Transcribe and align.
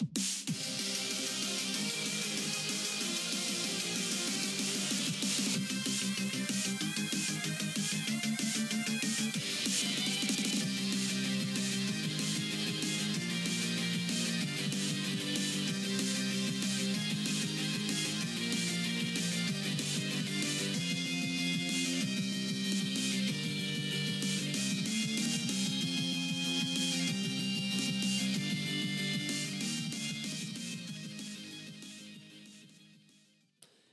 you 0.00 0.39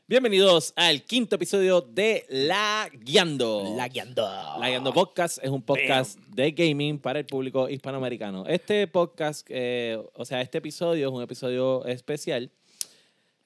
Bienvenidos 0.09 0.71
al 0.77 1.03
quinto 1.03 1.35
episodio 1.35 1.81
de 1.81 2.25
La 2.29 2.89
Guiando. 2.93 3.73
La 3.75 3.89
guiando. 3.89 4.25
La 4.57 4.69
Guiando 4.69 4.93
Podcast 4.93 5.37
es 5.43 5.49
un 5.49 5.61
podcast 5.61 6.17
de 6.29 6.51
gaming 6.53 6.97
para 6.97 7.19
el 7.19 7.25
público 7.25 7.67
hispanoamericano. 7.67 8.45
Este 8.45 8.87
podcast, 8.87 9.45
eh, 9.49 10.01
o 10.13 10.23
sea, 10.23 10.39
este 10.39 10.59
episodio 10.59 11.09
es 11.09 11.13
un 11.13 11.21
episodio 11.21 11.85
especial. 11.85 12.49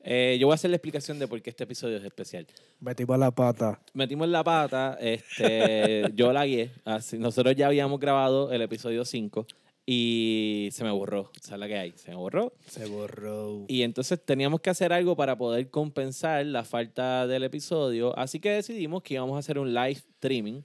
Eh, 0.01 0.37
yo 0.39 0.45
voy 0.45 0.53
a 0.53 0.55
hacer 0.55 0.69
la 0.69 0.75
explicación 0.75 1.17
de 1.17 1.27
por 1.27 1.41
qué 1.41 1.49
este 1.49 1.63
episodio 1.63 1.97
es 1.97 2.03
especial. 2.03 2.45
Metimos 2.79 3.17
la 3.17 3.31
pata. 3.31 3.81
Metimos 3.95 4.27
la 4.27 4.43
pata, 4.43 4.99
este, 5.01 6.11
yo 6.13 6.31
la 6.31 6.45
guié. 6.45 6.69
Así, 6.85 7.17
nosotros 7.17 7.55
ya 7.55 7.65
habíamos 7.65 7.99
grabado 7.99 8.51
el 8.51 8.61
episodio 8.61 9.03
5 9.03 9.47
y 9.85 10.69
se 10.71 10.83
me 10.83 10.91
borró. 10.91 11.31
¿Sabes 11.41 11.59
la 11.59 11.67
que 11.67 11.75
hay? 11.77 11.91
Se 11.95 12.11
me 12.11 12.15
borró. 12.15 12.53
Se 12.67 12.85
borró. 12.85 13.65
Y 13.67 13.81
entonces 13.83 14.23
teníamos 14.23 14.61
que 14.61 14.69
hacer 14.69 14.93
algo 14.93 15.15
para 15.15 15.37
poder 15.37 15.69
compensar 15.69 16.45
la 16.45 16.63
falta 16.63 17.27
del 17.27 17.43
episodio. 17.43 18.17
Así 18.17 18.39
que 18.39 18.51
decidimos 18.51 19.01
que 19.03 19.15
íbamos 19.15 19.35
a 19.35 19.39
hacer 19.39 19.57
un 19.59 19.73
live 19.73 19.91
streaming. 19.91 20.61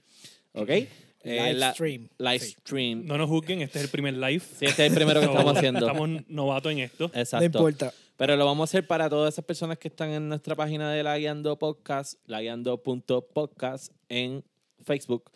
¿Ok? 0.53 0.69
Eh, 0.69 0.89
Live 1.23 1.53
la- 1.55 1.73
stream. 1.73 2.07
Live 2.19 2.39
Sí. 2.39 2.51
stream. 2.59 3.05
No 3.05 3.17
nos 3.17 3.27
juzguen, 3.27 3.61
este 3.61 3.79
es 3.79 3.85
el 3.85 3.91
primer 3.91 4.13
live. 4.13 4.39
Sí, 4.39 4.65
este 4.65 4.85
es 4.85 4.91
el 4.91 4.95
primero 4.95 5.19
que 5.19 5.25
estamos 5.25 5.57
haciendo. 5.57 5.79
Estamos 5.87 6.09
novatos 6.29 6.71
en 6.71 6.79
esto. 6.79 7.05
Exacto. 7.13 7.37
No 7.39 7.45
importa. 7.45 7.93
Pero 8.15 8.35
lo 8.37 8.45
vamos 8.45 8.61
a 8.61 8.65
hacer 8.71 8.87
para 8.87 9.09
todas 9.09 9.33
esas 9.33 9.43
personas 9.43 9.77
que 9.77 9.89
están 9.89 10.09
en 10.11 10.29
nuestra 10.29 10.55
página 10.55 10.91
de 10.91 11.03
La 11.03 11.17
Guiando 11.17 11.59
Podcast, 11.59 12.17
laguiando.podcast 12.27 13.91
en 14.09 14.43
Facebook. 14.85 15.29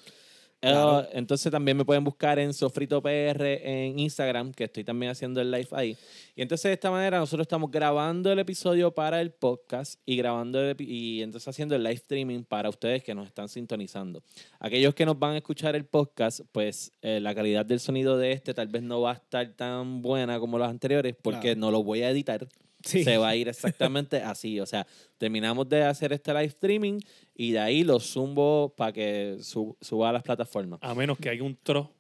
Claro. 0.62 1.02
Eh, 1.02 1.10
entonces 1.14 1.52
también 1.52 1.76
me 1.76 1.84
pueden 1.86 2.04
buscar 2.04 2.38
en 2.40 2.54
Sofrito 2.54 3.02
PR 3.02 3.60
en 3.64 3.98
Instagram, 4.00 4.52
que 4.54 4.66
estoy 4.66 4.84
también 4.84 5.12
haciendo 5.12 5.42
el 5.42 5.50
live 5.50 5.68
ahí. 5.72 5.98
Y 6.36 6.42
entonces 6.44 6.70
de 6.70 6.74
esta 6.74 6.92
manera 6.92 7.18
nosotros 7.18 7.46
estamos 7.46 7.72
grabando 7.72 8.32
el 8.32 8.40
episodio 8.40 8.92
para 8.94 9.22
el 9.22 9.32
podcast 9.32 10.00
y 10.06 10.16
grabando 10.18 10.62
el 10.62 10.76
y 10.80 11.22
entonces 11.24 11.48
haciendo 11.48 11.76
el 11.76 11.84
live 11.84 11.96
streaming 11.96 12.44
para 12.44 12.70
ustedes 12.70 13.04
que 13.04 13.16
nos 13.16 13.28
están 13.28 13.50
sintonizando. 13.50 14.22
Aquellos 14.60 14.94
que 14.94 15.06
nos 15.06 15.18
van 15.18 15.34
a 15.34 15.38
escuchar 15.38 15.76
el 15.76 15.86
podcast, 15.86 16.42
pues 16.52 16.92
eh, 17.02 17.20
la 17.20 17.34
calidad 17.34 17.66
del 17.66 17.80
sonido 17.80 18.18
de 18.18 18.32
este 18.32 18.54
tal 18.54 18.68
vez 18.68 18.84
no 18.84 19.02
va 19.02 19.12
a 19.12 19.16
estar 19.16 19.48
tan 19.56 20.02
buena 20.02 20.40
como 20.40 20.58
los 20.60 20.70
anteriores 20.70 21.16
porque 21.22 21.40
Claro. 21.56 21.60
no 21.60 21.72
lo 21.72 21.84
voy 21.84 22.04
a 22.04 22.10
editar 22.12 22.48
Sí. 22.86 23.04
se 23.04 23.18
va 23.18 23.30
a 23.30 23.36
ir 23.36 23.48
exactamente 23.48 24.18
así. 24.24 24.60
O 24.60 24.66
sea, 24.66 24.86
terminamos 25.18 25.68
de 25.70 25.84
hacer 25.84 26.14
este 26.14 26.32
live 26.34 26.46
streaming 26.46 27.00
y 27.36 27.52
de 27.52 27.60
ahí 27.60 27.84
lo 27.84 28.00
zumbo 28.00 28.74
para 28.76 28.92
que 28.94 29.38
su- 29.42 29.78
suba 29.82 30.10
a 30.10 30.12
las 30.14 30.24
plataformas. 30.24 30.80
A 30.82 30.94
menos 30.96 31.18
que 31.18 31.30
haya 31.30 31.44
un 31.44 31.58
tro 31.62 31.94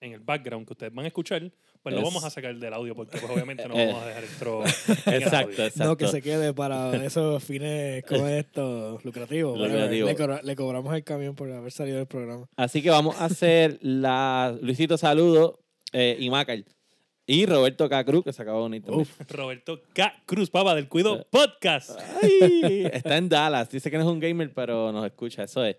en 0.00 0.12
el 0.12 0.20
background 0.20 0.66
que 0.66 0.74
ustedes 0.74 0.92
van 0.94 1.04
a 1.06 1.08
escuchar, 1.08 1.50
pues 1.82 1.94
lo 1.94 2.00
Es- 2.00 2.04
vamos 2.06 2.22
a 2.24 2.30
sacar 2.30 2.54
del 2.56 2.74
audio 2.74 2.94
porque 2.94 3.18
pues, 3.18 3.32
obviamente 3.32 3.66
no 3.66 3.74
vamos 3.74 4.02
a 4.02 4.06
dejar 4.06 4.24
el 4.24 4.30
tro 4.38 4.62
en 5.06 5.14
el 5.14 5.22
Exacto, 5.22 5.48
audio. 5.52 5.64
exacto. 5.64 5.84
No, 5.84 5.96
que 5.96 6.08
se 6.08 6.20
quede 6.22 6.52
para 6.52 6.94
esos 7.04 7.42
fines 7.42 8.04
como 8.04 8.26
estos 8.28 9.04
lucrativos. 9.04 9.58
Lucrativo. 9.58 10.08
Le 10.42 10.56
cobramos 10.56 10.94
el 10.94 11.02
camión 11.04 11.34
por 11.34 11.50
haber 11.50 11.72
salido 11.72 11.96
del 11.98 12.06
programa. 12.06 12.46
Así 12.56 12.82
que 12.82 12.90
vamos 12.90 13.16
a 13.20 13.24
hacer 13.26 13.78
la... 13.80 14.56
Luisito, 14.60 14.98
saludo. 14.98 15.60
eh, 15.92 16.16
y 16.20 16.28
Macal. 16.28 16.66
Y 17.26 17.44
Roberto 17.46 17.88
K. 17.88 18.04
Cruz, 18.04 18.24
que 18.24 18.32
se 18.32 18.42
acabó 18.42 18.60
de 18.60 18.66
unir 18.66 18.82
también. 18.84 19.08
Roberto 19.30 19.80
K. 19.92 20.12
Cruz, 20.26 20.48
Papa 20.50 20.74
del 20.74 20.84
Eh. 20.84 20.88
Cuido 20.88 21.26
Podcast. 21.30 21.98
Ay, 22.22 22.88
está 22.92 23.16
en 23.16 23.28
Dallas. 23.28 23.68
Dice 23.68 23.90
que 23.90 23.96
no 23.98 24.04
es 24.04 24.08
un 24.08 24.20
gamer, 24.20 24.52
pero 24.54 24.92
nos 24.92 25.04
escucha. 25.04 25.42
Eso 25.42 25.64
es. 25.64 25.76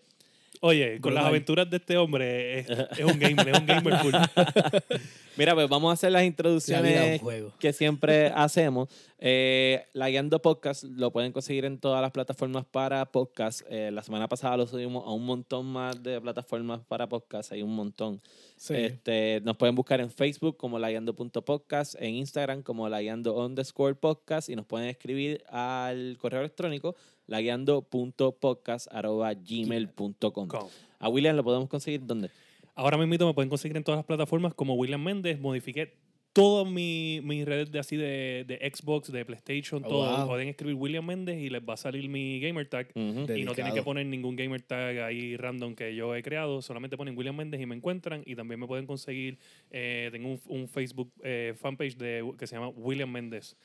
Oye, 0.61 0.99
con 1.01 1.13
las 1.13 1.25
aventuras 1.25 1.69
de 1.69 1.77
este 1.77 1.97
hombre, 1.97 2.59
es, 2.59 2.69
es 2.69 3.05
un 3.05 3.19
gamer, 3.19 3.49
es 3.49 3.59
un 3.59 3.65
gamer 3.65 3.97
full. 3.99 4.13
Mira, 5.37 5.53
pues 5.53 5.69
vamos 5.69 5.91
a 5.91 5.93
hacer 5.93 6.11
las 6.11 6.21
La 6.21 6.25
introducciones 6.25 7.21
juego. 7.21 7.53
que 7.59 7.71
siempre 7.73 8.27
hacemos. 8.35 8.89
Eh, 9.19 9.85
la 9.93 10.09
Guiando 10.09 10.41
Podcast 10.41 10.83
lo 10.83 11.11
pueden 11.11 11.31
conseguir 11.31 11.65
en 11.65 11.79
todas 11.79 12.01
las 12.01 12.11
plataformas 12.11 12.65
para 12.65 13.05
podcast. 13.05 13.61
Eh, 13.69 13.91
la 13.91 14.01
semana 14.01 14.27
pasada 14.27 14.57
lo 14.57 14.65
subimos 14.65 15.05
a 15.05 15.11
un 15.11 15.25
montón 15.25 15.67
más 15.67 16.01
de 16.01 16.19
plataformas 16.19 16.81
para 16.87 17.07
podcast. 17.07 17.51
Hay 17.51 17.61
un 17.61 17.75
montón. 17.75 18.19
Sí. 18.55 18.73
Este, 18.73 19.41
nos 19.43 19.57
pueden 19.57 19.75
buscar 19.75 20.01
en 20.01 20.09
Facebook 20.09 20.57
como 20.57 20.79
laguiando.podcast, 20.79 21.95
en 21.99 22.15
Instagram 22.15 22.63
como 22.63 22.89
laguiando 22.89 23.35
underscore 23.37 23.93
podcast 23.93 24.49
y 24.49 24.55
nos 24.55 24.65
pueden 24.65 24.89
escribir 24.89 25.43
al 25.49 26.17
correo 26.19 26.39
electrónico 26.39 26.95
laguiando.podcast 27.27 28.87
arroba 28.91 29.33
gmail.com. 29.33 30.47
Com. 30.47 30.69
A 30.99 31.09
William 31.09 31.35
lo 31.35 31.43
podemos 31.43 31.69
conseguir 31.69 32.05
¿dónde? 32.05 32.29
Ahora 32.75 32.97
mismo 32.97 33.27
me 33.27 33.33
pueden 33.33 33.49
conseguir 33.49 33.75
en 33.77 33.83
todas 33.83 33.97
las 33.99 34.05
plataformas 34.05 34.53
como 34.53 34.75
William 34.75 35.03
Méndez. 35.03 35.39
Modifiqué 35.39 35.93
todas 36.33 36.71
mi- 36.71 37.19
mis 37.23 37.43
redes 37.45 37.71
de 37.71 37.79
así 37.79 37.97
de, 37.97 38.45
de 38.47 38.71
Xbox, 38.71 39.11
de 39.11 39.25
PlayStation, 39.25 39.81
Oh, 39.83 39.89
todo. 39.89 40.17
wow. 40.17 40.27
Pueden 40.27 40.49
escribir 40.49 40.75
William 40.75 41.03
Méndez 41.03 41.39
y 41.41 41.49
les 41.49 41.63
va 41.63 41.73
a 41.73 41.77
salir 41.77 42.07
mi 42.07 42.39
gamer 42.39 42.67
tag. 42.69 42.89
Y 42.93 43.01
no 43.43 43.53
tienen 43.55 43.73
que 43.73 43.81
poner 43.81 44.05
ningún 44.05 44.35
gamer 44.35 44.61
tag 44.61 44.99
ahí 44.99 45.35
random 45.37 45.73
que 45.73 45.95
yo 45.95 46.13
he 46.15 46.21
creado. 46.21 46.61
Solamente 46.61 46.95
ponen 46.97 47.17
William 47.17 47.35
Méndez 47.35 47.59
y 47.61 47.65
me 47.65 47.73
encuentran. 47.75 48.21
Y 48.27 48.35
también 48.35 48.59
me 48.59 48.67
pueden 48.67 48.85
conseguir. 48.85 49.39
eh, 49.71 50.09
tengo 50.11 50.29
un, 50.29 50.39
un 50.45 50.67
Facebook 50.67 51.11
eh, 51.23 51.55
fanpage 51.57 51.97
de, 51.97 52.31
que 52.37 52.45
se 52.45 52.55
llama 52.55 52.69
William 52.69 53.09
Méndez. 53.11 53.55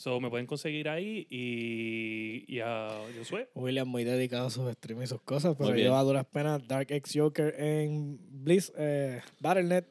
So 0.00 0.18
me 0.18 0.30
pueden 0.30 0.46
conseguir 0.46 0.88
ahí 0.88 1.26
y, 1.28 2.46
y 2.48 2.60
a 2.60 2.88
Josué. 3.18 3.50
William 3.54 3.86
muy 3.86 4.02
dedicado 4.02 4.46
a 4.46 4.50
sus 4.50 4.72
streams 4.72 5.04
y 5.04 5.06
sus 5.08 5.20
cosas, 5.20 5.54
pero 5.58 5.76
yo 5.76 5.94
a 5.94 6.02
duras 6.02 6.24
penas 6.24 6.66
Dark 6.66 6.86
X 6.90 7.12
Joker 7.14 7.54
en 7.58 8.18
Blizz, 8.30 8.72
eh, 8.78 9.20
Battle.net 9.40 9.84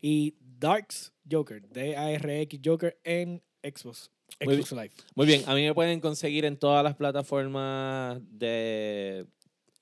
y 0.00 0.36
Darks 0.58 1.12
Joker, 1.30 1.68
D-A-R-X 1.68 2.60
Joker 2.64 2.98
en 3.04 3.42
Xbox, 3.62 4.10
Muy 4.42 4.54
Xbox 4.54 4.72
Live. 4.72 4.92
Muy 5.16 5.26
bien, 5.26 5.42
a 5.46 5.54
mí 5.54 5.60
me 5.60 5.74
pueden 5.74 6.00
conseguir 6.00 6.46
en 6.46 6.56
todas 6.56 6.82
las 6.82 6.96
plataformas 6.96 8.22
de, 8.30 9.26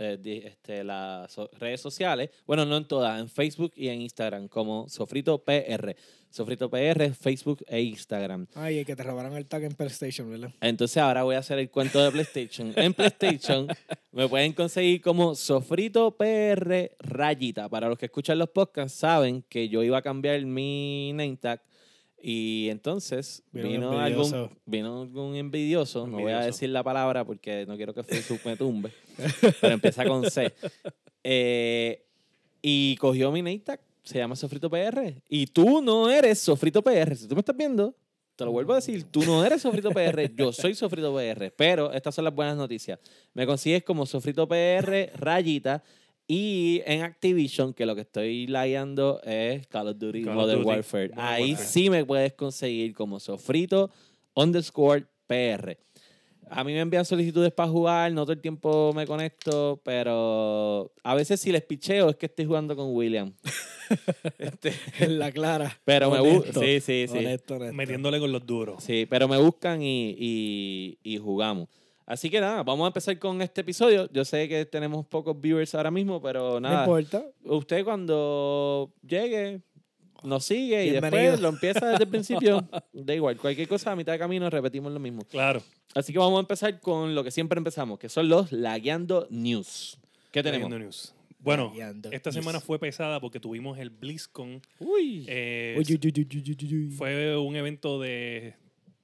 eh, 0.00 0.43
este, 0.47 0.84
las 0.84 1.33
so- 1.33 1.50
redes 1.59 1.81
sociales. 1.81 2.31
Bueno, 2.47 2.65
no 2.65 2.77
en 2.77 2.87
todas, 2.87 3.21
en 3.21 3.28
Facebook 3.28 3.72
y 3.77 3.88
en 3.88 4.00
Instagram 4.03 4.49
como 4.49 4.88
Sofrito 4.88 5.43
PR. 5.44 5.94
Sofrito 6.31 6.71
PR, 6.71 7.12
Facebook 7.12 7.65
e 7.66 7.81
Instagram. 7.83 8.47
Ay, 8.55 8.78
el 8.78 8.87
que 8.87 8.94
te 8.94 9.03
robaron 9.03 9.37
el 9.37 9.47
tag 9.47 9.65
en 9.65 9.72
PlayStation, 9.75 10.31
¿verdad? 10.31 10.53
Entonces 10.61 10.97
ahora 10.99 11.25
voy 11.25 11.34
a 11.34 11.38
hacer 11.38 11.59
el 11.59 11.71
cuento 11.71 12.03
de 12.03 12.11
PlayStation. 12.12 12.72
En 12.77 12.94
PlayStation 12.94 13.66
me 14.12 14.28
pueden 14.28 14.53
conseguir 14.53 15.00
como 15.00 15.34
Sofrito 15.34 16.17
PR 16.17 16.93
Rayita. 17.00 17.69
Para 17.69 17.88
los 17.88 17.99
que 17.99 18.06
escuchan 18.06 18.38
los 18.38 18.49
podcasts 18.50 18.97
saben 18.99 19.43
que 19.49 19.69
yo 19.69 19.82
iba 19.82 19.99
a 19.99 20.03
cambiar 20.03 20.41
mi 20.44 21.11
name 21.15 21.37
tag 21.37 21.61
y 22.22 22.69
entonces 22.70 23.42
Vino 23.53 23.69
vino, 23.69 23.91
algún, 24.00 24.25
envidioso. 24.25 24.50
vino 24.66 25.03
algún 25.03 25.36
envidioso, 25.36 26.06
no 26.06 26.12
voy 26.12 26.19
a 26.32 26.36
Envidioso. 26.36 26.47
decir 26.47 26.69
la 26.70 26.82
palabra 26.82 27.25
porque 27.25 27.64
no 27.66 27.76
quiero 27.76 27.94
que 27.94 28.03
Facebook 28.03 28.41
me 28.44 28.56
tumbe, 28.56 28.91
pero 29.60 29.75
empieza 29.75 30.04
con 30.04 30.31
C. 30.31 30.53
Eh, 31.25 32.04
y 32.62 32.97
cogió 32.97 33.31
mi 33.32 33.42
name 33.42 33.62
se 34.03 34.19
llama 34.19 34.36
Sofrito 34.36 34.69
PR. 34.70 35.14
Y 35.28 35.47
tú 35.47 35.82
no 35.82 36.10
eres 36.10 36.38
Sofrito 36.38 36.82
PR. 36.82 37.14
Si 37.16 37.28
tú 37.28 37.34
me 37.34 37.41
estás 37.41 37.56
viendo, 37.56 37.94
te 38.37 38.44
lo 38.44 38.52
vuelvo 38.52 38.72
a 38.72 38.76
decir, 38.76 39.05
tú 39.05 39.23
no 39.23 39.44
eres 39.44 39.62
Sofrito 39.62 39.90
PR, 39.90 40.34
yo 40.34 40.52
soy 40.52 40.75
Sofrito 40.75 41.14
PR. 41.14 41.52
Pero 41.56 41.93
estas 41.93 42.14
son 42.14 42.25
las 42.25 42.34
buenas 42.34 42.56
noticias. 42.56 42.99
Me 43.34 43.46
consigues 43.46 43.84
como 43.84 44.06
Sofrito 44.06 44.49
PR, 44.49 45.12
rayita. 45.16 45.82
Y 46.32 46.81
en 46.87 47.03
Activision, 47.03 47.75
que 47.75 47.85
lo 47.87 47.97
que 47.97 48.03
estoy 48.03 48.47
lagueando 48.47 49.21
es 49.25 49.67
Call 49.67 49.88
of 49.88 49.99
Duty 49.99 50.23
Call 50.23 50.31
of 50.31 50.37
Modern 50.37 50.59
Duty, 50.61 50.69
Warfare. 50.69 51.09
Modern 51.09 51.21
Ahí 51.27 51.49
Warfare. 51.50 51.69
sí 51.69 51.91
me 51.91 52.05
puedes 52.05 52.32
conseguir 52.35 52.94
como 52.94 53.19
Sofrito 53.19 53.91
underscore 54.35 55.06
PR. 55.27 55.77
A 56.49 56.62
mí 56.62 56.73
me 56.73 56.79
envían 56.81 57.05
solicitudes 57.05 57.53
para 57.53 57.69
jugar, 57.69 58.12
no 58.12 58.23
todo 58.23 58.32
el 58.32 58.41
tiempo 58.41 58.93
me 58.94 59.06
conecto, 59.09 59.81
pero 59.85 60.93
a 61.03 61.15
veces 61.17 61.41
si 61.41 61.50
les 61.50 61.62
picheo 61.62 62.11
es 62.11 62.17
que 62.17 62.27
estoy 62.27 62.44
jugando 62.44 62.76
con 62.76 62.94
William. 62.94 63.33
Este, 64.38 64.73
En 65.00 65.19
la 65.19 65.33
clara. 65.33 65.81
pero 65.85 66.12
me 66.12 66.21
gusta. 66.21 66.61
Honesto, 66.61 66.61
Sí, 66.61 66.81
sí, 66.81 67.06
sí. 67.11 67.19
Honesto, 67.19 67.56
honesto. 67.56 67.75
Metiéndole 67.75 68.21
con 68.21 68.31
los 68.31 68.47
duros. 68.47 68.85
Sí, 68.85 69.05
pero 69.11 69.26
me 69.26 69.37
buscan 69.37 69.83
y, 69.83 70.15
y- 70.17 70.99
y 71.03 71.19
jugamos. 71.19 71.69
Así 72.11 72.29
que 72.29 72.41
nada, 72.41 72.65
vamos 72.65 72.85
a 72.85 72.89
empezar 72.89 73.17
con 73.21 73.41
este 73.41 73.61
episodio. 73.61 74.11
Yo 74.12 74.25
sé 74.25 74.49
que 74.49 74.65
tenemos 74.67 75.07
pocos 75.07 75.41
viewers 75.41 75.73
ahora 75.77 75.93
mismo, 75.93 76.21
pero 76.21 76.55
No 76.55 76.61
nada. 76.69 76.81
importa. 76.83 77.25
Usted 77.45 77.85
cuando 77.85 78.93
llegue, 79.07 79.61
nos 80.25 80.45
sigue 80.45 80.87
y 80.87 80.91
después 80.91 81.39
lo 81.41 81.51
empieza 81.51 81.87
desde 81.89 82.03
el 82.03 82.11
principio. 82.11 82.69
Da 82.93 83.15
igual, 83.15 83.37
cualquier 83.37 83.69
cosa 83.69 83.93
a 83.93 83.97
mitad 83.97 84.12
de 84.12 84.19
camino 84.19 84.51
repetimos 84.51 84.93
lo 84.93 84.99
mismo. 84.99 85.23
Claro. 85.31 85.62
Así 85.95 86.12
que 86.12 86.19
vamos 86.19 86.39
a 86.39 86.41
empezar 86.41 86.81
con 86.81 87.15
lo 87.15 87.23
que 87.23 87.31
siempre 87.31 87.59
empezamos, 87.59 87.97
que 88.01 88.09
son 88.09 88.29
los 88.29 88.51
Lagueando 88.51 89.29
News. 89.31 89.97
¿Qué 90.33 90.43
tenemos? 90.43 90.67
Tremendo 90.69 90.85
news. 90.85 91.15
Bueno, 91.39 91.67
Lagueando 91.69 92.11
esta 92.11 92.31
news. 92.31 92.35
semana 92.45 92.59
fue 92.61 92.81
pesada 92.81 93.21
porque 93.21 93.39
tuvimos 93.39 93.79
el 93.79 93.91
BlizzCon. 93.91 94.61
Uy. 94.81 95.27
Eh, 95.29 95.77
Uy, 95.79 95.85
uy, 95.95 96.01
uy, 96.05 96.27
uy, 96.29 96.43
uy, 96.45 96.57
uy, 96.61 96.75
uy. 96.87 96.91
Fue 96.91 97.37
un 97.37 97.55
evento 97.55 98.01
de 98.01 98.55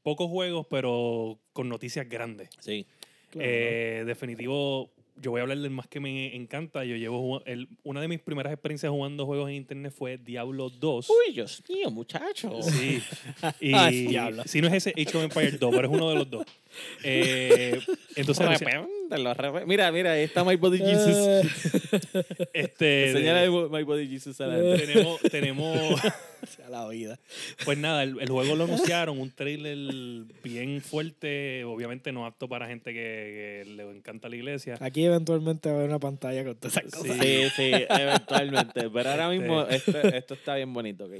pocos 0.02 0.28
juegos, 0.28 0.66
pero 0.70 1.38
con 1.52 1.68
noticias 1.68 2.08
grandes. 2.08 2.50
Sí. 2.60 2.86
Claro. 3.36 3.50
Eh, 3.52 4.02
definitivo, 4.06 4.90
yo 5.20 5.30
voy 5.30 5.38
a 5.38 5.42
hablar 5.42 5.58
del 5.58 5.70
más 5.70 5.86
que 5.88 5.98
me 6.00 6.34
encanta. 6.36 6.84
Yo 6.84 6.96
llevo 6.96 7.42
el- 7.46 7.68
una 7.84 8.00
de 8.00 8.08
mis 8.08 8.20
primeras 8.20 8.52
experiencias 8.52 8.90
jugando 8.90 9.24
juegos 9.24 9.48
en 9.48 9.56
internet 9.56 9.92
fue 9.96 10.18
Diablo 10.18 10.68
2. 10.68 11.08
Uy, 11.08 11.32
Dios 11.34 11.62
mío, 11.68 11.90
muchacho. 11.90 12.60
Sí. 12.62 13.00
Y 13.60 13.72
Ay, 13.74 14.06
diablo. 14.08 14.42
si 14.46 14.60
no 14.60 14.68
es 14.68 14.74
ese 14.74 14.90
Age 14.90 15.16
of 15.16 15.24
Empires 15.24 15.58
2, 15.58 15.74
pero 15.74 15.88
es 15.88 15.94
uno 15.94 16.10
de 16.10 16.16
los 16.16 16.30
dos. 16.30 16.44
Eh, 17.02 17.80
entonces, 18.16 18.46
Repente, 18.48 19.18
lo 19.18 19.34
repe- 19.34 19.66
Mira, 19.66 19.90
mira, 19.92 20.12
ahí 20.12 20.24
está 20.24 20.44
My 20.44 20.56
Body 20.56 20.78
Jesus. 20.78 21.16
Eh, 21.16 21.42
este, 22.52 23.12
Señala 23.12 23.42
de 23.42 23.50
My 23.50 23.82
Body 23.82 24.08
Jesus 24.08 24.40
a 24.40 24.46
la 24.46 24.56
gente. 24.56 24.86
tenemos, 24.86 25.20
tenemos, 25.22 26.00
sea 26.56 26.68
la 26.68 26.88
vida. 26.88 27.18
pues 27.64 27.78
nada, 27.78 28.02
el, 28.02 28.20
el 28.20 28.28
juego 28.28 28.56
lo 28.56 28.64
anunciaron, 28.64 29.18
un 29.20 29.30
trailer 29.30 29.76
bien 30.42 30.80
fuerte, 30.80 31.64
obviamente 31.64 32.12
no 32.12 32.26
apto 32.26 32.48
para 32.48 32.66
gente 32.66 32.92
que, 32.92 33.64
que 33.64 33.70
le 33.70 33.82
encanta 33.90 34.28
la 34.28 34.36
iglesia. 34.36 34.76
Aquí 34.80 35.04
eventualmente 35.04 35.68
va 35.68 35.76
a 35.76 35.78
haber 35.78 35.90
una 35.90 35.98
pantalla 36.00 36.44
con 36.44 36.56
todas 36.56 36.76
esas 36.76 36.92
cosas. 36.92 37.16
Sí, 37.20 37.44
sí, 37.54 37.70
eventualmente. 37.88 38.90
Pero 38.90 39.10
ahora 39.10 39.28
mismo 39.28 39.62
esto, 39.62 39.98
esto 40.02 40.34
está 40.34 40.56
bien 40.56 40.72
bonito. 40.72 41.04
¿ok? 41.04 41.12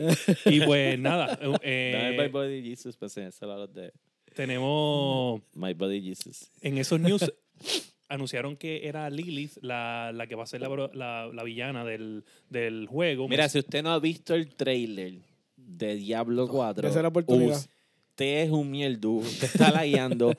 Y 0.47 0.61
pues 0.61 0.99
nada, 0.99 1.37
Dame 1.37 1.59
eh, 1.63 2.17
My 2.19 2.29
Body 2.29 2.63
Jesus 2.63 2.97
para 2.97 3.07
enseñárselo 3.09 3.53
a 3.53 3.59
los 3.59 3.75
de 3.75 3.93
tenemos 4.37 5.41
My 5.55 5.75
Body 5.75 6.01
Jesus. 6.03 6.51
en 6.61 6.79
esos 6.79 7.01
news 7.01 7.33
anunciaron 8.09 8.57
que 8.57 8.87
era 8.87 9.11
Lilith 9.11 9.57
la, 9.63 10.13
la 10.15 10.29
que 10.29 10.37
va 10.37 10.45
a 10.45 10.47
ser 10.47 10.61
la, 10.61 10.69
bro- 10.69 10.93
la, 10.95 11.27
la 11.33 11.43
villana 11.43 11.85
del, 11.85 12.25
del 12.51 12.87
juego. 12.87 13.27
Mira, 13.29 13.49
si 13.49 13.59
usted 13.59 13.83
no 13.83 13.91
ha 13.91 13.99
visto 13.99 14.35
el 14.35 14.55
trailer 14.55 15.15
de 15.57 15.97
Diablo 15.97 16.47
4, 16.47 16.87
Esa 16.89 16.99
es 16.99 17.03
la 17.03 17.09
oportunidad. 17.09 17.61
Usted 18.17 18.45
es 18.45 18.51
un 18.51 18.71
mierdu, 18.71 19.19
usted 19.19 19.45
está 19.53 19.71
lagueando, 19.71 20.35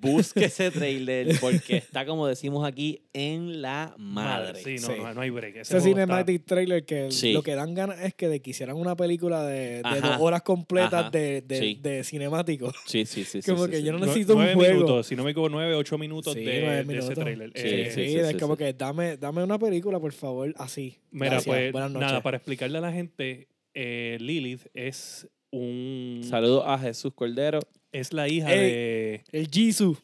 busque 0.00 0.46
ese 0.46 0.72
trailer 0.72 1.38
porque 1.40 1.76
está, 1.76 2.04
como 2.04 2.26
decimos 2.26 2.66
aquí, 2.66 3.02
en 3.12 3.62
la 3.62 3.94
madre. 3.98 4.60
Sí, 4.64 4.74
no, 4.84 4.88
Sí. 4.88 5.00
No, 5.00 5.14
no 5.14 5.20
hay 5.20 5.30
break. 5.30 5.50
Ese 5.58 5.60
Ese 5.60 5.76
está- 5.76 5.88
cinematic 5.90 6.44
trailer 6.44 6.84
que 6.84 7.12
Sí. 7.12 7.32
lo 7.32 7.44
que 7.44 7.54
dan 7.54 7.72
ganas 7.74 8.00
es 8.00 8.14
que 8.14 8.28
de 8.28 8.40
que 8.42 8.50
hicieran 8.50 8.76
una 8.76 8.96
película 8.96 9.44
de, 9.44 9.80
dos 9.82 10.16
horas 10.18 10.42
completas 10.42 10.92
Ajá. 10.92 11.10
de, 11.10 11.40
de, 11.42 11.58
Sí. 11.58 11.78
de 11.80 12.02
cinemático. 12.02 12.72
Sí, 12.84 13.06
sí, 13.06 13.22
sí. 13.24 13.42
sí, 13.42 13.48
Como 13.50 13.66
sí, 13.66 13.70
que 13.70 13.76
sí. 13.78 13.84
yo 13.84 13.92
no 13.92 14.00
necesito 14.00 14.32
un 14.32 14.38
nueve 14.40 14.54
juego. 14.54 14.74
minutos, 14.74 15.06
si 15.06 15.14
no 15.14 15.22
me 15.22 15.30
equivoco, 15.30 15.50
nueve, 15.50 15.74
ocho 15.76 15.96
minutos 15.98 16.32
Sí, 16.34 16.40
de, 16.44 16.60
nueve 16.62 16.76
de 16.78 16.84
minutos. 16.84 17.10
ese 17.10 17.20
trailer. 17.20 17.52
Sí, 17.54 17.62
Eh, 17.64 17.90
Sí, 17.94 18.08
sí, 18.08 18.16
es 18.16 18.28
sí, 18.28 18.34
como 18.38 18.54
sí. 18.56 18.64
que 18.64 18.72
dame, 18.72 19.16
dame 19.18 19.44
una 19.44 19.58
película, 19.58 20.00
por 20.00 20.12
favor, 20.12 20.52
así. 20.58 20.98
Mira, 21.12 21.26
Gracias. 21.34 21.46
pues 21.46 21.70
Buenas 21.72 21.92
noches. 21.92 22.08
nada, 22.08 22.22
para 22.24 22.38
explicarle 22.38 22.78
a 22.78 22.80
la 22.80 22.92
gente, 22.92 23.46
eh, 23.74 24.16
Lilith 24.20 24.66
es 24.74 25.28
un... 25.54 26.20
Saludos 26.28 26.64
a 26.66 26.78
Jesús 26.78 27.12
Cordero. 27.14 27.60
Es 27.92 28.12
la 28.12 28.28
hija 28.28 28.52
Ey. 28.52 29.20
El 29.30 29.48
Jisoo. 29.48 29.96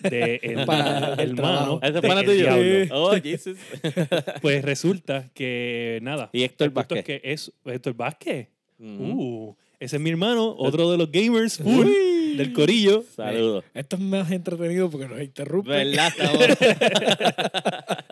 de, 0.00 0.10
de 0.10 0.40
el, 0.42 0.64
Para 0.64 1.14
el 1.14 1.30
hermano. 1.30 1.34
trabajo. 1.34 1.80
¿Este 1.82 2.00
de 2.00 2.08
pana 2.08 2.22
tuyo? 2.24 2.48
Oh, 2.92 3.10
Jesus. 3.20 3.58
Pues 4.42 4.64
resulta 4.64 5.28
que 5.34 5.98
nada. 6.02 6.30
Y 6.32 6.44
Héctor 6.44 6.66
el 6.68 6.72
punto 6.72 6.94
es 6.94 7.00
Vázquez. 7.00 7.20
que 7.20 7.32
es 7.32 7.52
Héctor 7.64 7.94
Vázquez. 7.94 8.48
Ujú. 8.78 9.04
Uh, 9.04 9.56
ese 9.80 9.96
es 9.96 10.02
mi 10.02 10.10
hermano, 10.10 10.54
otro 10.56 10.88
de 10.92 10.98
los 10.98 11.10
gamers 11.10 11.58
full 11.58 11.88
del 12.36 12.52
corillo. 12.52 13.04
Saludos. 13.16 13.64
Esto 13.74 13.96
es 13.96 14.02
más 14.02 14.30
entretenido 14.30 14.88
porque 14.88 15.08
nos 15.08 15.20
interrumpe. 15.20 15.70
¿Verdad? 15.70 16.12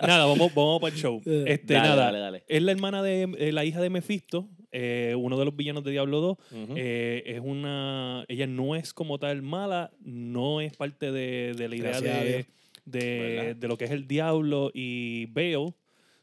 Nada, 0.03 0.27
vamos, 0.27 0.53
vamos 0.55 0.81
para 0.81 0.95
el 0.95 1.01
show. 1.01 1.21
Este, 1.47 1.75
Dale, 1.75 1.89
nada. 1.89 2.05
dale, 2.07 2.19
dale. 2.19 2.45
Es 2.49 2.63
la 2.63 2.73
hermana 2.73 3.03
de 3.03 3.29
eh, 3.39 3.53
la 3.53 3.65
hija 3.65 3.81
de 3.81 3.91
Mephisto, 3.91 4.49
eh, 4.73 5.15
uno 5.17 5.39
de 5.39 5.45
los 5.45 5.57
villanos 5.57 5.85
de 5.85 5.91
Diablo 5.91 6.21
2. 6.21 6.39
Ujú. 6.53 6.75
Eh, 6.77 7.23
es 7.27 7.41
una. 7.41 8.25
Ella 8.29 8.47
no 8.47 8.77
es 8.77 8.93
como 8.93 9.19
tal 9.19 9.43
mala, 9.43 9.93
no 10.01 10.61
es 10.61 10.77
parte 10.77 11.13
de, 11.13 11.55
de 11.55 11.69
la 11.69 11.77
idea 11.77 12.01
de, 12.01 12.47
de, 12.85 13.55
de 13.59 13.69
lo 13.69 13.77
que 13.77 13.85
es 13.85 13.91
el 13.91 14.07
Diablo 14.07 14.71
y 14.73 15.27
Bale. 15.27 15.75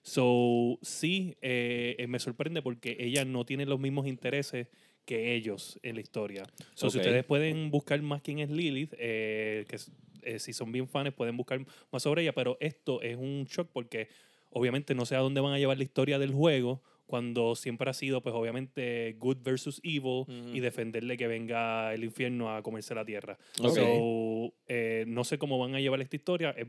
So, 0.02 0.80
sí, 0.82 1.36
eh, 1.42 1.96
eh, 2.00 2.08
me 2.08 2.20
sorprende 2.20 2.62
porque 2.62 2.96
ella 2.98 3.26
no 3.26 3.46
tiene 3.46 3.66
los 3.66 3.78
mismos 3.78 4.08
intereses 4.08 4.68
que 5.04 5.36
ellos 5.36 5.80
en 5.84 5.96
la 5.96 6.02
historia. 6.02 6.44
So, 6.76 6.90
Si 6.90 6.98
Ok. 6.98 7.02
ustedes 7.06 7.24
pueden 7.26 7.72
buscar 7.72 8.02
más 8.02 8.22
quién 8.22 8.40
es 8.40 8.50
Lilith, 8.50 8.94
eh, 8.98 9.66
que 9.68 9.78
eh, 10.24 10.40
si 10.40 10.54
son 10.54 10.72
bien 10.72 10.88
fans 10.88 11.14
pueden 11.14 11.36
buscar 11.36 11.66
más 11.92 12.04
sobre 12.04 12.22
ella, 12.22 12.34
pero 12.34 12.58
esto 12.62 13.02
es 13.02 13.18
un 13.18 13.46
shock 13.46 13.70
porque 13.74 14.08
obviamente 14.50 14.96
no 14.96 15.06
sé 15.06 15.16
a 15.16 15.20
dónde 15.20 15.42
van 15.42 15.54
a 15.54 15.60
llevar 15.60 15.78
la 15.78 15.84
historia 15.84 16.20
del 16.20 16.32
juego 16.32 16.82
cuando 17.08 17.56
siempre 17.56 17.90
ha 17.90 17.94
sido 17.94 18.22
pues 18.22 18.36
obviamente 18.36 19.16
good 19.18 19.38
versus 19.42 19.80
evil 19.84 20.26
y 20.54 20.60
defenderle 20.60 21.18
que 21.18 21.26
venga 21.28 21.94
el 21.94 22.04
infierno 22.04 22.54
a 22.56 22.62
comerse 22.62 22.94
la 22.94 23.06
tierra. 23.06 23.38
Ok. 23.62 23.74
So, 23.76 24.54
eh, 24.68 25.06
no 25.08 25.24
sé 25.24 25.38
cómo 25.40 25.58
van 25.58 25.74
a 25.74 25.80
llevar 25.80 26.00
esta 26.02 26.16
historia. 26.16 26.54
Eh, 26.58 26.66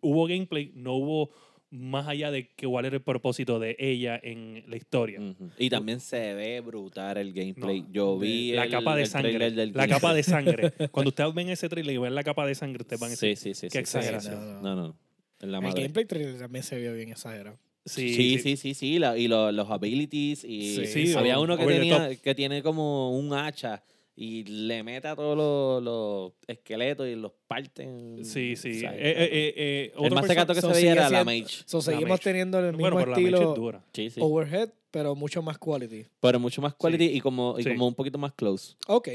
hubo 0.00 0.26
gameplay, 0.26 0.72
no 0.74 0.94
hubo 0.94 1.30
más 1.70 2.06
allá 2.06 2.30
de 2.30 2.48
que 2.54 2.66
cuál 2.66 2.84
era 2.84 2.96
el 2.96 3.02
propósito 3.02 3.58
de 3.58 3.76
ella 3.78 4.18
en 4.22 4.62
la 4.68 4.76
historia. 4.76 5.20
Ujú. 5.20 5.50
Y 5.58 5.68
también 5.68 5.98
se 6.00 6.32
ve 6.34 6.60
brutal 6.60 7.16
el 7.18 7.32
gameplay. 7.32 7.82
No, 7.82 7.88
Yo 7.92 8.18
vi 8.18 8.52
la 8.52 8.64
el- 8.64 8.70
capa 8.70 8.94
de 8.96 9.02
el 9.02 9.08
sangre. 9.08 9.30
trailer 9.32 9.52
del 9.54 9.72
La 9.74 9.88
capa 9.88 10.14
de 10.14 10.22
sangre. 10.22 10.72
Cuando 10.92 11.08
ustedes 11.08 11.34
ven 11.34 11.48
ese 11.48 11.68
trailer 11.68 11.94
y 11.94 11.98
ven 11.98 12.14
la 12.14 12.22
capa 12.22 12.46
de 12.46 12.54
sangre, 12.54 12.82
ustedes 12.82 13.00
van 13.00 13.12
a 13.12 13.16
Sí, 13.16 13.28
decir, 13.30 13.54
sí, 13.54 13.60
sí. 13.60 13.66
Qué 13.68 13.84
sí, 13.84 13.90
sí, 13.92 13.98
exageración. 13.98 14.34
sí. 14.40 14.62
No, 14.62 14.74
no. 14.76 14.96
En 15.40 15.52
la 15.52 15.58
El 15.58 15.74
gameplay 15.74 16.04
trailer 16.06 16.38
también 16.38 16.62
se 16.62 16.78
vio 16.78 16.94
bien 16.94 17.10
exagerado. 17.10 17.58
Sí, 17.86 18.14
Sí, 18.14 18.38
sí, 18.38 18.56
sí, 18.56 18.74
sí, 18.74 18.98
la- 18.98 19.16
y 19.16 19.28
lo- 19.28 19.50
los 19.52 19.70
abilities 19.70 20.44
y 20.44 20.74
Sí, 20.76 20.86
sí, 20.86 21.14
había 21.14 21.38
o- 21.38 21.42
uno 21.42 21.56
que 21.56 21.64
over 21.64 21.76
the 21.76 21.80
tenía 21.80 22.16
que 22.16 22.34
tiene 22.34 22.62
como 22.62 23.16
un 23.18 23.32
hacha 23.32 23.82
y 24.18 24.44
le 24.44 24.82
mete 24.82 25.08
a 25.08 25.14
todos 25.16 25.36
los, 25.36 25.82
los 25.82 26.32
esqueletos 26.46 27.06
y 27.06 27.14
los 27.16 27.32
parten. 27.46 28.24
Sí, 28.24 28.56
sí. 28.56 28.68
Eh, 28.70 28.80
eh, 28.84 28.88
eh, 28.88 29.54
eh, 29.56 29.92
el 29.94 30.04
otra 30.06 30.14
más 30.20 30.26
tecato 30.26 30.54
que 30.54 30.60
so 30.62 30.68
se 30.68 30.74
sigue 30.76 30.88
veía 30.90 30.92
era 30.92 31.10
la 31.10 31.22
siendo- 31.24 31.24
mage. 31.46 31.62
So, 31.66 31.76
La 31.78 31.82
seguimos 31.82 32.08
Mage. 32.10 32.24
teniendo 32.24 32.58
el 32.58 32.64
mismo 32.66 32.80
Bueno, 32.80 32.96
pero 32.96 33.10
la 33.10 33.16
Mage 33.16 33.26
estilo 33.28 33.50
es 33.52 33.56
dura. 33.56 33.84
Sí, 33.92 34.10
sí. 34.10 34.20
overhead, 34.22 34.70
pero 34.90 35.14
mucho 35.14 35.42
más 35.42 35.58
quality. 35.58 36.06
Pero 36.20 36.40
mucho 36.40 36.62
más 36.62 36.74
quality 36.74 37.04
y 37.04 37.20
como 37.20 37.56
y 37.58 37.62
Sí. 37.62 37.68
como 37.70 37.86
un 37.88 37.94
poquito 37.94 38.16
más 38.18 38.32
close. 38.32 38.74
Ok. 38.88 39.08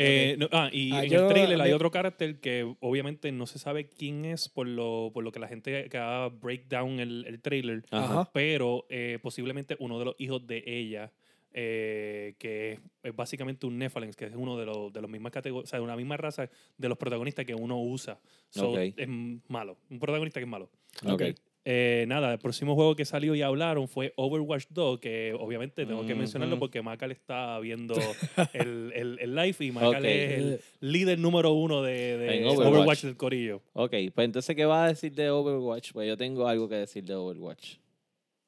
Eh, 0.00 0.36
no, 0.38 0.48
ah, 0.52 0.70
y 0.72 0.92
Ah, 0.92 1.02
en 1.04 1.10
yo- 1.10 1.22
el 1.26 1.34
trailer 1.34 1.60
hay 1.60 1.72
otro 1.72 1.90
carácter 1.90 2.38
que 2.40 2.72
obviamente 2.80 3.32
no 3.32 3.46
se 3.46 3.58
sabe 3.58 3.88
quién 3.88 4.24
es 4.24 4.48
por 4.48 4.66
lo, 4.68 5.10
por 5.12 5.24
lo 5.24 5.32
que 5.32 5.40
la 5.40 5.48
gente 5.48 5.88
que 5.88 5.98
haga 5.98 6.28
breakdown 6.28 7.00
el, 7.00 7.24
el 7.26 7.40
trailer, 7.40 7.84
Ajá. 7.90 8.30
Pero 8.32 8.86
eh, 8.90 9.18
posiblemente 9.20 9.76
uno 9.80 9.98
de 9.98 10.04
los 10.04 10.14
hijos 10.18 10.46
de 10.46 10.62
ella, 10.66 11.10
eh, 11.52 12.34
que 12.38 12.72
es, 12.72 12.80
es 13.02 13.16
básicamente 13.16 13.66
un 13.66 13.78
Nephilim, 13.78 14.12
que 14.12 14.26
es 14.26 14.32
uno 14.36 14.56
de 14.56 14.66
los 14.66 14.92
de 14.92 15.00
los 15.00 15.10
mismas 15.10 15.32
categorías, 15.32 15.64
o 15.64 15.70
sea, 15.70 15.78
de 15.80 15.84
una 15.84 15.96
misma 15.96 16.16
raza 16.16 16.48
de 16.76 16.88
los 16.88 16.96
protagonistas 16.98 17.44
que 17.44 17.54
uno 17.54 17.80
usa. 17.80 18.20
So, 18.50 18.70
Ok. 18.70 18.78
Es 18.96 19.08
malo, 19.48 19.78
un 19.90 19.98
protagonista 19.98 20.38
que 20.40 20.44
es 20.44 20.50
malo. 20.50 20.70
Ok. 21.06 21.22
Eh, 21.64 22.06
nada, 22.08 22.32
el 22.32 22.38
próximo 22.38 22.74
juego 22.74 22.96
que 22.96 23.04
salió 23.04 23.34
y 23.34 23.42
hablaron 23.42 23.88
fue 23.88 24.14
Overwatch 24.16 24.66
2, 24.70 25.00
que 25.00 25.34
obviamente 25.38 25.84
tengo 25.84 26.06
que 26.06 26.14
mencionarlo 26.14 26.58
porque 26.58 26.80
Macal 26.80 27.10
está 27.12 27.58
viendo 27.58 27.94
el, 28.54 28.92
el, 28.94 29.18
el 29.20 29.34
live 29.34 29.56
y 29.60 29.72
Macal 29.72 29.96
Ok. 29.96 30.04
es 30.04 30.38
el 30.38 30.60
líder 30.80 31.18
número 31.18 31.52
uno 31.52 31.82
de, 31.82 32.42
Overwatch. 32.46 32.68
Overwatch. 32.68 33.02
del 33.02 33.16
Corillo. 33.16 33.62
Ok, 33.74 33.90
pues 34.14 34.24
entonces, 34.24 34.56
¿qué 34.56 34.64
vas 34.64 34.84
a 34.84 34.88
decir 34.88 35.12
de 35.12 35.28
Overwatch? 35.30 35.92
Pues 35.92 36.08
yo 36.08 36.16
tengo 36.16 36.46
algo 36.48 36.68
que 36.68 36.76
decir 36.76 37.04
de 37.04 37.14
Overwatch. 37.14 37.76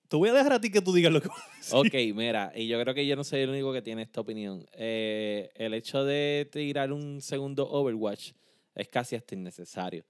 Te 0.09 0.17
voy 0.17 0.29
a 0.31 0.33
dejar 0.33 0.55
a 0.55 0.61
ti 0.61 0.71
que 0.73 0.81
tú 0.81 0.93
digas 0.93 1.12
lo 1.12 1.21
que 1.21 1.29
Ok, 1.73 1.95
mira, 2.14 2.52
y 2.57 2.67
yo 2.67 2.81
creo 2.81 2.95
que 2.95 3.07
yo 3.07 3.14
no 3.17 3.23
soy 3.23 3.40
el 3.40 3.50
único 3.50 3.73
que 3.73 3.83
tiene 3.83 4.02
esta 4.02 4.21
opinión. 4.23 4.67
Eh, 4.73 5.50
el 5.55 5.75
hecho 5.75 6.05
de 6.05 6.49
tirar 6.50 6.90
un 6.93 7.21
segundo 7.21 7.69
Overwatch 7.71 8.33
es 8.75 8.88
casi 8.88 9.14
hasta 9.14 9.35
innecesario. 9.35 10.05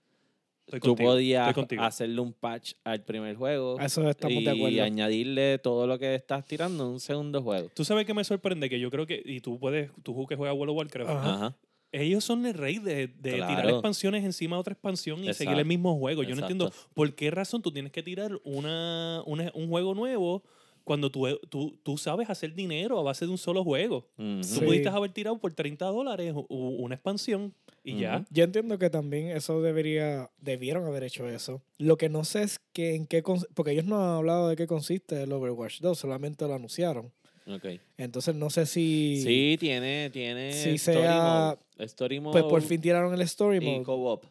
Estoy 0.71 0.81
Tú 0.81 0.89
contigo, 0.91 1.11
podías 1.11 1.57
hacerle 1.81 2.21
un 2.21 2.33
patch 2.33 2.75
al 2.85 3.03
primer 3.03 3.35
juego 3.35 3.77
A 3.81 3.87
Eso 3.87 4.09
estamos 4.09 4.41
y 4.41 4.45
de 4.45 4.51
acuerdo. 4.51 4.83
añadirle 4.85 5.59
todo 5.59 5.87
lo 5.89 5.99
que 5.99 6.15
estás 6.15 6.47
tirando 6.47 6.85
en 6.85 6.91
un 6.93 7.01
segundo 7.01 7.43
juego. 7.43 7.69
Tú 7.75 7.85
sabes 7.85 8.07
que 8.07 8.15
me 8.15 8.23
sorprende 8.23 8.71
que 8.71 8.79
yo 8.79 8.89
creo 8.91 9.05
que, 9.07 9.21
y 9.25 9.41
tú 9.41 9.59
puedes, 9.59 9.91
tú 10.05 10.27
que 10.27 10.37
juegas 10.37 10.57
World 10.57 10.71
of 10.71 10.77
Warcraft, 10.79 11.11
Ajá. 11.11 11.35
Ajá. 11.35 11.57
ellos 11.93 12.23
son 12.25 12.47
el 12.47 12.55
rey 12.55 12.79
de, 12.79 13.09
de 13.09 13.33
tirar 13.33 13.69
expansiones 13.69 14.25
encima 14.25 14.55
de 14.57 14.61
otra 14.61 14.73
expansión 14.75 15.25
y 15.25 15.35
seguir 15.35 15.59
el 15.59 15.65
mismo 15.67 15.99
juego. 15.99 16.23
Yo 16.23 16.37
no 16.37 16.43
entiendo 16.43 16.71
por 16.95 17.13
qué 17.17 17.33
razón 17.33 17.63
tú 17.63 17.73
tienes 17.73 17.91
que 17.91 18.03
tirar 18.05 18.39
una, 18.45 19.23
una- 19.27 19.51
un 19.55 19.69
juego 19.69 19.95
nuevo 19.95 20.45
cuando 20.85 21.11
tú, 21.11 21.27
tú, 21.51 21.79
tú 21.83 21.99
sabes 21.99 22.31
hacer 22.31 22.55
dinero 22.55 22.99
a 22.99 23.03
base 23.03 23.25
de 23.27 23.31
un 23.33 23.39
solo 23.39 23.63
juego. 23.65 24.07
Tú 24.17 24.43
Sí. 24.45 24.61
pudiste 24.61 24.89
haber 24.89 25.11
tirado 25.13 25.37
por 25.39 25.53
30 25.53 25.85
dólares 25.87 26.33
una 26.49 26.95
expansión 26.95 27.53
y 27.83 27.99
ya. 28.01 28.25
Yo 28.31 28.45
entiendo 28.45 28.79
que 28.79 28.91
también 28.91 29.29
eso 29.29 29.63
debería, 29.63 30.31
debieron 30.41 30.85
haber 30.87 31.03
hecho 31.05 31.29
eso. 31.29 31.63
Lo 31.79 31.97
que 31.97 32.09
no 32.09 32.25
sé 32.25 32.43
es 32.43 32.61
que 32.73 32.95
en 32.95 33.07
qué, 33.07 33.23
porque 33.55 33.73
ellos 33.73 33.87
no 33.87 34.03
han 34.03 34.17
hablado 34.17 34.49
de 34.49 34.57
qué 34.57 34.67
consiste 34.67 35.23
el 35.23 35.33
Overwatch 35.33 35.81
2, 35.81 35.99
solamente 35.99 36.47
lo 36.47 36.55
anunciaron. 36.55 37.13
Ok. 37.47 37.65
Entonces 37.97 38.35
no 38.35 38.51
sé 38.51 38.67
si. 38.67 39.23
Sí, 39.25 39.57
tiene, 39.59 40.11
tiene 40.11 40.53
Si 40.53 40.71
story 40.75 40.99
sea- 40.99 41.57
mode. 41.77 41.85
Story 41.87 42.21
mode 42.21 42.33
Pues 42.41 42.45
por 42.45 42.63
fin 42.63 42.81
tiraron 42.81 43.13
el 43.15 43.23
story 43.23 43.57
y 43.57 43.61
mode. 43.61 43.83
co-op. 43.85 44.25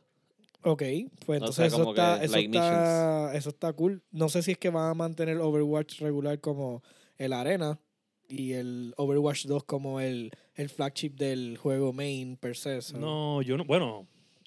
Ok, 0.62 0.84
pues 1.25 1.41
O 1.41 1.46
entonces 1.46 1.56
sea, 1.56 1.65
eso, 1.68 1.89
está, 1.89 2.24
eso, 2.24 2.34
like 2.36 2.48
está, 2.48 3.34
eso 3.34 3.50
está 3.50 3.74
cool. 3.74 4.03
No 4.12 4.27
sé 4.29 4.44
si 4.44 4.51
es 4.51 4.58
que 4.58 4.70
van 4.70 4.89
a 4.91 4.94
mantener 4.94 5.38
Overwatch 5.38 6.01
regular 6.01 6.39
como 6.41 6.84
el 7.18 7.32
Arena 7.34 7.79
y 8.27 8.51
el 8.53 8.94
Overwatch 8.98 9.46
2 9.46 9.63
como 9.63 10.01
el, 10.01 10.32
el 10.60 10.70
flagship 10.70 11.12
del 11.16 11.58
juego 11.58 11.94
main 11.94 12.36
per 12.38 12.56
se. 12.56 12.82
so. 12.82 12.98
No, 12.98 13.42
yo 13.42 13.58
no. 13.58 13.66
Bueno, 13.66 14.06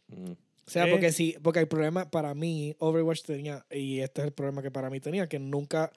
Mm. 0.09 0.33
O 0.33 0.71
sea, 0.71 0.87
Eh. 0.87 0.91
porque 0.91 1.11
sí, 1.11 1.35
porque 1.43 1.59
el 1.59 1.67
problema 1.69 2.09
para 2.11 2.35
mí, 2.35 2.77
Overwatch 2.79 3.23
tenía, 3.23 3.65
y 3.71 3.99
este 4.01 4.21
es 4.21 4.27
el 4.29 4.33
problema 4.33 4.63
que 4.63 4.71
para 4.71 4.91
mí 4.91 5.01
tenía, 5.01 5.27
que 5.27 5.39
nunca 5.39 5.91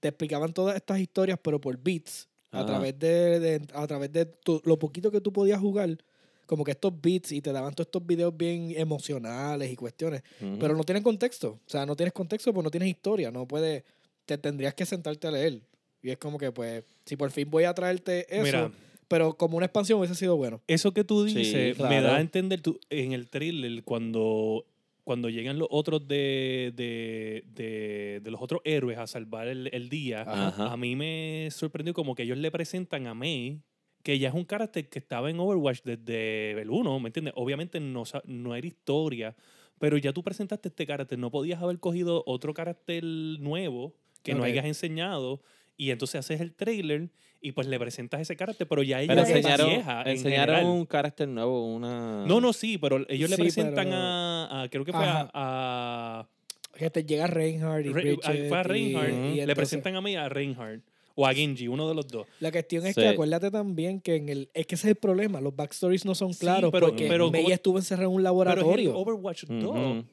te 0.00 0.08
explicaban 0.08 0.52
todas 0.54 0.74
estas 0.74 0.98
historias, 1.00 1.38
pero 1.42 1.60
por 1.60 1.76
bits, 1.78 2.28
a 2.50 2.58
Ajá. 2.58 2.66
través 2.66 2.98
de, 2.98 3.38
de- 3.40 3.62
a 3.74 3.86
través 3.86 4.10
de 4.12 4.24
tu- 4.26 4.60
lo 4.64 4.78
poquito 4.78 5.10
que 5.10 5.20
tú 5.20 5.32
podías 5.32 5.60
jugar, 5.60 5.98
como 6.46 6.64
que 6.64 6.70
estos 6.72 6.98
bits 7.00 7.30
y 7.32 7.42
te 7.42 7.52
daban 7.52 7.74
todos 7.74 7.88
estos 7.88 8.04
videos 8.06 8.34
bien 8.36 8.72
emocionales 8.76 9.70
y 9.70 9.76
cuestiones, 9.76 10.22
Ujú. 10.40 10.58
pero 10.58 10.74
no 10.74 10.82
tienen 10.82 11.02
contexto. 11.02 11.60
O 11.66 11.68
sea, 11.70 11.84
no 11.86 11.94
tienes 11.94 12.12
contexto 12.14 12.52
porque 12.54 12.64
no 12.64 12.70
tienes 12.70 12.88
historia, 12.88 13.30
no 13.30 13.46
puedes, 13.46 13.84
te 14.24 14.38
tendrías 14.38 14.72
que 14.74 14.86
sentarte 14.86 15.26
a 15.28 15.30
leer. 15.30 15.60
Y 16.02 16.10
es 16.10 16.16
como 16.18 16.38
que, 16.38 16.50
pues, 16.52 16.84
si 17.04 17.16
por 17.16 17.30
fin 17.30 17.50
voy 17.50 17.64
a 17.64 17.74
traerte 17.74 18.26
eso, 18.34 18.42
mira, 18.44 18.72
pero 19.08 19.36
como 19.36 19.56
una 19.56 19.66
expansión 19.66 19.98
hubiese 19.98 20.14
sido 20.14 20.36
bueno. 20.36 20.60
eso 20.66 20.92
que 20.92 21.02
tú 21.04 21.26
Sí, 21.28 21.34
dices 21.38 21.78
me 21.78 21.86
claro. 21.88 22.08
da 22.08 22.16
a 22.16 22.20
entender 22.20 22.60
tú, 22.60 22.78
en 22.90 23.12
el 23.12 23.28
trailer 23.28 23.82
cuando, 23.84 24.66
cuando 25.04 25.28
llegan 25.30 25.58
los 25.58 25.68
otros 25.70 26.06
de, 26.06 26.72
de, 26.76 27.44
de, 27.54 28.20
de 28.22 28.30
los 28.30 28.40
otros 28.42 28.60
héroes 28.64 28.98
a 28.98 29.06
salvar 29.06 29.48
el, 29.48 29.68
el 29.72 29.88
día. 29.88 30.22
Ajá. 30.26 30.72
A 30.72 30.76
mí 30.76 30.94
me 30.96 31.48
sorprendió 31.50 31.94
como 31.94 32.14
que 32.14 32.22
ellos 32.24 32.38
le 32.38 32.50
presentan 32.50 33.06
a 33.06 33.14
May, 33.14 33.60
que 34.02 34.18
ya 34.18 34.28
es 34.28 34.34
un 34.34 34.44
carácter 34.44 34.88
que 34.88 34.98
estaba 34.98 35.30
en 35.30 35.40
Overwatch 35.40 35.80
desde 35.84 36.52
el 36.60 36.70
1, 36.70 37.00
¿me 37.00 37.08
entiendes? 37.08 37.32
Obviamente 37.36 37.80
no, 37.80 38.04
no 38.26 38.54
era 38.54 38.66
historia, 38.66 39.34
pero 39.78 39.96
ya 39.96 40.12
tú 40.12 40.22
presentaste 40.22 40.68
este 40.68 40.86
carácter, 40.86 41.18
no 41.18 41.30
podías 41.30 41.62
haber 41.62 41.78
cogido 41.78 42.22
otro 42.26 42.52
carácter 42.54 43.02
nuevo 43.04 43.94
que 44.22 44.34
no 44.34 44.40
Ok. 44.40 44.46
hayas 44.46 44.64
enseñado 44.66 45.40
y 45.78 45.90
entonces 45.92 46.18
haces 46.18 46.42
el 46.42 46.52
trailer 46.52 47.08
y 47.40 47.52
pues 47.52 47.66
le 47.68 47.78
presentas 47.78 48.20
ese 48.20 48.36
carácter, 48.36 48.66
pero 48.68 48.82
ya 48.82 49.00
ella 49.00 49.14
Pero 49.14 49.22
es 49.22 49.30
enseñaron, 49.30 49.68
vieja 49.70 50.02
en 50.02 50.08
enseñaron 50.08 50.66
un 50.66 50.84
carácter 50.86 51.28
nuevo, 51.28 51.72
una... 51.72 52.26
No, 52.26 52.40
no, 52.40 52.52
sí, 52.52 52.76
pero 52.78 53.06
ellos 53.08 53.30
le 53.30 53.36
Sí, 53.36 53.42
presentan 53.42 53.86
pero- 53.86 53.96
a, 53.96 54.62
a- 54.64 54.68
creo 54.68 54.84
que 54.84 54.92
fue 54.92 55.04
a, 55.04 55.20
Ajá. 55.20 55.30
a- 55.32 56.28
Que 56.76 56.90
te 56.90 57.04
llega 57.04 57.26
Reinhardt 57.28 57.86
y 57.86 57.88
Re- 57.88 58.02
Bridget 58.16 58.22
fue 58.48 58.58
a 58.58 58.60
y- 58.60 58.64
Reinhardt, 58.64 59.08
y 59.08 59.12
le 59.12 59.28
entonces- 59.42 59.54
presentan 59.54 59.96
a 59.96 60.00
mí 60.00 60.16
a 60.16 60.28
Reinhardt 60.28 60.82
o 61.14 61.26
a 61.26 61.32
Genji, 61.34 61.68
uno 61.68 61.88
de 61.88 61.94
los 61.94 62.06
dos. 62.08 62.26
La 62.40 62.50
cuestión 62.52 62.86
es 62.86 62.94
Sí. 62.96 63.00
que 63.00 63.08
acuérdate 63.08 63.50
también 63.52 64.00
que 64.00 64.16
en 64.16 64.28
el 64.28 64.50
es 64.54 64.66
que 64.66 64.74
ese 64.74 64.88
es 64.88 64.90
el 64.92 64.96
problema, 64.96 65.40
los 65.40 65.54
backstories 65.54 66.04
no 66.04 66.14
son 66.16 66.32
Sí, 66.34 66.40
claros 66.40 66.70
pero- 66.72 66.88
porque 66.88 67.06
pero 67.08 67.30
estuvo 67.34 67.78
encerrado 67.78 68.10
en 68.10 68.16
un 68.16 68.22
Pero 68.22 68.40
es 68.40 68.46
el 68.46 68.46
laboratorio. 68.46 68.96
Overwatch 68.98 69.44
2. 69.44 69.64
Ujú. 69.76 70.04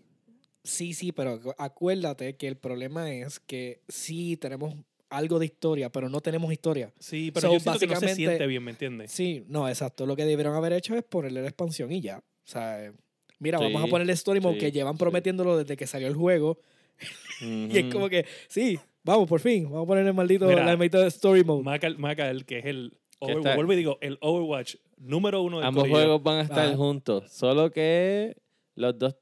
Sí, 0.64 0.94
sí, 0.94 1.12
pero 1.12 1.40
acu- 1.40 1.56
acuérdate 1.60 2.36
que 2.38 2.48
el 2.48 2.56
problema 2.58 3.12
es 3.12 3.40
que 3.40 3.82
sí 3.88 4.36
tenemos 4.38 4.74
algo 5.10 5.40
de 5.40 5.46
historia, 5.46 5.90
pero 5.92 6.10
no 6.10 6.20
tenemos 6.22 6.52
historia. 6.52 6.92
Sí, 7.00 7.32
pero 7.32 7.48
So, 7.48 7.54
yo 7.54 7.60
siento 7.60 7.80
que 7.80 7.88
no 7.88 8.00
se 8.00 8.16
siente 8.16 8.48
bien, 8.48 8.64
¿me 8.64 8.72
entiendes? 8.72 9.12
Sí, 9.12 9.44
no, 9.48 9.68
exacto. 9.70 10.06
Lo 10.06 10.16
que 10.16 10.26
debieron 10.26 10.56
haber 10.56 10.74
hecho 10.74 10.96
es 10.96 11.04
ponerle 11.04 11.42
la 11.42 11.48
expansión 11.48 11.92
y 11.92 12.02
ya. 12.02 12.18
O 12.20 12.24
sea, 12.48 12.84
eh, 12.86 12.92
mira, 13.40 13.60
vamos 13.60 13.82
a 13.82 13.86
Sí, 13.86 13.92
ponerle 13.92 14.14
story 14.14 14.40
mode 14.42 14.56
sí, 14.56 14.60
que 14.62 14.72
llevan 14.72 14.94
sí. 14.96 15.00
prometiéndolo 15.00 15.58
desde 15.58 15.78
que 15.78 15.88
salió 15.88 16.08
el 16.08 16.16
juego. 16.16 16.60
Y 17.42 17.78
es 17.78 17.94
como 17.94 18.08
que, 18.08 18.26
sí, 18.48 18.80
vamos, 19.04 19.28
por 19.28 19.42
fin, 19.42 19.66
vamos 19.66 19.84
a 19.84 19.88
poner 19.88 20.08
el 20.08 20.14
maldito, 20.14 20.48
Mira, 20.48 20.64
la 20.66 20.78
maldita 20.78 21.06
story 21.08 21.44
mode. 21.44 21.64
Macal, 21.64 21.98
Macal, 21.98 22.46
que 22.46 22.60
es 22.60 22.66
el 22.66 22.94
Que 23.20 23.26
Overwatch, 23.34 23.56
vuelvo 23.56 23.74
y 23.74 23.76
digo, 23.76 23.98
el 24.02 24.18
Overwatch 24.22 24.76
número 24.98 25.42
uno 25.42 25.58
del 25.58 25.68
Ambos 25.68 25.84
corillo. 25.84 25.98
juegos 26.00 26.24
van 26.24 26.38
a 26.38 26.42
estar 26.44 26.68
Ajá. 26.68 26.78
juntos, 26.78 27.32
solo 27.32 27.72
que 27.72 28.38
los 28.76 28.98
dos... 28.98 29.16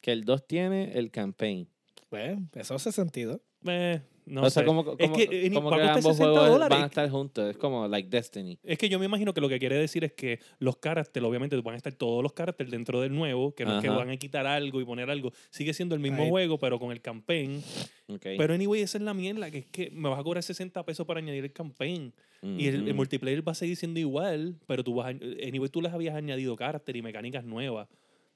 Que 0.00 0.12
el 0.12 0.24
2 0.24 0.46
tiene 0.46 0.92
el 0.96 1.10
campaign. 1.10 1.68
Pues, 2.08 2.38
eso 2.54 2.74
hace 2.76 2.92
sentido. 2.92 3.42
Eh, 3.66 4.00
no 4.26 4.42
o 4.42 4.50
sea, 4.50 4.62
sé. 4.62 4.66
como, 4.66 4.84
como, 4.84 4.96
es 4.98 5.10
que, 5.10 5.50
como 5.52 5.70
que 5.70 5.82
ambos 5.82 6.16
60 6.16 6.16
juegos 6.16 6.48
dólares. 6.48 6.76
van 6.76 6.82
a 6.82 6.86
estar 6.86 7.08
juntos. 7.08 7.50
Es 7.50 7.56
como 7.56 7.86
like 7.86 8.08
Destiny. 8.08 8.58
Es 8.64 8.76
que 8.76 8.88
yo 8.88 8.98
me 8.98 9.06
imagino 9.06 9.32
que 9.32 9.40
lo 9.40 9.48
que 9.48 9.60
quiere 9.60 9.76
decir 9.76 10.02
es 10.02 10.12
que 10.12 10.40
los 10.58 10.76
caracteres, 10.78 11.28
obviamente 11.28 11.56
van 11.60 11.74
a 11.74 11.76
estar 11.76 11.92
todos 11.92 12.24
los 12.24 12.32
caracteres 12.32 12.72
dentro 12.72 13.00
del 13.00 13.14
nuevo, 13.14 13.54
que 13.54 13.64
no 13.64 13.76
es 13.76 13.82
que 13.82 13.88
van 13.88 14.10
a 14.10 14.16
quitar 14.16 14.44
algo 14.46 14.80
y 14.80 14.84
poner 14.84 15.10
algo. 15.10 15.32
Sigue 15.50 15.72
siendo 15.72 15.94
el 15.94 16.00
mismo 16.00 16.24
Ahí. 16.24 16.30
juego, 16.30 16.58
pero 16.58 16.80
con 16.80 16.90
el 16.90 17.00
campaign. 17.00 17.62
Okay. 18.08 18.36
Pero 18.36 18.52
anyway, 18.52 18.82
esa 18.82 18.98
es 18.98 19.04
la 19.04 19.14
mierda, 19.14 19.50
que 19.50 19.58
es 19.58 19.66
que 19.66 19.90
me 19.90 20.08
vas 20.08 20.18
a 20.18 20.24
cobrar 20.24 20.42
60 20.42 20.84
pesos 20.84 21.06
para 21.06 21.20
añadir 21.20 21.44
el 21.44 21.52
campaign. 21.52 22.12
Y 22.42 22.68
el, 22.68 22.86
el 22.86 22.94
multiplayer 22.94 23.46
va 23.46 23.52
a 23.52 23.56
seguir 23.56 23.76
siendo 23.76 23.98
igual, 23.98 24.56
pero 24.66 24.84
tú 24.84 24.94
vas 24.94 25.06
a, 25.06 25.10
anyway, 25.10 25.68
tú 25.68 25.80
les 25.80 25.92
habías 25.92 26.14
añadido 26.14 26.54
carácter 26.54 26.96
y 26.96 27.02
mecánicas 27.02 27.44
nuevas. 27.44 27.88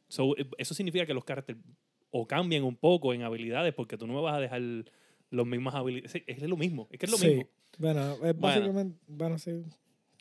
So, 0.08 0.36
eh, 0.36 0.46
eso 0.58 0.74
significa 0.74 1.06
que 1.06 1.14
los 1.14 1.24
caracteres 1.24 1.62
o 2.10 2.26
cambian 2.26 2.64
un 2.64 2.76
poco 2.76 3.14
en 3.14 3.22
habilidades, 3.22 3.72
porque 3.74 3.96
tú 3.96 4.06
no 4.06 4.14
me 4.14 4.20
vas 4.20 4.34
a 4.34 4.40
dejar 4.40 4.62
los 5.30 5.46
mismas 5.46 5.74
habilidades. 5.74 6.14
Es, 6.26 6.38
es 6.42 6.48
lo 6.48 6.56
mismo, 6.56 6.88
es 6.90 6.98
que 6.98 7.06
es 7.06 7.12
lo 7.12 7.18
Sí. 7.18 7.26
mismo. 7.28 7.48
Bueno, 7.78 8.16
es 8.24 8.38
básicamente, 8.38 8.98
bueno, 9.08 9.38
sí. 9.38 9.62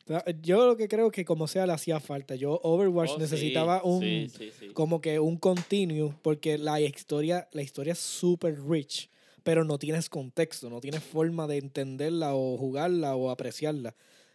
Ta- 0.04 0.24
Yo 0.42 0.66
lo 0.66 0.76
que 0.76 0.88
creo 0.88 1.10
que 1.10 1.24
como 1.24 1.46
sea 1.46 1.66
le 1.66 1.72
hacía 1.72 2.00
falta. 2.00 2.34
Yo 2.34 2.58
Overwatch 2.62 3.10
Oh, 3.10 3.14
sí, 3.16 3.20
necesitaba 3.20 3.82
un 3.84 4.00
sí, 4.00 4.30
sí, 4.36 4.50
sí. 4.58 4.68
como 4.72 5.00
que 5.00 5.18
un 5.20 5.36
continue 5.36 6.14
porque 6.22 6.58
la 6.58 6.80
historia 6.80 7.48
la 7.52 7.62
historia 7.62 7.92
es 7.92 7.98
super 7.98 8.58
rich, 8.66 9.10
pero 9.42 9.64
no 9.64 9.78
tienes 9.78 10.08
contexto, 10.08 10.70
no 10.70 10.80
tienes 10.80 11.02
forma 11.02 11.46
de 11.46 11.58
entenderla 11.58 12.34
o 12.34 12.56
jugarla 12.56 13.14
o 13.14 13.30
apreciarla 13.30 13.94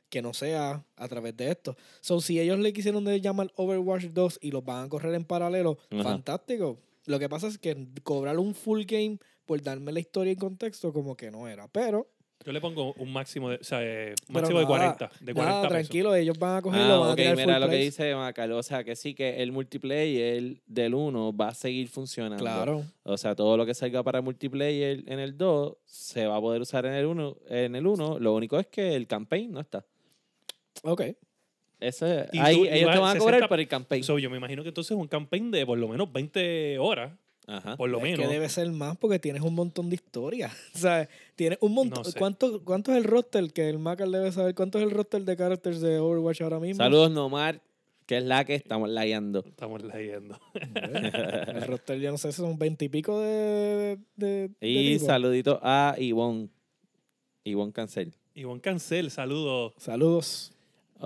que 0.09 0.21
no 0.21 0.33
sea 0.33 0.85
a 0.97 1.07
través 1.07 1.35
de 1.35 1.49
esto. 1.49 1.75
So 1.99 2.21
si 2.21 2.39
ellos 2.39 2.59
le 2.59 2.71
quisieron 2.71 3.03
de 3.03 3.19
llamar 3.19 3.51
Overwatch 3.55 4.05
2 4.13 4.37
y 4.41 4.51
los 4.51 4.63
van 4.63 4.85
a 4.85 4.89
correr 4.89 5.13
en 5.15 5.25
paralelo, 5.25 5.77
Ajá. 5.89 6.03
fantástico. 6.03 6.77
Lo 7.05 7.19
que 7.19 7.29
pasa 7.29 7.47
es 7.47 7.57
que 7.57 7.87
cobrar 8.03 8.37
un 8.39 8.53
full 8.55 8.83
game 8.85 9.17
por 9.45 9.61
darme 9.61 9.91
la 9.91 9.99
historia 9.99 10.33
y 10.33 10.35
contexto 10.35 10.91
como 10.91 11.15
que 11.15 11.29
no 11.31 11.47
era, 11.47 11.67
pero 11.67 12.07
Yo 12.45 12.51
le 12.51 12.59
pongo 12.61 12.93
un 12.97 13.13
máximo 13.13 13.49
de, 13.49 13.57
o 13.57 13.63
sea, 13.63 13.79
eh, 13.83 14.13
un 14.27 14.33
máximo 14.33 14.59
de 14.59 14.65
nada, 14.65 14.95
40. 14.97 15.11
De 15.21 15.33
40 15.33 15.43
Nada, 15.45 15.61
pesos. 15.61 15.71
tranquilo, 15.71 16.15
ellos 16.15 16.37
van 16.37 16.57
a 16.57 16.61
cogerlo, 16.61 16.93
Ah, 16.93 16.97
van 16.97 17.09
a 17.09 17.11
ok, 17.13 17.15
tirar 17.17 17.35
mira 17.37 17.53
full 17.53 17.61
lo 17.63 17.69
que 17.69 17.75
dice 17.77 18.15
Macal. 18.15 18.51
O 18.51 18.61
sea, 18.63 18.83
que 18.83 18.95
sí, 18.95 19.13
que 19.15 19.41
el 19.41 19.51
multiplayer 19.51 20.61
del 20.65 20.93
1 20.95 21.35
va 21.35 21.49
a 21.49 21.53
seguir 21.53 21.87
funcionando. 21.89 22.43
Claro. 22.43 22.83
O 23.03 23.17
sea, 23.17 23.35
todo 23.35 23.55
lo 23.57 23.65
que 23.65 23.73
salga 23.73 24.03
para 24.03 24.21
multiplayer 24.21 25.03
en 25.07 25.19
el 25.19 25.37
2 25.37 25.77
se 25.85 26.25
va 26.27 26.37
a 26.37 26.41
poder 26.41 26.61
usar 26.61 26.85
en 26.85 26.93
el 26.93 27.05
1. 27.05 27.37
En 27.49 27.75
el 27.75 27.87
1, 27.87 28.19
lo 28.19 28.33
único 28.35 28.59
es 28.59 28.67
que 28.67 28.95
el 28.95 29.07
campaign 29.07 29.51
no 29.51 29.59
está. 29.61 29.85
Ok. 30.83 31.01
Ese, 31.79 32.27
Y 32.31 32.39
ahí 32.39 32.55
tú- 32.55 32.65
y 32.65 32.67
ellos 32.69 32.91
te 32.93 32.99
van 32.99 33.09
a 33.09 33.13
60 33.13 33.19
cobrar 33.19 33.49
por 33.49 33.59
el 33.59 33.67
campaign. 33.67 34.03
So, 34.03 34.17
yo 34.19 34.29
me 34.29 34.37
imagino 34.37 34.63
que 34.63 34.69
entonces 34.69 34.95
un 34.97 35.07
campaign 35.07 35.51
de 35.51 35.65
por 35.65 35.77
lo 35.77 35.87
menos 35.87 36.11
20 36.11 36.79
horas, 36.79 37.11
Ajá. 37.47 37.75
por 37.77 37.89
lo 37.89 37.97
es 37.97 38.03
menos. 38.03 38.19
que 38.21 38.27
debe 38.27 38.47
ser 38.49 38.69
más 38.71 38.97
porque 38.97 39.19
tienes 39.19 39.41
un 39.41 39.53
montón 39.55 39.89
de 39.89 39.95
historias. 39.95 40.51
O 40.75 40.77
sea, 40.77 41.07
tienes 41.35 41.57
un 41.61 41.73
montón. 41.73 42.03
No 42.03 42.09
sé. 42.11 42.17
¿Cuánto, 42.17 42.63
¿Cuánto 42.63 42.91
es 42.91 42.97
el 42.97 43.03
roster? 43.03 43.51
Que 43.53 43.69
el 43.69 43.77
Macal 43.79 44.11
debe 44.11 44.31
saber. 44.31 44.55
¿Cuánto 44.55 44.77
es 44.79 44.85
el 44.85 44.91
roster 44.91 45.23
de 45.23 45.35
characters 45.37 45.81
de 45.81 45.99
Overwatch 45.99 46.41
ahora 46.41 46.59
mismo? 46.59 46.83
Saludos, 46.83 47.11
Nomar, 47.11 47.61
que 48.07 48.17
es 48.17 48.23
la 48.23 48.45
que 48.45 48.55
estamos 48.55 48.89
layando. 48.89 49.43
Estamos 49.45 49.83
leyendo. 49.83 50.39
Bueno, 50.53 51.09
el 51.49 51.61
roster, 51.67 51.99
yo 51.99 52.11
no 52.11 52.17
sé, 52.17 52.31
son 52.31 52.57
veintipico 52.57 53.19
de, 53.19 53.97
de, 54.15 54.49
de 54.59 54.67
Y 54.67 54.97
saludito 54.99 55.59
a 55.61 55.95
Ivonne. 55.99 56.49
Ivonne 57.43 57.73
Cancel. 57.73 58.13
Ivonne 58.33 58.61
Cancel, 58.61 59.11
saludos. 59.11 59.73
Saludos. 59.77 60.51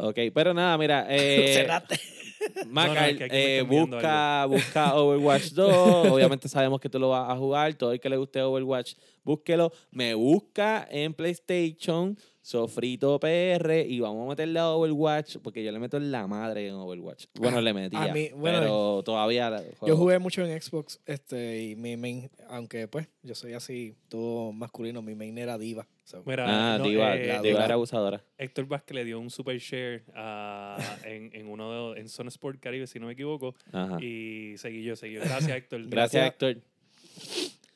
Ok, 0.02 0.18
pero 0.34 0.54
nada, 0.54 0.78
mira. 0.78 1.06
Eh, 1.10 1.54
Cerrate. 1.54 2.00
Macal, 2.70 3.18
eh, 3.32 3.64
busca, 3.68 4.46
busca 4.46 4.96
Overwatch 4.96 5.50
2. 5.52 6.10
Obviamente 6.10 6.48
sabemos 6.48 6.80
que 6.80 6.90
tú 6.90 6.98
lo 6.98 7.10
vas 7.10 7.30
a 7.30 7.36
jugar. 7.36 7.74
Todo 7.74 7.92
el 7.92 8.00
que 8.00 8.10
le 8.10 8.18
guste 8.18 8.42
Overwatch, 8.42 8.94
búsquelo. 9.24 9.72
Me 9.92 10.14
busca 10.14 10.88
en 10.90 11.14
PlayStation, 11.14 12.18
Sofrito 12.42 13.20
PR, 13.20 13.86
y 13.88 14.00
vamos 14.00 14.26
a 14.26 14.30
meterle 14.30 14.60
a 14.60 14.70
Overwatch, 14.70 15.38
porque 15.44 15.64
yo 15.64 15.72
le 15.72 15.80
meto 15.80 15.98
en 15.98 16.12
la 16.12 16.26
madre 16.26 16.68
en 16.68 16.74
Overwatch. 16.76 17.26
Bueno, 17.36 17.60
le 17.62 17.74
metía, 17.74 18.04
a 18.04 18.14
mí- 18.14 18.30
bueno, 18.34 18.60
pero 18.60 19.04
todavía... 19.04 19.50
la 19.50 19.64
Yo 19.86 19.98
jugué 19.98 20.20
mucho 20.20 20.44
en 20.46 20.60
Xbox, 20.62 21.00
este, 21.06 21.62
y 21.64 21.76
mi 21.76 21.98
main, 21.98 22.30
aunque 22.50 22.88
pues, 22.88 23.08
yo 23.24 23.36
soy 23.36 23.54
así, 23.54 23.94
todo 24.08 24.52
masculino, 24.54 25.02
mi 25.02 25.16
main 25.16 25.38
era 25.38 25.58
diva. 25.58 25.86
so. 26.06 26.24
Mira, 26.26 26.46
Ah, 26.48 26.78
no, 26.78 26.86
Diva, 26.86 27.16
eh, 27.16 27.24
Diva 27.24 27.42
Diva. 27.42 27.66
era 27.66 27.74
abusadora. 27.76 28.24
Héctor 28.38 28.68
Vázquez 28.68 28.96
le 28.96 29.04
dio 29.06 29.20
un 29.20 29.30
super 29.30 29.58
share 29.60 30.04
a- 30.16 30.78
en, 31.06 31.30
en 31.36 31.48
uno 31.48 31.94
de, 31.94 32.00
en 32.00 32.10
Zona 32.10 32.30
Sport 32.30 32.60
Caribe, 32.62 32.88
si 32.88 33.00
no 33.00 33.08
me 33.08 33.14
equivoco. 33.14 33.54
Ajá. 33.72 33.98
Y 34.04 34.56
seguí 34.58 34.82
yo, 34.84 34.96
seguí 34.96 35.16
yo. 35.16 35.22
Gracias, 35.22 35.52
Héctor. 35.58 35.86
Gracias, 35.88 36.28
Héctor. 36.28 36.58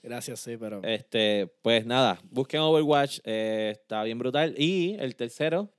Gracias, 0.03 0.41
sí, 0.41 0.57
pero. 0.57 0.81
Este, 0.83 1.47
pues 1.61 1.85
nada, 1.85 2.19
busquen 2.29 2.59
Overwatch, 2.59 3.19
eh, 3.23 3.69
está 3.73 4.03
bien 4.03 4.19
brutal. 4.19 4.53
Y 4.57 4.95
el 4.99 5.15
tercero, 5.15 5.71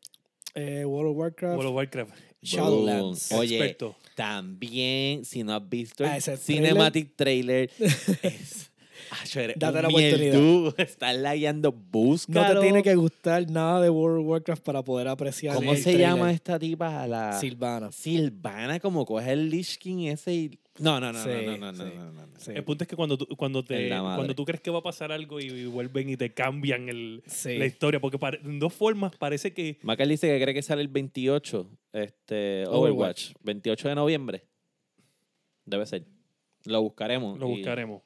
Eh, 0.55 0.85
World 0.85 1.11
of 1.13 1.17
Warcraft. 1.19 1.57
World 1.57 1.69
of 1.71 1.75
Warcraft. 1.77 2.13
Shadowlands. 2.43 3.33
Oye, 3.33 3.57
Experto. 3.57 3.97
también, 4.15 5.25
si 5.25 5.43
no 5.43 5.55
has 5.55 5.69
visto 5.69 6.05
Ah, 6.05 6.13
el 6.13 6.19
ese 6.19 6.37
Cinematic 6.37 7.17
Trailer, 7.17 7.71
es 7.79 7.81
Ah, 7.81 8.23
yo 8.23 8.29
eres 8.29 8.71
Date 9.57 9.77
un 9.77 9.83
la 9.83 9.89
oportunidad. 9.89 10.19
mierdu. 10.19 10.75
Estás 10.79 11.17
lagueando, 11.17 11.71
No 11.73 11.79
búscalo. 11.91 12.61
te 12.61 12.67
tiene 12.67 12.83
que 12.83 12.95
gustar 12.95 13.49
nada 13.51 13.81
de 13.81 13.91
World 13.91 14.21
of 14.21 14.27
Warcraft 14.27 14.63
para 14.65 14.83
poder 14.83 15.09
apreciar 15.09 15.55
¿Cómo 15.57 15.73
el 15.73 15.79
se 15.79 15.85
trailer. 15.85 16.09
llama 16.09 16.33
esta 16.33 16.59
tipa? 16.59 17.07
La... 17.07 17.33
Silvana. 17.39 17.93
Silvana, 17.93 18.81
como 18.81 19.05
coge 19.07 19.33
el 19.33 19.49
Lich 19.51 19.79
King 19.79 20.07
ese 20.09 20.33
y... 20.35 20.59
No, 20.81 20.99
no, 20.99 21.13
no, 21.13 21.23
Sí, 21.23 21.29
no, 21.47 21.57
no, 21.57 21.71
no, 21.73 21.85
sí, 21.85 21.93
no, 21.95 22.05
no, 22.13 22.27
no. 22.27 22.33
sí. 22.37 22.51
El 22.53 22.65
punto 22.65 22.83
es 22.83 22.89
que 22.89 22.97
cuando 22.97 23.17
tú, 23.17 23.29
cuando 23.37 23.63
te 23.63 23.89
cuando 23.91 24.35
tú 24.35 24.45
crees 24.45 24.61
que 24.61 24.73
va 24.73 24.81
a 24.81 24.83
pasar 24.83 25.13
algo 25.13 25.39
y, 25.39 25.45
y 25.45 25.67
vuelven 25.67 26.09
y 26.11 26.17
te 26.17 26.35
cambian 26.35 26.89
el, 26.89 27.23
Sí. 27.29 27.57
la 27.59 27.67
historia, 27.67 28.01
porque 28.01 28.19
pare- 28.19 28.41
en 28.43 28.59
dos 28.59 28.73
formas 28.75 29.15
parece 29.17 29.53
que 29.53 29.79
Macal 29.83 30.09
dice 30.09 30.27
que 30.27 30.43
cree 30.43 30.53
que 30.53 30.63
sale 30.63 30.83
el 30.83 30.89
28, 30.89 31.71
este, 31.93 32.65
Overwatch. 32.67 33.35
28 33.45 33.89
de 33.91 33.95
noviembre. 33.95 34.43
Debe 35.65 35.87
ser. 35.87 36.07
Lo 36.65 36.83
buscaremos. 36.83 37.39
lo 37.39 37.49
y- 37.51 37.57
buscaremos. 37.59 38.03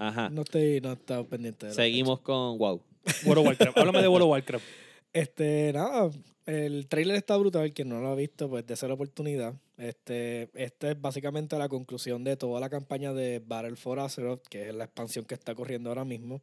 Ajá. 0.00 0.30
No 0.30 0.42
estoy 0.42 0.80
no 0.80 0.90
he 0.90 0.94
estado 0.94 1.26
pendiente 1.26 1.66
de 1.66 1.72
la 1.72 1.76
Seguimos 1.76 2.20
con 2.20 2.58
WoW. 2.58 2.80
World 3.26 3.40
of 3.40 3.46
Warcraft. 3.46 3.78
Háblame 3.78 4.02
de 4.02 4.08
World 4.08 4.24
of 4.24 4.30
Warcraft. 4.30 4.64
Este, 5.12 5.72
nada, 5.72 6.10
el 6.46 6.86
trailer 6.88 7.16
está 7.16 7.36
brutal, 7.36 7.72
quien 7.72 7.88
no 7.88 8.00
lo 8.00 8.08
ha 8.08 8.14
visto, 8.14 8.48
pues 8.48 8.66
de 8.66 8.88
la 8.88 8.94
oportunidad. 8.94 9.54
Este, 9.76 10.48
esta 10.54 10.90
es 10.90 11.00
básicamente 11.00 11.58
la 11.58 11.68
conclusión 11.68 12.24
de 12.24 12.36
toda 12.36 12.60
la 12.60 12.70
campaña 12.70 13.12
de 13.12 13.42
Battle 13.44 13.76
for 13.76 13.98
Azeroth, 13.98 14.46
que 14.46 14.68
es 14.68 14.74
la 14.74 14.84
expansión 14.84 15.24
que 15.24 15.34
está 15.34 15.54
corriendo 15.54 15.90
ahora 15.90 16.04
mismo. 16.04 16.40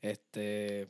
Este, 0.00 0.88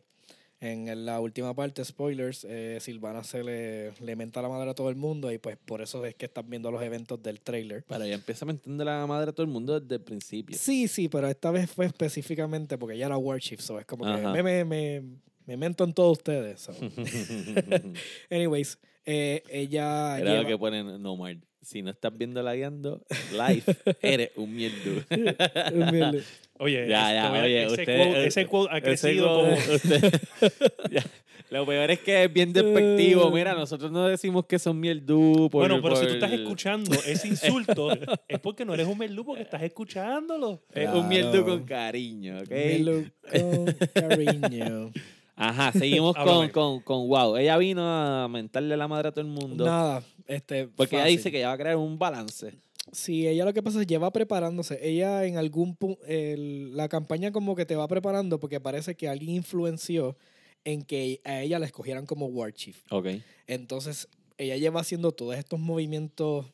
en 0.60 1.06
la 1.06 1.20
última 1.20 1.54
parte, 1.54 1.84
spoilers, 1.84 2.44
eh, 2.48 2.78
Silvana 2.80 3.22
se 3.22 3.44
le, 3.44 3.92
le 4.00 4.16
menta 4.16 4.42
la 4.42 4.48
madre 4.48 4.70
a 4.70 4.74
todo 4.74 4.90
el 4.90 4.96
mundo 4.96 5.30
y 5.30 5.38
pues 5.38 5.56
por 5.56 5.80
eso 5.82 6.04
es 6.04 6.14
que 6.16 6.26
están 6.26 6.50
viendo 6.50 6.70
los 6.72 6.82
eventos 6.82 7.22
del 7.22 7.40
trailer. 7.40 7.84
Pero 7.88 8.04
ya 8.06 8.14
empieza 8.14 8.44
a 8.44 8.46
mentir 8.48 8.72
la 8.72 9.06
madre 9.06 9.30
a 9.30 9.32
todo 9.32 9.44
el 9.44 9.52
mundo 9.52 9.78
desde 9.78 9.94
el 9.96 10.00
principio. 10.02 10.56
Sí, 10.58 10.88
sí, 10.88 11.08
pero 11.08 11.28
esta 11.28 11.50
vez 11.52 11.70
fue 11.70 11.86
específicamente 11.86 12.76
porque 12.76 12.96
ella 12.96 13.06
era 13.06 13.16
Warchief, 13.18 13.60
so 13.60 13.78
es 13.78 13.86
como 13.86 14.04
que 14.04 14.20
me, 14.20 14.42
me, 14.42 14.64
me, 14.64 15.02
me 15.46 15.56
mento 15.56 15.84
en 15.84 15.94
todos 15.94 16.18
ustedes. 16.18 16.60
so. 16.60 16.72
Anyways, 18.30 18.78
eh, 19.04 19.42
ella 19.50 20.18
Era 20.18 20.30
lleva- 20.32 20.42
lo 20.42 20.48
que 20.48 20.58
ponen 20.58 21.02
Nomad. 21.02 21.36
Si 21.60 21.82
no 21.82 21.90
estás 21.90 22.16
viendo 22.16 22.42
la 22.42 22.54
guiando 22.54 23.04
live, 23.32 23.62
eres 24.00 24.30
un 24.36 24.54
mierdu. 24.54 25.02
Humilde. 25.74 26.22
Oye, 26.58 26.88
Ya, 26.88 27.12
ya, 27.12 27.32
oye, 27.32 27.64
ese, 27.64 27.72
usted- 27.82 27.96
quote, 27.96 28.26
ese 28.26 28.46
quote 28.46 28.74
ha 28.74 28.80
crecido 28.80 29.28
como... 29.28 29.52
usted- 29.74 30.20
Ya. 30.90 31.04
Lo 31.50 31.64
peor 31.64 31.90
es 31.90 32.00
que 32.00 32.24
es 32.24 32.32
bien 32.32 32.52
despectivo. 32.52 33.30
Mira, 33.30 33.54
nosotros 33.54 33.90
no 33.90 34.06
decimos 34.06 34.44
que 34.44 34.58
son 34.58 34.78
mierdú. 34.78 35.48
Por, 35.50 35.62
Bueno, 35.66 35.80
pero 35.80 35.96
si 35.96 36.06
tú 36.06 36.12
estás 36.12 36.30
escuchando 36.32 36.94
ese 37.06 37.26
insulto, 37.28 37.90
es 38.28 38.38
porque 38.40 38.66
no 38.66 38.74
eres 38.74 38.86
un 38.86 38.98
merlú, 38.98 39.24
porque 39.24 39.42
estás 39.44 39.62
escuchándolo. 39.62 40.62
Es 40.74 40.90
un 40.90 41.08
mierdú 41.08 41.46
con 41.46 41.64
cariño, 41.64 42.38
¿ok? 42.40 42.50
Humilde 42.50 43.12
con 43.40 43.64
cariño. 43.94 44.92
Ajá, 45.36 45.72
seguimos 45.72 46.14
con, 46.16 46.28
Háblame. 46.28 46.50
con, 46.50 46.80
con 46.80 47.08
Wow. 47.08 47.36
Ella 47.36 47.56
vino 47.56 47.82
a 47.82 48.28
mentarle 48.28 48.76
la 48.76 48.88
madre 48.88 49.08
a 49.08 49.12
todo 49.12 49.22
el 49.22 49.28
mundo. 49.30 49.64
Nada, 49.64 50.02
este. 50.26 50.66
porque 50.66 50.96
ella 50.96 51.04
dice 51.06 51.30
que 51.30 51.38
ella 51.38 51.48
va 51.48 51.54
a 51.54 51.58
crear 51.58 51.76
un 51.76 51.98
balance. 51.98 52.52
Sí, 52.92 53.26
ella 53.28 53.44
lo 53.44 53.52
que 53.52 53.62
pasa 53.62 53.80
es 53.80 53.86
que 53.86 53.92
lleva 53.94 54.12
preparándose. 54.12 54.78
Ella 54.82 55.24
en 55.24 55.36
algún 55.36 55.76
punto, 55.76 56.00
la 56.06 56.88
campaña 56.88 57.32
como 57.32 57.54
que 57.56 57.66
te 57.66 57.76
va 57.76 57.86
preparando 57.88 58.38
porque 58.40 58.60
parece 58.60 58.94
que 58.96 59.08
alguien 59.08 59.36
influenció 59.36 60.16
en 60.64 60.82
que 60.82 61.20
a 61.24 61.40
ella 61.42 61.58
la 61.58 61.66
escogieran 61.66 62.06
como 62.06 62.26
War 62.26 62.52
Chief. 62.52 62.82
Ok. 62.90 63.06
Entonces, 63.46 64.08
ella 64.36 64.56
lleva 64.56 64.80
haciendo 64.80 65.12
todos 65.12 65.36
estos 65.36 65.58
movimientos 65.58 66.46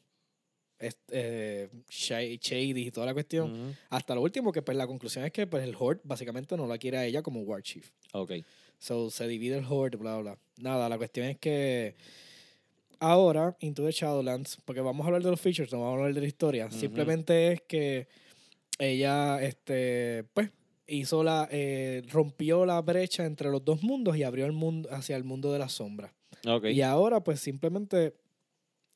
est- 0.79 0.99
eh, 1.11 1.69
sha- 1.89 2.21
shady 2.21 2.87
y 2.87 2.91
toda 2.91 3.07
la 3.07 3.15
cuestión. 3.15 3.75
Hasta 3.91 4.15
lo 4.15 4.23
último, 4.23 4.53
que 4.53 4.61
pues 4.63 4.77
la 4.77 4.87
conclusión 4.87 5.25
es 5.25 5.33
que 5.33 5.47
pues, 5.47 5.65
el 5.65 5.75
Horde 5.79 6.01
básicamente 6.05 6.57
no 6.57 6.67
la 6.67 6.79
quiere 6.79 6.99
a 6.99 7.07
ella 7.07 7.23
como 7.23 7.41
War 7.43 7.63
Chief. 7.63 7.91
Ok. 8.13 8.33
So, 8.79 9.09
se 9.11 9.27
divide 9.27 9.57
el 9.59 9.65
Horde, 9.65 9.97
bla, 9.97 10.19
bla. 10.19 10.39
Nada, 10.59 10.89
la 10.89 10.99
cuestión 10.99 11.27
es 11.27 11.39
que 11.39 11.95
ahora, 13.05 13.57
Into 13.61 13.85
the 13.85 13.93
Shadowlands, 13.93 14.59
porque 14.65 14.81
vamos 14.81 15.05
a 15.05 15.09
hablar 15.09 15.23
de 15.23 15.31
los 15.31 15.41
features, 15.41 15.73
no 15.73 15.81
vamos 15.81 15.93
a 15.93 15.99
hablar 15.99 16.15
de 16.15 16.21
la 16.21 16.27
historia. 16.27 16.71
Simplemente 16.71 17.53
es 17.53 17.63
que 17.63 18.09
ella, 18.79 19.43
este, 19.43 20.25
pues, 20.33 20.51
hizo 20.87 21.23
la, 21.23 21.49
eh, 21.51 22.03
rompió 22.09 22.67
la 22.67 22.81
brecha 22.81 23.25
entre 23.25 23.51
los 23.51 23.65
dos 23.65 23.83
mundos 23.83 24.17
y 24.17 24.23
abrió 24.23 24.47
el 24.47 24.53
mundo 24.53 24.89
hacia 24.93 25.17
el 25.17 25.25
mundo 25.25 25.53
de 25.53 25.59
las 25.59 25.73
sombras. 25.73 26.13
Ok. 26.47 26.67
Y 26.67 26.83
ahora, 26.83 27.23
pues, 27.23 27.41
simplemente, 27.41 28.15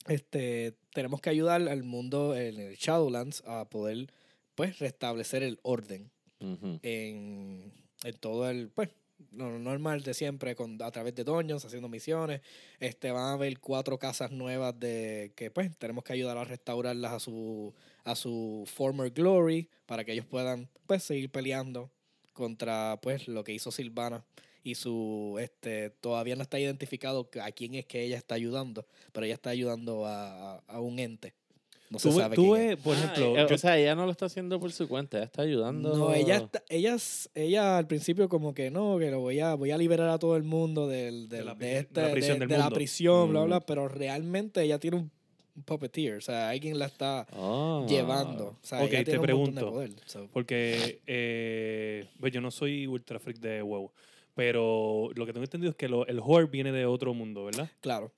este, 0.07 0.75
tenemos 0.93 1.21
que 1.21 1.29
ayudar 1.29 1.67
al 1.67 1.83
mundo 1.83 2.35
en 2.35 2.59
el 2.59 2.75
Shadowlands 2.75 3.43
a 3.45 3.69
poder, 3.69 4.11
pues, 4.55 4.79
restablecer 4.79 5.43
el 5.43 5.59
orden 5.61 6.11
en, 6.39 7.71
en 8.03 8.13
todo 8.19 8.49
el, 8.49 8.69
pues, 8.69 8.89
lo 9.31 9.59
normal 9.59 10.01
de 10.03 10.13
siempre, 10.13 10.55
con, 10.55 10.81
a 10.81 10.91
través 10.91 11.15
de 11.15 11.23
doños, 11.23 11.63
haciendo 11.65 11.89
misiones. 11.89 12.41
Este, 12.79 13.11
van 13.11 13.23
a 13.25 13.33
haber 13.33 13.59
cuatro 13.59 13.97
casas 13.99 14.31
nuevas 14.31 14.79
de 14.79 15.31
que, 15.35 15.51
pues, 15.51 15.75
tenemos 15.77 16.03
que 16.03 16.13
ayudar 16.13 16.37
a 16.37 16.43
restaurarlas 16.45 17.13
a 17.13 17.19
su, 17.19 17.73
a 18.03 18.15
su 18.15 18.63
former 18.73 19.11
glory 19.11 19.69
para 19.85 20.03
que 20.03 20.13
ellos 20.13 20.25
puedan, 20.25 20.69
pues, 20.87 21.03
seguir 21.03 21.29
peleando 21.29 21.91
contra, 22.33 22.99
pues, 23.01 23.27
lo 23.27 23.43
que 23.43 23.53
hizo 23.53 23.71
Silvana. 23.71 24.23
Y 24.63 24.75
su, 24.75 25.37
este, 25.39 25.89
todavía 25.89 26.35
no 26.35 26.41
está 26.41 26.59
identificado 26.59 27.29
a 27.41 27.51
quién 27.51 27.75
es 27.75 27.85
que 27.85 28.03
ella 28.03 28.17
está 28.17 28.35
ayudando, 28.35 28.85
pero 29.13 29.25
ella 29.25 29.35
está 29.35 29.51
ayudando 29.51 30.05
a- 30.05 30.57
a 30.67 30.79
un 30.81 30.99
ente. 30.99 31.33
No 31.89 31.97
se 31.97 32.09
Tú, 32.09 32.15
ve- 32.17 32.21
sabe 32.21 32.77
por 32.77 32.95
ejemplo, 32.95 33.35
eh, 33.37 33.45
yo- 33.49 33.55
o 33.55 33.57
sea, 33.57 33.77
ella 33.77 33.95
no 33.95 34.05
lo 34.05 34.11
está 34.11 34.25
haciendo 34.27 34.59
por 34.59 34.71
su 34.71 34.87
cuenta, 34.87 35.17
ella 35.17 35.25
está 35.25 35.41
ayudando. 35.41 35.95
No, 35.97 36.13
ella, 36.13 36.37
está, 36.37 36.61
ella, 36.69 36.95
ella 37.33 37.77
al 37.79 37.87
principio 37.87 38.29
como 38.29 38.53
que 38.53 38.69
no, 38.69 38.99
que 38.99 39.09
lo 39.09 39.19
voy 39.21 39.39
a, 39.39 39.55
voy 39.55 39.71
a 39.71 39.77
liberar 39.77 40.09
a 40.09 40.19
todo 40.19 40.35
el 40.35 40.43
mundo 40.43 40.87
del, 40.87 41.27
del- 41.29 41.45
la 41.45 41.55
de, 41.55 41.73
la 41.73 41.79
este, 41.79 42.01
de- 42.01 42.45
del 42.45 42.59
la 42.59 42.69
prisión, 42.69 43.31
bla, 43.31 43.41
Mm. 43.41 43.45
bla, 43.47 43.59
pero 43.61 43.87
realmente 43.87 44.61
ella 44.61 44.77
tiene 44.79 44.97
un, 44.97 45.11
puppeteer, 45.65 46.15
o 46.17 46.21
sea, 46.21 46.49
alguien 46.49 46.79
la 46.79 46.85
está 46.85 47.27
Ah. 47.33 47.83
llevando. 47.89 48.49
O 48.49 48.57
sea, 48.61 48.79
Ok, 48.81 48.89
ella 48.93 48.99
te 48.99 49.11
tiene 49.11 49.33
un 49.33 49.39
montón 49.41 49.55
de 49.55 49.59
pregunto. 49.61 49.71
poder, 49.73 49.91
so. 50.05 50.29
Porque 50.31 51.01
eh, 51.05 52.05
pues 52.19 52.31
yo 52.31 52.39
no 52.39 52.49
soy 52.51 52.87
ultra 52.87 53.19
freak 53.19 53.39
de 53.39 53.61
WoW, 53.61 53.91
pero 54.35 55.09
lo 55.15 55.25
que 55.25 55.33
tengo 55.33 55.43
entendido 55.43 55.71
es 55.71 55.75
que 55.75 55.89
lo- 55.89 56.07
el 56.07 56.19
Horde 56.23 56.49
viene 56.49 56.71
de 56.71 56.85
otro 56.85 57.13
mundo, 57.13 57.43
¿verdad? 57.45 57.69
Claro. 57.81 58.11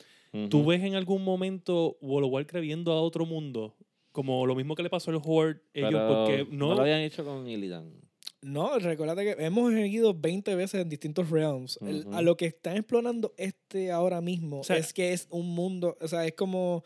¿Tú 0.49 0.65
ves 0.65 0.81
en 0.83 0.95
algún 0.95 1.23
momento 1.23 1.97
World 2.01 2.27
of 2.27 2.33
Warcraft 2.33 2.61
viendo 2.63 2.91
a 2.93 3.01
otro 3.01 3.25
mundo? 3.25 3.75
Como 4.11 4.45
lo 4.45 4.55
mismo 4.55 4.75
que 4.75 4.83
le 4.83 4.89
pasó 4.89 5.11
al 5.11 5.21
Horde, 5.23 5.61
ellos, 5.73 5.89
Pero 5.91 6.07
porque 6.07 6.47
no 6.51 6.69
no... 6.69 6.75
lo 6.75 6.81
habían 6.81 7.01
hecho 7.01 7.23
con 7.25 7.47
Illidan. 7.47 7.91
No, 8.41 8.79
recuérdate 8.79 9.23
que 9.35 9.45
hemos 9.45 9.71
ido 9.73 10.13
20 10.13 10.55
veces 10.55 10.81
en 10.81 10.89
distintos 10.89 11.29
realms. 11.29 11.77
El- 11.81 12.07
a 12.11 12.21
lo 12.21 12.35
que 12.37 12.47
están 12.47 12.75
explorando 12.77 13.33
este 13.37 13.91
ahora 13.91 14.19
mismo 14.19 14.61
O 14.61 14.63
sea- 14.63 14.77
es 14.77 14.93
que 14.93 15.13
es 15.13 15.27
un 15.29 15.47
mundo, 15.53 15.95
o 16.01 16.07
sea, 16.07 16.25
es 16.25 16.33
como, 16.33 16.83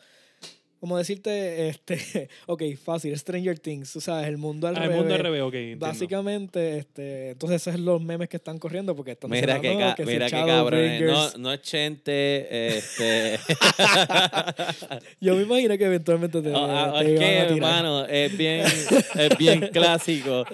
como 0.80 0.98
decirte, 0.98 1.70
este, 1.70 2.30
ok, 2.46 2.62
fácil, 2.84 3.18
Stranger 3.18 3.58
Things, 3.60 3.96
o 3.96 4.02
sea, 4.02 4.28
el 4.28 4.38
mundo 4.38 4.68
al 4.68 4.76
Ah, 4.76 4.80
el 4.80 4.84
revés. 4.86 4.98
mundo 4.98 5.14
al 5.16 5.20
revés, 5.22 5.42
ok, 5.42 5.54
entiendo. 5.54 5.86
Básicamente, 5.88 6.78
este, 6.78 7.30
entonces 7.32 7.62
esos 7.62 7.74
son 7.76 7.86
los 7.86 8.02
memes 8.02 8.30
que 8.30 8.38
están 8.38 8.60
corriendo 8.60 8.96
porque 8.96 9.12
están 9.12 9.32
Mira 9.32 9.60
que, 9.60 9.74
"No, 9.74 9.80
ca- 9.80 9.96
que 9.96 10.06
si 10.06 10.12
mira 10.12 10.26
que 10.28 10.32
cabrón. 10.32 10.54
No, 10.56 10.58
Shadowbringers". 10.60 11.38
no 11.38 11.54
es 11.54 11.62
Chente, 11.62 12.78
este. 12.78 13.40
Yo 15.22 15.36
me 15.36 15.44
imaginé 15.44 15.78
que 15.78 15.86
eventualmente 15.86 16.42
te, 16.42 16.52
Ah, 16.54 16.94
ah, 16.96 17.00
te 17.00 17.16
que, 17.16 17.40
a 17.40 17.48
tirar. 17.48 17.52
hermano, 17.52 18.06
es 18.06 18.38
bien, 18.38 18.66
es 18.66 19.38
bien 19.38 19.60
clásico. 19.74 20.46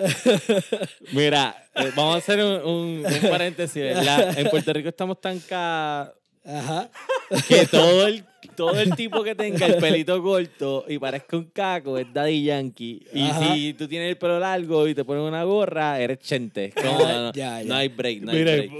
Mira, 1.12 1.56
eh, 1.76 1.92
vamos 1.96 2.16
a 2.16 2.18
hacer 2.20 2.40
un, 2.44 2.52
un- 2.64 3.06
un 3.06 3.30
paréntesis, 3.30 3.82
¿verdad? 3.82 4.38
En 4.38 4.50
Puerto 4.50 4.74
Rico 4.74 4.90
estamos 4.90 5.20
tan 5.20 5.40
ca 5.40 6.14
Ajá. 6.46 6.90
que 7.48 7.66
todo 7.68 8.08
el, 8.08 8.24
todo 8.56 8.80
el 8.80 8.96
tipo 8.96 9.24
que 9.24 9.36
tenga 9.36 9.66
el 9.66 9.76
pelito 9.76 10.22
corto 10.22 10.86
y 10.88 10.98
parezca 11.00 11.38
un 11.38 11.46
caco 11.46 11.98
es 11.98 12.12
Daddy 12.14 12.44
Yankee. 12.44 13.06
Y 13.14 13.24
Ajá. 13.24 13.54
si 13.54 13.74
tú 13.74 13.88
tienes 13.88 14.10
el 14.10 14.18
pelo 14.18 14.40
largo 14.40 14.88
y 14.88 14.96
te 14.96 15.04
pones 15.06 15.24
una 15.24 15.44
gorra, 15.44 16.00
eres 16.00 16.20
Chente. 16.20 16.72
Como, 16.76 17.00
no, 17.00 17.34
ya, 17.34 17.60
no 17.62 17.66
ya. 17.70 17.78
hay 17.78 17.88
break, 17.90 18.22
no 18.22 18.32
hay 18.32 18.38
Mira, 18.40 18.52
break. 18.56 18.72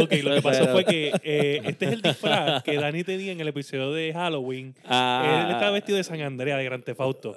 ok, 0.00 0.12
lo 0.22 0.34
que 0.34 0.42
pasó 0.42 0.60
Pero- 0.60 0.72
fue 0.72 0.84
que 0.84 1.12
eh, 1.22 1.60
este 1.64 1.86
es 1.86 1.92
el 1.92 2.02
disfraz 2.02 2.62
que 2.62 2.76
Dani 2.76 3.04
tenía 3.04 3.32
en 3.32 3.40
el 3.40 3.48
episodio 3.48 3.92
de 3.92 4.12
Halloween. 4.12 4.74
Ah, 4.84 5.44
Él 5.46 5.52
estaba 5.54 5.70
vestido 5.72 5.96
de 5.98 6.04
San 6.04 6.20
Andrea, 6.20 6.56
de 6.56 6.64
Gran 6.64 6.82
Tefauto. 6.82 7.36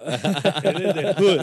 Él 0.64 0.86
es 0.86 0.96
del 0.96 1.14
hood. 1.16 1.40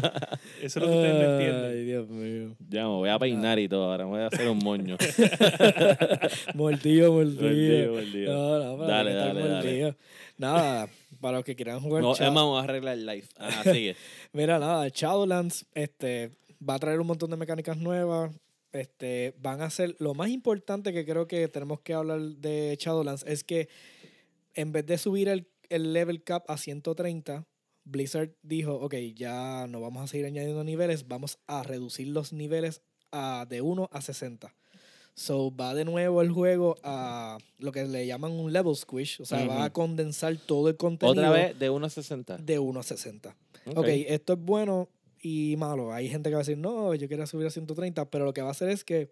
Eso 0.63 0.65
es 0.65 0.77
lo 0.77 0.83
que 0.83 0.97
ustedes 0.97 1.15
no 1.15 1.33
entienden. 1.33 1.71
Ay, 1.71 1.85
Dios 1.85 2.09
mío. 2.09 2.55
Ya 2.69 2.83
me 2.83 2.89
voy 2.91 3.09
a 3.09 3.19
peinar 3.19 3.59
y 3.59 3.69
todo, 3.69 3.91
ahora 3.91 4.05
me 4.05 4.11
voy 4.11 4.21
a 4.21 4.27
hacer 4.27 4.49
un 4.49 4.59
moño. 4.59 4.97
Mordido, 6.55 7.13
mordido. 7.13 7.43
Mordido, 7.43 7.93
mordido. 7.95 8.33
No, 8.35 8.77
no, 8.77 8.87
Dale, 8.87 9.15
dale, 9.15 9.49
dale. 9.49 9.95
Nada, 10.39 10.89
para 11.21 11.39
los 11.39 11.45
que 11.45 11.57
quieran 11.57 11.81
jugar 11.81 12.03
No, 12.03 12.15
Emma, 12.17 12.43
vamos 12.43 12.61
a 12.61 12.65
arreglar 12.65 12.95
el 12.95 13.07
live. 13.07 13.27
Ah, 13.39 13.63
sigue. 13.65 13.97
Mira, 14.33 14.59
nada, 14.59 14.89
Shadowlands 14.89 15.67
este, 15.75 16.33
va 16.67 16.75
a 16.75 16.79
traer 16.79 17.01
un 17.01 17.07
montón 17.07 17.31
de 17.31 17.37
mecánicas 17.37 17.77
nuevas. 17.79 18.35
Este, 18.73 19.35
van 19.39 19.63
a 19.63 19.71
ser. 19.71 19.97
Lo 19.99 20.15
más 20.15 20.29
importante 20.29 20.93
que 20.93 21.07
creo 21.07 21.27
que 21.27 21.49
tenemos 21.49 21.81
que 21.81 21.95
hablar 21.95 22.21
de 22.21 22.77
Shadowlands 22.79 23.25
es 23.27 23.45
que 23.45 23.69
en 24.55 24.73
vez 24.73 24.85
de 24.85 24.99
subir 24.99 25.29
el, 25.29 25.49
el 25.71 25.93
level 25.93 26.23
cap 26.23 26.45
a 26.51 26.59
130, 26.59 27.47
Blizzard 27.85 28.37
dijo: 28.43 28.75
Ok, 28.75 28.95
ya 29.15 29.67
no 29.69 29.81
vamos 29.81 30.05
a 30.05 30.07
seguir 30.09 30.27
añadiendo 30.27 30.65
niveles, 30.65 31.09
vamos 31.09 31.39
a 31.47 31.63
reducir 31.63 32.09
los 32.09 32.33
niveles 32.33 32.83
a, 33.13 33.47
de 33.49 33.63
1 33.63 33.89
a 33.91 34.01
60. 34.03 34.55
So 35.19 35.51
va 35.51 35.73
de 35.75 35.87
nuevo 35.87 36.21
el 36.21 36.31
juego 36.31 36.77
a 36.83 37.39
lo 37.59 37.73
que 37.73 37.85
le 37.87 38.07
llaman 38.07 38.33
un 38.33 38.53
level 38.53 38.77
squish. 38.77 39.23
O 39.23 39.25
sea, 39.25 39.47
va 39.47 39.65
a 39.65 39.73
condensar 39.73 40.37
todo 40.37 40.69
el 40.69 40.77
contenido 40.77 41.13
Otra 41.23 41.31
vez 41.31 41.59
de 41.59 41.71
1 41.71 41.87
a 41.87 41.89
60. 41.91 42.37
de 42.37 42.59
1 42.59 42.81
a 42.81 42.83
60. 42.83 43.35
Ok. 43.75 43.87
esto 43.89 44.35
es 44.35 44.39
bueno 44.39 44.89
y 45.23 45.57
malo. 45.57 45.93
Hay 45.95 46.11
gente 46.11 46.29
que 46.29 46.35
va 46.35 46.41
a 46.41 46.45
decir, 46.45 46.59
no, 46.59 46.95
yo 46.95 47.09
quiero 47.09 47.27
subir 47.27 47.47
a 47.47 47.51
130, 47.51 48.11
pero 48.11 48.27
lo 48.27 48.35
que 48.35 48.43
va 48.43 48.49
a 48.49 48.51
hacer 48.51 48.69
es 48.69 48.85
que 48.85 49.11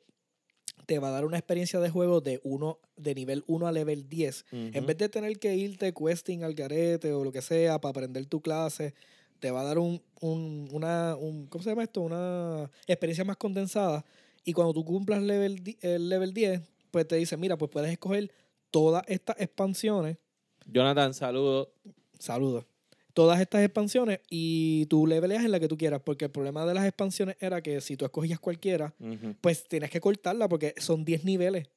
te 0.84 0.98
va 0.98 1.08
a 1.08 1.10
dar 1.12 1.24
una 1.24 1.38
experiencia 1.38 1.80
de 1.80 1.88
juego 1.88 2.20
de, 2.20 2.38
uno, 2.44 2.78
de 2.96 3.14
nivel 3.14 3.42
1 3.46 3.66
a 3.66 3.72
level 3.72 4.06
10. 4.06 4.44
En 4.52 4.84
vez 4.84 4.98
de 4.98 5.08
tener 5.08 5.38
que 5.38 5.56
irte 5.56 5.94
questing 5.94 6.42
al 6.44 6.52
garete 6.52 7.14
o 7.14 7.24
lo 7.24 7.32
que 7.32 7.40
sea 7.40 7.80
para 7.80 7.90
aprender 7.90 8.26
tu 8.26 8.42
clase, 8.42 8.92
te 9.40 9.50
va 9.50 9.62
a 9.62 9.64
dar 9.64 9.78
un, 9.78 10.02
un- 10.20 10.68
una, 10.70 11.16
un, 11.16 11.46
¿cómo 11.46 11.64
se 11.64 11.70
llama 11.70 11.84
esto? 11.84 12.02
Una 12.02 12.70
experiencia 12.86 13.24
más 13.24 13.38
condensada. 13.38 14.04
Y 14.44 14.52
cuando 14.52 14.72
tú 14.74 14.84
cumplas 14.84 15.22
level, 15.22 15.62
el 15.80 16.08
level 16.08 16.32
10, 16.34 16.60
pues 16.90 17.08
te 17.08 17.16
dice, 17.16 17.36
mira, 17.36 17.56
pues 17.56 17.70
puedes 17.70 17.90
escoger 17.90 18.30
todas 18.70 19.04
estas 19.08 19.40
expansiones. 19.40 20.16
Jonathan, 20.66 21.14
saludos. 21.14 21.68
Saludos. 22.18 22.64
Todas 23.12 23.40
estas 23.40 23.62
expansiones 23.64 24.20
y 24.28 24.86
tú 24.86 25.06
leveleas 25.06 25.44
en 25.44 25.52
la 25.52 25.60
que 25.60 25.68
tú 25.68 25.76
quieras, 25.78 26.00
porque 26.04 26.24
el 26.26 26.30
problema 26.32 26.66
de 26.66 26.74
las 26.74 26.84
expansiones 26.84 27.36
era 27.40 27.62
que 27.62 27.80
si 27.80 27.96
tú 27.96 28.04
escogías 28.04 28.40
cualquiera, 28.40 28.92
pues 29.40 29.68
tienes 29.68 29.90
que 29.90 30.00
cortarla 30.00 30.48
porque 30.48 30.74
son 30.78 31.04
10 31.04 31.24
niveles. 31.24 31.68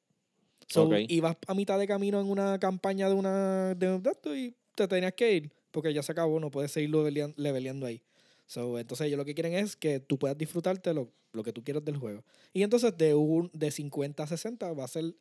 So, 0.66 0.84
Ok. 0.88 0.94
ibas 1.08 1.36
a 1.46 1.54
mitad 1.54 1.78
de 1.78 1.86
camino 1.86 2.20
en 2.20 2.28
una 2.28 2.58
campaña 2.58 3.08
de 3.08 3.14
una 3.14 3.74
de 3.74 3.88
un 3.94 4.02
dato 4.02 4.34
y 4.36 4.54
te 4.74 4.86
tenías 4.88 5.14
que 5.14 5.32
ir 5.32 5.50
porque 5.70 5.94
ya 5.94 6.02
se 6.02 6.12
acabó, 6.12 6.40
no 6.40 6.50
puedes 6.50 6.72
seguir 6.72 6.90
levelean- 6.90 7.34
leveleando 7.36 7.86
ahí. 7.86 8.02
So, 8.48 8.78
entonces 8.78 9.06
ellos 9.06 9.18
lo 9.18 9.26
que 9.26 9.34
quieren 9.34 9.52
es 9.52 9.76
que 9.76 10.00
tú 10.00 10.18
puedas 10.18 10.36
disfrutarte 10.36 10.94
lo, 10.94 11.12
lo 11.32 11.44
que 11.44 11.52
tú 11.52 11.62
quieras 11.62 11.84
del 11.84 11.98
juego. 11.98 12.24
Y 12.54 12.62
entonces 12.62 12.96
de, 12.96 13.14
un, 13.14 13.50
de 13.52 13.70
50 13.70 14.22
a 14.22 14.26
60 14.26 14.72
va 14.72 14.84
a 14.84 14.88
ser 14.88 15.14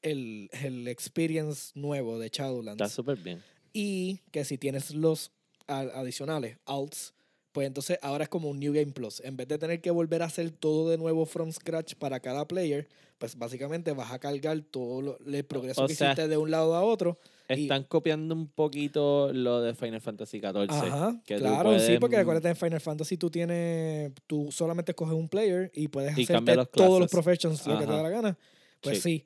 el, 0.00 0.48
el 0.50 0.88
experience 0.88 1.72
nuevo 1.74 2.18
de 2.18 2.30
Shadowlands. 2.30 2.80
Está 2.80 2.88
súper 2.88 3.18
bien. 3.18 3.42
Y 3.74 4.20
que 4.30 4.46
si 4.46 4.56
tienes 4.56 4.92
los 4.94 5.30
adicionales, 5.66 6.58
alts, 6.64 7.13
pues 7.54 7.68
entonces 7.68 7.98
ahora 8.02 8.24
es 8.24 8.28
como 8.28 8.50
un 8.50 8.58
New 8.58 8.72
Game 8.74 8.90
Plus. 8.92 9.20
En 9.20 9.36
vez 9.36 9.46
de 9.46 9.58
tener 9.58 9.80
que 9.80 9.92
volver 9.92 10.22
a 10.22 10.26
hacer 10.26 10.50
todo 10.50 10.90
de 10.90 10.98
nuevo 10.98 11.24
from 11.24 11.52
scratch 11.52 11.94
para 11.94 12.18
cada 12.18 12.48
player, 12.48 12.88
pues 13.18 13.38
básicamente 13.38 13.92
vas 13.92 14.10
a 14.12 14.18
cargar 14.18 14.60
todo 14.60 15.00
lo- 15.00 15.18
el 15.24 15.44
progreso 15.44 15.84
O 15.84 15.86
que 15.86 15.94
sea, 15.94 16.08
hiciste 16.08 16.26
de 16.26 16.36
un 16.36 16.50
lado 16.50 16.74
a 16.74 16.82
otro. 16.82 17.16
Y- 17.48 17.62
Están 17.62 17.84
copiando 17.84 18.34
un 18.34 18.48
poquito 18.48 19.32
lo 19.32 19.60
de 19.62 19.72
Final 19.74 20.00
Fantasy 20.00 20.40
XIV. 20.40 20.66
Ajá, 20.68 21.22
que 21.24 21.36
claro, 21.36 21.78
sí, 21.78 21.98
porque 22.00 22.16
acuérdate 22.16 22.48
en 22.48 22.56
Final 22.56 22.80
Fantasy 22.80 23.16
tú 23.18 23.30
tienes, 23.30 24.10
tú 24.26 24.50
solamente 24.50 24.90
escoges 24.92 25.14
un 25.14 25.28
player 25.28 25.70
y 25.74 25.86
puedes 25.88 26.18
Y 26.18 26.24
hacerte 26.24 26.56
los 26.56 26.68
todos 26.72 26.98
los 26.98 27.10
professions 27.10 27.64
lo 27.68 27.78
que 27.78 27.86
te 27.86 27.92
da 27.92 28.02
la 28.02 28.10
gana. 28.10 28.38
Pues 28.80 29.00
sí. 29.00 29.24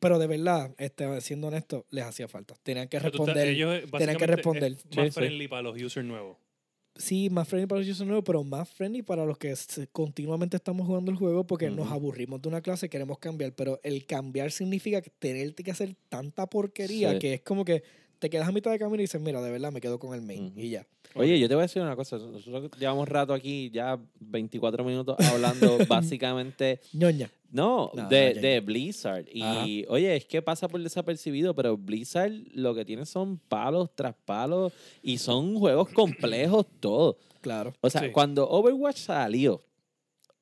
Pero 0.00 0.18
de 0.18 0.28
verdad, 0.28 0.72
este, 0.78 1.20
siendo 1.20 1.48
honesto, 1.48 1.84
les 1.90 2.04
hacía 2.04 2.28
falta. 2.28 2.54
Tenían 2.62 2.88
que 2.88 2.96
estás- 2.96 3.10
responder. 3.12 3.48
ellos, 3.48 3.74
eh, 3.74 4.16
que 4.16 4.26
responder. 4.26 4.72
Es 4.72 4.96
más 4.96 5.06
sí. 5.06 5.10
friendly 5.10 5.48
para 5.48 5.62
los 5.62 5.76
users 5.82 6.06
nuevos. 6.06 6.36
Sí, 6.96 7.30
más 7.30 7.48
friendly 7.48 7.66
para 7.66 7.80
los 7.80 7.88
users 7.88 8.06
nuevos, 8.06 8.24
pero 8.24 8.44
más 8.44 8.68
friendly 8.68 9.02
para 9.02 9.24
los 9.24 9.38
que 9.38 9.54
continuamente 9.92 10.56
estamos 10.58 10.86
jugando 10.86 11.10
el 11.10 11.16
juego 11.16 11.46
porque 11.46 11.70
nos 11.70 11.90
aburrimos 11.90 12.42
de 12.42 12.48
una 12.48 12.60
clase 12.60 12.86
y 12.86 12.88
queremos 12.90 13.18
cambiar. 13.18 13.54
Pero 13.54 13.80
el 13.82 14.04
cambiar 14.06 14.50
significa 14.52 15.00
que 15.00 15.10
tener 15.10 15.54
que 15.54 15.70
hacer 15.70 15.96
tanta 16.10 16.46
porquería 16.48 17.12
Sí. 17.12 17.18
que 17.18 17.34
es 17.34 17.40
como 17.40 17.64
que 17.64 17.82
te 18.22 18.30
quedas 18.30 18.46
a 18.46 18.52
mitad 18.52 18.70
de 18.70 18.78
camino 18.78 19.00
y 19.02 19.04
dices, 19.04 19.20
mira, 19.20 19.42
de 19.42 19.50
verdad 19.50 19.72
me 19.72 19.80
quedo 19.80 19.98
con 19.98 20.14
el 20.14 20.22
main 20.22 20.52
y 20.56 20.70
ya. 20.70 20.86
Oye, 21.16 21.38
yo 21.40 21.48
te 21.48 21.54
voy 21.56 21.62
a 21.62 21.66
decir 21.66 21.82
una 21.82 21.96
cosa. 21.96 22.16
Nosotros 22.18 22.70
llevamos 22.78 23.08
rato 23.08 23.34
aquí, 23.34 23.68
ya 23.74 23.98
24 24.20 24.84
minutos 24.84 25.16
hablando 25.26 25.76
básicamente, 25.88 26.80
ñoña. 26.92 27.30
no, 27.50 27.90
No, 27.94 28.08
de, 28.08 28.34
de. 28.34 28.60
Blizzard. 28.60 29.26
Y 29.32 29.42
Ajá. 29.42 29.66
oye, 29.88 30.16
es 30.16 30.24
que 30.24 30.40
pasa 30.40 30.68
por 30.68 30.80
desapercibido, 30.80 31.52
pero 31.54 31.76
Blizzard 31.76 32.32
lo 32.54 32.74
que 32.76 32.84
tiene 32.84 33.04
son 33.06 33.38
palos 33.38 33.90
tras 33.94 34.14
palos 34.24 34.72
y 35.02 35.18
son 35.18 35.58
juegos 35.58 35.88
complejos 35.90 36.64
todos. 36.80 37.16
Claro. 37.40 37.74
O 37.80 37.90
sea, 37.90 38.02
Sí. 38.02 38.10
cuando 38.12 38.48
Overwatch 38.48 38.98
salió, 38.98 39.60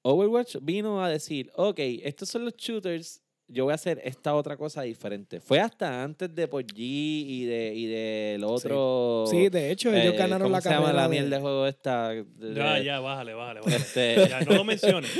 Overwatch 0.03 0.57
vino 0.63 1.03
a 1.03 1.09
decir, 1.09 1.51
ok, 1.57 1.79
estos 2.03 2.29
son 2.29 2.45
los 2.45 2.55
shooters, 2.57 3.21
yo 3.51 3.65
voy 3.65 3.73
a 3.73 3.75
hacer 3.75 4.01
esta 4.05 4.35
otra 4.35 4.57
cosa 4.57 4.83
diferente. 4.83 5.41
Fue 5.41 5.61
hasta 5.61 6.03
antes 6.03 6.35
de 6.35 6.47
PUBG 6.49 6.79
y 6.79 7.45
de 7.45 7.73
y 7.75 7.87
del 7.87 8.45
otro... 8.45 9.25
Sí, 9.29 9.49
de 9.49 9.71
hecho, 9.71 9.93
ellos 9.93 10.15
eh, 10.15 10.17
ganaron 10.17 10.47
¿cómo 10.47 10.57
la 10.57 10.61
se 10.61 10.71
llama 10.71 10.93
la 10.93 11.03
de- 11.03 11.09
mierda 11.09 11.37
de 11.37 11.43
juego 11.43 11.67
esta? 11.67 12.09
De- 12.11 12.25
Ya, 12.55 12.79
ya, 12.81 13.01
bájale, 13.01 13.35
bájale. 13.35 13.61
bájale. 13.61 13.77
Este, 13.77 14.29
Ya, 14.29 14.41
no 14.41 14.53
lo 14.55 14.65
menciones. 14.65 15.11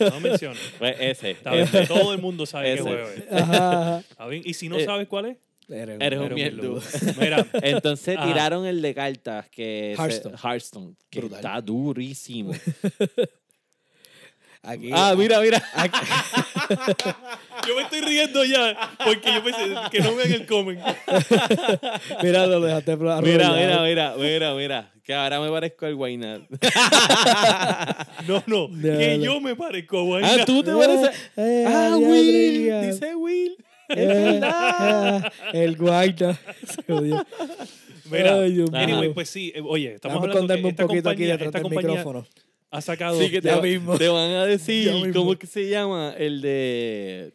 No 0.00 0.06
lo 0.10 0.20
menciones. 0.20 0.60
pues 0.78 0.96
ese. 1.00 1.36
Bien, 1.50 1.68
todo 1.88 2.12
el 2.12 2.20
mundo 2.20 2.44
sabe 2.46 2.74
qué 2.76 2.82
juego 2.82 3.08
es. 3.08 3.32
Ajá, 3.32 3.52
ajá. 3.80 3.98
Está 4.10 4.26
bien, 4.26 4.42
Y 4.44 4.54
si 4.54 4.68
no 4.68 4.78
Eh, 4.78 4.84
sabes 4.84 5.06
cuál 5.08 5.26
es, 5.26 5.36
Eres, 5.68 5.96
Eres 6.00 6.18
un 6.18 6.38
eres. 6.38 7.16
Mira, 7.18 7.46
Entonces 7.62 8.16
Ajá. 8.18 8.26
tiraron 8.26 8.66
el 8.66 8.82
de 8.82 8.94
cartas 8.94 9.48
que 9.48 9.94
se- 9.96 10.02
Hearthstone. 10.02 10.36
Hearthstone, 10.36 10.94
que 11.08 11.20
Brutal. 11.20 11.38
está 11.38 11.60
durísimo. 11.62 12.52
Aquí, 14.64 14.90
ah, 14.92 15.14
mira, 15.18 15.40
mira. 15.40 15.60
aquí- 15.74 15.98
yo 17.66 17.74
me 17.74 17.82
estoy 17.82 18.00
riendo 18.00 18.44
ya 18.44 18.94
porque 19.04 19.34
yo 19.34 19.42
pensé 19.42 19.60
que 19.90 20.00
no 20.00 20.14
vean 20.14 20.32
el 20.32 20.46
comment. 20.46 20.78
mira, 22.22 22.46
lo 22.46 22.60
dejaste 22.60 22.96
Mira, 22.96 23.50
mira, 23.52 23.82
mira, 23.82 24.14
mira, 24.16 24.54
mira. 24.54 24.92
Que 25.02 25.14
ahora 25.14 25.40
me 25.40 25.50
parezco 25.50 25.86
al 25.86 25.96
Guayna. 25.96 26.42
No, 28.28 28.40
no, 28.46 28.68
que 28.80 29.18
yo 29.20 29.40
me 29.40 29.56
parezco 29.56 29.98
a 29.98 30.02
Guayna. 30.02 30.32
ah, 30.32 30.44
tú 30.46 30.62
te 30.62 30.72
pareces. 30.72 31.10
Eh, 31.36 31.64
Ah, 31.66 31.86
adiós, 31.94 32.08
Will. 32.08 32.70
Adrián. 32.72 32.90
Dice 32.92 33.14
Will. 33.16 33.56
Eh, 33.88 34.40
ah, 34.44 35.28
el. 35.52 35.76
Se 35.76 36.82
jodió. 36.86 37.26
Mira, 38.10 38.34
Ay, 38.34 38.64
anyway, 38.74 39.12
pues 39.12 39.28
sí, 39.28 39.52
eh, 39.54 39.60
oye, 39.64 39.94
estamos 39.94 40.22
Déjame 40.22 40.32
hablando 40.32 40.54
que 40.54 40.60
un 40.62 40.68
esta 40.70 40.86
poquito 40.86 41.08
aquí 41.10 41.16
compañía, 41.16 41.32
detrás 41.32 41.46
esta 41.48 41.58
del 41.58 41.62
compañía 41.62 41.90
micrófono. 41.90 42.26
Ha 42.72 42.80
sacado... 42.80 43.18
Sí, 43.20 43.30
que 43.30 43.40
te, 43.40 43.48
Ya 43.48 43.56
va- 43.56 43.62
mismo. 43.62 43.96
te 43.96 44.08
van 44.08 44.30
a 44.30 44.44
decir. 44.46 45.12
¿cómo 45.12 45.36
que 45.38 45.46
se 45.46 45.68
llama? 45.68 46.14
El 46.18 46.40
de. 46.42 47.32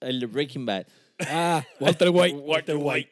El 0.00 0.20
de 0.20 0.26
Breaking 0.26 0.64
Bad. 0.64 0.86
Ah, 1.20 1.62
Walter 1.80 2.08
White. 2.10 2.36
Walter 2.44 2.76
White. 2.76 3.10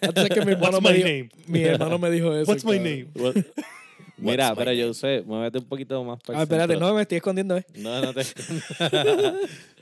Antes 0.00 0.28
que 0.30 0.44
mi 0.44 0.52
hermano, 0.52 0.78
What's 0.78 0.82
me 0.82 0.90
my 0.90 0.96
dijo, 0.96 1.08
name? 1.08 1.28
mi 1.48 1.62
hermano 1.62 1.98
me 1.98 2.10
dijo 2.10 2.34
eso. 2.36 2.50
What's 2.50 2.64
my 2.64 2.78
name? 2.78 3.08
What- 3.14 3.44
Mira, 4.18 4.54
pero 4.54 4.72
yo 4.72 4.94
sé, 4.94 5.22
muévete 5.26 5.58
un 5.58 5.66
poquito 5.66 6.02
más 6.02 6.18
para 6.22 6.38
Ah, 6.38 6.42
espérate, 6.44 6.72
centro. 6.72 6.88
no, 6.88 6.94
me 6.94 7.02
estoy 7.02 7.16
escondiendo, 7.16 7.54
eh. 7.58 7.66
No, 7.74 8.00
no 8.00 8.14
te. 8.14 8.22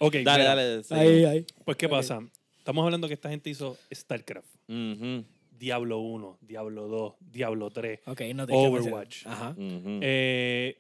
Ok, 0.01 0.15
dale, 0.25 0.43
mira, 0.43 0.55
dale. 0.57 0.83
sí. 0.83 0.95
Ahí, 0.95 1.25
ahí. 1.25 1.47
Pues, 1.65 1.77
¿qué 1.77 1.87
Ok. 1.87 1.93
pasa? 1.93 2.21
Estamos 2.59 2.85
hablando 2.85 3.07
que 3.09 3.15
esta 3.15 3.29
gente 3.31 3.51
hizo 3.51 3.77
StarCraft, 3.95 4.49
Ujú, 4.69 5.25
Diablo 5.57 5.99
1, 6.01 6.39
Diablo 6.41 6.89
2, 6.89 7.15
Diablo 7.21 7.71
3, 7.71 8.01
Ok, 8.07 8.23
no 8.35 8.47
te 8.47 8.53
Overwatch. 8.55 9.27
Ajá. 9.27 9.55
Eh, 9.59 9.59
Wa- 9.59 9.91
What- 9.91 10.01
eh, 10.03 10.77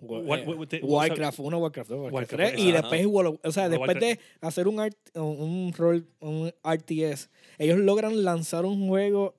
Warcraft 0.00 1.38
1, 1.40 1.58
Warcraft 1.58 1.90
2, 1.90 1.98
Warcraft 2.00 2.32
Warcraft, 2.32 2.54
3. 2.54 2.58
Y 2.58 2.72
después, 2.72 3.06
o 3.42 3.52
sea, 3.52 3.68
después 3.68 3.98
de 4.00 4.18
hacer 4.40 4.68
un, 4.68 4.80
art, 4.80 4.96
un, 5.14 5.22
un 5.40 5.72
rol, 5.76 6.06
un 6.20 6.52
RTS, 6.64 7.28
ellos 7.58 7.78
logran 7.78 8.24
lanzar 8.24 8.64
un 8.64 8.88
juego 8.88 9.34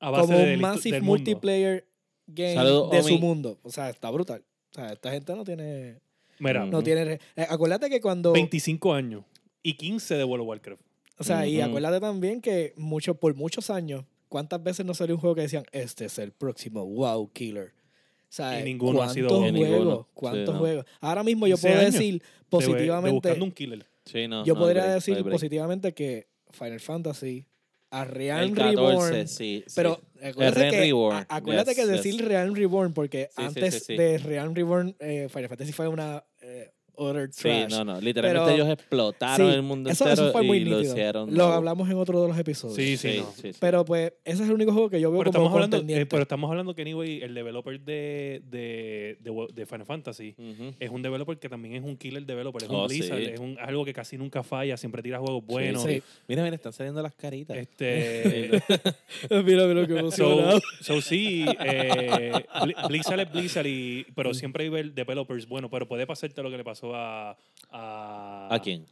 a 0.00 0.10
base 0.10 0.26
como 0.26 0.42
un 0.42 0.60
massive 0.60 0.96
del 0.96 1.02
mundo. 1.02 1.18
multiplayer 1.18 1.86
game 2.26 2.54
de 2.54 2.70
Omi. 2.70 3.02
su 3.02 3.18
mundo. 3.18 3.58
O 3.62 3.70
sea, 3.70 3.90
está 3.90 4.10
brutal. 4.10 4.44
O 4.72 4.74
sea, 4.74 4.92
esta 4.92 5.10
gente 5.12 5.34
no 5.34 5.44
tiene. 5.44 6.00
Mira, 6.40 6.64
Mm. 6.66 6.70
No 6.70 6.82
tiene 6.82 7.20
eh, 7.36 7.46
acuérdate 7.48 7.88
que 7.88 8.00
cuando. 8.00 8.32
25 8.32 8.92
años 8.92 9.24
y 9.62 9.74
15 9.76 10.16
de 10.16 10.24
World 10.24 10.42
of 10.42 10.48
Warcraft. 10.48 10.82
O 11.18 11.22
sea, 11.24 11.46
y 11.46 11.60
acuérdate 11.60 12.00
también 12.00 12.40
que 12.40 12.72
mucho, 12.76 13.14
por 13.14 13.34
muchos 13.36 13.70
años, 13.70 14.04
¿cuántas 14.28 14.60
veces 14.62 14.84
no 14.84 14.94
salió 14.94 15.14
un 15.14 15.20
juego 15.20 15.36
que 15.36 15.42
decían, 15.42 15.64
este 15.70 16.06
es 16.06 16.18
el 16.18 16.32
próximo 16.32 16.84
WoW 16.84 17.30
Killer? 17.32 17.72
O 18.34 18.36
sea, 18.36 18.60
Y 18.60 18.64
ninguno 18.64 19.00
ha 19.00 19.08
sido 19.10 19.28
¿cuántos 19.28 19.52
bueno. 19.52 19.58
juegos? 19.58 19.78
Ninguno. 19.78 20.08
¿Cuántos 20.12 20.46
Sí, 20.46 20.52
no. 20.54 20.58
juegos? 20.58 20.84
Ahora 21.00 21.22
mismo 21.22 21.46
yo 21.46 21.54
15 21.54 21.68
puedo 21.68 21.84
decir 21.84 22.12
De- 22.14 22.18
de 22.18 22.24
positivamente, 22.50 23.28
buscando 23.28 23.44
un 23.44 23.52
killer. 23.52 23.86
Sí, 24.04 24.26
no. 24.26 24.44
yo 24.44 24.54
no 24.54 24.60
podría 24.60 24.82
break, 24.82 24.94
decir 24.96 25.14
break. 25.22 25.30
positivamente 25.30 25.94
que 25.94 26.26
Final 26.50 26.80
Fantasy, 26.80 27.46
a 27.92 28.02
El 28.02 28.08
14, 28.54 28.54
Reborn, 28.76 29.28
sí. 29.28 29.64
pero 29.76 30.00
acuérdate, 30.20 30.70
que, 30.70 30.80
Reborn, 30.80 31.16
a- 31.16 31.26
acuérdate 31.28 31.70
yes, 31.70 31.76
que 31.76 31.82
yes. 31.92 32.02
decir 32.02 32.24
Realm 32.26 32.54
Reborn, 32.56 32.92
porque 32.92 33.28
antes 33.36 33.74
sí, 33.74 33.80
sí. 33.86 33.96
de 33.96 34.18
Realm 34.18 34.52
Reborn, 34.52 34.96
eh, 34.98 35.28
Final 35.30 35.48
Fantasy 35.48 35.70
fue 35.72 35.86
una 35.86 36.24
eh, 36.42 36.72
utter 36.96 37.28
Sí, 37.32 37.42
trash. 37.42 37.70
no, 37.70 37.84
no. 37.84 38.00
Literalmente 38.00 38.44
Pero- 38.52 38.54
ellos 38.62 38.68
explotaron 38.78 39.48
Sí, 39.50 39.54
el 39.56 39.62
mundo 39.62 39.90
eso, 39.90 40.04
entero 40.04 40.22
eso 40.24 40.32
fue 40.32 40.42
muy 40.42 40.58
y 40.58 40.64
lo 40.64 40.80
hicieron. 40.80 41.40
Hablamos 41.40 41.88
en 41.90 41.96
otro 41.96 42.20
de 42.22 42.28
los 42.28 42.38
episodios. 42.38 42.76
Sí, 42.76 42.96
sí, 42.96 43.12
Sí, 43.12 43.18
no. 43.18 43.32
sí, 43.34 43.52
sí. 43.52 43.58
Pero 43.60 43.84
pues 43.84 44.12
ese 44.24 44.42
es 44.42 44.48
el 44.48 44.54
único 44.54 44.72
juego 44.72 44.90
que 44.90 45.00
yo 45.00 45.10
veo 45.10 45.20
Pero 45.20 45.32
como 45.32 45.46
estamos, 45.46 45.64
hablando, 45.64 45.92
eh, 45.94 46.06
pero 46.06 46.22
estamos 46.22 46.50
hablando 46.50 46.74
que, 46.74 46.82
anyway, 46.82 47.22
el 47.22 47.34
developer 47.34 47.80
de, 47.80 48.42
de, 48.50 49.18
de, 49.54 49.66
Final 49.66 49.86
Fantasy 49.86 50.34
es 50.78 50.90
un 50.90 51.02
developer 51.02 51.38
que 51.38 51.48
también 51.48 51.74
es 51.76 51.82
un 51.84 51.96
killer 51.96 52.24
developer. 52.24 52.62
Es 52.62 52.68
Oh, 52.70 52.82
un 52.82 52.88
Blizzard. 52.88 53.18
sí. 53.18 53.24
Es 53.34 53.40
un, 53.40 53.56
algo 53.60 53.84
que 53.84 53.92
casi 53.92 54.16
nunca 54.18 54.42
falla. 54.42 54.76
Siempre 54.76 55.02
tira 55.02 55.18
juegos 55.18 55.44
buenos. 55.44 55.82
Sí. 55.82 56.02
Mira, 56.28 56.42
mira, 56.42 56.56
están 56.56 56.72
saliendo 56.72 57.02
las 57.02 57.14
caritas. 57.14 57.56
Este, 57.56 58.50
mira, 59.30 59.66
mira 59.66 59.86
so, 59.86 59.96
emocionado. 59.98 60.60
so 60.80 61.00
sí, 61.00 61.44
eh, 61.60 62.32
Bli- 62.62 62.88
Blizzard 62.88 63.20
es 63.20 63.32
Blizzard, 63.32 63.66
y, 63.66 64.06
pero 64.14 64.34
siempre 64.34 64.64
hay 64.64 64.70
vel- 64.70 64.92
developers 64.94 65.46
bueno, 65.48 65.70
pero 65.70 65.86
puede 65.88 66.06
pasarte 66.06 66.42
lo 66.42 66.50
que 66.50 66.56
le 66.56 66.64
pasó 66.64 66.83
pasó 66.92 66.96
a. 66.96 67.36
¿A, 67.70 68.48
¿A 68.54 68.58
quién? 68.60 68.86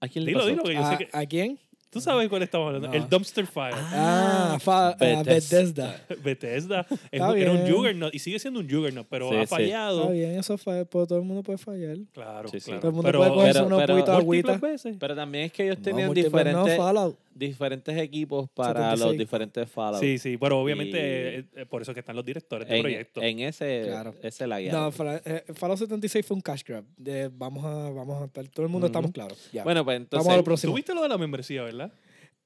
¿A 0.00 0.08
quién 0.08 0.24
le 0.24 0.30
Dilo, 0.30 0.40
pasó? 0.40 0.50
dilo, 0.50 0.62
que 0.62 0.74
yo 0.74 0.80
sé 0.86 0.94
¿A, 0.94 0.98
que. 0.98 1.08
¿A 1.12 1.26
quién? 1.26 1.58
Tú 1.90 2.00
sabes 2.00 2.28
cuál 2.28 2.42
estamos 2.42 2.66
hablando. 2.66 2.88
No. 2.88 2.94
El 2.94 3.08
Dumpster 3.08 3.46
Fire. 3.46 3.74
Ah, 3.74 4.58
fa- 4.60 4.90
a 4.90 5.22
Bethesda. 5.22 6.04
Bethesda. 6.22 6.86
Era 7.10 7.30
un. 7.30 7.66
Juggernaut 7.70 8.14
y 8.14 8.18
sigue 8.18 8.38
siendo 8.38 8.60
un 8.60 8.68
Juggernaut, 8.68 9.06
pero 9.08 9.30
Sí, 9.30 9.36
ha 9.36 9.40
sí. 9.40 9.46
fallado. 9.46 10.00
Está 10.02 10.12
bien, 10.12 10.38
eso 10.38 10.58
pues, 10.58 10.86
todo 10.90 11.16
el 11.16 11.24
mundo 11.24 11.42
puede 11.42 11.56
fallar. 11.58 11.96
Claro, 12.12 12.48
Sí, 12.48 12.60
sí. 12.60 12.66
claro. 12.66 12.80
Todo 12.80 12.88
el 12.90 12.94
mundo 12.96 13.08
pero, 13.08 13.18
puede 13.20 13.30
cogerse 13.32 13.62
una 13.62 14.14
agüita. 14.16 14.58
veces. 14.58 14.96
Pero 15.00 15.14
también 15.16 15.44
es 15.44 15.52
que 15.52 15.64
ellos 15.64 15.78
No, 15.78 15.84
tenían 15.84 16.06
múltiples 16.08 16.32
no, 16.32 16.38
diferentes, 16.38 16.76
Fallout. 16.76 17.16
Diferentes 17.38 17.96
equipos 17.98 18.48
para 18.50 18.90
los 18.92 19.00
76. 19.00 19.18
diferentes 19.18 19.70
Fallout. 19.70 20.00
Sí, 20.00 20.18
sí, 20.18 20.36
pero 20.36 20.60
obviamente 20.60 20.96
Y- 20.98 21.00
eh, 21.02 21.44
eh, 21.62 21.66
por 21.66 21.82
eso 21.82 21.92
que 21.94 22.00
están 22.00 22.16
los 22.16 22.24
directores 22.24 22.68
de 22.68 22.76
en, 22.76 22.82
proyectos. 22.82 23.22
en 23.22 23.40
ese, 23.40 23.82
Claro. 23.86 24.14
ese 24.22 24.46
la 24.46 24.60
No, 24.60 24.90
Fala- 24.92 25.20
eh, 25.24 25.44
Fallout 25.54 25.78
76 25.78 26.24
fue 26.26 26.34
un 26.36 26.40
cash 26.40 26.62
grab. 26.64 26.84
De, 26.96 27.28
vamos 27.32 27.64
a, 27.64 27.90
vamos 27.90 28.22
a 28.22 28.26
estar, 28.26 28.46
todo 28.48 28.64
el 28.66 28.72
mundo 28.72 28.86
estamos 28.86 29.10
claros. 29.12 29.50
Ya. 29.52 29.64
Bueno, 29.64 29.84
pues 29.84 29.96
entonces. 29.98 30.24
vamos 30.24 30.34
a 30.34 30.36
lo 30.38 30.44
próximo. 30.44 30.72
Tuviste 30.72 30.94
lo 30.94 31.02
de 31.02 31.08
la 31.08 31.18
membresía, 31.18 31.62
¿verdad? 31.62 31.92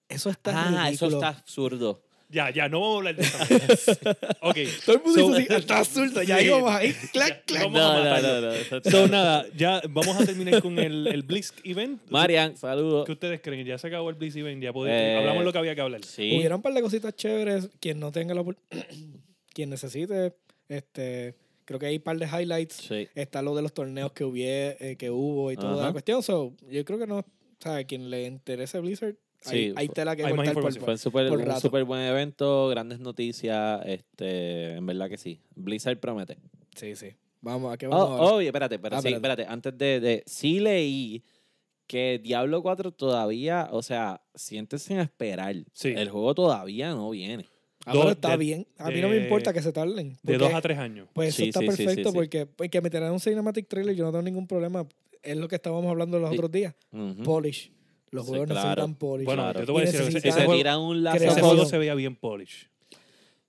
Eso 0.08 0.28
está 0.28 0.82
ah, 0.84 0.90
eso 0.90 1.06
está 1.06 1.28
absurdo. 1.28 2.02
Ya, 2.32 2.50
ya, 2.50 2.68
no 2.68 2.80
vamos 2.80 2.94
a 2.94 2.98
hablar 2.98 3.16
de 3.16 3.22
eso. 3.24 3.92
ok. 4.40 4.56
Todo 4.86 4.96
el 4.96 5.02
mundo 5.02 5.20
So- 5.20 5.34
así, 5.34 5.46
está 5.50 5.78
absurdo. 5.78 6.22
Ya 6.22 6.38
Sí. 6.38 6.44
íbamos 6.46 6.70
ahí. 6.72 6.92
Clac, 7.12 7.44
clac. 7.44 7.62
vamos 7.64 7.80
a 7.80 7.82
No, 7.82 7.92
no, 8.04 8.04
matarlo. 8.10 8.40
no, 8.40 8.40
no, 8.46 8.52
eso- 8.52 8.80
So, 8.90 9.08
nada, 9.08 9.46
ya 9.56 9.82
vamos 9.90 10.16
a 10.20 10.24
terminar 10.24 10.62
con 10.62 10.78
el, 10.78 11.08
el 11.08 11.22
Blizz 11.24 11.52
Event. 11.64 12.00
Marian, 12.08 12.56
saludos. 12.56 13.04
¿Qué 13.06 13.12
ustedes 13.12 13.40
creen? 13.40 13.66
Ya 13.66 13.78
se 13.78 13.88
acabó 13.88 14.10
el 14.10 14.14
Blizz 14.16 14.36
Event, 14.36 14.62
ya 14.62 14.72
podemos, 14.72 15.00
Eh, 15.00 15.16
hablamos 15.18 15.44
lo 15.44 15.52
que 15.52 15.58
había 15.58 15.74
que 15.74 15.80
hablar. 15.80 16.04
Sí. 16.04 16.36
Hubieron 16.36 16.56
un 16.58 16.62
par 16.62 16.72
de 16.72 16.82
cositas 16.82 17.14
chéveres. 17.16 17.68
Quien 17.80 17.98
no 17.98 18.12
tenga 18.12 18.32
la 18.34 18.44
quien 19.52 19.70
necesite, 19.70 20.32
este, 20.68 21.34
creo 21.64 21.80
que 21.80 21.86
hay 21.86 21.96
un 21.96 22.02
par 22.02 22.16
de 22.16 22.26
highlights. 22.26 22.74
Sí. 22.76 23.08
Está 23.14 23.42
lo 23.42 23.56
de 23.56 23.62
los 23.62 23.72
torneos 23.74 24.12
que, 24.12 24.24
hubie- 24.24 24.76
eh, 24.78 24.96
que 24.96 25.10
hubo 25.10 25.50
y 25.50 25.56
toda 25.56 25.74
Ajá. 25.74 25.86
la 25.86 25.92
cuestión. 25.92 26.22
So, 26.22 26.54
yo 26.70 26.84
creo 26.84 26.98
que 26.98 27.06
no, 27.08 27.18
o 27.18 27.24
sea, 27.58 27.82
quien 27.84 28.08
le 28.08 28.24
interese 28.26 28.78
Blizzard, 28.78 29.16
Sí, 29.42 29.72
hay 29.76 29.88
tela 29.88 30.14
que 30.16 30.24
hay 30.24 30.34
más 30.34 30.46
cortar 30.48 30.54
por, 30.62 30.62
información. 30.72 30.84
Fue 30.84 30.92
un 30.94 30.98
súper 30.98 31.28
por 31.28 31.38
un 31.38 31.46
rato. 31.46 31.60
súper 31.60 31.84
buen 31.84 32.02
evento, 32.02 32.68
grandes 32.68 33.00
noticias, 33.00 33.80
este, 33.86 34.74
en 34.76 34.84
verdad 34.86 35.08
que 35.08 35.16
sí. 35.16 35.40
Blizzard 35.54 35.98
promete. 35.98 36.36
Sí, 36.76 36.94
sí. 36.96 37.08
Vamos, 37.40 37.72
¿a 37.72 37.78
qué 37.78 37.86
Oh, 37.86 37.90
vamos 37.90 38.20
ahora? 38.20 38.34
oye, 38.34 38.46
espérate, 38.48 38.78
pero 38.78 38.96
Ah, 38.96 39.02
sí, 39.02 39.08
espérate. 39.08 39.42
espérate, 39.42 39.52
antes 39.52 39.78
de, 39.78 40.00
de, 40.00 40.22
sí 40.26 40.60
leí 40.60 41.22
que 41.86 42.20
Diablo 42.22 42.62
4 42.62 42.92
todavía, 42.92 43.68
o 43.72 43.82
sea, 43.82 44.20
siéntese 44.34 44.96
a 44.98 45.02
esperar. 45.02 45.56
Sí. 45.72 45.88
El 45.96 46.10
juego 46.10 46.34
todavía 46.34 46.90
no 46.90 47.08
viene. 47.10 47.46
Ah, 47.86 47.94
dos- 47.94 48.10
está 48.12 48.32
de- 48.32 48.36
bien. 48.36 48.66
A 48.76 48.90
mí 48.90 49.00
no 49.00 49.08
me 49.08 49.16
importa 49.16 49.54
que 49.54 49.62
se 49.62 49.72
tarden. 49.72 50.10
De 50.22 50.34
porque, 50.34 50.38
dos 50.38 50.52
a 50.52 50.60
tres 50.60 50.78
años. 50.78 51.08
Pues 51.14 51.30
eso 51.30 51.38
Sí, 51.42 51.48
está 51.48 51.60
sí, 51.60 51.66
sí, 51.68 51.72
sí, 51.78 51.84
perfecto 51.86 52.10
sí. 52.10 52.14
porque 52.14 52.44
pues, 52.46 52.70
que 52.70 52.80
me 52.82 52.90
tiraran 52.90 53.12
un 53.14 53.20
cinematic 53.20 53.66
trailer 53.68 53.96
yo 53.96 54.04
no 54.04 54.10
tengo 54.10 54.22
ningún 54.22 54.46
problema. 54.46 54.86
Es 55.22 55.36
lo 55.36 55.48
que 55.48 55.56
estábamos 55.56 55.90
hablando 55.90 56.18
los 56.18 56.28
Sí. 56.30 56.36
otros 56.36 56.52
días. 56.52 56.74
Ujú. 56.92 57.22
Polish. 57.22 57.72
Los 58.10 58.24
Sí, 58.24 58.30
juegos 58.30 58.48
claro. 58.48 58.68
necesitan 58.68 58.94
polish. 58.96 59.24
Bueno, 59.24 59.42
Claro. 59.42 59.60
yo 59.60 59.66
te 59.66 59.72
voy 59.72 59.82
a 59.82 59.84
decir, 59.86 60.00
ese, 60.00 60.18
ese 60.18 60.20
se 60.32 60.32
juego, 60.32 60.54
tira 60.54 60.78
un 60.78 61.02
lazo 61.04 61.16
ese 61.24 61.40
juego 61.40 61.64
se 61.66 61.78
veía 61.78 61.94
bien 61.94 62.16
polish. 62.16 62.68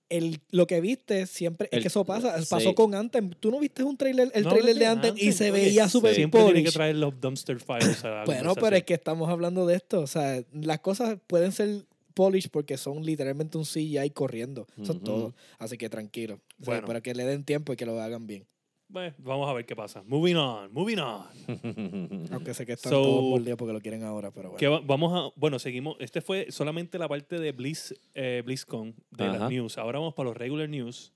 el, 0.08 0.40
lo 0.50 0.66
que 0.66 0.80
viste 0.82 1.26
siempre 1.26 1.68
es 1.72 1.80
que 1.80 1.88
eso 1.88 2.04
pasa. 2.04 2.38
sí. 2.40 2.46
Pasó 2.50 2.74
con 2.74 2.94
Anthem. 2.94 3.30
Tú 3.40 3.50
no 3.50 3.58
viste 3.58 3.82
un 3.82 3.96
trailer, 3.96 4.30
el 4.34 4.44
No, 4.44 4.50
trailer 4.50 4.74
no, 4.74 4.78
de 4.80 4.84
sí, 4.84 4.90
Anthem 4.92 5.14
y 5.16 5.32
se 5.32 5.50
veía 5.50 5.88
súper 5.88 6.14
Siempre 6.14 6.40
tiene 6.42 6.58
que 6.60 6.64
polish. 6.64 6.74
traer 6.74 6.96
los 6.96 7.18
dumpster 7.20 7.58
fires 7.60 8.04
a 8.04 8.08
la 8.10 8.24
Bueno, 8.24 8.54
pero 8.54 8.76
es 8.76 8.84
que 8.84 8.92
estamos 8.94 9.28
hablando 9.30 9.66
de 9.66 9.76
esto. 9.76 10.00
O 10.00 10.06
sea, 10.06 10.42
las 10.52 10.80
cosas 10.80 11.16
pueden 11.26 11.50
ser 11.52 11.86
polish 12.14 12.50
porque 12.50 12.76
son 12.76 13.02
literalmente 13.06 13.56
un 13.56 13.64
CGI 13.64 14.10
corriendo. 14.10 14.66
Eso 14.74 14.92
es 14.92 14.96
Ujú. 14.98 14.98
todo. 15.04 15.34
Así 15.58 15.78
que 15.78 15.88
tranquilo. 15.88 16.34
O 16.60 16.64
sea, 16.66 16.74
Bueno. 16.74 16.86
para 16.86 17.00
que 17.00 17.14
le 17.14 17.24
den 17.24 17.42
tiempo 17.44 17.72
y 17.72 17.76
que 17.76 17.86
lo 17.86 17.98
hagan 18.00 18.26
bien. 18.26 18.44
Bueno, 18.92 19.14
vamos 19.18 19.48
a 19.48 19.54
ver 19.54 19.64
qué 19.64 19.74
pasa. 19.74 20.02
Moving 20.06 20.36
on, 20.36 20.70
moving 20.72 20.98
on. 20.98 21.24
Aunque 22.30 22.52
sé 22.52 22.66
que 22.66 22.72
están 22.74 22.92
So- 22.92 23.02
todos 23.02 23.22
mordidos 23.22 23.56
porque 23.58 23.72
lo 23.72 23.80
quieren 23.80 24.02
ahora, 24.04 24.30
pero 24.30 24.50
bueno. 24.50 24.58
Que 24.58 24.68
va- 24.68 24.80
vamos 24.84 25.12
a, 25.14 25.32
bueno, 25.40 25.58
seguimos. 25.58 25.96
Este 25.98 26.20
fue 26.20 26.48
solamente 26.50 26.98
la 26.98 27.08
parte 27.08 27.38
de 27.38 27.52
Blizz, 27.52 27.94
eh, 28.14 28.42
BlizzCon, 28.44 28.94
de 29.10 29.24
Ajá. 29.24 29.38
las 29.38 29.50
news. 29.50 29.78
Ahora 29.78 29.98
vamos 29.98 30.12
para 30.14 30.28
los 30.28 30.36
regular 30.36 30.68
news. 30.68 31.12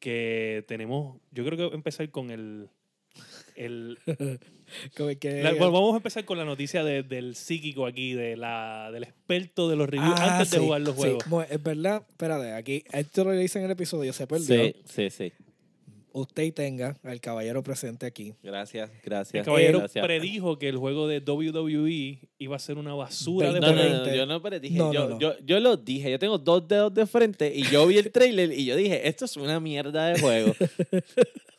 Que 0.00 0.64
tenemos, 0.66 1.20
yo 1.30 1.44
creo 1.44 1.70
que 1.70 1.76
empezar 1.76 2.10
con 2.10 2.30
el. 2.32 2.68
el 3.54 3.98
Como 4.96 5.10
que- 5.20 5.42
la- 5.44 5.50
bueno, 5.52 5.70
vamos 5.70 5.92
a 5.94 5.98
empezar 5.98 6.24
con 6.24 6.38
la 6.38 6.44
noticia 6.44 6.82
de- 6.82 7.04
del 7.04 7.36
psíquico 7.36 7.86
aquí, 7.86 8.14
de 8.14 8.36
la, 8.36 8.90
del 8.92 9.04
experto 9.04 9.68
de 9.68 9.76
los 9.76 9.88
reviews 9.88 10.18
Ah, 10.18 10.38
antes 10.38 10.50
de 10.50 10.58
sí, 10.58 10.64
jugar 10.64 10.80
los 10.80 10.94
sí. 10.96 11.00
juegos. 11.02 11.26
Mo- 11.28 11.42
Es 11.42 11.62
verdad, 11.62 12.04
espérate, 12.08 12.52
aquí, 12.52 12.82
esto 12.92 13.22
lo 13.22 13.30
dicen 13.30 13.60
en 13.62 13.66
el 13.66 13.72
episodio, 13.72 14.12
se 14.12 14.26
perdió. 14.26 14.64
sí, 14.64 14.74
sí, 14.86 15.10
sí. 15.10 15.32
Usted 16.14 16.52
tenga 16.52 16.96
al 17.02 17.20
caballero 17.20 17.62
presente 17.62 18.06
aquí. 18.06 18.34
Gracias, 18.42 18.90
El 18.90 19.00
gracias. 19.02 19.44
caballero 19.44 19.78
Gracias. 19.80 20.04
predijo 20.04 20.58
que 20.58 20.68
el 20.68 20.76
juego 20.76 21.08
de 21.08 21.20
WWE 21.20 22.18
iba 22.38 22.56
a 22.56 22.58
ser 22.58 22.78
una 22.78 22.94
basura 22.94 23.52
de 23.52 23.60
No, 23.60 23.68
no, 23.68 23.72
juego. 23.74 23.94
no, 23.98 24.06
no, 24.06 24.14
yo 24.14 24.26
no 24.26 24.42
predije. 24.42 24.78
No, 24.78 24.92
yo, 24.92 25.00
no, 25.04 25.08
no. 25.10 25.18
Yo, 25.20 25.34
yo 25.44 25.60
lo 25.60 25.76
dije. 25.76 26.10
Yo 26.10 26.18
tengo 26.18 26.38
dos 26.38 26.66
dedos 26.68 26.92
de 26.92 27.06
frente 27.06 27.52
y 27.54 27.62
yo 27.64 27.86
vi 27.86 27.98
el 27.98 28.10
trailer 28.12 28.52
y 28.52 28.64
yo 28.66 28.76
dije, 28.76 29.08
esto 29.08 29.24
es 29.24 29.36
una 29.36 29.58
mierda 29.60 30.08
de 30.08 30.20
juego. 30.20 30.52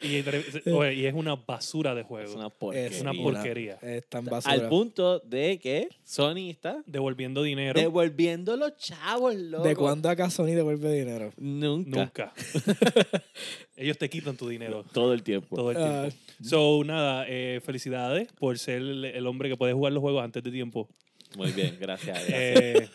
Y, 0.00 0.16
entre- 0.16 0.44
oye, 0.72 0.94
y 0.94 1.06
es 1.06 1.14
una 1.14 1.34
basura 1.34 1.92
de 1.94 2.04
juego. 2.04 2.28
es 2.28 2.34
una 2.36 2.50
porquería. 2.50 2.86
Es 2.88 3.00
una 3.00 3.12
porquería. 3.12 3.78
Es 3.82 4.06
tan 4.08 4.24
basura. 4.26 4.54
Al 4.54 4.68
punto 4.68 5.18
de 5.20 5.58
que 5.58 5.88
Sony 6.04 6.50
está 6.50 6.82
Devolviendo 6.86 7.42
dinero. 7.42 7.80
devolviendo 7.80 8.56
los 8.56 8.76
chavos, 8.76 9.34
loco. 9.34 9.64
¿De 9.64 9.74
cuándo 9.74 10.08
acá 10.08 10.30
Sony 10.30 10.54
devuelve 10.54 10.92
dinero? 10.92 11.32
Nunca. 11.36 11.98
Nunca. 11.98 12.32
Ellos 13.76 13.98
te 13.98 14.08
quitan 14.08 14.36
tu 14.36 14.48
dinero 14.48 14.84
Todo 14.92 15.12
el 15.14 15.22
tiempo. 15.22 15.56
todo 15.56 15.70
el 15.72 15.76
Ah. 15.76 16.08
tiempo. 16.08 16.16
So, 16.44 16.82
nada, 16.84 17.24
eh, 17.28 17.60
felicidades 17.64 18.28
por 18.32 18.58
ser 18.58 18.76
el, 18.82 19.04
el 19.04 19.26
hombre 19.26 19.48
que 19.48 19.56
puede 19.56 19.72
jugar 19.72 19.92
los 19.92 20.00
juegos 20.00 20.22
antes 20.22 20.42
de 20.42 20.50
tiempo. 20.50 20.88
Muy 21.36 21.50
bien, 21.52 21.76
gracias. 21.80 22.16
gracias. 22.28 22.30
Eh, 22.32 22.88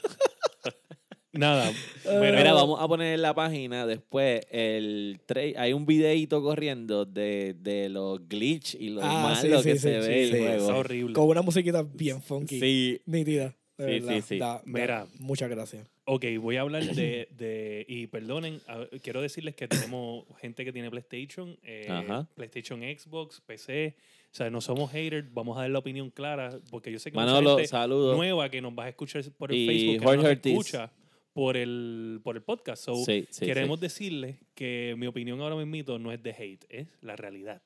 nada, 1.34 1.72
mira, 2.06 2.38
Mira, 2.38 2.54
vamos 2.54 2.80
a 2.82 2.88
poner 2.88 3.14
en 3.16 3.22
la 3.22 3.34
página 3.34 3.86
después 3.86 4.42
el 4.52 5.20
hay 5.58 5.74
un 5.74 5.86
videito 5.86 6.42
corriendo 6.42 7.06
de, 7.06 7.56
de 7.60 7.90
los 7.90 8.28
glitch 8.28 8.76
y 8.76 8.90
lo 8.90 9.02
Ah, 9.04 9.36
malo 9.36 9.36
sí, 9.62 9.68
que 9.68 9.74
sí, 9.76 9.80
se 9.80 10.02
sí, 10.02 10.08
ve 10.08 10.28
sí, 10.28 10.32
el 10.36 10.40
juego. 10.40 10.56
está 10.62 10.76
horrible. 10.76 11.14
Con 11.14 11.26
una 11.28 11.42
musiquita 11.42 11.84
bien 11.84 12.22
funky. 12.22 12.60
Sí, 12.60 13.02
Nítida. 13.06 13.56
de 13.78 13.86
Sí, 13.86 14.00
verdad. 14.06 14.14
sí, 14.16 14.22
sí. 14.22 14.38
Da- 14.38 14.46
da 14.58 14.62
Mira. 14.66 15.08
muchas 15.20 15.50
gracias. 15.50 15.88
Ok, 16.06 16.26
voy 16.42 16.58
a 16.58 16.62
hablar 16.62 16.84
de, 16.84 17.30
de- 17.32 17.86
y 17.88 18.08
perdonen, 18.08 18.60
a- 18.68 18.86
quiero 19.02 19.22
decirles 19.22 19.56
que 19.56 19.68
tenemos 19.70 20.26
gente 20.42 20.66
que 20.66 20.74
tiene 20.74 20.92
PlayStation, 20.92 21.58
eh, 21.64 21.88
Ajá. 21.90 22.28
PlayStation, 22.36 22.82
Xbox, 22.82 23.40
PC, 23.40 23.96
o 24.32 24.36
sea, 24.36 24.50
no 24.50 24.60
somos 24.60 24.92
haters, 24.92 25.34
vamos 25.34 25.58
a 25.58 25.62
dar 25.62 25.70
la 25.70 25.80
opinión 25.80 26.10
clara, 26.10 26.60
porque 26.70 26.92
yo 26.92 27.00
sé 27.00 27.10
que 27.10 27.16
Manolo, 27.16 27.58
mucha 27.58 27.82
gente 27.82 27.96
nueva 27.96 28.50
que 28.50 28.62
nos 28.62 28.76
vas 28.76 28.88
a 28.88 28.90
escuchar 28.90 29.24
por 29.38 29.52
el 29.52 29.58
Y 29.60 29.66
Facebook, 29.66 29.94
que 30.00 30.04
Jorge 30.06 30.18
no 30.18 30.24
nos 30.24 30.32
Ortiz. 30.32 30.52
escucha 30.52 30.92
por 31.34 31.58
el, 31.58 32.20
por 32.24 32.36
el 32.36 32.44
podcast. 32.44 32.84
So, 32.86 32.96
Sí, 33.04 33.28
sí, 33.30 33.46
queremos 33.46 33.80
decirles 33.80 34.38
que 34.56 34.96
mi 34.98 35.08
opinión 35.08 35.42
ahora 35.42 35.56
mismo 35.56 35.98
no 35.98 36.12
es 36.12 36.22
de 36.22 36.32
hate, 36.32 36.66
es 36.70 36.88
la 37.02 37.16
realidad. 37.16 37.62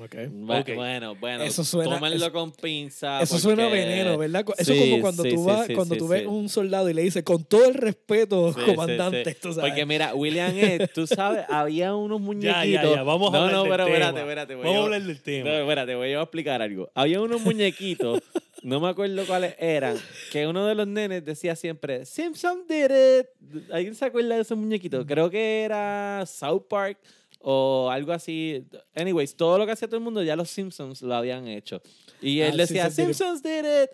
Ok. 0.00 0.14
Bu- 0.30 0.60
Ok. 0.62 0.74
Bueno, 0.74 1.14
bueno, 1.16 1.44
Eso 1.44 1.62
suena- 1.64 1.96
tómenlo 1.96 2.16
eso- 2.16 2.32
con 2.32 2.50
pinza. 2.50 3.20
Eso 3.20 3.38
suena 3.38 3.68
veneno, 3.68 4.16
¿verdad? 4.16 4.42
Eso 4.56 4.72
Sí, 4.72 4.78
es 4.78 4.90
como 4.90 5.02
cuando 5.02 5.22
sí, 5.22 5.28
tú 5.28 5.36
sí, 5.36 5.46
vas, 5.46 5.66
sí, 5.66 5.74
cuando 5.74 5.94
sí, 5.94 5.98
tú 5.98 6.08
ves 6.08 6.26
un 6.26 6.48
soldado 6.48 6.88
y 6.88 6.94
le 6.94 7.02
dices, 7.02 7.22
con 7.22 7.44
todo 7.44 7.66
el 7.66 7.74
respeto, 7.74 8.54
comandante, 8.64 9.32
sí. 9.34 9.36
tú 9.42 9.52
sabes. 9.52 9.70
Porque 9.70 9.84
mira, 9.84 10.14
William 10.14 10.56
es, 10.56 10.90
tú 10.94 11.06
sabes, 11.06 11.44
había 11.50 11.94
unos 11.94 12.22
muñequitos. 12.22 12.64
Ya, 12.64 12.82
ya, 12.82 12.94
ya, 12.94 13.02
vamos 13.02 13.34
a 13.34 13.36
no, 13.36 13.44
hablar 13.44 13.52
no, 13.52 13.62
del 13.64 13.70
pero 13.70 13.84
tema. 13.84 13.96
espérate, 13.96 14.20
espérate. 14.20 14.54
voy 14.54 14.64
Vamos 14.64 14.80
a 14.80 14.84
hablar 14.84 15.02
del 15.02 15.20
tema. 15.22 15.50
No, 15.50 15.56
espérate, 15.58 15.94
voy 15.94 16.12
a 16.14 16.22
explicar 16.22 16.62
algo. 16.62 16.90
Había 16.94 17.20
unos 17.20 17.42
muñequitos, 17.42 18.22
no 18.62 18.80
me 18.80 18.88
acuerdo 18.88 19.24
cuáles 19.26 19.54
eran, 19.58 19.96
que 20.30 20.46
uno 20.46 20.66
de 20.66 20.74
los 20.74 20.86
nenes 20.86 21.24
decía 21.24 21.56
siempre, 21.56 22.04
Simpson 22.06 22.64
did 22.68 22.90
it. 23.20 23.70
¿Alguien 23.72 23.94
se 23.94 24.04
acuerda 24.04 24.36
de 24.36 24.42
esos 24.42 24.56
muñequitos? 24.56 25.04
Creo 25.06 25.28
que 25.30 25.62
era 25.62 26.24
South 26.26 26.62
Park 26.68 26.98
o 27.40 27.90
algo 27.90 28.12
así. 28.12 28.64
Anyways, 28.94 29.34
todo 29.36 29.58
lo 29.58 29.66
que 29.66 29.72
hacía 29.72 29.88
todo 29.88 29.98
el 29.98 30.04
mundo 30.04 30.22
ya 30.22 30.36
los 30.36 30.48
Simpsons 30.50 31.02
lo 31.02 31.14
habían 31.14 31.48
hecho. 31.48 31.82
Y 32.20 32.40
él 32.40 32.52
Ah, 32.54 32.56
decía, 32.58 32.90
Simpsons 32.90 33.42
did 33.42 33.50
it. 33.50 33.64
Simpsons 33.64 33.64
did 33.64 33.82
it. 33.84 33.90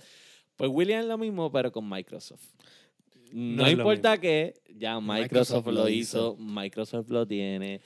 Pues 0.57 0.71
William 0.73 1.07
lo 1.07 1.17
mismo, 1.19 1.51
pero 1.51 1.71
con 1.73 1.89
Microsoft. 1.89 2.43
No, 3.33 3.63
No 3.63 3.71
importa 3.71 4.19
que 4.19 4.55
ya 4.75 4.99
Microsoft, 5.01 5.67
Microsoft 5.67 5.67
lo 5.69 5.89
hizo, 5.89 6.37
Microsoft 6.39 7.09
lo 7.11 7.27
tiene. 7.27 7.81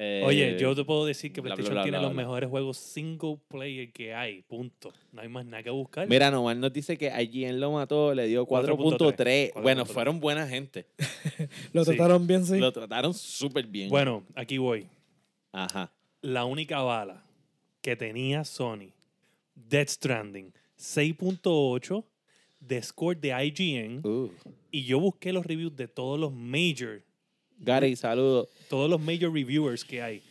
Eh, 0.00 0.22
Oye, 0.24 0.56
yo 0.60 0.76
te 0.76 0.84
puedo 0.84 1.04
decir 1.04 1.32
que 1.32 1.40
bla, 1.40 1.48
bla, 1.48 1.56
PlayStation 1.56 1.74
bla, 1.74 1.82
tiene 1.82 1.98
bla, 1.98 2.06
los 2.06 2.14
bla. 2.14 2.22
mejores 2.22 2.48
juegos 2.48 2.76
single 2.76 3.36
player 3.48 3.90
que 3.92 4.14
hay, 4.14 4.42
punto. 4.42 4.92
No 5.10 5.22
hay 5.22 5.28
más 5.28 5.44
nada 5.44 5.64
que 5.64 5.70
buscar. 5.70 6.08
Mira, 6.08 6.30
nomás 6.30 6.56
nos 6.56 6.72
dice 6.72 6.96
que 6.96 7.08
IGN 7.08 7.58
lo 7.58 7.72
mató, 7.72 8.14
le 8.14 8.28
dio 8.28 8.46
4.3. 8.46 9.52
4.3. 9.54 9.60
Bueno, 9.60 9.84
4.3. 9.84 9.88
fueron 9.88 10.20
buena 10.20 10.46
gente. 10.46 10.86
Lo 11.72 11.84
sí. 11.84 11.90
trataron 11.90 12.28
bien, 12.28 12.46
sí. 12.46 12.58
Lo 12.58 12.72
trataron 12.72 13.12
súper 13.12 13.66
bien. 13.66 13.88
Bueno, 13.88 14.22
aquí 14.36 14.58
voy. 14.58 14.86
Ajá. 15.50 15.90
La 16.22 16.44
única 16.44 16.80
bala 16.82 17.24
que 17.80 17.96
tenía 17.96 18.44
Sony, 18.44 18.92
Dead 19.56 19.88
Stranding, 19.88 20.52
6.8 20.78 22.04
de 22.60 22.82
score 22.82 23.16
de 23.16 23.30
IGN. 23.30 24.06
Uh. 24.06 24.30
Y 24.70 24.84
yo 24.84 25.00
busqué 25.00 25.32
los 25.32 25.44
reviews 25.44 25.74
de 25.74 25.88
todos 25.88 26.20
los 26.20 26.32
major, 26.32 27.02
Gary, 27.58 27.96
saludos. 27.96 28.48
todos 28.68 28.88
los 28.88 29.00
major 29.00 29.32
reviewers 29.32 29.84
que 29.84 30.02
hay. 30.02 30.22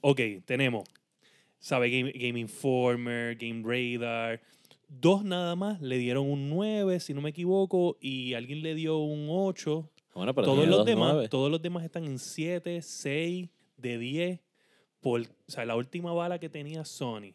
Ok, 0.00 0.20
tenemos 0.44 0.84
sabe 1.64 1.88
Game, 1.88 2.12
Game 2.12 2.38
Informer, 2.38 3.36
Game 3.36 3.62
Radar. 3.64 4.42
Dos 4.88 5.24
nada 5.24 5.56
más 5.56 5.80
le 5.80 5.96
dieron 5.96 6.30
un 6.30 6.50
9, 6.50 7.00
si 7.00 7.14
no 7.14 7.22
me 7.22 7.30
equivoco, 7.30 7.96
y 8.02 8.34
alguien 8.34 8.62
le 8.62 8.74
dio 8.74 8.98
un 8.98 9.28
8. 9.30 9.90
Bueno, 10.14 10.34
pero 10.34 10.46
todos 10.46 10.68
los 10.68 10.84
demás, 10.84 11.30
todos 11.30 11.50
los 11.50 11.62
demás 11.62 11.82
están 11.84 12.04
en 12.04 12.18
7, 12.18 12.82
6, 12.82 13.48
de 13.78 13.98
10. 13.98 14.40
Por, 15.00 15.22
o 15.22 15.24
sea, 15.46 15.64
la 15.64 15.74
última 15.74 16.12
bala 16.12 16.38
que 16.38 16.50
tenía 16.50 16.84
Sony. 16.84 17.32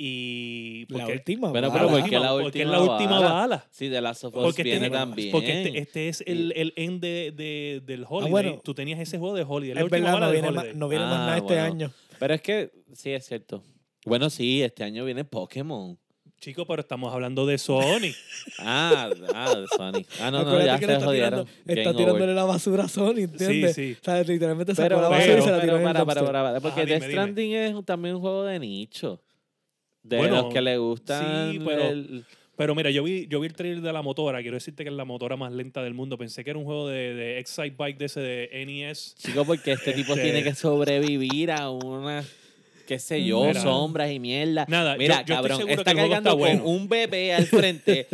Y 0.00 0.86
La 0.90 1.06
última. 1.08 1.52
Pero, 1.52 1.70
bala. 1.70 1.80
pero 1.86 1.88
¿por 2.00 2.08
qué 2.08 2.18
la 2.20 2.30
porque 2.30 2.62
es 2.62 2.68
la 2.68 2.80
última 2.80 3.18
bala? 3.18 3.32
bala. 3.32 3.66
Sí, 3.70 3.88
de 3.88 4.00
Last 4.00 4.22
of 4.24 4.36
Us 4.36 4.42
Porque 4.44 4.62
viene 4.62 4.86
este, 4.86 4.96
también. 4.96 5.32
porque 5.32 5.62
este, 5.62 5.78
este 5.78 6.08
es 6.08 6.22
el, 6.26 6.52
el 6.54 6.72
end 6.76 7.00
de, 7.00 7.32
de- 7.36 7.82
del 7.84 8.04
Holiday. 8.08 8.30
bueno. 8.30 8.60
Tú 8.62 8.74
tenías 8.74 9.00
ese 9.00 9.18
juego 9.18 9.34
de 9.34 9.42
Holiday. 9.46 9.74
La 9.74 9.80
Es 9.80 9.84
última 9.84 10.12
verdad, 10.14 10.20
bala 10.20 10.26
no 10.26 10.32
viene, 10.32 10.50
más, 10.52 10.74
no 10.76 10.88
viene 10.88 11.04
más 11.04 11.14
Ah, 11.14 11.18
nada 11.26 11.36
este 11.38 11.54
bueno. 11.54 11.64
año. 11.64 11.92
Pero 12.20 12.34
es 12.34 12.40
que 12.42 12.70
sí, 12.94 13.10
es 13.10 13.26
cierto. 13.26 13.62
Bueno, 14.06 14.30
sí, 14.30 14.62
este 14.62 14.84
año 14.84 15.04
viene 15.04 15.24
Pokémon. 15.24 15.98
Chico, 16.40 16.64
pero 16.66 16.80
estamos 16.82 17.12
hablando 17.12 17.44
de 17.46 17.58
Sony. 17.58 18.12
Ah, 18.60 19.10
ah, 19.34 19.54
de 19.56 19.66
Sony. 19.66 20.04
Ah, 20.20 20.30
no, 20.30 20.44
no, 20.44 20.64
ya 20.64 20.78
que 20.78 20.86
le 20.86 20.92
se 20.92 20.96
está 20.98 21.06
jodieron. 21.06 21.44
tirando, 21.44 21.80
está 21.82 21.96
tirándole 21.96 22.34
la 22.34 22.44
basura 22.44 22.84
a 22.84 22.88
Sony, 22.88 23.18
¿entiendes? 23.22 23.74
sí. 23.74 23.96
O 24.00 24.04
sea, 24.04 24.22
literalmente 24.22 24.74
sacó 24.76 25.00
la 25.00 25.08
basura 25.08 25.18
pero, 25.26 25.38
y 25.38 25.42
se 25.44 25.50
la 25.50 25.60
tiró 25.60 25.72
pero, 25.72 25.76
en 25.82 25.88
el 25.88 25.92
para, 25.94 26.04
para, 26.06 26.24
para, 26.26 26.42
para, 26.44 26.60
porque 26.60 26.80
Ajá, 26.82 26.88
Death 26.88 27.00
dime, 27.02 27.12
Stranding 27.12 27.52
es 27.54 27.84
también 27.84 28.14
un 28.14 28.20
juego 28.20 28.44
de 28.44 28.58
nicho. 28.60 29.20
De 30.08 30.16
Bueno, 30.16 30.42
los 30.42 30.52
que 30.52 30.60
le 30.60 30.78
gustan. 30.78 31.52
sí, 31.52 31.58
pero- 31.64 31.88
el- 31.88 32.24
Pero 32.56 32.74
mira, 32.74 32.90
yo 32.90 33.04
vi, 33.04 33.28
yo 33.28 33.38
vi 33.38 33.46
el 33.46 33.54
trailer 33.54 33.80
de 33.82 33.92
la 33.92 34.02
motora. 34.02 34.40
Quiero 34.42 34.56
decirte 34.56 34.82
que 34.82 34.90
es 34.90 34.96
la 34.96 35.04
motora 35.04 35.36
más 35.36 35.52
lenta 35.52 35.80
del 35.80 35.94
mundo. 35.94 36.18
Pensé 36.18 36.42
que 36.42 36.50
era 36.50 36.58
un 36.58 36.64
juego 36.64 36.88
de, 36.88 37.14
de 37.14 37.38
Excite 37.38 37.76
Bike 37.78 37.98
de 37.98 38.04
ese 38.06 38.18
de 38.20 38.50
NES. 38.66 39.14
Chico, 39.16 39.44
porque 39.44 39.70
este 39.72 39.92
tipo 39.92 40.14
Este- 40.14 40.24
tiene 40.24 40.42
que 40.42 40.54
sobrevivir 40.56 41.52
a 41.52 41.70
una, 41.70 42.24
qué 42.88 42.98
sé 42.98 43.22
yo, 43.22 43.44
Mira. 43.44 43.60
sombras 43.62 44.10
y 44.10 44.18
mierda. 44.18 44.64
Nada, 44.66 44.94
yo- 44.94 44.98
Mira, 44.98 45.14
yo 45.16 45.20
estoy 45.20 45.36
cabrón, 45.36 45.56
seguro 45.58 45.74
está 45.74 45.84
que 45.84 45.90
el 45.90 45.96
juego 46.08 46.10
cargando 46.14 46.30
está 46.30 46.38
bueno. 46.38 46.64
con 46.64 46.72
un 46.74 46.88
bebé 46.88 47.34
al 47.34 47.46
frente 47.46 48.08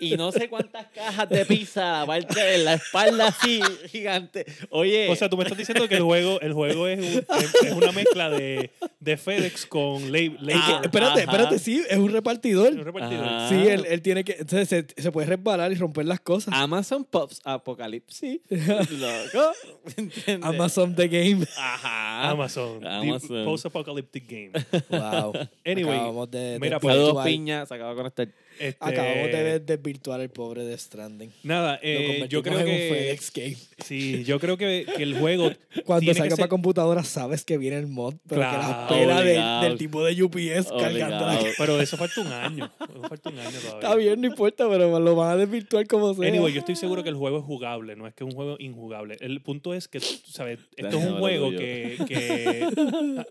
y 0.00 0.16
no 0.16 0.32
sé 0.32 0.48
cuántas 0.48 0.86
cajas 0.88 1.28
de 1.28 1.46
pizza, 1.46 2.02
aparte 2.02 2.40
de 2.40 2.58
la 2.58 2.74
espalda 2.74 3.28
así 3.28 3.60
gigante. 3.88 4.44
Oye, 4.70 5.08
O 5.10 5.14
sea, 5.16 5.28
tú 5.30 5.36
me 5.36 5.44
estás 5.44 5.56
diciendo 5.56 5.88
que 5.88 5.94
el 5.96 6.02
juego, 6.02 6.40
el 6.40 6.52
juego 6.52 6.88
es, 6.88 6.98
un- 6.98 7.24
es- 7.38 7.54
es 7.66 7.72
una 7.72 7.92
mezcla 7.92 8.28
de, 8.28 8.70
de 8.98 9.16
FedEx 9.16 9.64
con 9.66 10.10
La- 10.10 10.18
Es 10.18 10.30
que, 10.30 10.36
Labor. 10.40 10.84
espérate, 10.84 11.20
Ajá. 11.22 11.30
espérate, 11.32 11.58
sí, 11.60 11.82
es 11.88 11.96
un 11.96 12.10
repartidor. 12.12 12.72
Un 12.72 12.84
repartidor. 12.84 13.24
Ajá. 13.24 13.48
Sí, 13.48 13.54
él, 13.68 13.86
él 13.88 14.02
tiene 14.02 14.24
que. 14.24 14.32
Entonces 14.40 14.68
se, 14.68 15.02
se 15.02 15.12
puede 15.12 15.28
resbalar 15.28 15.70
y 15.70 15.76
romper 15.76 16.04
las 16.06 16.18
cosas. 16.20 16.52
Amazon 16.52 17.04
Pops 17.04 17.40
Apocalipsis. 17.44 18.40
Loco. 18.50 19.52
¿entiendes? 19.96 20.44
Amazon 20.44 20.94
The 20.94 21.08
Game. 21.08 21.46
Ajá. 21.56 22.30
Amazon. 22.30 22.84
Amazon. 22.86 23.44
Post-apocalyptic 23.44 24.15
game. 24.20 24.52
Wow. 24.90 25.32
Anyway, 25.64 25.94
acabamos 25.96 26.30
de, 26.30 26.58
mira, 26.60 26.78
pues, 26.80 26.94
Saludos, 26.94 27.14
desvirtuar- 27.16 27.24
piña. 27.24 27.66
Se 27.66 27.74
acaba 27.74 27.90
de 27.90 27.96
conectar. 27.96 28.28
Este, 28.58 28.76
Acabamos 28.80 29.30
de 29.30 29.60
desvirtuar 29.60 30.20
el 30.20 30.30
pobre 30.30 30.64
de 30.64 30.76
Stranding. 30.78 31.30
Nada, 31.42 31.74
Lo 31.74 31.78
eh, 31.82 32.26
yo 32.28 32.42
creo 32.42 32.58
en 32.58 32.66
un 32.66 32.70
que. 32.72 32.88
FedEx 32.90 33.32
Game. 33.32 33.56
Sí, 33.84 34.24
yo 34.24 34.38
creo 34.40 34.56
que, 34.56 34.86
que 34.96 35.02
el 35.02 35.18
juego. 35.18 35.50
Cuando 35.84 36.00
tiene 36.00 36.14
que 36.14 36.18
salga 36.18 36.36
ser- 36.36 36.42
para 36.42 36.48
computadora 36.48 37.04
sabes 37.04 37.44
que 37.44 37.58
viene 37.58 37.78
el 37.78 37.86
mod, 37.86 38.14
pero 38.28 38.40
que 38.40 38.46
la 38.46 38.50
Claro, 38.56 38.94
espera 38.94 39.16
del- 39.20 39.28
obligado. 39.28 39.64
del, 39.64 39.78
tipo 39.78 40.04
de 40.04 40.22
UPS 40.22 40.68
cargando 40.78 41.26
la. 41.26 41.38
Pero 41.58 41.80
eso 41.80 41.96
falta 41.96 42.20
un 42.20 42.32
año. 42.32 42.72
Eso 42.80 43.02
falta 43.08 43.30
un 43.30 43.38
año 43.38 43.50
todavía. 43.60 43.74
Está 43.80 43.94
bien, 43.96 44.20
no 44.20 44.26
importa, 44.26 44.68
pero 44.68 44.98
lo 44.98 45.14
van 45.16 45.30
a 45.32 45.36
desvirtuar 45.36 45.86
como 45.86 46.14
sea. 46.14 46.28
Anyway, 46.28 46.52
yo 46.52 46.60
estoy 46.60 46.76
seguro 46.76 47.02
que 47.02 47.08
el 47.10 47.14
juego 47.16 47.38
es 47.38 47.44
jugable, 47.44 47.96
no 47.96 48.06
es 48.06 48.14
que 48.14 48.24
es 48.24 48.28
un 48.30 48.34
juego 48.34 48.56
injugable. 48.58 49.16
El 49.20 49.40
punto 49.42 49.74
es 49.74 49.88
que, 49.88 50.00
¿sabes? 50.00 50.58
Esto 50.76 50.98
es 50.98 51.04
un 51.06 51.18
juego 51.18 51.50
que, 51.50 51.96
que 52.08 52.66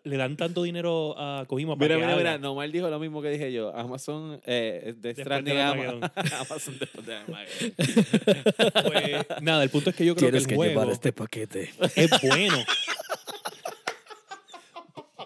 le 0.03 0.17
dan 0.17 0.37
tanto 0.37 0.63
dinero 0.63 1.15
a 1.17 1.45
Kojima 1.47 1.75
para 1.75 1.95
Mira, 1.95 1.95
que 1.95 2.15
mira, 2.15 2.31
mira. 2.33 2.37
Nomar 2.37 2.71
dijo 2.71 2.89
lo 2.89 2.99
mismo 2.99 3.21
que 3.21 3.29
dije 3.29 3.51
yo. 3.51 3.75
Amazon 3.75 4.39
eh, 4.45 4.93
de 4.97 5.14
Stranding 5.23 5.53
de 5.55 5.61
Ama- 5.61 5.71
Armageddon. 5.83 6.11
Amazon 6.39 6.77
después 6.79 7.05
de 7.05 7.15
Armageddon. 7.15 7.73
Pues, 8.85 9.41
nada, 9.41 9.63
el 9.63 9.69
punto 9.69 9.89
es 9.89 9.95
que 9.95 10.05
yo 10.05 10.15
creo 10.15 10.31
que 10.31 10.37
el 10.37 10.55
juego 10.55 10.91
este 10.91 11.11
paquete. 11.13 11.71
es 11.95 12.09
bueno. 12.21 12.57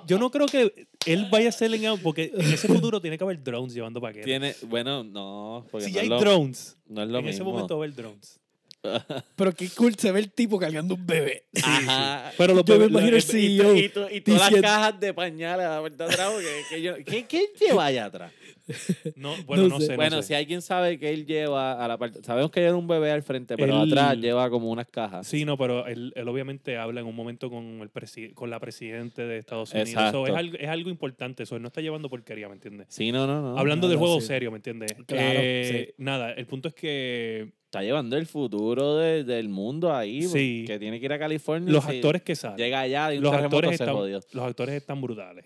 Yo 0.07 0.17
no 0.17 0.31
creo 0.31 0.47
que 0.47 0.87
él 1.05 1.27
vaya 1.31 1.49
a 1.49 1.51
ser 1.51 1.71
en 1.73 1.99
porque 1.99 2.31
en 2.33 2.53
ese 2.53 2.67
futuro 2.67 2.99
tiene 2.99 3.17
que 3.17 3.23
haber 3.23 3.43
drones 3.43 3.73
llevando 3.73 4.01
paquetes. 4.01 4.25
Tiene, 4.25 4.55
bueno, 4.63 5.03
no, 5.03 5.65
porque 5.69 5.85
si 5.85 5.91
no, 5.91 5.95
ya 5.95 6.01
es 6.01 6.03
hay 6.03 6.09
lo, 6.09 6.19
drones, 6.19 6.77
no 6.87 7.03
es 7.03 7.09
lo 7.09 7.19
en 7.19 7.25
ese 7.27 7.39
mismo. 7.39 7.51
momento 7.51 7.77
va 7.77 7.83
a 7.83 7.85
haber 7.85 7.95
drones. 7.95 8.39
Pero 9.35 9.53
qué 9.53 9.69
cool 9.75 9.95
se 9.95 10.11
ve 10.11 10.19
el 10.21 10.31
tipo 10.31 10.57
cargando 10.57 10.95
un 10.95 11.05
bebé. 11.05 11.43
Ajá. 11.61 12.31
Pero 12.37 12.53
los 12.53 12.63
Yo 12.65 12.77
me 12.79 12.85
bebés- 12.85 12.89
imagino 12.91 13.17
el 13.17 13.23
Y, 13.23 13.57
CEO. 13.57 13.75
y, 13.75 13.89
to- 13.89 14.09
y 14.09 14.21
todas 14.21 14.51
las 14.51 14.61
cajas 14.61 14.99
de 14.99 15.13
pañales 15.13 15.65
a 15.65 15.81
la 15.81 15.81
porque- 15.81 16.63
que 16.69 16.81
yo- 16.81 16.95
¿qué, 17.05 17.25
¿Qué 17.25 17.49
lleva 17.59 17.85
allá 17.85 18.05
atrás? 18.05 18.31
no, 19.15 19.33
bueno, 19.45 19.63
No 19.63 19.69
no, 19.69 19.79
sé. 19.79 19.87
sé. 19.87 19.91
no 19.93 19.95
bueno, 19.97 20.21
sé. 20.21 20.27
si 20.29 20.33
alguien 20.35 20.61
sabe 20.61 20.97
que 20.99 21.09
él 21.09 21.25
lleva 21.25 21.83
a 21.83 21.87
la 21.87 21.97
parte. 21.97 22.21
Sabemos 22.23 22.51
que 22.51 22.61
lleva 22.61 22.77
un 22.77 22.87
bebé 22.87 23.11
al 23.11 23.23
frente, 23.23 23.57
pero 23.57 23.81
Él- 23.83 23.91
atrás 23.91 24.15
lleva 24.17 24.49
como 24.49 24.69
unas 24.69 24.87
cajas. 24.87 25.27
Sí, 25.27 25.43
no, 25.43 25.57
pero 25.57 25.85
él, 25.87 26.13
él 26.15 26.27
obviamente 26.27 26.77
habla 26.77 27.01
en 27.01 27.07
un 27.07 27.15
momento 27.15 27.49
con 27.49 27.81
el 27.81 27.91
presi- 27.91 28.33
con 28.33 28.49
la 28.49 28.59
presidente 28.59 29.23
de 29.23 29.37
Estados 29.39 29.71
Unidos. 29.71 29.89
Exacto. 29.89 30.25
So, 30.25 30.31
es, 30.31 30.35
algo, 30.37 30.57
es 30.57 30.69
algo 30.69 30.89
importante, 30.89 31.43
eso 31.43 31.55
él 31.55 31.61
no 31.61 31.67
está 31.67 31.81
llevando 31.81 32.09
porquería, 32.09 32.47
¿me 32.47 32.53
entiendes? 32.55 32.87
Sí, 32.89 33.11
no, 33.11 33.27
no, 33.27 33.41
no. 33.41 33.57
Hablando 33.57 33.87
no, 33.87 33.89
del 33.89 33.97
juego 33.97 34.21
sí. 34.21 34.27
serio, 34.27 34.51
¿me 34.51 34.57
entiendes? 34.57 34.93
Claro, 35.05 35.39
Eh, 35.41 35.93
Nada, 35.97 36.31
el 36.33 36.45
punto 36.45 36.69
es 36.69 36.73
que 36.75 37.51
Está 37.69 37.83
llevando 37.83 38.17
el 38.17 38.25
futuro 38.25 38.97
de- 38.97 39.23
del 39.23 39.47
mundo 39.47 39.93
ahí. 39.95 40.23
Sí. 40.23 40.63
Que 40.65 40.79
tiene 40.79 40.99
que 40.99 41.05
ir 41.05 41.13
a 41.13 41.19
California. 41.19 41.71
los 41.71 41.85
actores 41.85 42.23
que 42.23 42.35
salen, 42.35 42.57
Llega 42.57 42.79
allá 42.79 43.13
y 43.13 43.17
un 43.19 43.23
los 43.23 43.33
actores, 43.33 43.71
están, 43.73 43.95
los 43.95 44.43
actores 44.45 44.73
están 44.75 44.99
brutales. 45.01 45.45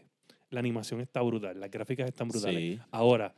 La 0.50 0.62
animación 0.62 1.02
está 1.02 1.22
brutal, 1.22 1.60
las 1.60 1.70
gráficas 1.70 2.08
están 2.08 2.30
brutales. 2.30 2.76
Sí. 2.76 2.80
Ahora, 2.92 3.34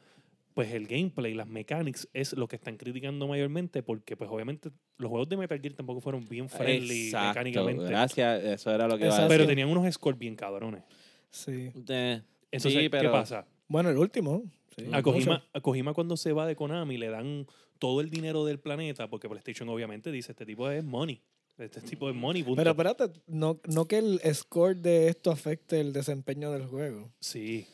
pues 0.54 0.71
el 0.71 0.86
gameplay, 0.86 1.34
las 1.34 1.48
mechanics 1.48 2.08
es 2.13 2.34
lo 2.34 2.48
que 2.48 2.58
están 2.58 2.78
criticando 2.78 3.28
mayormente 3.28 3.82
porque 3.82 4.15
pues 4.15 4.30
obviamente 4.30 4.69
los 5.00 5.10
juegos 5.10 5.30
de 5.30 5.38
Metal 5.38 5.60
Gear 5.60 5.74
tampoco 5.74 6.00
fueron 6.00 6.28
bien 6.30 6.48
friendly 6.48 7.06
Exacto. 7.06 7.28
mecánicamente. 7.30 7.84
Gracias, 7.86 8.43
eso 8.43 8.71
era 8.71 8.88
lo 8.88 8.98
que 8.98 9.06
iba 9.06 9.13
a 9.13 9.15
Exacto. 9.15 9.30
Pero 9.30 9.43
decir. 9.45 9.56
tenían 9.56 9.69
unos 9.76 9.91
scores 9.93 10.19
bien 10.19 10.36
cabrones. 10.36 10.84
Sí. 11.32 11.71
Eh, 11.89 12.21
Entonces, 12.52 12.82
Sí, 12.84 12.89
pero- 12.89 13.02
¿qué 13.04 13.10
pasa? 13.10 13.48
Bueno, 13.67 13.89
el 13.89 13.98
último. 13.98 14.43
Sí. 14.78 14.86
A 14.91 15.02
Kojima, 15.02 15.43
a 15.54 15.60
Kojima 15.62 15.93
cuando 15.93 16.15
se 16.17 16.32
va 16.34 16.45
de 16.45 16.56
Konami 16.56 16.98
le 16.98 17.10
dan 17.10 17.48
todo 17.86 18.02
el 18.02 18.10
dinero 18.10 18.43
del 18.45 18.58
planeta, 18.58 19.08
porque 19.08 19.30
PlayStation 19.30 19.69
obviamente 19.69 20.12
dice, 20.12 20.32
este 20.32 20.43
tipo 20.43 20.67
es 20.71 20.84
money. 20.84 21.21
Este 21.56 21.80
tipo 21.82 22.10
es 22.10 22.15
money, 22.15 22.41
punto. 22.41 22.58
Pero 22.58 22.71
espérate, 22.71 23.12
no, 23.28 23.60
no 23.65 23.86
que 23.86 24.00
el 24.00 24.19
score 24.34 24.76
de 24.76 25.08
esto 25.08 25.30
afecte 25.30 25.80
el 25.80 25.93
desempeño 25.93 26.52
del 26.52 26.65
juego. 26.65 27.12
sí, 27.19 27.67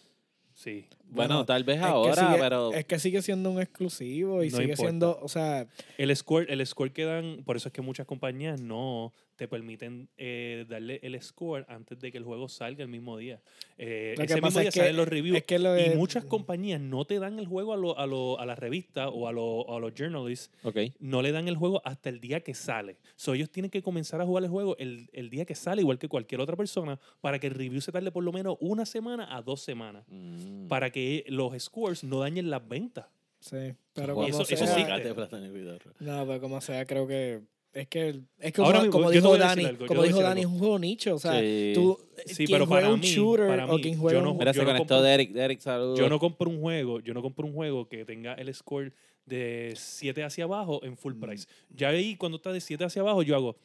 sí. 0.53 0.85
Bueno, 1.11 1.35
Bueno, 1.35 1.45
tal 1.45 1.63
vez 1.63 1.79
ahora, 1.81 2.15
sigue- 2.27 2.39
pero. 2.39 2.73
Es 2.73 2.85
que 2.85 2.97
sigue 2.99 3.21
siendo 3.21 3.51
un 3.51 3.61
exclusivo 3.61 4.43
y 4.43 4.49
No 4.49 4.57
sigue 4.57 4.69
importa. 4.71 4.81
siendo, 4.89 5.19
o 5.21 5.27
sea, 5.27 5.67
El 5.97 6.15
score, 6.15 6.47
el 6.49 6.65
score 6.65 6.91
que 6.91 7.03
dan, 7.05 7.43
por 7.45 7.55
eso 7.57 7.69
es 7.69 7.73
que 7.73 7.81
muchas 7.81 8.05
compañías 8.07 8.59
no 8.61 9.13
te 9.35 9.47
permiten 9.47 10.07
eh, 10.17 10.65
darle 10.69 10.99
el 11.01 11.19
score 11.19 11.65
antes 11.67 11.99
de 11.99 12.11
que 12.11 12.19
el 12.19 12.23
juego 12.23 12.47
salga 12.47 12.83
el 12.83 12.89
mismo 12.89 13.17
día. 13.17 13.41
Eh, 13.79 14.13
ese 14.19 14.35
mismo 14.39 14.59
día 14.59 14.69
es 14.69 14.75
salen 14.75 14.95
los 14.95 15.07
reviews. 15.07 15.35
es 15.35 15.43
que 15.45 15.57
lo 15.57 15.79
y 15.79 15.95
muchas 15.95 16.25
compañías 16.25 16.79
no 16.79 17.05
te 17.05 17.17
dan 17.17 17.39
el 17.39 17.47
juego 17.47 17.73
a, 17.73 17.77
lo- 17.77 17.97
a, 17.97 18.05
lo- 18.05 18.39
a 18.39 18.45
la 18.45 18.53
revista 18.53 19.09
o 19.09 19.27
a, 19.27 19.31
lo- 19.31 19.67
a 19.75 19.79
los 19.79 19.93
journalists 19.95 20.51
Ok. 20.63 20.77
no 20.99 21.23
le 21.23 21.31
dan 21.31 21.47
el 21.47 21.55
juego 21.55 21.81
hasta 21.85 22.09
el 22.09 22.19
día 22.21 22.41
que 22.41 22.53
sale. 22.53 22.97
So, 23.15 23.33
ellos 23.33 23.49
tienen 23.49 23.71
que 23.71 23.81
comenzar 23.81 24.21
a 24.21 24.25
jugar 24.27 24.43
el 24.43 24.49
juego 24.51 24.77
el, 24.77 25.09
el 25.11 25.31
día 25.31 25.43
que 25.45 25.55
sale, 25.55 25.81
igual 25.81 25.97
que 25.97 26.07
cualquier 26.07 26.39
otra 26.39 26.55
persona, 26.55 26.99
para 27.19 27.39
que 27.39 27.47
el 27.47 27.55
review 27.55 27.81
se 27.81 27.91
tarde 27.91 28.11
por 28.11 28.23
lo 28.23 28.31
menos 28.31 28.57
una 28.59 28.85
semana 28.85 29.35
a 29.35 29.41
dos 29.41 29.61
semanas. 29.61 30.03
Mm. 30.07 30.67
Para 30.67 30.91
que 30.91 31.00
los 31.27 31.61
scores 31.63 32.03
no 32.03 32.19
dañen 32.19 32.49
las 32.49 32.67
ventas. 32.67 33.05
sí. 33.39 33.73
Pero 33.93 34.15
como 34.15 34.25
eso- 34.27 34.43
eso 34.43 34.55
sea, 34.65 34.73
sí. 34.75 34.81
El 34.83 35.51
video. 35.51 35.77
No, 35.99 36.25
pero 36.25 36.39
como 36.39 36.61
sea, 36.61 36.85
creo 36.85 37.05
que 37.07 37.41
es 37.73 37.87
que 37.87 38.21
es 38.39 38.53
como, 38.53 38.67
Ahora 38.67 38.89
como 38.89 39.05
yo 39.11 39.21
dijo 39.21 39.37
Dani, 39.37 39.65
algo, 39.65 39.81
yo 39.81 39.87
como 39.87 40.03
dijo 40.03 40.21
Dani, 40.21 40.41
es 40.41 40.47
un 40.47 40.59
juego 40.59 40.79
nicho, 40.79 41.15
o 41.15 41.19
sea, 41.19 41.39
Sí. 41.39 41.71
tú 41.75 41.97
Sí, 42.25 42.45
quien 42.45 42.51
pero 42.51 42.65
juega 42.67 42.83
para 42.83 42.93
un 42.93 42.99
mí- 43.01 43.07
shooter 43.07 43.47
para 43.47 43.65
o 43.73 43.79
quien 43.79 43.95
yo 43.95 43.99
juega 44.01 44.21
no- 44.21 44.31
un 44.31 44.37
Mira, 44.37 44.53
se 44.53 44.59
Yo 44.59 44.63
no 44.65 44.69
conectó 44.71 44.95
compro- 44.95 45.01
Derek. 45.03 45.31
Derek, 45.31 45.59
saludos. 45.59 45.99
Yo 45.99 46.07
no 46.09 46.19
compro 46.19 46.49
un 46.49 46.61
juego, 46.61 46.99
yo 47.01 47.13
no 47.13 47.21
compro 47.21 47.45
un 47.47 47.53
juego 47.53 47.87
que 47.89 48.05
tenga 48.05 48.33
el 48.35 48.53
score 48.53 48.93
de 49.25 49.73
7 49.75 50.23
hacia 50.23 50.45
abajo 50.45 50.81
en 50.83 50.93
Mm. 50.93 50.97
full 50.97 51.13
price. 51.15 51.47
Ya 51.69 51.89
ahí 51.89 52.15
cuando 52.15 52.37
está 52.37 52.51
de 52.53 52.61
7 52.61 52.83
hacia 52.85 53.01
abajo 53.01 53.23
yo 53.23 53.35
hago 53.35 53.55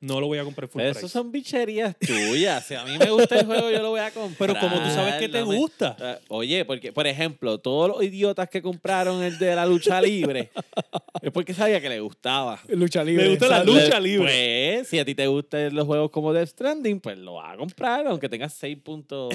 no 0.00 0.20
lo 0.20 0.26
voy 0.28 0.38
a 0.38 0.44
comprar 0.44 0.68
full 0.68 0.80
Pero 0.80 0.92
price. 0.92 1.06
Eso 1.06 1.12
son 1.18 1.32
bicherías 1.32 1.96
tuyas. 1.98 2.64
Si 2.66 2.74
a 2.74 2.84
mí 2.84 2.96
me 2.98 3.10
gusta 3.10 3.40
el 3.40 3.46
juego, 3.46 3.70
yo 3.70 3.82
lo 3.82 3.90
voy 3.90 4.00
a 4.00 4.10
comprar. 4.12 4.36
Pero 4.54 4.60
como 4.60 4.82
tú 4.82 4.90
sabes 4.94 5.14
que 5.14 5.28
te 5.28 5.40
no 5.40 5.46
me- 5.46 5.56
gusta. 5.56 5.96
Ah, 6.00 6.18
Oye, 6.28 6.64
porque, 6.64 6.92
por 6.92 7.06
ejemplo, 7.06 7.58
todos 7.58 7.88
los 7.88 8.02
idiotas 8.02 8.48
que 8.48 8.62
compraron 8.62 9.22
el 9.22 9.38
de 9.38 9.54
la 9.56 9.66
lucha 9.66 10.00
libre 10.00 10.50
es 11.22 11.30
porque 11.32 11.52
sabía 11.54 11.80
que 11.80 11.88
le 11.88 12.00
gustaba. 12.00 12.60
lucha 12.68 13.02
libre. 13.02 13.24
Me 13.24 13.30
gusta 13.30 13.48
la 13.48 13.64
lucha 13.64 13.98
libre. 14.00 14.74
Pues, 14.76 14.88
si 14.88 14.98
a 14.98 15.04
ti 15.04 15.14
te 15.14 15.26
gustan 15.26 15.74
los 15.74 15.86
juegos 15.86 16.10
como 16.10 16.32
Death 16.32 16.48
Stranding, 16.50 17.00
pues 17.00 17.18
lo 17.18 17.34
vas 17.34 17.54
a 17.54 17.56
comprar, 17.56 18.06
aunque 18.06 18.28
tengas 18.28 18.52
6 18.54 18.78
puntos 18.82 19.34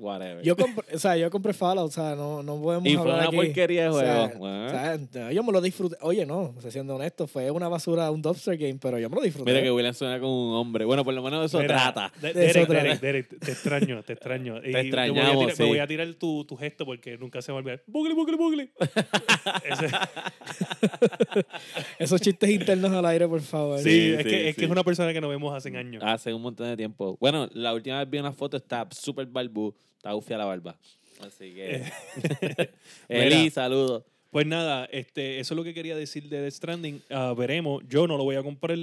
whatever. 0.00 0.42
Yo 0.42 0.56
compré, 0.56 0.94
o 0.94 0.98
sea, 0.98 1.16
yo 1.16 1.30
compré 1.30 1.52
Fallout, 1.52 1.88
o 1.88 1.92
sea, 1.92 2.14
no, 2.16 2.42
no 2.42 2.60
podemos 2.60 2.88
y 2.88 2.94
fue 2.94 3.02
hablar 3.02 3.16
una 3.18 3.26
aquí. 3.28 3.36
porquería 3.36 3.82
de 3.84 3.88
O 3.88 3.92
juego. 3.92 4.06
sea, 4.28 4.38
Bueno. 4.38 4.66
o 4.66 5.08
sea, 5.12 5.32
yo 5.32 5.42
me 5.42 5.52
lo 5.52 5.60
disfruté. 5.60 5.96
Oye, 6.00 6.26
no, 6.26 6.54
o 6.56 6.60
sea, 6.60 6.70
siendo 6.70 6.96
honesto, 6.96 7.26
fue 7.26 7.50
una 7.50 7.68
basura, 7.68 8.10
un 8.10 8.22
dumpster 8.22 8.56
game, 8.56 8.78
pero 8.80 8.98
yo 8.98 9.08
me 9.10 9.16
lo 9.16 9.22
disfruté. 9.22 9.50
Mira 9.50 9.62
que 9.62 9.70
William 9.70 9.94
suena 9.94 10.18
como 10.18 10.50
un 10.50 10.56
hombre. 10.56 10.84
Bueno, 10.84 11.04
por 11.04 11.14
lo 11.14 11.22
menos 11.22 11.40
de 11.40 11.46
eso 11.46 11.58
Mira, 11.60 11.92
trata. 11.92 12.12
De- 12.20 12.32
De 12.32 12.46
eso 12.46 12.58
Derek, 12.60 12.68
trata. 12.68 12.82
Derek, 12.84 13.00
Derek, 13.00 13.38
te 13.38 13.52
extraño, 13.52 14.02
te 14.02 14.12
extraño. 14.14 14.56
Y 14.58 14.72
voy 14.72 14.74
a 14.74 14.80
extrañamos, 14.80 15.44
tirar- 15.44 15.56
sí. 15.56 15.62
Me 15.62 15.68
voy 15.68 15.78
a 15.78 15.86
tirar 15.86 16.12
tu, 16.14 16.44
tu 16.44 16.56
gesto 16.56 16.86
porque 16.86 17.18
nunca 17.18 17.42
se 17.42 17.52
va 17.52 17.58
a 17.58 17.60
olvidar. 17.60 17.82
Bugly, 17.86 18.14
bugly. 18.14 18.70
Ese- 19.64 19.88
Esos 21.98 22.20
chistes 22.20 22.50
internos 22.50 22.90
al 22.92 23.04
aire, 23.06 23.28
por 23.28 23.40
favor. 23.40 23.78
sí, 23.78 23.84
Sí, 23.90 24.10
es, 24.12 24.18
sí, 24.18 24.24
que, 24.30 24.48
es 24.50 24.56
que 24.56 24.64
es 24.64 24.70
una 24.70 24.84
persona 24.84 25.12
que 25.12 25.20
no 25.20 25.28
vemos 25.28 25.54
hace 25.54 25.76
años. 25.76 26.02
Hace 26.04 26.32
un 26.32 26.42
montón 26.42 26.68
de 26.68 26.76
tiempo. 26.76 27.16
Bueno, 27.20 27.48
la 27.52 27.74
última 27.74 27.98
vez 27.98 28.08
vi 28.10 28.18
una 28.18 28.32
foto, 28.32 28.56
está 28.56 28.86
súper 28.90 29.26
barbú. 29.26 29.74
Está 30.00 30.14
ufia 30.14 30.38
la 30.38 30.46
barba. 30.46 30.78
Así 31.20 31.52
que. 31.52 31.84
Eli, 33.08 33.36
Mira. 33.36 33.50
saludos. 33.50 34.04
Pues 34.30 34.46
nada, 34.46 34.86
este, 34.86 35.40
eso 35.40 35.52
es 35.52 35.56
lo 35.56 35.62
que 35.64 35.74
quería 35.74 35.94
decir 35.94 36.28
de 36.30 36.40
Death 36.40 36.54
Stranding. 36.54 37.02
Ah, 37.10 37.34
veremos. 37.36 37.82
Yo 37.86 38.06
no 38.06 38.16
lo 38.16 38.24
voy 38.24 38.36
a 38.36 38.42
comprar. 38.42 38.78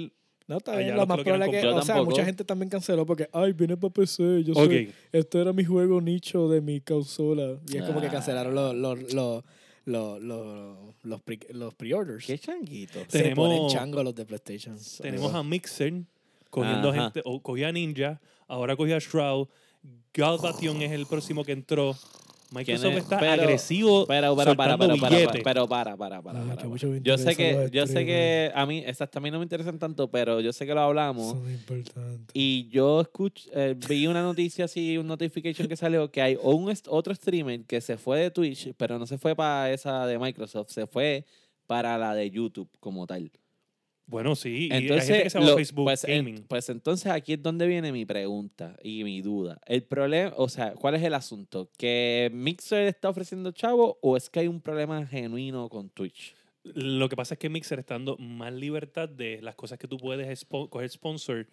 No, 0.46 0.58
está 0.58 0.72
Allá 0.72 0.80
bien. 0.80 0.96
Lo 0.96 1.02
que 1.02 1.06
más 1.08 1.20
probable 1.22 1.44
es 1.46 1.50
que, 1.62 1.66
o 1.68 1.82
sea, 1.82 1.94
tampoco. 1.94 2.10
mucha 2.10 2.24
gente 2.24 2.44
también 2.44 2.68
canceló 2.70 3.04
porque, 3.04 3.28
ay, 3.32 3.52
viene 3.52 3.76
para 3.76 3.92
PC. 3.92 4.44
Yo 4.44 4.52
Ok. 4.52 4.64
soy, 4.66 4.92
este 5.10 5.40
era 5.40 5.52
mi 5.52 5.64
juego 5.64 6.00
nicho 6.00 6.48
de 6.48 6.60
mi 6.60 6.80
consola. 6.80 7.58
Y 7.66 7.78
es 7.78 7.82
como 7.82 8.00
que 8.00 8.06
Ah. 8.06 8.10
cancelaron 8.12 8.54
los, 8.54 8.74
los, 8.74 9.12
los, 9.12 9.44
los, 9.86 10.22
los, 10.22 10.76
los, 11.02 11.22
pre- 11.22 11.40
los 11.50 11.74
pre-orders. 11.74 12.24
Qué 12.26 12.38
changuito. 12.38 13.00
Se 13.08 13.22
Tenemos- 13.22 13.48
ponen 13.48 13.68
changos 13.68 14.04
los 14.04 14.14
de 14.14 14.24
PlayStation. 14.24 14.76
Tenemos 15.00 15.34
a 15.34 15.42
Mixer 15.42 15.94
cogiendo 16.50 16.90
Ajá. 16.90 17.04
gente, 17.04 17.22
o 17.24 17.42
cogía 17.42 17.68
a 17.68 17.72
Ninja, 17.72 18.20
ahora 18.46 18.76
cogía 18.76 18.96
a 18.96 19.00
Shroud. 19.00 19.48
Galbation 20.14 20.82
es 20.82 20.92
el 20.92 21.06
próximo 21.06 21.44
que 21.44 21.52
entró. 21.52 21.96
Microsoft 22.50 22.94
está 22.96 23.18
Pero- 23.18 23.32
agresivo. 23.42 24.06
Pero, 24.06 24.34
pero, 24.34 24.56
para, 24.56 24.78
para, 24.78 24.96
para, 24.96 25.16
pero 25.44 25.66
para, 25.66 25.66
para, 25.66 25.66
para, 25.66 25.90
Ay, 25.90 25.96
para, 25.98 26.22
para. 26.22 27.00
Yo 27.02 27.18
sé 27.18 27.36
que, 27.36 27.68
yo 27.70 27.86
sé 27.86 28.06
que 28.06 28.50
a 28.54 28.64
mí, 28.64 28.82
esas 28.86 29.10
también 29.10 29.34
no 29.34 29.38
me 29.38 29.44
interesan 29.44 29.78
tanto, 29.78 30.10
pero 30.10 30.40
yo 30.40 30.50
sé 30.54 30.64
que 30.66 30.72
lo 30.72 30.80
hablamos. 30.80 31.32
Son 31.32 31.50
importantes. 31.50 32.28
Y 32.32 32.68
yo 32.70 33.02
escuch, 33.02 33.48
eh, 33.52 33.74
vi 33.86 34.06
una 34.06 34.22
noticia 34.22 34.64
así, 34.64 34.96
un 34.96 35.06
notification 35.06 35.68
que 35.68 35.76
salió 35.76 36.10
que 36.10 36.22
hay 36.22 36.38
un 36.42 36.70
est- 36.70 36.86
otro 36.88 37.14
streamer 37.14 37.64
que 37.66 37.82
se 37.82 37.98
fue 37.98 38.18
de 38.18 38.30
Twitch, 38.30 38.72
pero 38.78 38.98
no 38.98 39.06
se 39.06 39.18
fue 39.18 39.36
para 39.36 39.70
esa 39.70 40.06
de 40.06 40.18
Microsoft, 40.18 40.70
se 40.70 40.86
fue 40.86 41.26
para 41.66 41.98
la 41.98 42.14
de 42.14 42.30
YouTube 42.30 42.70
como 42.80 43.06
tal. 43.06 43.30
Bueno, 44.10 44.34
sí. 44.34 44.68
y 44.70 44.72
hay 44.72 44.82
Entonces, 44.84 45.06
gente 45.06 45.22
que 45.24 45.30
se 45.30 45.38
llama 45.38 45.50
lo- 45.50 45.56
Facebook 45.56 45.84
pues, 45.84 46.04
en- 46.04 46.44
pues 46.48 46.68
entonces 46.70 47.12
aquí 47.12 47.34
es 47.34 47.42
donde 47.42 47.66
viene 47.66 47.92
mi 47.92 48.06
pregunta 48.06 48.74
y 48.82 49.04
mi 49.04 49.20
duda. 49.20 49.60
El 49.66 49.82
problema, 49.82 50.32
o 50.36 50.48
sea, 50.48 50.72
¿cuál 50.72 50.94
es 50.94 51.02
el 51.02 51.12
asunto? 51.12 51.70
¿Que 51.76 52.30
Mixer 52.32 52.86
está 52.88 53.10
ofreciendo 53.10 53.52
chavo 53.52 53.98
o 54.00 54.16
es 54.16 54.30
que 54.30 54.40
hay 54.40 54.48
un 54.48 54.60
problema 54.62 55.06
genuino 55.06 55.68
con 55.68 55.90
Twitch? 55.90 56.34
Lo 56.64 57.08
que 57.10 57.16
pasa 57.16 57.34
es 57.34 57.38
que 57.38 57.50
Mixer 57.50 57.78
está 57.80 57.94
dando 57.94 58.16
más 58.16 58.52
libertad 58.52 59.08
de 59.10 59.40
las 59.42 59.54
cosas 59.54 59.78
que 59.78 59.86
tú 59.86 59.98
puedes 59.98 60.26
spo- 60.48 60.68
coger 60.70 60.88
sponsor. 60.88 61.46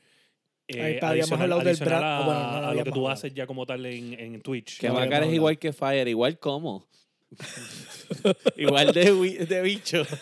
eh, 0.69 0.81
Ahí 0.81 0.93
está, 0.93 1.09
habíamos 1.09 1.31
adicional, 1.33 1.59
del 1.59 1.67
adicional 1.67 2.03
a, 2.03 2.25
bueno, 2.25 2.39
no 2.39 2.67
a 2.69 2.73
lo 2.73 2.83
que 2.85 2.91
tú 2.91 3.07
haces 3.09 3.33
ya 3.33 3.45
como 3.45 3.65
tal 3.65 3.85
en, 3.85 4.17
en 4.19 4.41
Twitch. 4.41 4.79
Que 4.79 4.87
No, 4.87 4.93
Macar 4.95 5.23
es 5.23 5.33
igual 5.33 5.59
que 5.59 5.73
Fire, 5.73 6.07
igual 6.07 6.39
como. 6.39 6.87
igual 8.55 8.93
de, 8.93 9.45
de 9.45 9.61
bicho. 9.61 10.03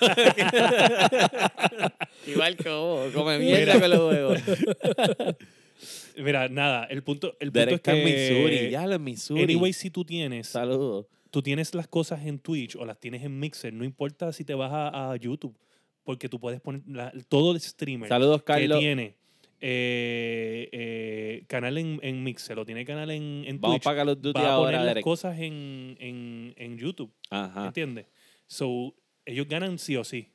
igual 2.28 2.58
como. 2.58 3.06
Come 3.14 3.40
mierda 3.40 3.80
con 3.80 3.90
los 3.90 4.00
huevos. 4.12 4.40
Mira, 6.18 6.48
nada, 6.48 6.86
el 6.86 7.04
punto, 7.04 7.36
el 7.40 7.48
punto 7.52 7.60
Derek 7.60 7.74
es 7.74 7.76
está 7.80 7.96
en 7.98 8.06
Missouri. 8.06 8.58
que... 8.60 8.70
Ya 8.72 8.86
lo 8.88 8.94
en 8.96 9.04
Missouri. 9.04 9.44
Anyway, 9.44 9.74
si 9.74 9.90
tú 9.90 10.06
tienes, 10.06 10.48
Saludos. 10.48 11.08
tú 11.32 11.42
tienes 11.42 11.74
las 11.74 11.88
cosas 11.88 12.26
en 12.26 12.40
Twitch 12.40 12.76
o 12.76 12.86
las 12.86 13.00
tienes 13.00 13.24
en 13.24 13.40
Mixer, 13.40 13.74
no 13.74 13.84
importa 13.84 14.32
si 14.32 14.46
te 14.46 14.54
vas 14.54 14.72
a, 14.72 15.12
a 15.12 15.16
YouTube, 15.18 15.58
porque 16.04 16.30
tú 16.30 16.40
puedes 16.40 16.62
poner 16.62 16.82
la- 16.88 17.12
todo 17.28 17.52
el 17.54 17.60
streamer 17.60 18.08
Saludos, 18.08 18.42
que 18.42 18.46
Carlos. 18.46 18.80
tiene 18.80 19.16
eh, 19.60 20.70
eh, 20.72 21.44
canal 21.48 21.78
en, 21.80 22.00
en 22.04 22.24
Mixer 22.24 22.60
o 22.60 22.66
tiene 22.66 22.86
canal 22.86 23.10
en, 23.10 23.44
en 23.48 23.60
Vamos 23.60 23.78
Twitch, 23.78 23.84
para 23.84 23.98
Call 23.98 24.10
of 24.10 24.22
Duty 24.22 24.40
va 24.40 24.54
a 24.54 24.58
poner 24.58 24.76
ahora, 24.76 24.78
las 24.80 24.86
Derek. 24.88 25.04
cosas 25.04 25.40
en, 25.40 25.98
en, 26.00 26.54
en 26.58 26.78
YouTube, 26.78 27.12
Ajá. 27.32 27.66
¿entiendes? 27.68 28.06
So, 28.46 28.94
ellos 29.26 29.48
ganan 29.48 29.80
sí 29.80 29.96
o 29.98 30.04
sí. 30.04 30.28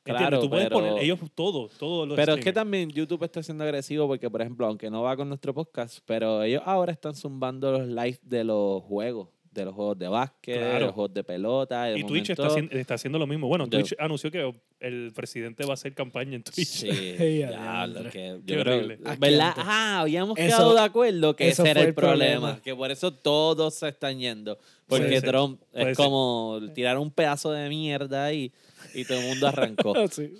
¿Entiendes? 0.00 0.28
Claro, 0.28 0.40
Tú 0.40 0.48
puedes 0.50 0.68
pero- 0.68 0.76
poner 0.80 1.02
ellos 1.02 1.18
todo, 1.34 1.68
todo 1.78 2.06
los 2.06 2.16
Pero 2.16 2.34
es 2.34 2.44
que 2.44 2.52
también 2.52 2.90
YouTube 2.90 3.22
está 3.24 3.42
siendo 3.42 3.64
agresivo 3.64 4.06
porque, 4.06 4.30
por 4.30 4.40
ejemplo, 4.40 4.66
aunque 4.66 4.90
no 4.90 5.02
va 5.02 5.16
con 5.16 5.28
nuestro 5.28 5.52
podcast, 5.54 5.98
pero 6.06 6.42
ellos 6.42 6.62
ahora 6.64 6.92
están 6.92 7.14
zumbando 7.14 7.70
los 7.72 7.86
live 7.86 8.18
de 8.22 8.44
los 8.44 8.82
juegos, 8.84 9.28
de 9.50 9.64
los 9.64 9.74
juegos 9.74 9.98
de 9.98 10.06
básquet, 10.08 10.60
de 10.60 10.80
los 10.80 10.92
juegos 10.92 11.12
de 11.12 11.24
pelota. 11.24 11.84
de 11.84 11.98
Y 11.98 12.04
Twitch 12.04 12.30
está, 12.30 12.94
haciendo 12.94 13.18
lo 13.18 13.26
mismo. 13.26 13.48
Bueno, 13.48 13.64
Yo- 13.66 13.78
Twitch 13.80 13.96
anunció 13.98 14.30
que 14.30 14.52
el 14.78 15.12
presidente 15.14 15.64
va 15.64 15.70
a 15.72 15.74
hacer 15.74 15.92
campaña 15.92 16.36
en 16.36 16.42
Twitch. 16.44 16.66
Sí, 16.66 16.88
diablo, 17.18 17.56
adiantre. 17.58 18.10
que 18.10 18.40
Qué 18.46 18.54
yo 18.54 18.60
creo- 18.62 18.76
horrible. 18.76 18.98
¿Verdad? 19.18 19.54
Ah, 19.56 20.00
habíamos 20.02 20.38
Eso- 20.38 20.46
quedado 20.46 20.74
de 20.74 20.80
acuerdo 20.80 21.34
que 21.34 21.48
ese 21.48 21.68
era 21.68 21.80
el 21.80 21.88
el 21.88 21.94
problema, 21.94 22.34
problema. 22.40 22.60
que 22.62 22.74
por 22.76 22.90
eso 22.92 23.12
todos 23.12 23.74
se 23.74 23.88
están 23.88 24.18
yendo. 24.20 24.56
Porque 24.86 25.20
Trump 25.20 25.60
puede 25.72 25.90
es 25.90 25.96
ser. 25.96 26.04
como 26.06 26.60
tirar 26.74 26.98
un 26.98 27.10
pedazo 27.10 27.50
de 27.52 27.68
mierda 27.68 28.24
ahí 28.26 28.52
y 28.94 29.04
todo 29.04 29.18
el 29.20 29.26
mundo 29.28 29.46
arrancó. 29.48 29.94
Sí. 30.10 30.32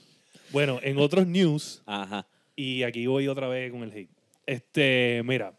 Bueno, 0.53 0.79
en 0.83 0.99
otros 0.99 1.27
news, 1.27 1.83
Ajá. 1.87 2.27
y 2.57 2.83
aquí 2.85 3.07
voy 3.07 3.29
otra 3.29 3.47
vez 3.49 3.71
con 3.73 3.83
el 3.85 3.93
hate. 3.93 4.11
Este, 4.47 5.23
mira, 5.25 5.53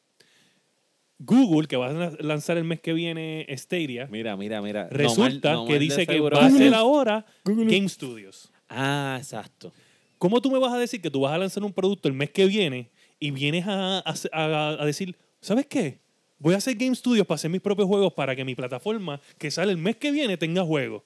Google, 1.24 1.68
que 1.68 1.78
va 1.78 1.90
a 1.90 1.94
la- 1.94 2.14
lanzar 2.20 2.58
el 2.58 2.64
mes 2.64 2.80
que 2.82 2.94
viene 2.94 3.46
Stadia, 3.58 4.08
Mira, 4.12 4.36
mira, 4.36 4.62
mira. 4.62 4.84
No 4.92 4.98
resulta 4.98 5.50
mal- 5.50 5.58
no 5.60 5.66
que 5.68 5.80
dice 5.80 6.08
que 6.08 6.20
va 6.20 6.46
a 6.46 6.50
ser 6.50 6.74
ahora 6.74 7.26
Google. 7.46 7.66
Game 7.76 7.88
Studios. 7.88 8.52
Ah, 8.70 9.16
exacto. 9.20 9.72
¿Cómo 10.18 10.42
tú 10.42 10.50
me 10.52 10.60
vas 10.60 10.74
a 10.74 10.78
decir 10.78 11.02
que 11.02 11.10
tú 11.12 11.22
vas 11.22 11.34
a 11.34 11.38
lanzar 11.38 11.64
un 11.64 11.74
producto 11.74 12.08
el 12.08 12.14
mes 12.14 12.30
que 12.32 12.46
viene 12.46 12.90
y 13.20 13.32
vienes 13.32 13.66
a, 13.68 14.00
a- 14.00 14.14
a- 14.32 14.82
a 14.82 14.86
decir, 14.86 15.16
¿sabes 15.42 15.66
qué? 15.68 16.00
Voy 16.40 16.56
a 16.56 16.58
hacer 16.58 16.76
Game 16.76 16.96
Studios 16.96 17.28
para 17.28 17.36
hacer 17.36 17.52
mis 17.52 17.62
propios 17.62 17.88
juegos 17.88 18.14
para 18.14 18.36
que 18.36 18.44
mi 18.44 18.56
plataforma 18.56 19.22
que 19.38 19.52
sale 19.52 19.72
el 19.72 19.78
mes 19.78 19.98
que 19.98 20.12
viene 20.12 20.38
tenga 20.38 20.64
juegos. 20.64 21.04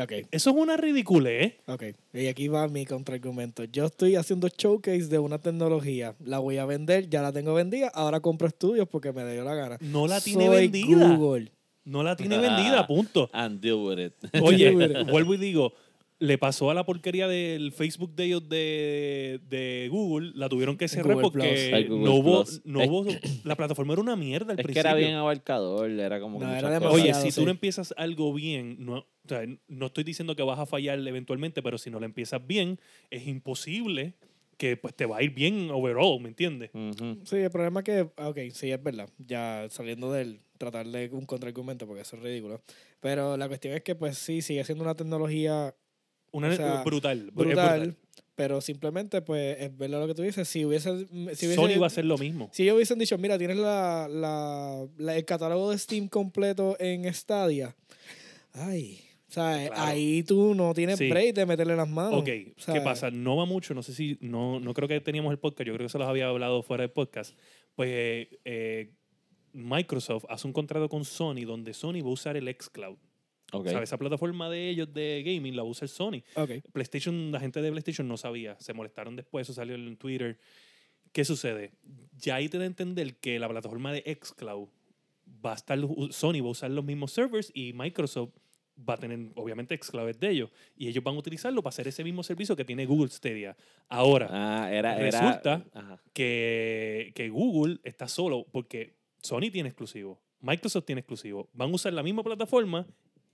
Ok, 0.00 0.12
Eso 0.30 0.50
es 0.50 0.56
una 0.56 0.76
ridícula, 0.76 1.30
¿eh? 1.30 1.56
ok. 1.66 1.82
Y 2.12 2.26
aquí 2.26 2.48
va 2.48 2.68
mi 2.68 2.84
contraargumento. 2.84 3.64
Yo 3.64 3.86
estoy 3.86 4.16
haciendo 4.16 4.48
showcase 4.48 5.06
de 5.06 5.18
una 5.18 5.38
tecnología. 5.38 6.14
La 6.24 6.38
voy 6.38 6.58
a 6.58 6.66
vender, 6.66 7.08
ya 7.08 7.22
la 7.22 7.32
tengo 7.32 7.54
vendida. 7.54 7.88
Ahora 7.94 8.20
compro 8.20 8.46
estudios 8.48 8.88
porque 8.88 9.12
me 9.12 9.30
dio 9.32 9.44
la 9.44 9.54
gana. 9.54 9.78
No 9.80 10.06
la 10.06 10.20
tiene 10.20 10.46
Soy 10.46 10.56
vendida. 10.68 11.14
Google. 11.16 11.52
No 11.84 12.02
la 12.02 12.16
tiene 12.16 12.36
Ah. 12.36 12.40
vendida, 12.40 12.86
punto. 12.86 13.30
And 13.32 13.60
deal 13.60 13.76
with 13.76 13.98
it. 13.98 14.12
Oye, 14.42 14.70
vuelvo 15.10 15.34
y 15.34 15.36
digo, 15.38 15.72
le 16.18 16.38
pasó 16.38 16.70
a 16.70 16.74
la 16.74 16.84
porquería 16.86 17.28
del 17.28 17.72
Facebook 17.72 18.14
de 18.14 18.24
ellos 18.24 18.48
de, 18.48 19.40
de 19.48 19.88
Google, 19.90 20.32
la 20.34 20.48
tuvieron 20.48 20.76
que 20.78 20.88
cerrar 20.88 21.14
Google 21.14 21.22
porque 21.30 21.86
no 21.90 22.14
hubo, 22.14 22.44
no 22.64 22.84
hubo, 22.84 23.06
la 23.44 23.54
plataforma 23.54 23.92
era 23.92 24.02
una 24.02 24.16
mierda 24.16 24.52
al 24.52 24.58
Es 24.58 24.62
que 24.64 24.72
principio. 24.72 24.90
era 24.90 24.94
bien 24.98 25.14
abarcador, 25.14 25.90
era 25.90 26.20
como 26.20 26.38
que 26.38 26.46
No, 26.46 26.54
era. 26.54 26.90
Oye, 26.90 27.12
si 27.14 27.32
tú 27.32 27.44
no 27.44 27.50
empiezas 27.50 27.92
algo 27.98 28.32
bien, 28.32 28.76
no, 28.78 28.98
o 28.98 29.06
sea, 29.28 29.42
no 29.68 29.86
estoy 29.86 30.04
diciendo 30.04 30.34
que 30.36 30.42
vas 30.42 30.58
a 30.58 30.66
fallar 30.66 30.98
eventualmente, 31.06 31.62
pero 31.62 31.76
si 31.76 31.90
no 31.90 32.00
lo 32.00 32.06
empiezas 32.06 32.46
bien, 32.46 32.80
es 33.10 33.26
imposible 33.26 34.14
que 34.56 34.76
pues, 34.78 34.94
te 34.94 35.04
va 35.04 35.18
a 35.18 35.22
ir 35.22 35.34
bien 35.34 35.70
overall, 35.70 36.18
¿me 36.20 36.28
entiendes? 36.30 36.70
Sí, 37.24 37.36
el 37.36 37.50
problema 37.50 37.80
es 37.80 37.84
que, 37.84 38.08
ah, 38.16 38.28
ok, 38.30 38.38
sí, 38.52 38.70
es 38.70 38.82
verdad. 38.82 39.10
Ya 39.18 39.66
saliendo 39.68 40.10
del 40.12 40.40
tratar 40.56 40.86
de 40.86 41.10
un 41.12 41.26
contraargumento, 41.26 41.86
porque 41.86 42.02
eso 42.02 42.16
es 42.16 42.22
ridículo. 42.22 42.62
Pero 43.00 43.36
la 43.36 43.48
cuestión 43.48 43.74
es 43.74 43.82
que, 43.82 43.94
pues 43.94 44.16
sí, 44.16 44.40
sigue 44.40 44.64
siendo 44.64 44.82
una 44.82 44.94
tecnología 44.94 45.74
Una, 46.32 46.48
O 46.48 46.52
sea, 46.56 46.82
brutal, 46.82 47.30
brutal, 47.32 47.96
pero 48.34 48.60
simplemente, 48.60 49.22
pues, 49.22 49.56
es 49.60 49.76
verdad 49.78 50.00
lo 50.00 50.06
que 50.06 50.14
tú 50.14 50.22
dices. 50.22 50.46
Si 50.46 50.64
hubiese. 50.64 51.06
Si 51.06 51.46
hubiese 51.46 51.54
Sony 51.54 51.78
va 51.80 51.84
a 51.84 51.86
hacer 51.86 52.04
lo 52.04 52.18
mismo. 52.18 52.50
Si 52.52 52.62
ellos 52.64 52.74
hubiesen 52.76 52.98
dicho, 52.98 53.16
mira, 53.16 53.38
tienes 53.38 53.56
la, 53.56 54.06
la, 54.10 54.86
la- 54.98 55.16
el 55.16 55.24
catálogo 55.24 55.70
de 55.70 55.78
Steam 55.78 56.08
completo 56.08 56.76
en 56.78 57.12
Stadia. 57.14 57.74
Ay, 58.52 59.00
o 59.28 59.32
sea, 59.32 59.66
Claro. 59.68 59.82
ahí 59.82 60.22
tú 60.22 60.54
no 60.54 60.72
tienes 60.74 60.98
Sí. 60.98 61.08
break 61.08 61.34
de 61.34 61.46
meterle 61.46 61.76
las 61.76 61.88
manos. 61.88 62.20
Ok, 62.20 62.24
¿qué 62.26 62.80
pasa? 62.82 63.10
No 63.10 63.36
va 63.36 63.44
mucho, 63.44 63.74
no 63.74 63.82
sé 63.82 63.92
si, 63.94 64.18
no, 64.20 64.60
no 64.60 64.72
creo 64.74 64.88
que 64.88 65.00
teníamos 65.00 65.32
el 65.32 65.38
podcast, 65.38 65.66
yo 65.66 65.74
creo 65.74 65.86
que 65.86 65.92
se 65.92 65.98
los 65.98 66.08
había 66.08 66.28
hablado 66.28 66.62
fuera 66.62 66.82
del 66.82 66.90
podcast. 66.90 67.34
Pues 67.74 67.88
eh, 67.92 68.38
eh, 68.44 68.90
Microsoft 69.52 70.24
hace 70.28 70.46
un 70.46 70.52
contrato 70.52 70.88
con 70.88 71.04
Sony 71.04 71.44
donde 71.46 71.72
Sony 71.74 72.02
va 72.02 72.08
a 72.08 72.12
usar 72.12 72.36
el 72.36 72.48
xCloud. 72.54 72.96
Esa 73.82 73.96
plataforma 73.98 74.50
de 74.50 74.68
ellos 74.70 74.92
de 74.92 75.22
gaming 75.24 75.54
la 75.56 75.62
usa 75.64 75.84
el 75.84 75.88
Sony. 75.88 76.22
PlayStation, 76.72 77.30
la 77.32 77.40
gente 77.40 77.62
de 77.62 77.70
PlayStation 77.70 78.06
no 78.08 78.16
sabía, 78.16 78.56
se 78.60 78.72
molestaron 78.72 79.14
después, 79.16 79.46
eso 79.46 79.52
salió 79.54 79.74
en 79.76 79.96
Twitter. 79.96 80.38
¿Qué 81.12 81.24
sucede? 81.24 81.72
Ya 82.18 82.34
ahí 82.34 82.48
te 82.48 82.58
da 82.58 82.64
a 82.64 82.66
entender 82.66 83.16
que 83.16 83.38
la 83.38 83.48
plataforma 83.48 83.92
de 83.92 84.18
xCloud 84.20 84.68
va 85.44 85.52
a 85.52 85.54
estar, 85.56 85.78
Sony 86.10 86.40
va 86.42 86.48
a 86.48 86.50
usar 86.50 86.70
los 86.70 86.84
mismos 86.84 87.12
servers 87.12 87.50
y 87.54 87.72
Microsoft 87.72 88.30
va 88.86 88.94
a 88.94 88.96
tener, 88.98 89.18
obviamente, 89.36 89.74
xCloud 89.80 90.10
es 90.10 90.20
de 90.20 90.28
ellos. 90.30 90.50
Y 90.76 90.88
ellos 90.88 91.02
van 91.02 91.14
a 91.14 91.18
utilizarlo 91.18 91.62
para 91.62 91.70
hacer 91.70 91.88
ese 91.88 92.04
mismo 92.04 92.22
servicio 92.22 92.54
que 92.56 92.64
tiene 92.64 92.84
Google 92.84 93.08
Stadia. 93.08 93.56
Ahora, 93.88 94.28
Ah, 94.30 94.70
era. 94.70 94.98
Resulta- 94.98 95.64
que, 96.12 97.12
que 97.14 97.28
Google 97.30 97.78
está 97.84 98.08
solo 98.08 98.46
porque 98.52 98.96
Sony 99.22 99.50
tiene 99.52 99.68
exclusivo. 99.70 100.20
Microsoft 100.40 100.84
tiene 100.84 101.00
exclusivo. 101.00 101.48
Van 101.54 101.70
a 101.70 101.74
usar 101.74 101.92
la 101.94 102.02
misma 102.02 102.22
plataforma 102.22 102.86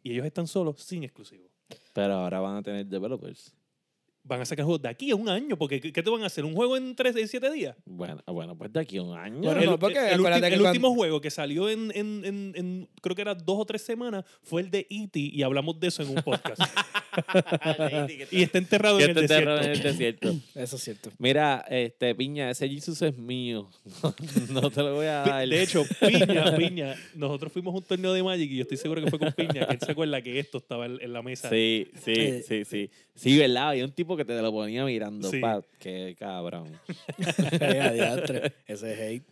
y 0.02 0.12
ellos 0.12 0.26
están 0.26 0.46
solos 0.46 0.80
sin 0.82 1.04
exclusivo. 1.04 1.48
Pero 1.92 2.14
ahora 2.14 2.40
van 2.40 2.56
a 2.56 2.62
tener 2.62 2.86
developers. 2.86 3.54
Van 4.24 4.40
a 4.40 4.44
sacar 4.44 4.64
juegos 4.64 4.80
de 4.82 4.88
aquí 4.88 5.10
a 5.10 5.16
un 5.16 5.28
año, 5.28 5.56
porque 5.58 5.80
¿qué 5.80 5.92
qué 5.92 6.00
te 6.02 6.08
van 6.08 6.22
a 6.22 6.26
hacer? 6.26 6.44
¿Un 6.44 6.54
juego 6.54 6.76
en 6.76 6.94
3 6.94 7.16
en 7.16 7.26
7 7.26 7.50
días? 7.50 7.74
Bueno, 7.84 8.22
ah, 8.24 8.30
bueno, 8.30 8.56
pues 8.56 8.72
de 8.72 8.78
aquí 8.80 8.96
a 8.98 9.02
un 9.02 9.16
año. 9.18 9.40
Bueno, 9.40 9.60
el, 9.60 9.66
no, 9.66 9.78
porque 9.80 9.98
el- 9.98 10.06
el 10.06 10.14
acuérdate 10.14 10.46
ulti- 10.46 10.48
que 10.48 10.54
el 10.54 10.60
cuando- 10.60 10.68
último 10.70 10.94
juego 10.94 11.20
que 11.20 11.30
salió 11.30 11.68
en, 11.68 11.90
en- 11.94 12.24
en- 12.24 12.52
en- 12.56 12.88
creo 13.00 13.16
que 13.16 13.22
era 13.22 13.34
dos 13.34 13.56
o 13.58 13.64
tres 13.64 13.82
semanas 13.82 14.24
fue 14.42 14.62
el 14.62 14.70
de 14.70 14.86
E.T. 14.88 15.18
y 15.18 15.42
hablamos 15.42 15.80
de 15.80 15.88
eso 15.88 16.02
en 16.04 16.10
un 16.10 16.22
podcast. 16.22 16.60
y 18.30 18.42
está 18.42 18.58
enterrado 18.58 18.98
en 19.00 19.10
el 19.10 19.14
te 19.14 19.20
enterran 19.22 19.56
desierto. 19.58 19.64
en 19.66 19.70
el 19.70 19.82
desierto. 19.82 20.34
Eso 20.54 20.76
es 20.76 20.82
cierto. 20.82 21.10
Mira, 21.18 21.64
este, 21.68 22.14
Piña, 22.14 22.50
ese 22.50 22.68
Jesus 22.68 23.02
es 23.02 23.16
mío. 23.18 23.68
no 24.50 24.70
te 24.70 24.82
lo 24.82 24.94
voy 24.94 25.06
a 25.06 25.22
dar. 25.22 25.48
De 25.48 25.62
hecho, 25.62 25.84
Piña, 26.00 26.56
Piña, 26.56 26.94
nosotros 27.14 27.52
fuimos 27.52 27.74
a 27.74 27.78
un 27.78 27.82
torneo 27.84 28.12
de 28.12 28.22
Magic 28.22 28.50
y 28.50 28.56
yo 28.56 28.62
estoy 28.62 28.76
seguro 28.78 29.02
que 29.02 29.10
fue 29.10 29.18
con 29.18 29.32
Piña, 29.32 29.66
que 29.66 29.74
él 29.74 29.80
se 29.84 29.92
acuerda 29.92 30.22
que 30.22 30.38
esto 30.38 30.58
estaba 30.58 30.86
en, 30.86 30.98
en 31.02 31.12
la 31.12 31.22
mesa. 31.22 31.50
Sí, 31.50 31.88
sí, 32.02 32.12
Eh. 32.16 32.44
sí, 32.46 32.64
sí. 32.64 32.90
Sí, 33.14 33.36
¿verdad? 33.38 33.70
Había 33.70 33.84
un 33.84 33.92
tipo 33.92 34.11
que 34.16 34.24
te 34.24 34.40
lo 34.40 34.52
ponía 34.52 34.84
mirando. 34.84 35.30
Sí. 35.30 35.40
Pa, 35.40 35.62
qué 35.78 36.14
cabrón. 36.18 36.78
Diantre. 37.58 38.54
Ese 38.66 38.92
hate. 38.94 39.24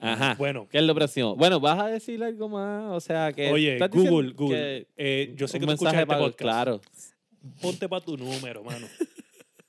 Ajá. 0.00 0.34
Bueno. 0.38 0.68
¿Qué 0.70 0.78
es 0.78 0.84
lo 0.84 0.94
próximo? 0.94 1.34
Bueno, 1.36 1.58
¿vas 1.60 1.80
a 1.80 1.86
decir 1.88 2.22
algo 2.22 2.48
más? 2.48 2.92
O 2.92 3.00
sea, 3.00 3.32
que. 3.32 3.50
Oye, 3.50 3.74
¿estás 3.74 3.90
diciendo 3.90 4.12
Google, 4.16 4.32
Google. 4.32 4.56
que 4.56 4.86
eh, 4.96 5.34
yo 5.36 5.48
sé 5.48 5.56
un 5.56 5.60
que 5.60 5.66
tú 5.66 5.72
escuchas 5.72 5.92
mensaje 5.94 6.02
este 6.02 6.06
para- 6.06 6.20
podcast. 6.20 6.38
Claro. 6.40 6.80
Ponte 7.60 7.88
para 7.88 8.04
tu 8.04 8.16
número, 8.16 8.62
mano. 8.64 8.86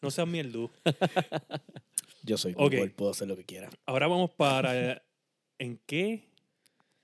No 0.01 0.09
seas 0.09 0.27
mierdú. 0.29 0.69
Yo 2.23 2.37
soy 2.37 2.53
Ok. 2.53 2.71
Google, 2.73 2.89
puedo 2.91 3.11
hacer 3.11 3.27
lo 3.27 3.35
que 3.35 3.43
quiera. 3.43 3.69
Ahora 3.85 4.07
vamos 4.07 4.31
para... 4.31 5.03
¿En 5.57 5.77
qué 5.85 6.23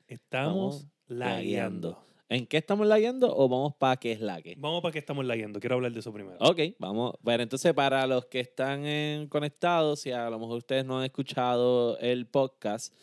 estamos 0.08 0.88
lagueando? 1.08 2.02
¿En 2.28 2.48
qué 2.48 2.58
estamos 2.58 2.88
lagueando 2.88 3.32
o 3.36 3.48
vamos 3.48 3.76
para 3.76 3.98
qué 3.98 4.12
es 4.12 4.20
la 4.20 4.42
que? 4.42 4.56
Vamos 4.58 4.82
para 4.82 4.92
qué 4.92 4.98
estamos 5.00 5.24
lagueando. 5.26 5.60
Quiero 5.60 5.76
hablar 5.76 5.92
de 5.92 6.00
eso 6.00 6.12
primero. 6.12 6.38
Ok, 6.40 6.60
vamos. 6.80 7.14
Bueno, 7.22 7.44
entonces 7.44 7.72
para 7.74 8.08
los 8.08 8.26
que 8.26 8.40
están 8.40 8.86
en- 8.86 9.28
conectados 9.28 10.06
y 10.08 10.12
a 10.12 10.30
lo 10.30 10.40
mejor 10.40 10.58
ustedes 10.58 10.86
no 10.86 10.98
han 11.00 11.06
escuchado 11.06 12.00
el 12.00 12.26
podcast, 12.26 12.94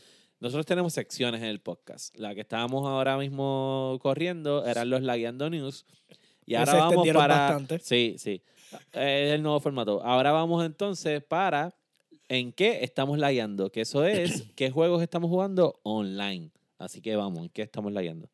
nosotros 0.41 0.67
tenemos 0.67 0.93
secciones 0.93 1.41
en 1.41 1.47
el 1.49 1.61
podcast. 1.61 2.17
La 2.19 2.35
que 2.35 2.41
estábamos 2.41 2.85
ahora 2.85 3.17
mismo 3.17 3.97
corriendo 4.03 4.67
eran 4.67 4.91
los 4.91 5.03
Lagueando 5.03 5.49
News. 5.51 5.87
Y 6.45 6.57
ahora 6.57 6.73
se 6.73 6.79
vamos 6.79 7.09
para... 7.11 7.37
bastante. 7.37 7.79
Sí, 7.79 8.17
sí. 8.19 8.43
Es 8.93 9.33
el 9.35 9.43
nuevo 9.45 9.61
formato. 9.61 10.03
Ahora 10.03 10.33
vamos 10.33 10.65
entonces 10.67 11.23
para 11.23 11.77
en 12.29 12.53
qué 12.53 12.83
estamos 12.83 13.19
lagueando. 13.21 13.71
Que 13.71 13.83
eso 13.83 14.05
es 14.05 14.43
qué 14.57 14.73
juegos 14.73 15.01
estamos 15.01 15.31
jugando 15.31 15.79
online. 15.85 16.51
Así 16.79 17.01
que 17.01 17.15
vamos, 17.15 17.45
¿en 17.45 17.49
qué 17.51 17.63
estamos 17.63 17.93
lagueando? 17.93 18.29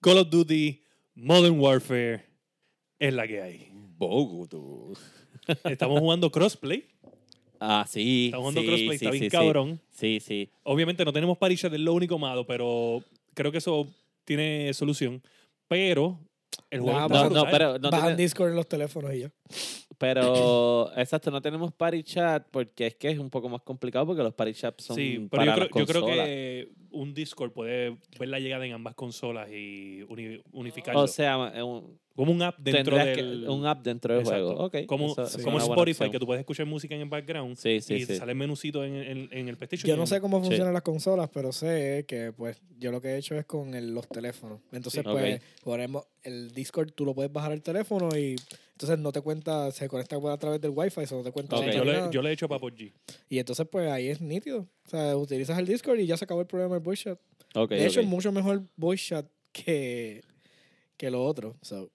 Call 0.00 0.18
of 0.18 0.30
Duty, 0.30 0.82
Modern 1.14 1.60
Warfare, 1.60 2.24
es 2.98 3.12
la 3.12 3.26
que 3.26 3.42
hay. 3.42 3.68
Bogoto. 3.98 4.92
Estamos 5.64 6.00
jugando 6.00 6.30
crossplay. 6.30 6.86
Ah, 7.58 7.84
sí. 7.86 8.26
Estamos 8.26 8.44
jugando 8.54 8.60
sí, 8.62 8.66
crossplay, 8.66 8.98
sí, 8.98 9.04
está 9.04 9.10
bien 9.10 9.24
sí, 9.24 9.30
cabrón. 9.30 9.80
Sí, 9.90 10.20
sí. 10.20 10.50
Obviamente 10.62 11.04
no 11.04 11.12
tenemos 11.12 11.36
chat, 11.56 11.72
es 11.74 11.80
lo 11.80 11.92
único 11.92 12.18
malo, 12.18 12.46
pero 12.46 13.04
creo 13.34 13.52
que 13.52 13.58
eso 13.58 13.86
tiene 14.24 14.72
solución. 14.72 15.22
Pero 15.68 16.18
el 16.70 16.80
juego 16.80 16.98
está 17.02 17.28
No, 17.28 17.44
pero, 17.50 17.78
no 17.78 17.90
Bajan 17.90 18.08
tiene- 18.08 18.22
Discord 18.22 18.50
en 18.50 18.56
los 18.56 18.68
teléfonos 18.68 19.14
y 19.14 19.18
ya. 19.20 19.32
Pero 20.00 20.90
exacto, 20.96 21.30
no 21.30 21.40
tenemos 21.42 21.72
party 21.72 22.02
chat 22.02 22.46
porque 22.50 22.86
es 22.88 22.94
que 22.96 23.10
es 23.10 23.18
un 23.18 23.28
poco 23.30 23.48
más 23.50 23.60
complicado 23.62 24.06
porque 24.06 24.22
los 24.22 24.32
party 24.34 24.54
chats 24.54 24.84
son 24.84 24.96
Sí, 24.96 25.28
pero 25.30 25.42
para 25.44 25.44
yo 25.44 25.54
creo, 25.54 25.68
las 25.68 25.86
yo 25.88 25.92
creo 25.92 26.06
que 26.06 26.68
un 26.92 27.12
Discord 27.14 27.52
puede 27.52 27.96
ver 28.18 28.28
la 28.28 28.40
llegada 28.40 28.66
en 28.66 28.72
ambas 28.72 28.94
consolas 28.94 29.48
y 29.52 30.02
uni- 30.08 30.40
unificarlo. 30.52 31.02
O 31.02 31.06
sea, 31.06 31.38
un, 31.64 31.98
como 32.16 32.32
un 32.32 32.42
app 32.42 32.58
dentro 32.58 32.96
del... 32.96 33.14
que- 33.14 33.48
un 33.48 33.64
app 33.64 33.82
dentro 33.84 34.12
del 34.14 34.22
Exacto. 34.22 34.46
juego. 34.56 34.64
Ok, 34.64 34.86
como 34.86 35.12
eso- 35.12 35.26
sí. 35.26 35.42
como 35.44 35.58
Spotify, 35.58 35.90
opción. 35.92 36.10
que 36.10 36.18
tú 36.18 36.26
puedes 36.26 36.40
escuchar 36.40 36.66
música 36.66 36.94
en 36.96 37.02
el 37.02 37.08
background 37.08 37.56
Sí, 37.56 37.80
sí, 37.80 37.94
y 37.94 38.06
sí. 38.06 38.16
sale 38.16 38.32
el 38.32 38.38
menucito 38.38 38.82
en, 38.84 38.94
en- 38.96 39.28
en 39.30 39.48
el 39.48 39.56
PlayStation. 39.56 39.88
Yo 39.88 39.96
no 39.96 40.06
sé 40.06 40.20
cómo 40.20 40.40
Sí. 40.40 40.46
funcionan 40.48 40.72
las 40.74 40.82
consolas, 40.82 41.28
pero 41.32 41.52
sé 41.52 42.04
que 42.08 42.32
pues 42.32 42.60
yo 42.78 42.90
lo 42.90 43.00
que 43.00 43.10
he 43.10 43.18
hecho 43.18 43.36
es 43.36 43.44
con 43.44 43.74
el- 43.74 43.94
los 43.94 44.08
teléfonos. 44.08 44.58
Entonces, 44.72 45.02
Sí. 45.04 45.08
pues, 45.12 45.36
Ok. 45.36 45.42
ponemos 45.62 46.04
el 46.24 46.50
Discord, 46.52 46.90
tú 46.92 47.04
lo 47.04 47.14
puedes 47.14 47.32
bajar 47.32 47.52
al 47.52 47.62
teléfono 47.62 48.08
y 48.18 48.34
entonces 48.80 48.98
no 48.98 49.12
te 49.12 49.20
cuenta, 49.20 49.70
se 49.72 49.88
conecta 49.88 50.16
a 50.16 50.38
través 50.38 50.58
del 50.58 50.70
Wi-Fi, 50.74 51.02
eso 51.02 51.16
no 51.16 51.22
te 51.22 51.30
cuenta 51.32 51.54
Ok. 51.54 51.66
data 51.66 51.76
yo, 51.76 51.84
le, 51.84 52.10
yo 52.10 52.22
le 52.22 52.30
he 52.30 52.32
hecho 52.32 52.48
para 52.48 52.60
PUBG. 52.60 52.94
Y 53.28 53.38
entonces, 53.38 53.66
pues 53.70 53.90
ahí 53.90 54.08
es 54.08 54.22
nítido. 54.22 54.66
O 54.86 54.88
sea, 54.88 55.18
utilizas 55.18 55.58
el 55.58 55.66
Discord 55.66 55.98
y 55.98 56.06
ya 56.06 56.16
se 56.16 56.24
acabó 56.24 56.40
el 56.40 56.46
problema 56.46 56.76
del 56.76 56.82
voice 56.82 57.04
chat. 57.04 57.20
Ok, 57.54 57.72
de 57.72 57.84
hecho, 57.84 58.00
ok. 58.00 58.04
es 58.04 58.10
mucho 58.10 58.32
mejor 58.32 58.62
voice 58.76 59.04
chat 59.04 59.26
que, 59.52 60.22
que 60.96 61.10
lo 61.10 61.22
otro. 61.22 61.58
So, 61.60 61.90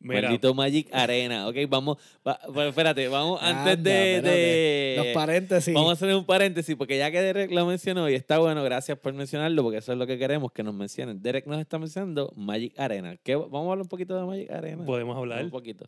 Mira, 0.00 0.22
Maldito 0.22 0.54
Magic 0.54 0.88
Arena. 0.92 1.46
Ok, 1.46 1.56
vamos. 1.68 1.98
va- 2.26 2.40
bueno, 2.48 2.70
espérate, 2.70 3.06
vamos 3.08 3.40
antes 3.42 3.82
de- 3.82 4.94
Los 4.96 5.06
paréntesis. 5.14 5.74
Vamos 5.74 5.90
a 5.90 5.92
hacer 5.92 6.14
un 6.14 6.24
paréntesis 6.24 6.74
porque 6.76 6.96
ya 6.98 7.10
que 7.10 7.20
Derek 7.20 7.50
lo 7.50 7.66
mencionó 7.66 8.08
y 8.08 8.14
está 8.14 8.38
bueno, 8.38 8.62
gracias 8.64 8.98
por 8.98 9.12
mencionarlo 9.12 9.62
porque 9.62 9.78
eso 9.78 9.92
es 9.92 9.98
lo 9.98 10.06
que 10.06 10.18
queremos 10.18 10.52
que 10.52 10.62
nos 10.62 10.74
mencionen. 10.74 11.20
Derek 11.22 11.46
nos 11.46 11.60
está 11.60 11.78
mencionando 11.78 12.32
Magic 12.34 12.78
Arena. 12.80 13.16
¿Qué, 13.22 13.36
vamos 13.36 13.54
a 13.68 13.70
hablar 13.72 13.82
un 13.82 13.88
poquito 13.88 14.18
de 14.18 14.24
Magic 14.26 14.50
Arena. 14.50 14.84
podemos 14.86 15.16
hablar. 15.16 15.44
Un 15.44 15.50
poquito. 15.50 15.86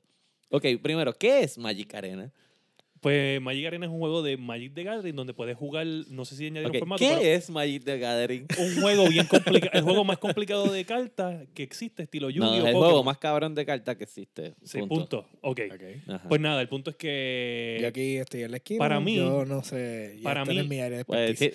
Ok, 0.50 0.66
primero, 0.82 1.14
¿qué 1.14 1.40
es 1.40 1.56
Magic 1.56 1.94
Arena? 1.94 2.30
Pues 3.02 3.40
Magic 3.42 3.66
Arena 3.66 3.86
es 3.86 3.90
un 3.92 3.98
juego 3.98 4.22
de 4.22 4.36
Magic 4.36 4.74
the 4.74 4.84
Gathering 4.84 5.16
donde 5.16 5.34
puedes 5.34 5.56
jugar, 5.56 5.84
no 6.08 6.24
sé 6.24 6.36
si 6.36 6.46
añadir 6.46 6.68
Ok, 6.68 6.74
un 6.74 6.78
formato, 6.78 6.98
¿Qué 7.00 7.08
pero 7.08 7.20
es 7.20 7.50
Magic 7.50 7.82
the 7.84 7.98
Gathering? 7.98 8.46
un 8.58 8.80
juego 8.80 9.08
bien 9.08 9.26
complicado, 9.28 9.70
el 9.74 9.82
juego 9.82 10.04
más 10.04 10.18
complicado 10.18 10.70
de 10.72 10.84
cartas 10.84 11.48
que 11.52 11.64
existe, 11.64 12.04
estilo 12.04 12.30
Yu-Gi-Oh! 12.30 12.44
No, 12.50 12.52
es 12.54 12.58
el 12.58 12.62
Pokémon. 12.72 12.82
juego 12.84 13.02
más 13.04 13.18
cabrón 13.18 13.54
de 13.56 13.66
cartas 13.66 13.96
que 13.96 14.04
existe. 14.04 14.54
Sí, 14.62 14.78
punto. 14.78 14.94
punto. 14.94 15.28
Ok. 15.40 15.60
Ok. 15.74 15.82
Ajá. 16.14 16.28
Pues 16.28 16.40
nada, 16.40 16.60
el 16.62 16.68
punto 16.68 16.90
es 16.90 16.96
que 16.96 17.78
Yo 17.80 17.88
aquí 17.88 18.18
estoy 18.18 18.44
en 18.44 18.52
la 18.52 18.58
esquina. 18.58 18.78
para 18.78 19.00
mí- 19.00 19.16
Yo 19.16 19.44
no 19.44 19.64
sé. 19.64 20.20
para 20.22 20.44
mí- 20.44 20.62
mi 20.62 20.78
área 20.80 20.98
de 20.98 21.04
Pues, 21.04 21.36
sí, 21.40 21.50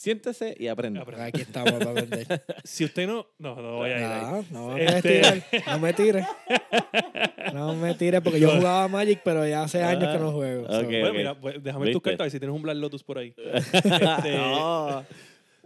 siéntese 0.00 0.56
y 0.58 0.66
aprenda. 0.68 1.02
Aprende. 1.02 1.24
Aquí 1.24 1.42
estamos 1.42 1.72
para 1.74 1.90
aprender. 1.90 2.26
si 2.64 2.86
usted 2.86 3.06
no, 3.06 3.26
no, 3.38 3.54
no 3.60 3.76
voy 3.76 3.90
a 3.90 3.98
ir 3.98 4.04
ahí. 4.04 4.20
Ah, 4.24 4.42
no, 4.50 4.68
me 4.68 4.84
Este- 4.86 5.44
no 5.66 5.78
me 5.78 5.92
tires. 5.92 6.26
No 7.52 7.74
me 7.74 7.94
tires 7.94 8.22
porque 8.22 8.40
yo 8.40 8.50
jugaba 8.56 8.88
Magic, 8.88 9.20
pero 9.22 9.46
ya 9.46 9.62
hace 9.64 9.82
años 9.82 10.10
que 10.10 10.18
no 10.18 10.32
juego. 10.32 10.66
So, 10.68 10.78
Ok. 10.80 10.86
Bueno, 10.86 11.12
mira, 11.12 11.34
pues, 11.38 11.62
déjame 11.62 11.92
tus 11.92 12.00
cartas 12.00 12.20
a 12.20 12.24
ver 12.24 12.30
si 12.30 12.38
tienes 12.38 12.56
un 12.56 12.62
Black 12.62 12.76
Lotus 12.76 13.04
por 13.04 13.18
ahí. 13.18 13.34
Este, 13.72 14.36
no. 14.36 15.00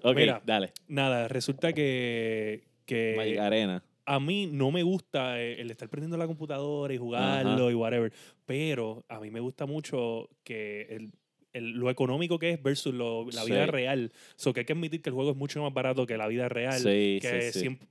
Ok, 0.03 0.17
Mira. 0.17 0.43
dale. 0.45 0.73
Nada, 0.89 1.29
resulta 1.29 1.73
que, 1.73 2.65
que 2.87 3.15
Magic 3.17 3.39
Arena. 3.39 3.83
a 4.05 4.19
mí 4.21 4.47
no 4.53 4.71
me 4.73 4.83
gusta 4.83 5.41
eh, 5.41 5.61
el 5.61 5.71
estar 5.71 5.89
prendiendo 5.89 6.17
la 6.17 6.27
computadora 6.27 6.93
y 6.93 6.99
jugarlo 6.99 7.71
y 7.71 7.75
whatever, 7.75 8.13
pero 8.45 9.05
a 9.09 9.21
mí 9.21 9.31
me 9.31 9.41
gusta 9.41 9.65
mucho 9.65 10.29
que 10.43 10.83
el, 10.91 11.13
el- 11.55 11.71
lo 11.73 11.89
económico 11.89 12.39
que 12.39 12.51
es 12.51 12.63
versus 12.63 12.93
lo- 12.93 13.25
la 13.31 13.45
vida 13.45 13.65
Sí. 13.65 13.71
real. 13.71 14.13
So 14.37 14.53
que 14.53 14.61
hay 14.61 14.67
que 14.67 14.75
admitir 14.75 15.01
que 15.01 15.09
el 15.09 15.15
juego 15.15 15.31
es 15.31 15.37
mucho 15.37 15.63
más 15.63 15.73
barato 15.73 16.07
que 16.07 16.17
la 16.19 16.27
vida 16.29 16.49
real. 16.51 16.79
Sí, 16.79 17.19
que 17.23 17.51
sí, 17.53 17.61
siempre- 17.61 17.89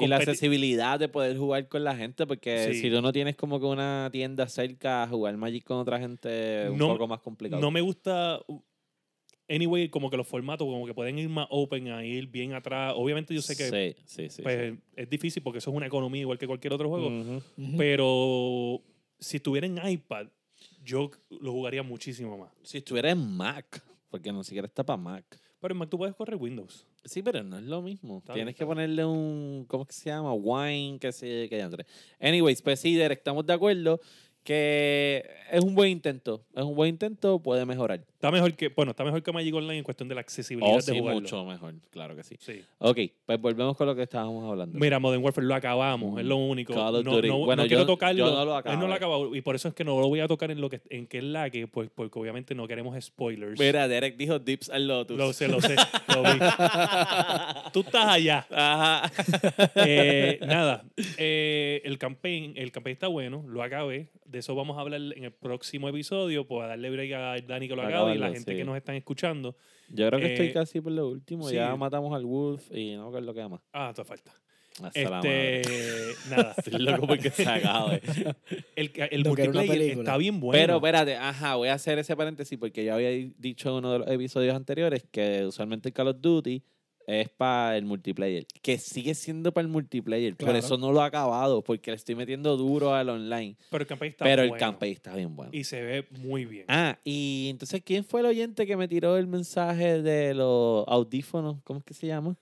Y 0.00 0.08
la 0.08 0.16
accesibilidad 0.16 0.98
de 0.98 1.08
poder 1.08 1.36
jugar 1.38 1.68
con 1.68 1.84
la 1.84 1.94
gente, 1.94 2.26
porque 2.26 2.72
Sí. 2.74 2.80
si 2.80 2.90
tú 2.90 3.00
no 3.00 3.12
tienes 3.12 3.36
como 3.36 3.60
que 3.60 3.66
una 3.66 4.08
tienda 4.12 4.48
cerca, 4.48 5.06
jugar 5.08 5.36
Magic 5.36 5.62
con 5.64 5.76
otra 5.78 6.00
gente 6.00 6.64
es 6.64 6.70
un 6.70 6.78
No- 6.78 6.88
poco 6.88 7.06
más 7.06 7.20
complicado. 7.20 7.62
No 7.62 7.70
me 7.70 7.80
gusta. 7.80 8.40
uh, 8.48 8.60
Anyway, 9.46 9.90
como 9.90 10.08
que 10.08 10.16
los 10.16 10.26
formatos, 10.26 10.66
como 10.66 10.86
que 10.86 10.94
pueden 10.94 11.18
ir 11.18 11.28
más 11.28 11.46
open, 11.50 11.88
a 11.88 12.02
ir 12.04 12.28
bien 12.28 12.54
atrás. 12.54 12.94
Obviamente, 12.96 13.34
yo 13.34 13.42
sé 13.42 13.54
que 13.54 13.94
Sí, 13.94 14.02
sí, 14.06 14.30
sí. 14.30 14.42
pues, 14.42 14.72
es 14.96 15.10
difícil 15.10 15.42
porque 15.42 15.58
eso 15.58 15.70
es 15.70 15.76
una 15.76 15.86
economía 15.86 16.22
igual 16.22 16.38
que 16.38 16.46
cualquier 16.46 16.72
otro 16.72 16.88
juego. 16.88 17.08
Ujú. 17.08 17.42
ujú. 17.58 17.76
Pero 17.76 18.80
si 19.18 19.36
estuviera 19.36 19.66
en 19.66 19.78
iPad, 19.86 20.28
yo 20.84 21.10
lo 21.30 21.52
jugaría 21.52 21.82
muchísimo 21.82 22.36
más. 22.36 22.50
Si 22.62 22.78
estuviera 22.78 23.10
en 23.10 23.36
Mac, 23.36 23.82
porque 24.10 24.32
no 24.32 24.44
siquiera 24.44 24.66
está 24.66 24.84
para 24.84 24.96
Mac. 24.96 25.24
Pero 25.60 25.72
en 25.72 25.78
Mac 25.78 25.88
tú 25.88 25.98
puedes 25.98 26.14
correr 26.14 26.36
Windows. 26.36 26.86
Sí, 27.04 27.22
pero 27.22 27.42
no 27.42 27.58
es 27.58 27.64
lo 27.64 27.82
mismo. 27.82 28.18
Está 28.18 28.34
Tienes 28.34 28.54
que 28.54 28.64
ponerle 28.64 29.04
un, 29.04 29.64
¿cómo 29.68 29.82
es 29.82 29.88
que 29.88 29.94
se 29.94 30.10
llama? 30.10 30.32
Wine, 30.32 30.98
que 30.98 31.12
se 31.12 31.48
que 31.48 31.58
ya 31.58 31.64
entre. 31.64 31.86
Anyways, 32.20 32.62
pues 32.62 32.80
sí, 32.80 32.94
Derek, 32.94 33.18
estamos 33.18 33.44
de 33.46 33.52
acuerdo 33.52 34.00
que 34.42 35.24
es 35.50 35.64
un 35.64 35.74
buen 35.74 35.90
intento. 35.90 36.44
Es 36.54 36.62
un 36.62 36.74
buen 36.74 36.90
intento, 36.90 37.40
puede 37.40 37.64
mejorar. 37.64 38.06
Está 38.24 38.32
mejor 38.32 38.54
que, 38.54 38.68
bueno, 38.68 38.92
está 38.92 39.04
mejor 39.04 39.22
que 39.22 39.32
Magic 39.32 39.54
Online 39.54 39.76
en 39.76 39.84
cuestión 39.84 40.08
de 40.08 40.14
la 40.14 40.22
accesibilidad 40.22 40.72
Oh, 40.72 40.76
de 40.76 40.82
sí, 40.82 40.98
jugarlo. 40.98 41.20
mucho 41.20 41.44
mejor, 41.44 41.74
claro 41.90 42.16
que 42.16 42.22
sí. 42.24 42.36
Sí. 42.40 42.62
Ok, 42.78 42.98
pues 43.26 43.38
volvemos 43.38 43.76
con 43.76 43.86
lo 43.86 43.94
que 43.94 44.02
estábamos 44.04 44.50
hablando. 44.50 44.78
Mira, 44.78 44.98
Modern 44.98 45.22
Warfare 45.22 45.46
lo 45.46 45.54
acabamos, 45.54 46.18
es 46.18 46.24
lo 46.24 46.36
único. 46.38 46.72
Call 46.72 46.94
of 46.96 47.04
no, 47.04 47.16
Duty. 47.16 47.28
no- 47.28 47.38
Bueno, 47.44 47.64
no 47.64 47.68
quiero 47.68 47.84
tocarlo. 47.84 48.26
yo 48.26 48.34
no 48.34 48.44
lo 48.46 48.58
Él 48.64 48.78
no 48.80 48.88
lo 48.88 48.94
acabó 48.94 49.36
y 49.36 49.42
por 49.42 49.56
eso 49.56 49.68
es 49.68 49.74
que 49.74 49.84
no 49.84 50.00
lo 50.00 50.08
voy 50.08 50.20
a 50.20 50.26
tocar 50.26 50.50
en 50.50 50.58
lo 50.62 50.70
que 50.70 50.80
en 50.88 51.06
que 51.06 51.18
es 51.18 51.24
la 51.24 51.50
que 51.50 51.66
pues 51.68 51.90
porque 51.94 52.18
obviamente 52.18 52.54
no 52.54 52.66
queremos 52.66 52.98
spoilers. 53.04 53.60
Mira, 53.60 53.88
Derek 53.88 54.16
dijo 54.16 54.38
Dips 54.38 54.70
al 54.70 54.88
Lotus. 54.88 55.18
Lo 55.18 55.30
sé, 55.34 55.46
lo 55.48 55.60
sé, 55.60 55.76
lo 56.08 56.22
vi. 56.22 56.38
Tú 57.74 57.80
estás 57.80 58.06
allá. 58.06 58.46
Ajá. 58.50 59.10
Eh, 59.86 60.38
nada, 60.46 60.84
eh, 61.18 61.82
el 61.84 61.98
campaign, 61.98 62.54
el 62.56 62.72
campaign 62.72 62.94
está 62.94 63.08
bueno, 63.08 63.44
lo 63.46 63.62
acabé. 63.62 64.08
De 64.24 64.38
eso 64.38 64.54
vamos 64.54 64.78
a 64.78 64.80
hablar 64.80 65.00
en 65.00 65.24
el 65.24 65.32
próximo 65.32 65.88
episodio. 65.88 66.46
Pues 66.46 66.64
a 66.64 66.68
darle 66.68 66.90
break 66.90 67.12
a 67.12 67.36
Dani 67.46 67.68
que 67.68 67.76
lo 67.76 67.82
Lo 67.82 67.88
acabe 67.88 68.13
la 68.18 68.30
gente 68.32 68.52
sí. 68.52 68.56
que 68.58 68.64
nos 68.64 68.76
están 68.76 68.94
escuchando. 68.96 69.56
Yo 69.88 70.08
creo 70.08 70.20
que 70.20 70.32
estoy 70.32 70.46
Eh, 70.48 70.52
casi 70.52 70.80
por 70.80 70.92
lo 70.92 71.08
último. 71.08 71.48
sí. 71.48 71.54
Ya 71.56 71.74
matamos 71.76 72.14
al 72.14 72.24
Wolf 72.24 72.70
y 72.72 72.94
no 72.94 73.02
me 73.02 73.08
acuerdo 73.08 73.34
qué 73.34 73.48
más. 73.48 73.60
Ah, 73.72 73.92
te 73.94 74.04
falta. 74.04 74.32
Hasta 74.82 75.00
la 75.02 75.10
madre. 75.10 75.60
Este, 75.60 76.30
nada. 76.30 76.54
Estoy 76.58 76.80
loco 76.82 77.06
porque 77.06 77.30
se 77.30 77.48
acabe. 77.48 78.02
El, 78.76 78.90
el 79.10 79.22
No, 79.22 79.34
que 79.34 79.48
multiplayer 79.48 79.98
está 79.98 80.16
bien 80.16 80.40
bueno. 80.40 80.58
Pero 80.60 80.76
espérate, 80.76 81.16
ajá, 81.16 81.54
voy 81.54 81.68
a 81.68 81.74
hacer 81.74 81.98
ese 82.00 82.16
paréntesis 82.16 82.58
porque 82.58 82.84
yo 82.84 82.94
había 82.94 83.10
dicho 83.38 83.68
en 83.68 83.74
uno 83.76 83.92
de 83.92 83.98
los 84.00 84.08
episodios 84.08 84.54
anteriores 84.56 85.04
que 85.12 85.44
usualmente 85.46 85.88
el 85.90 85.92
Call 85.92 86.08
of 86.08 86.16
Duty 86.20 86.62
es 87.06 87.28
para 87.28 87.76
el 87.76 87.84
multiplayer. 87.84 88.46
Que 88.62 88.78
sigue 88.78 89.14
siendo 89.14 89.52
para 89.52 89.62
el 89.62 89.68
multiplayer. 89.68 90.34
Por 90.36 90.46
Claro. 90.46 90.58
eso 90.58 90.78
no 90.78 90.92
lo 90.92 91.00
he 91.02 91.04
acabado, 91.04 91.62
porque 91.62 91.90
le 91.90 91.96
estoy 91.96 92.14
metiendo 92.14 92.56
duro 92.56 92.94
al 92.94 93.08
online. 93.08 93.56
Pero 93.70 93.82
el 93.82 93.86
campaign 93.88 94.10
está 94.12 94.24
pero 94.24 94.42
el 94.42 94.48
bueno. 94.48 94.60
campaign 94.60 94.92
está 94.94 95.14
bien 95.14 95.34
bueno. 95.36 95.50
Y 95.54 95.64
se 95.64 95.82
ve 95.82 96.06
muy 96.20 96.44
bien. 96.44 96.64
Ah, 96.68 96.98
y 97.04 97.48
entonces, 97.50 97.82
¿quién 97.84 98.04
fue 98.04 98.20
el 98.20 98.26
oyente 98.26 98.66
que 98.66 98.76
me 98.76 98.88
tiró 98.88 99.16
el 99.16 99.26
mensaje 99.26 100.02
de 100.02 100.34
los 100.34 100.84
audífonos? 100.88 101.56
¿Cómo 101.64 101.80
es 101.80 101.84
que 101.84 101.94
se 101.94 102.06
llama? 102.06 102.36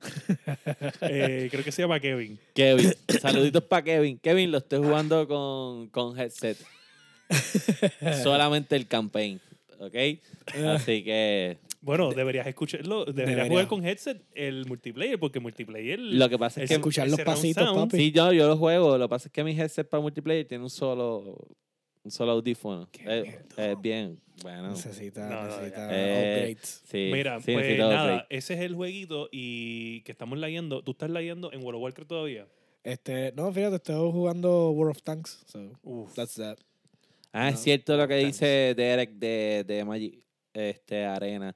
Eh, 1.02 1.48
creo 1.50 1.62
que 1.64 1.72
se 1.72 1.82
llama 1.82 2.00
Kevin. 2.00 2.38
Kevin. 2.54 2.92
Saluditos 3.20 3.62
para 3.64 3.82
Kevin. 3.84 4.18
Kevin, 4.18 4.50
lo 4.50 4.58
estoy 4.58 4.78
jugando 4.78 5.26
con, 5.28 5.88
con 5.88 6.18
headset. 6.18 6.56
Solamente 8.22 8.76
el 8.76 8.86
campaign. 8.86 9.40
¿Ok? 9.78 9.94
Así 10.66 11.02
que 11.04 11.58
Bueno, 11.82 12.10
deberías 12.12 12.46
escucharlo. 12.46 13.04
Deberías 13.06 13.26
Debería. 13.36 13.50
jugar 13.50 13.66
con 13.68 13.84
headset 13.86 14.22
el 14.34 14.66
multiplayer, 14.66 15.18
porque 15.18 15.40
multiplayer. 15.40 15.98
lo 15.98 16.28
que 16.28 16.38
pasa 16.38 16.62
es 16.62 16.68
que. 16.68 16.74
Escuchar 16.74 17.08
los 17.08 17.20
pasitos, 17.22 17.64
sound, 17.64 17.90
papi. 17.90 17.96
Sí, 17.96 18.12
yo, 18.12 18.32
yo 18.32 18.48
lo 18.48 18.56
juego. 18.56 18.98
Lo 18.98 19.06
que 19.06 19.10
pasa 19.10 19.28
es 19.28 19.32
que 19.32 19.42
mi 19.44 19.52
headset 19.58 19.88
para 19.88 20.00
multiplayer 20.02 20.46
tiene 20.46 20.62
un 20.64 20.68
solo, 20.70 21.38
un 22.04 22.10
solo 22.10 22.32
audífono. 22.32 22.88
Qué 22.92 23.40
Es, 23.56 23.80
bien. 23.80 24.20
Bueno. 24.42 24.70
Necesita, 24.70 25.28
No, 25.28 25.42
no, 25.42 25.46
necesita 25.56 25.88
Eh, 25.90 26.52
upgrades. 26.52 26.82
Sí, 26.86 27.10
Mira, 27.12 27.40
sí, 27.40 27.52
pues 27.52 27.78
nada, 27.78 28.02
upgrade. 28.02 28.26
ese 28.30 28.54
es 28.54 28.60
el 28.60 28.74
jueguito 28.74 29.28
y 29.32 30.00
que 30.02 30.12
estamos 30.12 30.38
leyendo. 30.38 30.82
¿Tú 30.82 30.90
estás 30.92 31.10
leyendo 31.10 31.52
en 31.52 31.62
World 31.62 31.76
of 31.76 31.82
Warcraft 31.82 32.08
todavía? 32.08 32.46
Este, 32.84 33.32
no, 33.36 33.52
fíjate, 33.52 33.76
estoy 33.76 34.10
jugando 34.12 34.70
World 34.70 34.92
of 34.96 35.02
Tanks. 35.02 35.42
So, 35.46 35.72
Uf. 35.82 36.14
that's 36.14 36.34
that. 36.36 36.56
Ah, 37.32 37.50
es 37.50 37.60
cierto 37.60 37.96
lo 37.96 38.08
que 38.08 38.16
dice 38.16 38.74
Derek 38.76 39.10
de, 39.12 39.64
de 39.66 39.84
Magic 39.84 40.18
este, 40.54 41.04
Arena. 41.04 41.54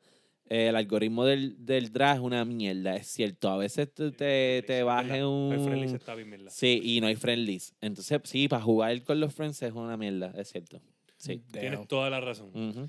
El 0.49 0.77
algoritmo 0.77 1.25
del, 1.25 1.65
del 1.65 1.91
draft 1.91 2.17
es 2.17 2.23
una 2.23 2.45
mierda, 2.45 2.97
es 2.97 3.07
cierto. 3.07 3.49
A 3.49 3.57
veces 3.57 3.93
tú 3.93 4.13
te, 4.13 4.63
te 4.67 4.83
vas 4.83 5.05
en 5.07 5.13
El 5.13 5.61
friendly 5.61 5.89
un... 5.89 5.95
está 5.95 6.15
bien, 6.15 6.29
mierda. 6.29 6.51
Sí, 6.51 6.81
y 6.83 7.01
no 7.01 7.07
hay 7.07 7.17
friendlies. 7.17 7.75
Entonces, 7.81 8.21
sí, 8.25 8.47
para 8.47 8.63
jugar 8.63 9.03
con 9.03 9.21
los 9.21 9.35
friends 9.35 9.63
es 9.63 9.73
una 9.73 9.97
mierda, 9.97 10.33
es 10.37 10.51
cierto. 10.51 10.81
Sí. 11.17 11.43
Tienes 11.51 11.89
toda 11.89 12.11
la 12.11 12.21
razón. 12.21 12.51
Ujú. 12.55 12.89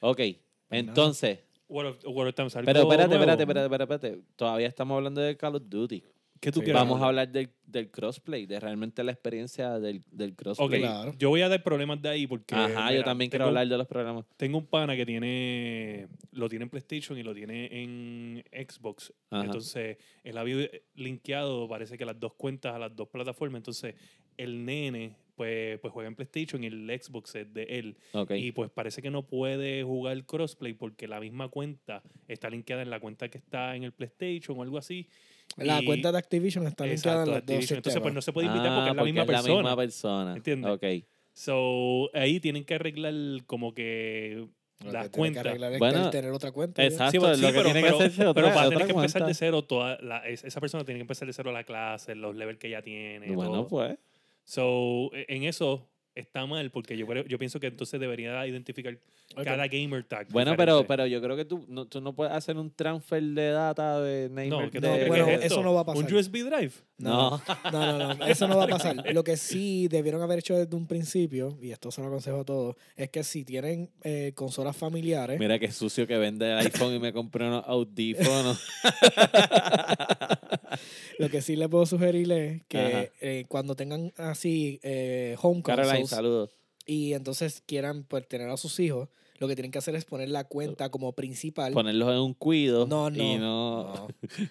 Ok, 0.00 0.18
nada. 0.18 0.36
entonces... 0.70 1.38
World 1.66 1.96
of, 2.04 2.04
¿algo 2.04 2.66
Pero 2.66 2.82
espérate, 2.82 3.14
espérate, 3.14 3.42
espérate, 3.42 3.64
espérate, 3.64 3.94
espérate. 3.94 4.22
Todavía 4.36 4.68
estamos 4.68 4.96
hablando 4.96 5.22
de 5.22 5.34
Call 5.36 5.56
of 5.56 5.62
Duty. 5.66 6.04
¿Qué 6.44 6.52
tú 6.52 6.60
Sí. 6.60 6.64
quieres 6.66 6.82
Vamos 6.82 7.00
a 7.00 7.06
hablar 7.06 7.28
del, 7.30 7.48
del 7.66 7.90
crossplay, 7.90 8.44
de 8.46 8.60
realmente 8.60 9.02
la 9.02 9.12
experiencia 9.12 9.78
del, 9.80 10.02
del 10.10 10.34
crossplay. 10.36 10.80
Claro. 10.80 11.14
yo 11.18 11.30
voy 11.30 11.40
a 11.40 11.48
dar 11.48 11.62
problemas 11.62 12.00
de 12.02 12.08
ahí 12.10 12.26
porque. 12.26 12.54
Ajá, 12.54 12.92
yo 12.92 13.02
también 13.02 13.30
quiero 13.30 13.44
tengo- 13.46 13.48
hablar 13.48 13.66
de 13.68 13.78
los 13.78 13.86
programas. 13.86 14.26
Tengo 14.36 14.58
un 14.58 14.66
pana 14.66 14.94
que 14.94 15.06
tiene. 15.06 16.08
Lo 16.32 16.48
tiene 16.48 16.64
en 16.64 16.68
PlayStation 16.70 17.18
y 17.18 17.22
lo 17.22 17.34
tiene 17.34 17.68
en 17.82 18.44
Xbox. 18.52 19.12
Ajá. 19.30 19.44
Entonces, 19.44 19.96
él 20.22 20.36
había 20.38 20.68
linkeado, 20.94 21.68
parece 21.68 21.96
que 21.98 22.04
las 22.04 22.18
dos 22.20 22.34
cuentas 22.34 22.74
a 22.74 22.78
las 22.78 22.94
dos 22.94 23.08
plataformas. 23.08 23.60
Entonces, 23.60 23.94
el 24.36 24.64
nene, 24.64 25.16
pues, 25.36 25.78
pues 25.80 25.92
juega 25.92 26.08
en 26.08 26.14
PlayStation 26.16 26.62
y 26.64 26.66
el 26.66 27.00
Xbox 27.00 27.34
es 27.36 27.52
de 27.54 27.62
él. 27.64 27.96
Y 28.30 28.52
pues 28.52 28.70
parece 28.70 29.00
que 29.00 29.10
no 29.10 29.26
puede 29.26 29.82
jugar 29.84 30.24
crossplay 30.26 30.74
porque 30.74 31.06
la 31.08 31.20
misma 31.20 31.48
cuenta 31.48 32.02
está 32.28 32.50
linkeada 32.50 32.82
en 32.82 32.90
la 32.90 33.00
cuenta 33.00 33.28
que 33.28 33.38
está 33.38 33.76
en 33.76 33.84
el 33.84 33.92
PlayStation 33.92 34.58
o 34.58 34.62
algo 34.62 34.78
así. 34.78 35.08
La 35.56 35.80
Y- 35.82 35.84
cuenta 35.86 36.10
de 36.12 36.18
Activision 36.18 36.66
está 36.66 36.86
Exacto, 36.86 37.10
en 37.12 37.18
los 37.18 37.26
dos 37.28 37.36
Activision. 37.38 37.76
Entonces, 37.78 38.00
pues 38.02 38.14
no 38.14 38.22
se 38.22 38.32
puede 38.32 38.46
invitar 38.48 38.68
porque 38.74 38.88
Ah, 38.88 38.90
es 38.90 38.96
la 38.96 39.04
misma 39.04 39.24
persona. 39.26 39.54
misma 39.54 39.76
persona. 39.76 40.36
¿Entiendes? 40.36 40.70
Ok. 40.70 40.84
So, 41.32 42.10
ahí 42.14 42.40
tienen 42.40 42.64
que 42.64 42.74
arreglar 42.76 43.12
como 43.46 43.74
que 43.74 44.46
las 44.84 44.84
que 44.84 44.90
tiene 44.90 45.10
que 45.10 45.10
cuentas. 45.18 45.46
arreglar 45.46 45.72
es 45.72 45.78
Bueno, 45.78 46.10
tener 46.10 46.30
otra 46.32 46.52
cuenta. 46.52 46.84
exacto. 46.84 47.10
Sí, 47.10 47.16
es 47.32 47.40
lo 47.40 47.52
que 47.52 47.62
tiene 47.64 47.82
que 47.82 47.88
hacerse 47.88 48.26
otra- 48.26 48.34
pero 48.42 48.54
va 48.54 48.62
a 48.62 48.66
otra 48.66 48.78
tener 48.78 48.86
que 48.86 48.92
empezar 48.94 49.20
cuenta. 49.22 49.26
de 49.28 49.34
cero 49.34 49.62
toda 49.62 49.98
la- 50.00 50.26
es- 50.28 50.44
esa 50.44 50.60
persona 50.60 50.84
tiene 50.84 50.98
que 50.98 51.02
empezar 51.02 51.26
de 51.26 51.32
cero 51.32 51.50
la 51.52 51.64
clase, 51.64 52.14
los 52.14 52.36
levels 52.36 52.58
que 52.58 52.70
ya 52.70 52.82
tiene. 52.82 53.30
Bueno, 53.32 53.50
todo. 53.52 53.68
pues. 53.68 53.98
So, 54.44 55.10
e- 55.14 55.26
en 55.28 55.44
eso 55.44 55.88
está 56.14 56.46
mal 56.46 56.70
porque 56.70 56.96
yo, 56.96 57.06
creo- 57.06 57.24
yo 57.26 57.38
pienso 57.38 57.58
que 57.60 57.66
entonces 57.68 57.98
debería 57.98 58.46
identificar 58.46 58.96
cada 59.44 59.66
gamer 59.66 60.04
tag. 60.04 60.28
Bueno, 60.30 60.52
pero, 60.56 60.78
diferente. 60.78 60.88
pero 60.88 61.06
yo 61.06 61.20
creo 61.20 61.36
que 61.36 61.44
tú 61.44 61.64
no, 61.68 61.86
tú 61.86 62.00
no 62.00 62.14
puedes 62.14 62.32
hacer 62.32 62.56
un 62.56 62.70
transfer 62.70 63.22
de 63.22 63.50
data 63.50 64.00
de 64.00 64.28
No, 64.28 64.34
Neymar. 64.36 64.70
¿qué 64.70 64.80
de- 64.80 64.88
crees 64.88 65.08
bueno, 65.08 65.26
que 65.26 65.34
es 65.34 65.44
eso 65.46 65.62
no 65.62 65.74
va 65.74 65.80
a 65.80 65.84
pasar. 65.84 66.04
¿Un 66.04 66.14
USB 66.14 66.44
drive? 66.44 66.72
No. 66.98 67.42
No, 67.72 67.98
no, 67.98 68.14
no, 68.14 68.26
eso 68.26 68.46
no 68.46 68.56
va 68.58 68.64
a 68.64 68.68
pasar. 68.68 68.94
Lo 69.14 69.24
que 69.24 69.36
sí 69.36 69.88
debieron 69.88 70.22
haber 70.22 70.38
hecho 70.38 70.56
desde 70.56 70.76
un 70.76 70.86
principio, 70.86 71.58
y 71.60 71.72
esto 71.72 71.90
se 71.90 72.00
lo 72.00 72.06
aconsejo 72.06 72.40
a 72.40 72.44
todos, 72.44 72.76
es 72.96 73.10
que 73.10 73.24
si 73.24 73.44
tienen 73.44 73.90
eh, 74.02 74.32
consolas 74.36 74.76
familiares, 74.76 75.38
Mira 75.40 75.58
qué 75.58 75.72
sucio 75.72 76.06
que 76.06 76.16
vende 76.18 76.52
el 76.52 76.58
iPhone 76.58 76.94
y 76.94 76.98
me 77.00 77.12
compré 77.12 77.46
unos 77.48 77.64
audífonos. 77.66 78.62
lo 81.18 81.28
que 81.30 81.42
sí 81.42 81.56
les 81.56 81.68
puedo 81.68 81.86
sugerir 81.86 82.30
es 82.32 82.62
que 82.68 83.12
eh, 83.20 83.44
cuando 83.48 83.74
tengan 83.76 84.12
así 84.16 84.80
eh, 84.82 85.36
home 85.40 85.62
Caroline, 85.62 86.06
saludos. 86.06 86.50
y 86.86 87.12
entonces 87.14 87.62
quieran 87.66 88.04
pues, 88.04 88.26
tener 88.28 88.48
a 88.50 88.56
sus 88.56 88.78
hijos, 88.80 89.08
lo 89.38 89.48
que 89.48 89.56
tienen 89.56 89.72
que 89.72 89.78
hacer 89.78 89.94
es 89.96 90.04
poner 90.04 90.28
la 90.28 90.44
cuenta 90.44 90.90
como 90.90 91.12
principal. 91.12 91.72
Ponerlos 91.72 92.08
en 92.12 92.18
un 92.20 92.34
cuido. 92.34 92.86
No, 92.86 93.10
no. 93.10 93.16
Y 93.22 93.36
no. 93.36 93.84
No, 93.94 94.08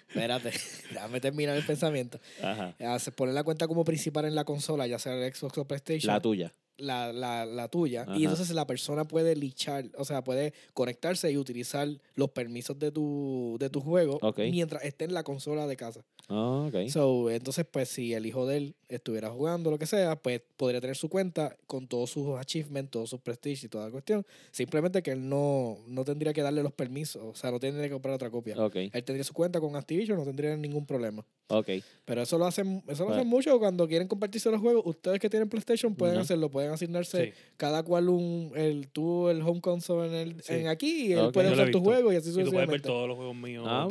espérate, 0.08 0.50
déjame 0.92 1.20
terminar 1.20 1.56
el 1.56 1.64
pensamiento. 1.64 2.20
Ajá. 2.42 2.74
Hace- 2.80 3.10
Poner 3.10 3.34
la 3.34 3.44
cuenta 3.44 3.66
como 3.66 3.82
principal 3.84 4.26
en 4.26 4.34
la 4.34 4.44
consola, 4.44 4.86
ya 4.86 4.98
sea 4.98 5.14
el 5.14 5.34
Xbox 5.34 5.56
o 5.58 5.64
PlayStation. 5.66 6.12
La 6.12 6.20
tuya. 6.20 6.52
La, 6.76 7.12
la, 7.12 7.46
la 7.46 7.68
tuya 7.68 8.02
Ajá. 8.02 8.16
y 8.16 8.24
entonces 8.24 8.50
la 8.50 8.66
persona 8.66 9.04
puede 9.04 9.36
lichar, 9.36 9.90
o 9.96 10.04
sea, 10.04 10.24
puede 10.24 10.52
conectarse 10.72 11.30
y 11.30 11.36
utilizar 11.38 11.88
los 12.14 12.30
permisos 12.30 12.78
de 12.78 12.90
tu, 12.90 13.56
de 13.60 13.70
tu 13.70 13.80
juego 13.80 14.18
mientras 14.36 14.84
esté 14.84 15.04
en 15.04 15.14
la 15.14 15.22
consola 15.22 15.66
de 15.66 15.76
casa. 15.76 16.04
Ah, 16.28 16.66
ok. 16.68 16.88
So, 16.88 17.30
entonces, 17.30 17.66
pues 17.70 17.90
si 17.90 18.14
el 18.14 18.24
hijo 18.24 18.46
de 18.46 18.56
él 18.56 18.74
estuviera 18.88 19.28
jugando 19.30 19.70
lo 19.70 19.78
que 19.78 19.84
sea, 19.84 20.16
pues 20.16 20.40
podría 20.56 20.80
tener 20.80 20.96
su 20.96 21.10
cuenta 21.10 21.54
con 21.66 21.86
todos 21.86 22.10
sus 22.10 22.38
achievements, 22.38 22.90
todos 22.90 23.10
sus 23.10 23.20
prestige 23.20 23.66
y 23.66 23.68
toda 23.68 23.84
la 23.86 23.90
cuestión. 23.90 24.24
Simplemente 24.50 25.02
que 25.02 25.10
él 25.12 25.28
no, 25.28 25.76
no 25.86 26.02
tendría 26.04 26.32
que 26.32 26.40
darle 26.40 26.62
los 26.62 26.72
permisos, 26.72 27.22
o 27.22 27.34
sea, 27.34 27.50
no 27.50 27.60
tendría 27.60 27.84
que 27.88 27.92
comprar 27.92 28.14
otra 28.14 28.30
copia. 28.30 28.56
ok, 28.58 28.74
Él 28.74 29.04
tendría 29.04 29.22
su 29.24 29.34
cuenta 29.34 29.60
con 29.60 29.76
Activision, 29.76 30.16
no 30.16 30.24
tendría 30.24 30.56
ningún 30.56 30.86
problema. 30.86 31.24
ok. 31.48 31.68
Pero 32.06 32.22
eso 32.22 32.38
lo 32.38 32.46
hacen, 32.46 32.82
eso 32.88 33.04
lo 33.04 33.12
hacen 33.12 33.26
mucho 33.28 33.58
cuando 33.58 33.86
quieren 33.86 34.08
compartirse 34.08 34.50
los 34.50 34.60
juegos. 34.62 34.82
Ustedes 34.86 35.20
que 35.20 35.28
tienen 35.28 35.48
PlayStation 35.50 35.94
pueden 35.94 36.16
hacerlo, 36.18 36.50
pueden 36.50 36.63
asignarse 36.72 37.26
Sí. 37.26 37.32
cada 37.56 37.82
cual 37.82 38.08
un, 38.08 38.52
el, 38.54 38.88
tú 38.88 39.28
el 39.28 39.42
home 39.42 39.60
console 39.60 40.08
en, 40.08 40.14
el, 40.14 40.42
Sí. 40.42 40.54
en 40.54 40.68
aquí 40.68 41.06
y 41.08 41.12
él 41.12 41.18
Ok. 41.20 41.34
puede 41.34 41.52
usar 41.52 41.70
tu 41.70 41.80
juego 41.80 42.12
y 42.12 42.16
así 42.16 42.30
Y 42.30 42.32
tú 42.32 42.34
puedes 42.36 42.52
ver 42.52 42.54
sucesivamente. 42.80 42.88
todos 42.88 43.08
los 43.08 43.16
juegos 43.16 43.36
míos. 43.36 43.64
Ah. 43.66 43.86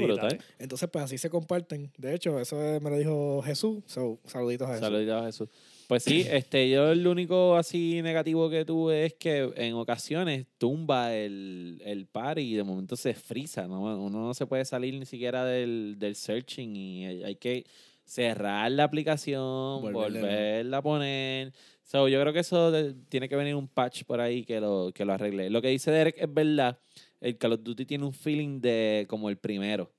Entonces, 0.59 0.89
pues 0.91 1.05
así 1.05 1.17
se 1.17 1.30
comparten. 1.30 1.91
De 1.97 2.13
hecho, 2.15 2.39
eso 2.39 2.55
me 2.82 2.89
lo 2.89 2.97
dijo 2.97 3.41
Jesús. 3.43 3.84
So, 3.88 4.19
saluditos 4.26 4.67
a 4.67 4.74
Jesús. 4.74 4.86
Saluditos 4.88 5.21
a 5.21 5.26
Jesús. 5.26 5.49
Pues 5.88 6.03
sí, 6.03 6.26
este, 6.30 6.69
yo 6.69 6.91
el 6.91 7.05
único 7.05 7.55
así 7.55 8.01
negativo 8.01 8.49
que 8.49 8.63
tuve 8.65 9.05
es 9.05 9.13
que 9.15 9.51
en 9.57 9.74
ocasiones 9.76 10.45
tumba 10.57 11.13
el, 11.15 11.82
el 11.86 12.05
par 12.07 12.39
y 12.39 12.53
de 12.55 12.63
momento 12.63 12.95
se 12.95 13.13
frisa, 13.13 13.67
¿no? 13.67 13.82
Uno 13.82 14.09
no 14.28 14.34
se 14.34 14.45
puede 14.45 14.65
salir 14.65 14.93
ni 14.97 15.05
siquiera 15.05 15.43
del, 15.45 15.95
del 15.99 16.15
searching 16.15 16.76
y 16.76 17.05
hay 17.05 17.24
hay 17.24 17.36
que 17.36 17.65
cerrar 18.06 18.72
la 18.72 18.84
aplicación, 18.84 19.82
volverla 19.82 20.78
a 20.78 20.82
poner. 20.82 21.54
So, 21.84 22.08
yo 22.08 22.20
creo 22.22 22.34
que 22.34 22.39
eso 22.39 22.72
de- 22.72 22.93
tiene 23.10 23.28
que 23.30 23.36
venir 23.36 23.56
un 23.56 23.68
patch 23.68 24.04
por 24.04 24.20
ahí 24.22 24.43
que 24.45 24.60
lo, 24.60 24.91
que 24.93 25.06
lo 25.06 25.14
arregle. 25.14 25.49
Lo 25.49 25.62
que 25.62 25.68
dice 25.70 25.91
Derek 25.91 26.16
es 26.18 26.34
verdad. 26.34 26.80
El 27.22 27.38
Call 27.38 27.54
of 27.54 27.64
Duty 27.64 27.86
tiene 27.86 28.06
un 28.06 28.14
feeling 28.14 28.60
de 28.62 29.06
como 29.10 29.30
el 29.30 29.38
primero. 29.38 29.91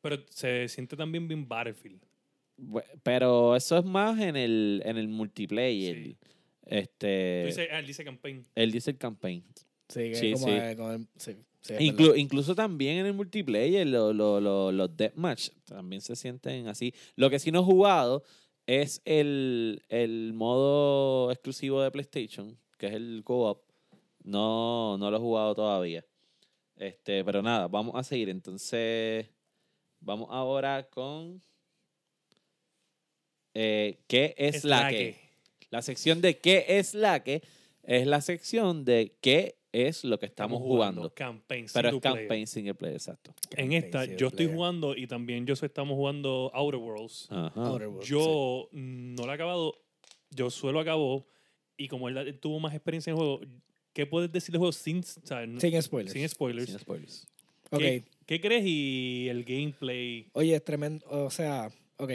Pero 0.00 0.16
se 0.30 0.68
siente 0.68 0.96
también 0.96 1.28
bien 1.28 1.46
Battlefield. 1.46 2.00
Pero 3.02 3.56
eso 3.56 3.78
es 3.78 3.84
más 3.84 4.18
en 4.20 4.36
el, 4.36 4.82
en 4.84 4.96
el 4.98 5.08
multiplayer. 5.08 5.96
Sí. 6.04 6.16
Este, 6.66 7.40
Tú 7.42 7.46
dices, 7.48 7.68
ah, 7.72 7.78
él 7.80 7.86
dice 7.86 8.04
campaign. 8.04 8.46
él 8.54 8.70
dice 8.70 8.90
el 8.92 8.98
campaign. 8.98 9.42
Sí, 9.88 10.00
que 10.10 10.14
Sí, 10.14 10.32
como 10.32 10.46
sí. 10.46 10.76
con 10.76 10.92
el- 10.92 11.06
sí, 11.16 11.36
sí, 11.62 11.74
Inclu- 11.78 11.96
verdad. 12.08 12.14
incluso 12.16 12.54
también 12.54 12.98
en 12.98 13.06
el 13.06 13.14
multiplayer, 13.14 13.86
lo- 13.86 14.12
lo- 14.12 14.40
lo- 14.40 14.70
los 14.70 14.96
deathmatch 14.96 15.48
también 15.64 16.02
se 16.02 16.14
sienten 16.16 16.68
así. 16.68 16.92
Lo 17.16 17.30
que 17.30 17.38
sí 17.38 17.50
no 17.50 17.60
he 17.60 17.64
jugado 17.64 18.22
es 18.66 19.00
el, 19.04 19.82
el 19.88 20.32
modo 20.34 21.30
exclusivo 21.32 21.80
de 21.82 21.90
PlayStation, 21.90 22.58
que 22.78 22.88
es 22.88 22.92
el 22.92 23.22
co-op. 23.24 23.62
No, 24.24 24.98
no 24.98 25.10
lo 25.10 25.16
he 25.16 25.20
jugado 25.20 25.54
todavía. 25.54 26.04
Este, 26.76 27.24
pero 27.24 27.42
nada, 27.42 27.66
vamos 27.68 27.94
a 27.96 28.04
seguir. 28.04 28.28
Entonces, 28.28 29.26
vamos 30.00 30.28
ahora 30.30 30.88
con. 30.88 31.40
eh, 33.54 33.98
¿Qué 34.06 34.34
es, 34.38 34.64
la, 34.64 34.88
que? 34.90 35.16
La 35.70 35.82
sección 35.82 36.20
de 36.20 36.38
¿Qué 36.38 36.64
es 36.68 36.94
la 36.94 37.22
que? 37.22 37.42
Es 37.82 38.06
la 38.06 38.20
sección 38.20 38.84
de 38.84 39.16
qué 39.20 39.56
es 39.72 40.04
lo 40.04 40.18
que 40.18 40.26
estamos, 40.26 40.60
jugando. 40.60 41.12
Campaign, 41.14 41.66
Pero 41.72 41.88
es 41.88 41.92
single 41.94 42.00
player. 42.00 42.18
campaign 42.28 42.46
single 42.46 42.74
player, 42.74 42.94
exacto. 42.96 43.34
En 43.56 43.72
esta, 43.72 44.00
Campaign 44.00 44.18
yo 44.18 44.26
estoy 44.28 44.36
player. 44.46 44.54
jugando 44.56 44.96
y 44.96 45.06
también 45.06 45.46
yo 45.46 45.54
estamos 45.54 45.96
jugando 45.96 46.50
Outer 46.54 46.78
Worlds. 46.80 47.26
Ajá. 47.30 47.52
Outer 47.68 47.88
Worlds, 47.88 48.06
sí. 48.06 48.12
Yo 48.12 48.68
no 48.72 49.24
lo 49.24 49.30
he 49.32 49.34
acabado, 49.34 49.74
yo 50.30 50.50
suelo 50.50 50.80
acabó 50.80 51.26
y 51.76 51.88
como 51.88 52.08
él 52.08 52.38
tuvo 52.40 52.60
más 52.60 52.74
experiencia 52.74 53.10
en 53.10 53.16
el 53.16 53.22
juego, 53.24 53.40
¿qué 53.94 54.06
puedes 54.06 54.30
decir 54.30 54.52
del 54.52 54.58
juego 54.58 54.72
sin, 54.72 54.98
o 55.00 55.02
sea, 55.26 55.44
Sin 55.58 55.82
spoilers. 55.82 56.12
sin 56.12 56.28
spoilers? 56.28 56.66
Sin 56.70 56.78
spoilers. 56.78 57.26
Ok. 57.70 57.78
¿Qué, 57.80 58.04
qué 58.26 58.40
crees 58.40 58.64
y 58.66 59.28
el 59.30 59.44
gameplay? 59.44 60.28
Oye, 60.34 60.54
es 60.54 60.62
tremendo. 60.64 61.06
O 61.08 61.30
sea, 61.30 61.70
ok. 61.96 62.10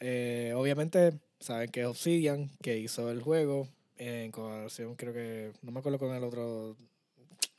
eh, 0.00 0.52
obviamente, 0.56 1.12
saben 1.38 1.70
que 1.70 1.80
es 1.82 1.86
Obsidian, 1.86 2.50
que 2.62 2.78
hizo 2.78 3.10
el 3.10 3.20
juego 3.20 3.68
en 3.98 4.30
colaboración, 4.32 4.94
creo 4.96 5.12
que. 5.12 5.52
No 5.60 5.70
me 5.70 5.80
acuerdo 5.80 5.98
con 5.98 6.14
el 6.16 6.24
otro. 6.24 6.74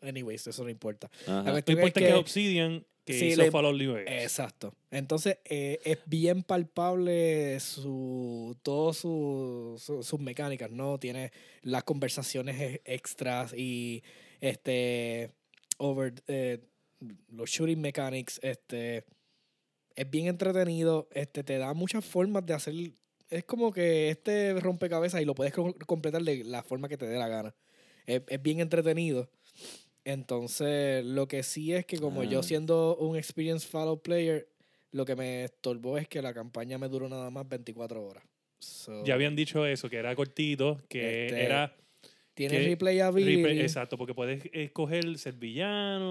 Anyways, 0.04 0.48
eso 0.48 0.64
no 0.64 0.70
importa. 0.70 1.10
La 1.28 1.34
Ajá. 1.40 1.44
No 1.44 1.52
cuestión 1.54 1.78
importa 1.80 2.00
es 2.00 2.06
que, 2.06 2.12
que- 2.14 2.20
Obsidian 2.20 2.86
que 3.06 3.14
Sí, 3.20 3.26
hizo 3.28 3.42
le- 3.42 3.52
Fallout 3.52 3.76
New 3.78 3.94
Vegas. 3.94 4.24
Exacto. 4.24 4.74
Entonces, 4.92 5.38
eh, 5.46 5.80
es 5.84 5.98
bien 6.06 6.44
palpable 6.44 7.60
su 7.60 8.56
todo 8.64 8.94
su, 8.94 9.76
su- 9.78 10.04
sus 10.04 10.20
mecánicas, 10.22 10.72
¿no? 10.72 10.98
Tiene 11.00 11.32
las 11.64 11.84
conversaciones 11.84 12.60
e- 12.62 12.82
extras 12.86 13.54
y 13.54 14.04
este 14.40 15.32
over 15.78 16.14
eh, 16.28 16.60
los 17.30 17.50
shooting 17.50 17.82
mechanics, 17.82 18.40
este 18.42 19.04
es 19.96 20.10
bien 20.10 20.28
entretenido, 20.28 21.08
este 21.12 21.44
te 21.44 21.58
da 21.58 21.74
muchas 21.74 22.06
formas 22.06 22.46
de 22.46 22.54
hacer 22.54 22.74
es 23.30 23.44
como 23.46 23.72
que 23.74 24.10
este 24.10 24.54
rompecabezas 24.60 25.22
y 25.22 25.26
lo 25.26 25.34
puedes 25.36 25.54
co- 25.54 25.76
completar 25.88 26.22
de 26.22 26.44
la 26.44 26.62
forma 26.64 26.88
que 26.88 26.98
te 26.98 27.06
dé 27.08 27.18
la 27.18 27.28
gana. 27.28 27.54
Es, 28.06 28.22
es 28.28 28.42
bien 28.42 28.60
entretenido. 28.60 29.30
Entonces, 30.06 31.06
lo 31.06 31.28
que 31.28 31.44
sí 31.44 31.74
es 31.74 31.86
que 31.86 31.98
como 31.98 32.24
yo 32.24 32.40
Ah. 32.40 32.44
siendo 32.44 32.96
un 32.98 33.18
experienced 33.18 33.70
follow 33.70 34.02
player, 34.02 34.48
lo 34.92 35.06
que 35.06 35.16
me 35.16 35.46
estorbó 35.46 35.98
es 35.98 36.08
que 36.08 36.22
la 36.22 36.34
campaña 36.34 36.78
me 36.78 36.88
duró 36.90 37.10
nada 37.10 37.30
más 37.30 37.48
24 37.48 38.06
horas. 38.06 38.24
So, 38.60 39.04
Ya 39.04 39.16
habían 39.16 39.36
dicho 39.36 39.66
eso, 39.66 39.90
que 39.90 39.98
era 39.98 40.16
cortito, 40.16 40.80
que 40.88 41.26
Este, 41.28 41.44
era... 41.44 41.76
tiene 42.34 42.60
replayability. 42.60 43.42
replay- 43.44 43.62
exacto, 43.62 43.98
porque 43.98 44.14
puedes 44.14 44.44
escoger 44.54 45.18
ser 45.18 45.34
villano 45.34 46.06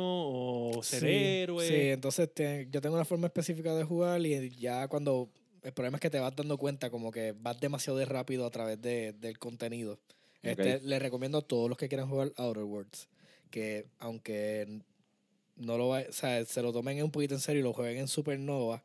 o 0.74 0.82
ser 0.82 1.00
Sí, 1.00 1.06
héroe. 1.08 1.66
Sí, 1.66 1.74
entonces 1.90 2.32
te- 2.32 2.68
yo 2.70 2.80
tengo 2.80 2.94
una 2.96 3.04
forma 3.04 3.26
específica 3.28 3.74
de 3.74 3.84
jugar 3.84 4.20
y 4.24 4.50
ya 4.50 4.88
cuando... 4.88 5.30
El 5.62 5.72
problema 5.72 5.96
es 5.96 6.00
que 6.00 6.10
te 6.10 6.18
vas 6.18 6.34
dando 6.34 6.58
cuenta 6.58 6.90
como 6.90 7.12
que 7.12 7.32
vas 7.40 7.60
demasiado 7.60 7.96
de 7.96 8.04
rápido 8.04 8.44
a 8.46 8.50
través 8.50 8.82
de, 8.82 9.12
del 9.12 9.38
contenido. 9.38 10.00
Este, 10.42 10.74
Ok. 10.76 10.82
Les 10.82 11.00
recomiendo 11.00 11.38
a 11.38 11.42
todos 11.42 11.68
los 11.68 11.78
que 11.78 11.88
quieran 11.88 12.08
jugar 12.08 12.32
Outer 12.36 12.64
Worlds 12.64 13.06
que 13.52 13.86
aunque 14.00 14.80
no 15.56 15.78
lo 15.78 15.86
va- 15.88 16.06
o 16.08 16.12
sea, 16.12 16.44
se 16.44 16.60
lo 16.62 16.72
tomen 16.72 17.00
un 17.04 17.12
poquito 17.12 17.34
en 17.34 17.40
serio 17.40 17.60
y 17.60 17.62
lo 17.62 17.72
jueguen 17.72 17.98
en 17.98 18.08
Supernova 18.08 18.82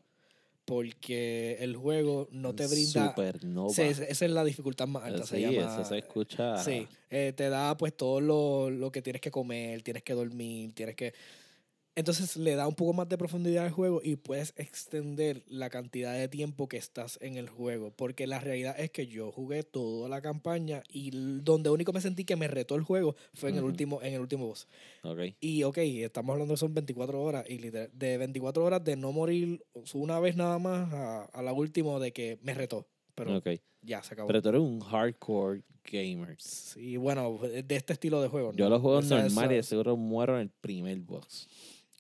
porque 0.66 1.58
el 1.62 1.78
juego 1.78 2.28
no 2.32 2.54
te 2.54 2.68
brinda... 2.68 3.08
Supernova. 3.10 3.74
Sí, 3.74 3.84
esa 3.84 4.26
es 4.26 4.32
la 4.32 4.44
dificultad 4.44 4.86
más 4.86 5.06
alta. 5.06 5.24
sí, 5.24 5.30
se 5.36 5.42
llama, 5.42 5.74
eso 5.74 5.86
se 5.86 5.98
escucha. 5.98 6.58
Sí, 6.62 6.86
eh, 7.10 7.32
te 7.36 7.48
da 7.50 7.78
pues 7.78 7.96
todo 7.96 8.20
lo, 8.20 8.70
lo 8.70 8.92
que 8.92 9.02
tienes 9.02 9.22
que 9.22 9.32
comer, 9.32 9.82
tienes 9.82 10.04
que 10.04 10.14
dormir, 10.14 10.74
tienes 10.74 10.96
que... 10.96 11.14
Entonces 11.98 12.38
le 12.38 12.54
da 12.54 12.68
un 12.68 12.76
poco 12.76 12.94
más 12.94 13.10
de 13.10 13.18
profundidad 13.18 13.66
al 13.66 13.72
juego 13.72 14.02
y 14.04 14.18
puedes 14.18 14.54
extender 14.56 15.42
la 15.48 15.72
cantidad 15.72 16.14
de 16.14 16.28
tiempo 16.28 16.70
que 16.70 16.78
estás 16.78 17.18
en 17.24 17.38
el 17.38 17.50
juego. 17.50 17.92
Porque 17.92 18.28
la 18.28 18.40
realidad 18.40 18.80
es 18.80 18.92
que 18.92 19.08
yo 19.08 19.32
jugué 19.32 19.64
toda 19.64 20.08
la 20.08 20.22
campaña 20.22 20.84
y 20.94 21.10
donde 21.42 21.72
único 21.72 21.92
me 21.94 22.00
sentí 22.02 22.24
que 22.24 22.36
me 22.36 22.48
retó 22.48 22.76
el 22.76 22.84
juego 22.84 23.16
fue 23.34 23.50
en 23.50 23.58
el 23.58 23.64
último 23.64 24.00
en 24.04 24.14
el 24.14 24.22
último 24.22 24.46
boss. 24.46 24.68
Ok. 25.02 25.22
Y 25.40 25.64
ok, 25.64 25.80
estamos 25.80 26.34
hablando 26.34 26.54
de 26.54 26.58
son 26.58 26.76
24 26.76 27.20
horas 27.20 27.46
y 27.50 27.58
literal- 27.58 27.90
de 27.92 28.18
24 28.20 28.64
horas 28.64 28.84
de 28.84 28.96
no 28.96 29.12
morir 29.12 29.66
una 29.96 30.20
vez 30.20 30.36
nada 30.36 30.60
más 30.60 30.94
a, 30.94 31.24
a 31.26 31.42
la 31.42 31.52
última 31.52 31.98
de 32.00 32.14
que 32.14 32.38
me 32.44 32.54
retó. 32.54 32.86
Pero 33.16 33.42
ya 33.82 34.04
se 34.04 34.14
acabó. 34.14 34.28
Pero 34.28 34.42
tú 34.44 34.50
eres 34.50 34.62
un 34.62 34.80
hardcore 34.82 35.64
gamer. 35.92 36.36
Sí, 36.40 36.98
bueno, 36.98 37.40
de 37.40 37.76
este 37.76 37.94
estilo 37.94 38.22
de 38.22 38.28
juego. 38.28 38.52
Yo 38.54 38.70
los 38.70 38.82
juego 38.82 39.00
O 39.00 39.02
sea, 39.02 39.24
normal 39.24 39.46
y 39.52 39.54
de 39.56 39.60
eso- 39.62 39.70
seguro 39.70 39.98
muero 39.98 40.36
en 40.36 40.42
el 40.42 40.50
primer 40.52 41.00
box. 41.00 41.48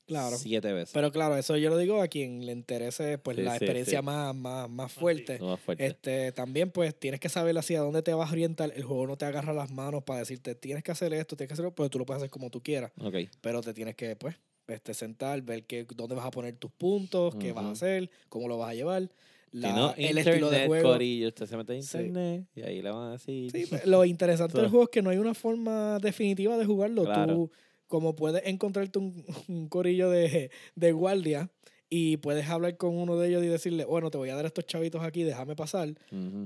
Claro. 0.07 0.37
Siete 0.37 0.71
veces. 0.71 0.91
Pero 0.93 1.11
claro, 1.11 1.35
eso 1.37 1.57
yo 1.57 1.69
lo 1.69 1.77
digo 1.77 2.01
a 2.01 2.07
quien 2.07 2.45
le 2.45 2.53
interese 2.53 3.17
pues 3.17 3.35
Sí, 3.37 3.43
la 3.43 3.51
sí, 3.51 3.57
experiencia 3.57 3.99
sí. 3.99 4.05
Más, 4.05 4.33
más, 4.33 4.69
más 4.69 4.91
fuerte. 4.91 5.37
Lo 5.37 5.47
más 5.47 5.59
fuerte. 5.59 5.85
Este, 5.85 6.31
también 6.31 6.71
pues 6.71 6.97
tienes 6.97 7.19
que 7.19 7.27
saber 7.29 7.57
hacia 7.57 7.81
dónde 7.81 8.01
te 8.01 8.13
vas 8.13 8.29
a 8.29 8.31
orientar. 8.31 8.71
El 8.75 8.83
juego 8.83 9.05
no 9.05 9.17
te 9.17 9.25
agarra 9.25 9.53
las 9.53 9.69
manos 9.69 10.03
para 10.03 10.19
decirte 10.19 10.55
tienes 10.55 10.83
que 10.83 10.91
hacer 10.91 11.13
esto, 11.13 11.35
tienes 11.35 11.49
que 11.49 11.53
hacerlo, 11.53 11.75
pero 11.75 11.89
tú 11.89 11.99
lo 11.99 12.05
puedes 12.05 12.21
hacer 12.21 12.29
como 12.29 12.49
tú 12.49 12.63
quieras. 12.63 12.91
Ok. 13.01 13.15
Pero 13.41 13.61
te 13.61 13.73
tienes 13.73 13.95
que 13.95 14.15
pues 14.15 14.35
este, 14.67 14.93
sentar, 14.93 15.41
ver 15.41 15.65
que, 15.65 15.85
dónde 15.95 16.15
vas 16.15 16.25
a 16.25 16.31
poner 16.31 16.55
tus 16.55 16.71
puntos, 16.71 17.35
qué 17.35 17.51
vas 17.51 17.65
a 17.65 17.71
hacer, 17.71 18.09
cómo 18.29 18.47
lo 18.47 18.57
vas 18.57 18.71
a 18.71 18.73
llevar. 18.73 19.09
La, 19.51 19.69
si 19.69 19.75
no, 19.75 19.93
el 19.95 20.01
internet, 20.01 20.27
estilo 20.27 20.49
de 20.49 20.67
juego. 20.67 20.91
Corillo, 20.91 21.27
usted 21.29 21.45
se 21.45 21.57
mete 21.57 21.73
en 21.75 21.83
Sí. 21.83 21.97
internet 21.97 22.45
y 22.53 22.61
ahí 22.61 22.81
le 22.81 22.91
van 22.91 23.09
a 23.09 23.11
decir. 23.13 23.49
Sí, 23.51 23.65
pues, 23.69 23.85
lo 23.85 24.03
interesante 24.05 24.57
del 24.57 24.69
juego 24.69 24.83
es 24.83 24.89
que 24.89 25.01
no 25.01 25.09
hay 25.09 25.17
una 25.17 25.33
forma 25.33 25.99
definitiva 25.99 26.57
de 26.57 26.65
jugarlo. 26.65 27.05
Claro. 27.05 27.33
Tú, 27.33 27.51
como 27.87 28.15
puedes 28.15 28.45
encontrarte 28.45 28.99
un, 28.99 29.25
un 29.47 29.67
corillo 29.69 30.09
de, 30.09 30.51
de 30.75 30.91
guardia 30.91 31.49
y 31.89 32.17
puedes 32.17 32.47
hablar 32.47 32.75
con 32.77 32.97
uno 32.97 33.17
de 33.17 33.29
ellos 33.29 33.43
y 33.43 33.47
decirle, 33.47 33.85
bueno, 33.85 34.11
te 34.11 34.17
voy 34.17 34.29
a 34.29 34.35
dar 34.35 34.45
estos 34.45 34.65
chavitos 34.65 35.01
aquí, 35.03 35.23
déjame 35.23 35.55
pasar. 35.55 35.93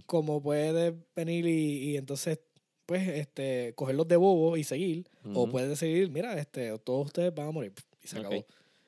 Como 0.05 0.41
puedes 0.41 0.93
venir 1.15 1.47
y, 1.47 1.89
y 1.91 1.97
entonces, 1.97 2.39
pues, 2.85 3.07
este, 3.07 3.73
cogerlos 3.75 4.07
de 4.07 4.17
bobo 4.17 4.55
y 4.55 4.63
seguir. 4.63 5.07
O 5.33 5.49
puedes 5.49 5.67
decidir, 5.69 6.11
mira, 6.11 6.37
este, 6.39 6.77
todos 6.79 7.07
ustedes 7.07 7.33
van 7.33 7.47
a 7.47 7.51
morir. 7.51 7.73
Y 8.03 8.07
se 8.07 8.19
acabó. 8.19 8.45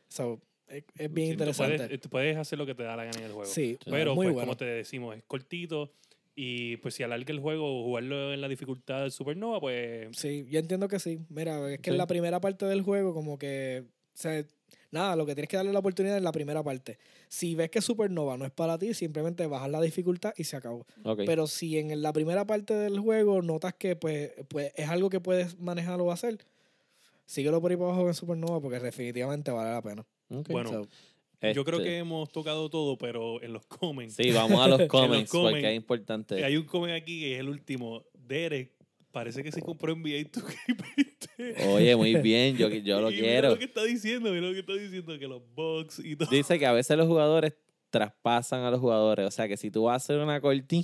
So, 0.09 0.39
es, 0.67 0.83
es 0.95 1.11
bien 1.11 1.29
Sí, 1.29 1.31
tú 1.37 1.43
interesante. 1.43 1.77
Puedes, 1.77 2.01
tú 2.01 2.09
puedes 2.09 2.37
hacer 2.37 2.59
lo 2.59 2.67
que 2.67 2.75
te 2.75 2.83
da 2.83 2.95
la 2.95 3.05
gana 3.05 3.17
en 3.17 3.25
el 3.25 3.31
juego. 3.31 3.49
Sí, 3.49 3.79
Pero, 3.85 4.13
muy 4.13 4.27
pues, 4.27 4.33
bueno. 4.35 4.47
como 4.47 4.57
te 4.57 4.65
decimos, 4.65 5.17
es 5.17 5.23
cortito. 5.23 5.91
Y 6.35 6.77
pues 6.77 6.95
si 6.95 7.03
alarga 7.03 7.31
el 7.31 7.39
juego 7.39 7.81
o 7.81 7.83
jugarlo 7.83 8.33
en 8.33 8.41
la 8.41 8.47
dificultad 8.47 9.01
del 9.01 9.11
Supernova, 9.11 9.59
pues 9.59 10.15
Sí, 10.17 10.45
yo 10.49 10.59
entiendo 10.59 10.87
que 10.87 10.99
sí. 10.99 11.19
Mira, 11.29 11.71
es 11.71 11.79
que 11.79 11.91
en 11.91 11.95
Sí. 11.95 11.97
la 11.97 12.07
primera 12.07 12.41
parte 12.41 12.65
del 12.65 12.81
juego, 12.81 13.13
como 13.13 13.37
que. 13.37 13.83
O 13.85 14.17
sea, 14.17 14.43
nada, 14.91 15.15
lo 15.15 15.25
que 15.27 15.35
tienes 15.35 15.49
que 15.49 15.57
darle 15.57 15.73
la 15.73 15.79
oportunidad 15.79 16.17
en 16.17 16.23
la 16.23 16.31
primera 16.31 16.63
parte. 16.63 16.97
Si 17.27 17.53
ves 17.55 17.69
que 17.69 17.81
Supernova 17.81 18.37
no 18.37 18.45
es 18.45 18.51
para 18.51 18.77
ti, 18.79 18.93
simplemente 18.95 19.45
bajas 19.47 19.69
la 19.69 19.81
dificultad 19.81 20.33
y 20.37 20.43
se 20.45 20.55
acabó. 20.55 20.85
Ok. 21.03 21.21
Pero 21.25 21.45
si 21.47 21.77
en 21.77 22.01
la 22.01 22.11
primera 22.13 22.45
parte 22.45 22.73
del 22.73 22.99
juego 22.99 23.41
notas 23.43 23.73
que 23.75 23.95
pues, 23.95 24.31
pues 24.47 24.71
es 24.75 24.89
algo 24.89 25.09
que 25.11 25.19
puedes 25.19 25.59
manejar 25.59 25.99
o 26.01 26.11
hacer, 26.11 26.39
síguelo 27.25 27.61
por 27.61 27.71
ahí 27.71 27.77
para 27.77 27.89
abajo 27.91 28.07
en 28.07 28.13
Supernova 28.13 28.59
porque 28.59 28.79
definitivamente 28.79 29.51
vale 29.51 29.71
la 29.71 29.81
pena. 29.81 30.05
Ok. 30.29 30.49
bueno, 30.49 30.69
So, 30.69 30.87
yo 31.53 31.63
creo 31.65 31.79
Este, 31.79 31.89
que 31.89 31.97
hemos 31.97 32.31
tocado 32.31 32.69
todo, 32.69 32.97
pero 32.97 33.41
en 33.41 33.51
los 33.53 33.65
comments. 33.65 34.15
Sí, 34.15 34.31
vamos 34.31 34.59
a 34.61 34.67
los 34.69 34.79
los 34.79 34.87
comments 34.87 35.31
porque 35.31 35.47
comments, 35.47 35.67
es 35.69 35.75
importante. 35.75 36.43
Hay 36.45 36.55
un 36.57 36.63
comment 36.65 36.95
aquí 36.95 37.19
que 37.21 37.33
es 37.35 37.39
el 37.39 37.49
último. 37.49 38.03
Derek, 38.13 38.71
parece 39.11 39.43
que 39.43 39.51
se 39.51 39.61
compró 39.61 39.95
NBA 39.95 40.31
2K20. 40.31 41.67
Oye, 41.67 41.95
muy 41.95 42.15
bien, 42.21 42.55
yo, 42.57 42.69
yo 42.69 43.01
lo 43.01 43.11
Y 43.11 43.15
mira 43.15 43.25
quiero. 43.27 43.49
lo 43.49 43.57
que 43.59 43.65
está 43.65 43.83
diciendo, 43.83 44.31
mira 44.31 44.47
lo 44.47 44.53
que 44.53 44.59
está 44.59 44.73
diciendo, 44.73 45.19
que 45.19 45.27
los 45.27 45.41
bugs 45.53 45.99
y 45.99 46.15
todo. 46.15 46.29
Dice 46.29 46.57
que 46.57 46.65
a 46.65 46.71
veces 46.71 46.95
los 46.97 47.07
jugadores 47.07 47.53
traspasan 47.93 48.63
a 48.63 48.71
los 48.71 48.79
jugadores. 48.79 49.27
O 49.27 49.29
sea 49.29 49.47
que 49.47 49.55
si 49.55 49.69
tú 49.69 49.83
vas 49.83 49.93
a 49.93 49.95
hacer 49.97 50.17
una 50.17 50.41
cortina, 50.41 50.83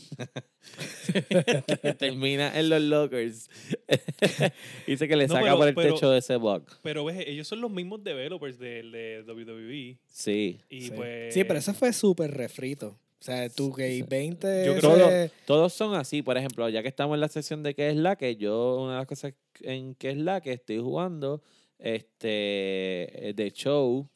que 1.11 1.93
termina 1.97 2.57
en 2.57 2.69
los 2.69 2.79
lockers. 2.83 3.49
Dice 4.87 5.07
que 5.07 5.15
le 5.15 5.25
No, 5.27 5.33
saca 5.33 5.45
pero- 5.45 5.57
por 5.57 5.67
el 5.69 5.73
pero- 5.73 5.93
techo 5.95 6.11
de 6.11 6.19
ese 6.19 6.35
bug. 6.35 6.63
Pero 6.83 7.03
ves, 7.05 7.23
ellos 7.27 7.47
son 7.47 7.61
los 7.61 7.71
mismos 7.71 8.03
developers 8.03 8.59
del 8.59 8.91
de 8.91 9.23
WWE. 9.27 9.97
Sí. 10.07 10.59
Y 10.69 10.81
sí. 10.81 10.91
pues. 10.95 11.33
sí, 11.33 11.43
pero 11.45 11.57
ese 11.57 11.73
fue 11.73 11.91
súper 11.93 12.29
refrito. 12.31 12.89
O 13.19 13.23
sea, 13.23 13.49
tu 13.49 13.73
Sí, 13.75 13.97
sí. 13.97 14.01
20 14.07 14.65
Yo 14.67 14.77
creo 14.77 14.81
Todo- 14.95 15.29
Todos 15.47 15.73
son 15.73 15.95
así, 15.95 16.21
por 16.21 16.37
ejemplo, 16.37 16.69
ya 16.69 16.83
que 16.83 16.87
estamos 16.89 17.15
en 17.15 17.21
la 17.21 17.27
sección 17.27 17.63
de 17.63 17.73
qué 17.73 17.89
es 17.89 17.95
la 17.95 18.15
que 18.17 18.35
yo, 18.35 18.77
una 18.81 18.91
de 18.93 18.97
las 18.99 19.07
cosas 19.07 19.33
en 19.61 19.95
qué 19.95 20.11
es 20.11 20.17
la 20.17 20.41
que 20.41 20.53
estoy 20.53 20.77
jugando, 20.77 21.41
este, 21.79 23.33
de 23.35 23.51
show, 23.53 24.07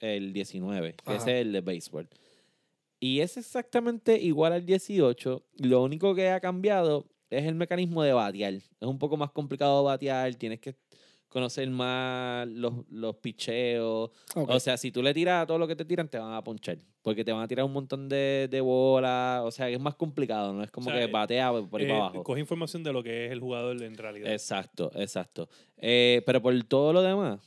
el 0.00 0.32
19, 0.32 0.94
que 0.94 1.02
Ajá. 1.04 1.16
ese 1.16 1.40
es 1.40 1.46
el 1.46 1.52
de 1.52 1.60
béisbol. 1.60 2.08
Y 3.00 3.20
es 3.20 3.36
exactamente 3.36 4.18
igual 4.18 4.52
al 4.52 4.66
18, 4.66 5.44
lo 5.58 5.82
único 5.82 6.14
que 6.14 6.30
ha 6.30 6.40
cambiado 6.40 7.06
es 7.30 7.44
el 7.44 7.54
mecanismo 7.54 8.02
de 8.02 8.12
batear. 8.12 8.54
Es 8.54 8.70
un 8.80 8.98
poco 8.98 9.16
más 9.16 9.30
complicado 9.30 9.84
batear, 9.84 10.34
tienes 10.34 10.60
que 10.60 10.76
conocer 11.28 11.68
más 11.68 12.48
los, 12.48 12.88
los 12.88 13.16
picheos, 13.16 14.10
o 14.34 14.60
sea, 14.60 14.76
si 14.76 14.90
tú 14.90 15.02
le 15.02 15.12
tiras 15.12 15.42
a 15.42 15.46
todo 15.46 15.58
lo 15.58 15.68
que 15.68 15.76
te 15.76 15.84
tiran, 15.84 16.08
te 16.08 16.18
van 16.18 16.32
a 16.32 16.42
ponchar. 16.42 16.78
Porque 17.02 17.24
te 17.24 17.32
van 17.32 17.42
a 17.42 17.48
tirar 17.48 17.64
un 17.64 17.72
montón 17.72 18.08
de, 18.08 18.48
de 18.50 18.60
bolas. 18.60 19.42
O 19.44 19.50
sea, 19.50 19.68
es 19.68 19.80
más 19.80 19.94
complicado. 19.94 20.52
No 20.52 20.62
es 20.62 20.70
como 20.70 20.88
O 20.88 20.92
sea, 20.92 21.06
que 21.06 21.10
batea 21.10 21.50
por 21.52 21.80
ahí 21.80 21.86
eh, 21.86 21.90
para 21.90 22.00
abajo. 22.00 22.22
Coge 22.22 22.40
información 22.40 22.82
de 22.82 22.92
lo 22.92 23.02
que 23.02 23.26
es 23.26 23.32
el 23.32 23.40
jugador 23.40 23.82
en 23.82 23.96
realidad. 23.96 24.32
Exacto, 24.32 24.90
exacto. 24.94 25.48
Eh, 25.76 26.22
pero 26.26 26.42
por 26.42 26.60
todo 26.64 26.92
lo 26.92 27.02
demás, 27.02 27.40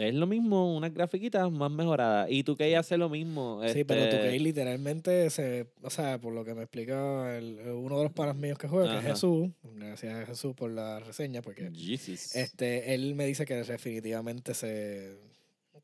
Es 0.00 0.14
lo 0.14 0.26
mismo, 0.26 0.74
unas 0.76 0.92
grafiquitas 0.94 1.50
más 1.50 1.70
mejoradas. 1.70 2.28
Y 2.30 2.42
tú 2.44 2.56
que 2.56 2.74
hace 2.76 2.96
lo 2.96 3.08
mismo. 3.08 3.60
Sí, 3.72 3.84
pero 3.84 4.00
este, 4.02 4.30
2K 4.30 4.40
literalmente 4.40 5.30
se, 5.30 5.66
o 5.82 5.90
sea, 5.90 6.18
por 6.18 6.32
lo 6.32 6.44
que 6.44 6.54
me 6.54 6.62
explica 6.62 7.36
el- 7.36 7.58
uno 7.72 7.98
de 7.98 8.04
los 8.04 8.12
panas 8.12 8.36
míos 8.36 8.58
que 8.58 8.68
juega, 8.68 8.86
que 8.92 8.98
es 8.98 9.04
Ajá. 9.04 9.10
Jesús, 9.14 9.50
gracias 9.76 10.14
a 10.22 10.26
Jesús 10.26 10.54
por 10.54 10.70
la 10.70 11.00
reseña, 11.00 11.42
porque 11.42 11.70
Jesus. 11.74 12.34
este, 12.34 12.94
él 12.94 13.14
me 13.14 13.26
dice 13.26 13.44
que 13.44 13.54
definitivamente 13.56 14.54
se, 14.54 15.18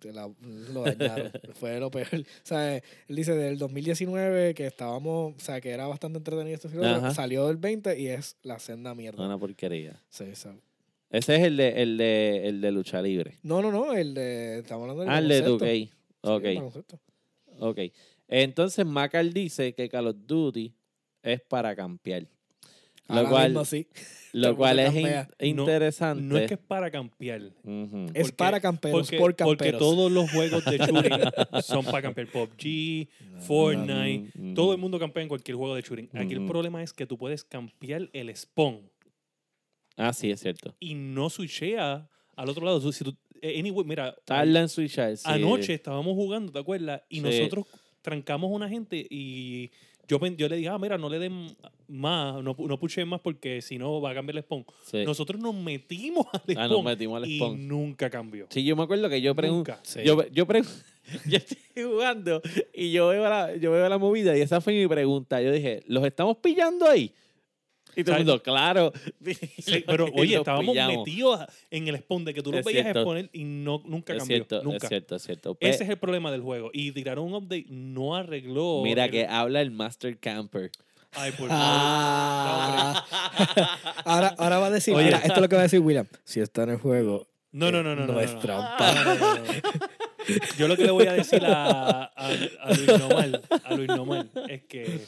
la- 0.02 0.30
lo 0.72 0.82
dañaron. 0.82 1.32
Fue 1.54 1.78
lo 1.80 1.90
peor. 1.90 2.06
O 2.14 2.24
sea, 2.42 2.76
él 2.76 2.82
dice 3.08 3.34
del 3.34 3.58
2019 3.58 4.54
que 4.54 4.66
estábamos, 4.66 5.34
o 5.36 5.40
sea, 5.40 5.60
que 5.60 5.70
era 5.70 5.86
bastante 5.86 6.18
entretenido 6.18 6.54
este 6.54 6.68
Ajá. 6.86 7.12
salió 7.14 7.46
del 7.48 7.56
20 7.56 7.98
y 7.98 8.08
es 8.08 8.36
la 8.42 8.58
senda 8.58 8.94
mierda. 8.94 9.24
Una 9.24 9.38
porquería. 9.38 10.00
Sí, 10.08 10.26
sí. 10.34 10.48
Ese 11.10 11.36
es 11.36 11.42
el 11.42 11.56
de, 11.56 11.82
el 11.82 11.96
de, 11.96 12.48
el 12.48 12.60
de 12.60 12.72
lucha 12.72 13.00
libre. 13.00 13.38
No, 13.42 13.62
no, 13.62 13.70
no, 13.70 13.92
el 13.94 14.12
de, 14.14 14.58
estamos 14.58 14.82
hablando 14.82 15.02
del 15.02 15.10
Ah, 15.10 15.18
el 15.18 15.28
de 15.28 15.40
baloncesto. 15.40 15.64
2K. 15.64 15.70
Sí, 15.86 15.90
Ok, 16.22 16.42
baloncesto. 16.42 17.00
ok. 17.60 17.78
Entonces, 18.28 18.84
Macal 18.84 19.32
dice 19.32 19.72
que 19.74 19.88
Call 19.88 20.08
of 20.08 20.16
Duty 20.26 20.74
es 21.22 21.40
para 21.42 21.76
campear. 21.76 22.26
Lo 23.08 23.18
Ahora 23.18 23.28
cual, 23.30 23.48
mismo 23.50 23.64
sí. 23.64 23.86
lo 24.32 24.56
cual 24.56 24.80
es 24.80 24.88
in- 24.88 25.02
campea. 25.02 25.28
No- 25.38 25.46
interesante. 25.46 26.22
No 26.24 26.36
es 26.38 26.48
que 26.48 26.54
es 26.54 26.60
para 26.60 26.90
campear. 26.90 27.40
Ujú. 27.62 28.06
Es 28.12 28.22
Porque- 28.24 28.32
para 28.36 28.60
camperos, 28.60 29.00
Porque, 29.02 29.16
por 29.16 29.36
porque 29.36 29.44
camperos. 29.66 29.78
todos 29.78 30.10
los 30.10 30.28
juegos 30.32 30.64
de 30.64 30.76
shooting 30.78 31.12
son 31.62 31.84
para 31.84 32.02
campear. 32.02 32.26
PUBG, 32.26 33.06
Fortnite, 33.46 34.32
Ujú, 34.36 34.54
todo 34.54 34.72
el 34.72 34.78
mundo 34.78 34.98
campea 34.98 35.22
en 35.22 35.28
cualquier 35.28 35.56
juego 35.56 35.76
de 35.76 35.82
shooting. 35.82 36.08
Aquí 36.14 36.32
el 36.32 36.40
Ujú. 36.40 36.48
problema 36.48 36.82
es 36.82 36.92
que 36.92 37.06
tú 37.06 37.16
puedes 37.16 37.44
campear 37.44 38.10
el 38.12 38.36
spawn 38.36 38.80
Ah, 39.96 40.12
sí, 40.12 40.30
es 40.30 40.40
cierto. 40.40 40.74
y 40.80 40.94
no 40.94 41.30
switchea 41.30 42.08
al 42.36 42.48
otro 42.48 42.64
lado. 42.64 42.92
Si 42.92 43.02
tú- 43.04 43.16
eh, 43.42 43.58
anyway, 43.58 43.84
mira, 43.86 44.14
Tarda 44.24 44.60
en 44.60 44.68
switchar, 44.68 45.16
sí. 45.16 45.24
anoche 45.26 45.74
estábamos 45.74 46.14
jugando, 46.14 46.52
¿te 46.52 46.58
acuerdas? 46.58 47.02
Y 47.08 47.16
Sí. 47.16 47.22
nosotros 47.22 47.66
trancamos 48.02 48.50
a 48.50 48.54
una 48.54 48.68
gente 48.68 49.06
y 49.10 49.70
yo, 50.08 50.18
yo 50.36 50.48
le 50.48 50.56
dije, 50.56 50.68
ah, 50.68 50.78
mira, 50.78 50.96
no 50.98 51.08
le 51.08 51.18
den 51.18 51.56
más, 51.88 52.42
no, 52.42 52.54
no 52.58 52.78
puchen 52.78 53.08
más 53.08 53.20
porque 53.20 53.60
si 53.62 53.76
no 53.78 54.00
va 54.00 54.10
a 54.10 54.14
cambiar 54.14 54.36
el 54.36 54.42
spawn. 54.44 54.64
Sí. 54.84 55.04
Nosotros 55.04 55.40
nos 55.40 55.54
metimos 55.54 56.26
al 56.32 56.40
spawn 56.40 56.58
Ah, 56.58 56.68
nos 56.68 56.84
metimos 56.84 57.22
al 57.22 57.28
y 57.28 57.36
spawn. 57.38 57.66
nunca 57.66 58.08
cambió. 58.10 58.46
Sí, 58.50 58.64
yo 58.64 58.76
me 58.76 58.82
acuerdo 58.84 59.08
que 59.08 59.20
yo 59.20 59.34
pregunto. 59.34 59.72
Nunca. 59.72 59.80
Sí. 59.84 60.00
Yo, 60.04 60.24
yo, 60.28 60.46
pre- 60.46 60.62
yo 61.26 61.36
estoy 61.38 61.58
jugando 61.82 62.40
y 62.72 62.92
yo 62.92 63.08
veo, 63.08 63.28
la, 63.28 63.56
yo 63.56 63.72
veo 63.72 63.88
la 63.88 63.98
movida 63.98 64.36
y 64.36 64.40
esa 64.42 64.60
fue 64.60 64.72
mi 64.74 64.86
pregunta. 64.86 65.42
Yo 65.42 65.50
dije, 65.52 65.82
¿los 65.86 66.04
estamos 66.04 66.36
pillando 66.38 66.86
ahí? 66.86 67.12
Y 67.96 68.04
todo 68.04 68.16
el 68.16 68.24
mundo, 68.24 68.42
claro. 68.42 68.92
Sí, 69.58 69.82
pero 69.86 70.06
oye, 70.14 70.36
estábamos 70.36 70.72
pillamos. 70.72 70.98
metidos 70.98 71.40
en 71.70 71.88
el 71.88 71.96
spawn 71.98 72.24
de 72.24 72.34
que 72.34 72.42
tú 72.42 72.52
lo 72.52 72.62
veías 72.62 72.82
cierto. 72.82 73.00
exponer 73.00 73.30
y 73.32 73.44
no, 73.44 73.82
nunca 73.86 74.12
Es 74.12 74.18
cambió. 74.20 74.36
cierto, 74.36 74.62
nunca. 74.62 74.86
es 74.86 74.88
cierto, 74.88 75.16
es 75.16 75.22
cierto. 75.22 75.54
Pe- 75.54 75.68
Ese 75.70 75.84
es 75.84 75.90
el 75.90 75.96
problema 75.96 76.30
del 76.30 76.42
juego. 76.42 76.70
Y 76.72 76.92
tiraron 76.92 77.24
un 77.26 77.34
update, 77.34 77.66
no 77.70 78.14
arregló. 78.14 78.82
Mira 78.84 79.06
el- 79.06 79.10
que 79.10 79.26
habla 79.26 79.60
el 79.62 79.70
Master 79.70 80.18
Camper. 80.18 80.70
Ay, 81.12 81.30
por 81.32 81.48
favor. 81.48 81.56
Ah. 81.58 83.04
ahora, 84.04 84.34
ahora 84.38 84.58
va 84.58 84.66
a 84.66 84.70
decir, 84.70 84.94
Oye. 84.94 85.06
mira, 85.06 85.18
esto 85.18 85.34
es 85.34 85.40
lo 85.40 85.48
que 85.48 85.54
va 85.56 85.62
a 85.62 85.64
decir 85.64 85.80
William. 85.80 86.06
Si 86.24 86.40
está 86.40 86.64
en 86.64 86.70
el 86.70 86.76
juego, 86.78 87.26
No, 87.52 87.70
no, 87.72 87.82
no, 87.82 87.94
no. 87.96 88.06
no, 88.06 88.12
no, 88.14 88.20
es 88.20 88.34
no. 88.34 88.40
trampa. 88.40 88.92
No, 88.94 89.04
no, 89.04 89.14
no, 89.14 89.34
no. 89.36 89.42
Yo 90.58 90.68
lo 90.68 90.76
que 90.76 90.84
le 90.84 90.90
voy 90.90 91.06
a 91.06 91.12
decir 91.12 91.44
a, 91.44 92.02
a, 92.04 92.10
a 92.14 92.74
Luis 92.74 92.98
Normal, 92.98 93.42
a 93.64 93.74
Luis 93.74 93.88
Normal, 93.88 94.30
es 94.48 94.64
que, 94.64 95.00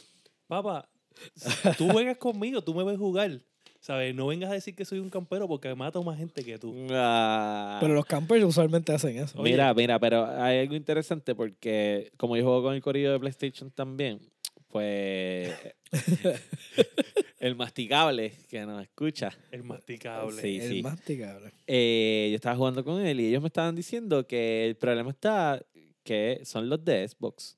papá, 0.47 0.89
tú 1.79 1.89
juegas 1.89 2.17
conmigo, 2.19 2.63
tú 2.63 2.75
me 2.75 2.85
ves 2.85 2.99
jugar. 2.99 3.41
¿Sabes? 3.81 4.13
No 4.13 4.27
vengas 4.27 4.51
a 4.51 4.55
decir 4.55 4.75
que 4.75 4.85
soy 4.85 4.99
un 4.99 5.09
campero 5.09 5.47
porque 5.47 5.73
mato 5.75 6.03
más 6.03 6.19
gente 6.19 6.45
que 6.45 6.59
tú. 6.59 6.75
Ah. 6.91 7.79
Pero 7.81 7.95
los 7.95 8.05
campers 8.05 8.45
usualmente 8.45 8.93
hacen 8.93 9.17
eso. 9.17 9.39
Oye. 9.41 9.53
Mira, 9.53 9.73
mira, 9.73 10.01
pero 10.01 10.27
hay 10.27 10.59
algo 10.59 10.75
interesante 10.75 11.35
porque 11.37 12.11
como 12.17 12.37
yo 12.37 12.43
juego 12.43 12.63
con 12.65 12.75
el 12.75 12.83
corillo 12.83 13.13
de 13.13 13.21
PlayStation 13.21 13.71
también, 13.71 14.19
pues 14.67 15.55
el 17.39 17.55
masticable 17.57 18.33
que 18.49 18.67
nos 18.67 18.83
escucha, 18.83 19.31
El 19.53 19.63
masticable. 19.63 20.43
Sí, 20.43 20.59
el 20.61 20.69
sí. 20.71 20.83
masticable. 20.83 21.53
eh, 21.67 22.29
yo 22.31 22.37
estaba 22.37 22.57
jugando 22.57 22.85
con 22.85 23.01
él 23.01 23.21
y 23.21 23.27
ellos 23.29 23.43
me 23.43 23.49
estaban 23.49 23.75
diciendo 23.77 24.27
que 24.27 24.67
el 24.67 24.77
problema 24.77 25.11
está 25.11 25.65
que 26.03 26.41
son 26.45 26.69
los 26.69 26.85
de 26.85 27.07
Xbox, 27.07 27.57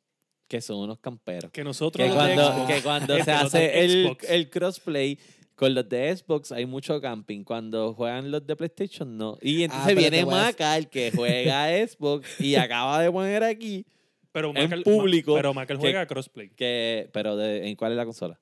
que 0.50 0.60
son 0.60 0.78
unos 0.78 0.98
camperos. 0.98 1.50
Que 1.52 1.62
nosotros 1.62 2.04
Que 2.06 2.12
los 2.12 2.26
de 2.26 2.34
cuando, 2.34 2.52
Xbox, 2.52 2.74
que 2.74 2.82
cuando 2.82 3.12
este, 3.14 3.24
se 3.24 3.30
hace 3.32 3.84
el, 3.84 4.16
el 4.28 4.50
crossplay 4.50 5.16
con 5.54 5.74
los 5.74 5.88
de 5.88 6.16
Xbox 6.16 6.50
hay 6.50 6.66
mucho 6.66 7.00
camping. 7.00 7.44
Cuando 7.44 7.94
juegan 7.94 8.30
los 8.32 8.44
de 8.44 8.56
PlayStation, 8.56 9.16
no. 9.16 9.38
Y 9.40 9.62
entonces 9.62 9.84
Ah, 9.84 9.94
pero 9.94 10.00
viene 10.00 10.20
a- 10.22 10.26
Maca, 10.26 10.76
el 10.76 10.88
que 10.88 11.12
juega 11.14 11.68
Xbox, 11.86 12.40
y 12.40 12.56
acaba 12.56 13.00
de 13.00 13.12
poner 13.12 13.44
aquí 13.44 13.86
pero 14.32 14.48
en 14.48 14.54
Macal- 14.70 14.82
público 14.84 15.34
Pero 15.36 15.54
Macal 15.54 15.76
que- 15.76 15.80
juega 15.82 16.06
crossplay. 16.06 16.50
que. 16.50 17.08
Pero 17.12 17.36
de, 17.36 17.68
¿en 17.68 17.76
cuál 17.76 17.92
es 17.92 17.96
la 17.96 18.04
consola? 18.04 18.40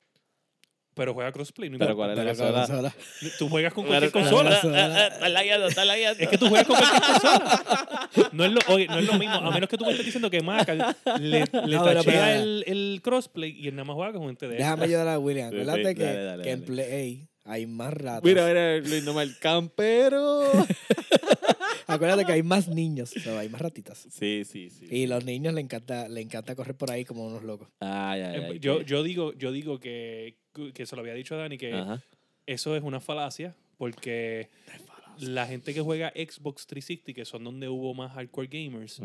Pero 0.99 1.15
juega 1.15 1.33
crossplay. 1.33 1.71
No 1.71 1.79
Pero 1.79 1.93
importa. 1.93 2.15
¿cuál 2.15 2.29
es 2.29 2.39
la 2.39 2.45
Pero 2.45 2.55
consola? 2.67 2.93
consola. 2.93 3.33
Tú 3.39 3.49
juegas 3.49 3.73
con 3.73 3.87
cualquier 3.87 4.11
consola. 4.13 4.57
Está 4.57 5.29
lagueando, 5.31 5.69
está 5.69 5.85
lagueando. 5.87 6.23
Es 6.23 6.29
que 6.29 6.37
tú 6.37 6.49
juegas 6.49 6.67
con 6.67 6.77
cualquier 6.77 7.03
consola. 7.03 8.11
No 8.33 8.45
es, 8.45 8.53
lo, 8.53 8.61
oye, 8.75 8.87
no 8.89 8.99
es 8.99 9.07
lo 9.07 9.15
mismo. 9.15 9.35
A 9.37 9.51
menos 9.51 9.69
que 9.71 9.79
tú 9.79 9.85
me 9.87 9.93
estés 9.93 10.05
diciendo 10.05 10.29
que 10.29 10.43
Macal 10.43 10.95
le, 11.21 11.41
le 11.41 11.77
No, 11.77 11.85
pero- 11.85 12.03
tachea 12.03 12.03
pero- 12.05 12.43
el, 12.43 12.65
el 12.67 13.01
crossplay 13.03 13.51
y 13.59 13.69
él 13.69 13.77
nada 13.77 13.85
más 13.85 13.95
juega 13.95 14.13
con 14.13 14.27
gente 14.27 14.49
de 14.49 14.57
Déjame 14.57 14.85
ayudar 14.85 15.09
a 15.09 15.19
William. 15.19 15.51
Sí, 15.51 15.57
Acuérdate 15.61 15.95
que, 15.95 16.03
dale, 16.05 16.23
dale, 16.25 16.43
que 16.45 16.51
en 16.51 16.61
dale. 16.61 16.67
Play 16.85 17.29
hay 17.45 17.67
más 17.67 17.95
ratas. 17.95 18.25
Mira, 18.25 18.47
mira, 18.47 18.77
Luis 18.79 19.03
Nomar, 19.05 19.27
campero. 19.41 20.43
Acuérdate 21.87 22.27
que 22.27 22.33
hay 22.33 22.43
más 22.43 22.69
niños. 22.69 23.13
O 23.17 23.21
sea, 23.21 23.39
hay 23.39 23.49
más 23.49 23.61
ratitas. 23.61 24.07
Sí, 24.11 24.43
sí, 24.45 24.69
sí. 24.69 24.87
Y 24.91 25.07
los 25.07 25.25
niños 25.25 25.55
le 25.55 25.61
encanta, 25.63 26.09
le 26.09 26.21
encanta 26.21 26.55
correr 26.55 26.77
por 26.77 26.91
ahí 26.91 27.05
como 27.07 27.25
unos 27.27 27.43
locos. 27.45 27.69
Ay, 27.81 28.21
Eh, 28.21 28.49
ay. 28.53 28.59
yo, 28.59 28.83
yo 28.83 29.03
digo, 29.03 29.33
yo 29.35 29.53
digo 29.53 29.81
que, 29.81 30.37
que 30.75 30.87
se 30.87 30.97
lo 30.97 31.01
había 31.01 31.15
dicho 31.15 31.35
a 31.35 31.39
Dani 31.39 31.59
que 31.59 31.75
Ajá. 31.75 32.03
eso 32.47 32.77
es 32.77 32.83
una 32.83 33.01
falacia 33.01 33.55
porque 33.77 34.49
la 35.19 35.47
gente 35.47 35.75
que 35.75 35.81
juega 35.81 36.11
Xbox 36.15 36.67
360, 36.67 37.13
que 37.13 37.25
son 37.25 37.45
donde 37.45 37.69
hubo 37.69 37.95
más 37.95 38.13
hardcore 38.13 38.49
gamers, 38.49 39.01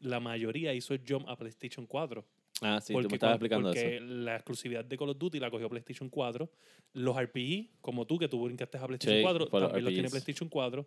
la 0.00 0.20
mayoría 0.20 0.72
hizo 0.74 0.94
el 0.94 1.02
jump 1.06 1.28
a 1.28 1.36
PlayStation 1.36 1.86
4. 1.86 2.24
Ah, 2.60 2.80
sí, 2.80 2.92
tú 2.92 2.98
me 2.98 3.02
porque 3.02 3.14
estabas 3.16 3.34
explicando 3.36 3.68
porque 3.68 3.96
eso. 3.96 4.04
la 4.04 4.34
exclusividad 4.36 4.84
de 4.84 4.96
Call 4.98 5.10
of 5.10 5.18
Duty 5.18 5.38
la 5.38 5.50
cogió 5.50 5.68
PlayStation 5.68 6.08
4. 6.08 6.50
Los 6.94 7.16
RPG, 7.16 7.80
como 7.80 8.06
tú, 8.06 8.18
que 8.18 8.28
tú 8.28 8.42
brincaste 8.44 8.78
a 8.78 8.86
PlayStation 8.86 9.16
Sí, 9.18 9.22
4, 9.22 9.48
por 9.48 9.60
los 9.60 9.68
también 9.70 9.84
los 9.84 9.92
tiene. 9.94 10.10
PlayStation 10.10 10.48
4. 10.48 10.86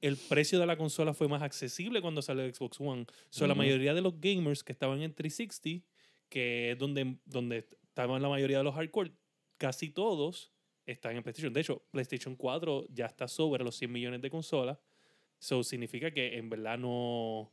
El 0.00 0.16
precio 0.16 0.58
de 0.58 0.66
la 0.66 0.76
consola 0.76 1.12
fue 1.14 1.28
más 1.28 1.42
accesible 1.42 2.00
cuando 2.00 2.22
salió 2.22 2.44
el 2.44 2.54
Xbox 2.54 2.80
One. 2.80 3.06
So, 3.30 3.46
La 3.46 3.52
Ujú. 3.52 3.58
mayoría 3.58 3.94
de 3.94 4.00
los 4.00 4.20
gamers 4.20 4.64
que 4.64 4.72
estaban 4.72 5.02
en 5.02 5.12
360, 5.14 5.86
que 6.28 6.72
es 6.72 6.78
donde, 6.78 7.18
donde 7.26 7.68
estaban 7.88 8.22
la 8.22 8.28
mayoría 8.28 8.58
de 8.58 8.64
los 8.64 8.74
hardcore, 8.74 9.12
casi 9.62 9.90
todos 9.90 10.50
están 10.86 11.14
en 11.14 11.22
PlayStation. 11.22 11.52
De 11.52 11.60
hecho, 11.60 11.84
PlayStation 11.92 12.34
4 12.34 12.86
ya 12.92 13.06
está 13.06 13.28
sobre 13.28 13.62
los 13.62 13.76
100 13.76 13.92
millones 13.92 14.20
de 14.20 14.28
consolas. 14.28 14.76
So 15.38 15.62
significa 15.62 16.10
que 16.10 16.36
en 16.36 16.50
verdad 16.50 16.76
no... 16.78 17.48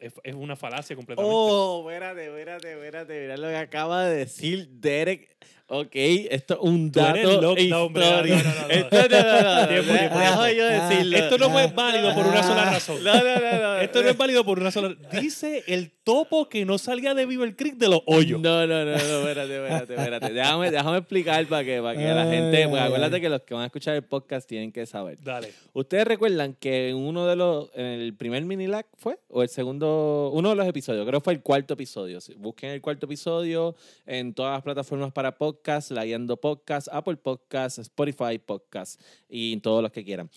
Es, 0.00 0.14
es 0.24 0.34
una 0.34 0.56
falacia 0.56 0.96
completamente. 0.96 1.34
Oh, 1.34 1.88
espérate, 1.88 2.26
espérate, 2.26 2.72
espérate. 2.72 3.20
Mira 3.20 3.36
lo 3.36 3.48
que 3.48 3.56
acaba 3.56 4.04
de 4.06 4.16
decir 4.16 4.68
Derek. 4.68 5.36
Ok, 5.70 5.90
esto 5.94 6.54
es 6.54 6.60
un 6.62 6.90
Tú 6.90 6.98
eres 7.00 7.26
dato 7.26 7.42
no, 7.42 7.54
no, 7.54 7.90
no, 7.90 7.90
no. 7.90 8.68
Esto 8.70 9.08
no, 9.10 9.18
Ah. 9.20 9.68
Esto 9.70 11.36
es 11.36 11.74
válido 11.74 12.14
por 12.14 12.26
una 12.26 12.42
sola 12.42 12.64
razón. 12.64 13.04
No, 13.04 13.14
no, 13.14 13.34
no, 13.38 13.60
no. 13.60 13.76
Esto 13.76 14.02
no 14.02 14.08
es 14.08 14.16
válido 14.16 14.44
por 14.46 14.58
una 14.58 14.70
sola 14.70 14.96
Dice 15.20 15.64
el 15.66 15.90
topo 15.90 16.48
que 16.48 16.64
no 16.64 16.78
salga 16.78 17.12
de 17.12 17.26
Beaver 17.26 17.54
Creek 17.54 17.74
de 17.74 17.88
los 17.88 18.00
hoyos. 18.06 18.40
No, 18.40 18.66
no, 18.66 18.82
no, 18.82 18.92
no, 18.92 18.96
espérate, 18.96 19.56
espérate, 19.56 19.94
espérate. 19.94 20.32
Déjame, 20.32 20.70
déjame 20.70 20.98
explicar 20.98 21.46
para 21.46 21.62
que, 21.62 21.82
para 21.82 21.98
que 21.98 22.08
la 22.14 22.24
gente, 22.24 22.66
pues 22.66 22.82
acuérdate 22.82 23.20
que 23.20 23.28
los 23.28 23.42
que 23.42 23.52
van 23.52 23.64
a 23.64 23.66
escuchar 23.66 23.94
el 23.94 24.04
podcast 24.04 24.48
tienen 24.48 24.72
que 24.72 24.86
saber. 24.86 25.18
Dale. 25.22 25.52
¿Ustedes 25.74 26.06
recuerdan 26.06 26.54
que 26.54 26.88
en 26.88 26.96
uno 26.96 27.26
de 27.26 27.36
los, 27.36 27.68
en 27.74 27.84
el 27.84 28.14
primer 28.14 28.42
mini 28.46 28.68
lag 28.68 28.86
fue? 28.96 29.18
¿O 29.28 29.42
el 29.42 29.50
segundo, 29.50 29.67
uno 29.70 30.50
de 30.50 30.54
los 30.54 30.66
episodios? 30.66 31.06
Creo 31.06 31.20
que 31.20 31.24
fue 31.24 31.32
el 31.34 31.42
cuarto 31.42 31.74
episodio. 31.74 32.18
Busquen 32.36 32.70
el 32.70 32.80
cuarto 32.80 33.06
episodio 33.06 33.74
en 34.06 34.34
todas 34.34 34.54
las 34.54 34.62
plataformas 34.62 35.12
para 35.12 35.36
podcast, 35.36 35.90
la 35.90 36.04
Guiando 36.04 36.36
Podcast, 36.36 36.88
Apple 36.90 37.16
Podcast, 37.16 37.78
Spotify 37.78 38.38
Podcast 38.38 39.00
y 39.28 39.56
todos 39.58 39.82
los 39.82 39.92
que 39.92 40.04
quieran. 40.04 40.30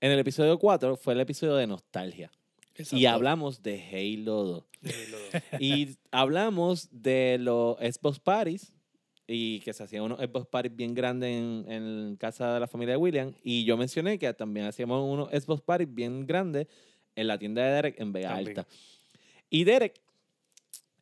En 0.00 0.10
el 0.10 0.18
episodio 0.18 0.58
4 0.58 0.96
fue 0.96 1.14
el 1.14 1.20
episodio 1.20 1.54
de 1.54 1.66
nostalgia. 1.66 2.30
Y 2.76 2.82
Exacto. 2.82 3.08
hablamos 3.08 3.62
de 3.62 3.82
Halo 3.92 4.44
2. 4.44 4.64
Y 5.60 5.96
hablamos 6.10 6.88
de 6.90 7.38
los 7.38 7.76
Xbox 7.78 8.18
Parties 8.18 8.72
y 9.26 9.60
que 9.60 9.72
se 9.72 9.84
hacían 9.84 10.02
unos 10.02 10.18
Xbox 10.18 10.46
Parties 10.46 10.74
bien 10.74 10.94
grandes 10.94 11.30
en, 11.30 11.64
en 11.70 12.16
casa 12.16 12.54
de 12.54 12.60
la 12.60 12.66
familia 12.66 12.94
de 12.94 12.98
William. 12.98 13.32
Y 13.42 13.64
yo 13.64 13.76
mencioné 13.76 14.18
que 14.18 14.32
también 14.34 14.66
hacíamos 14.66 15.08
unos 15.08 15.30
Xbox 15.30 15.62
Parties 15.62 15.94
bien 15.94 16.26
grandes 16.26 16.66
en 17.16 17.26
la 17.26 17.38
tienda 17.38 17.62
de 17.64 17.70
Derek 17.72 18.00
en 18.00 18.12
Vega 18.12 18.28
También. 18.34 18.58
Alta. 18.58 18.66
Y 19.50 19.64
Derek 19.64 20.00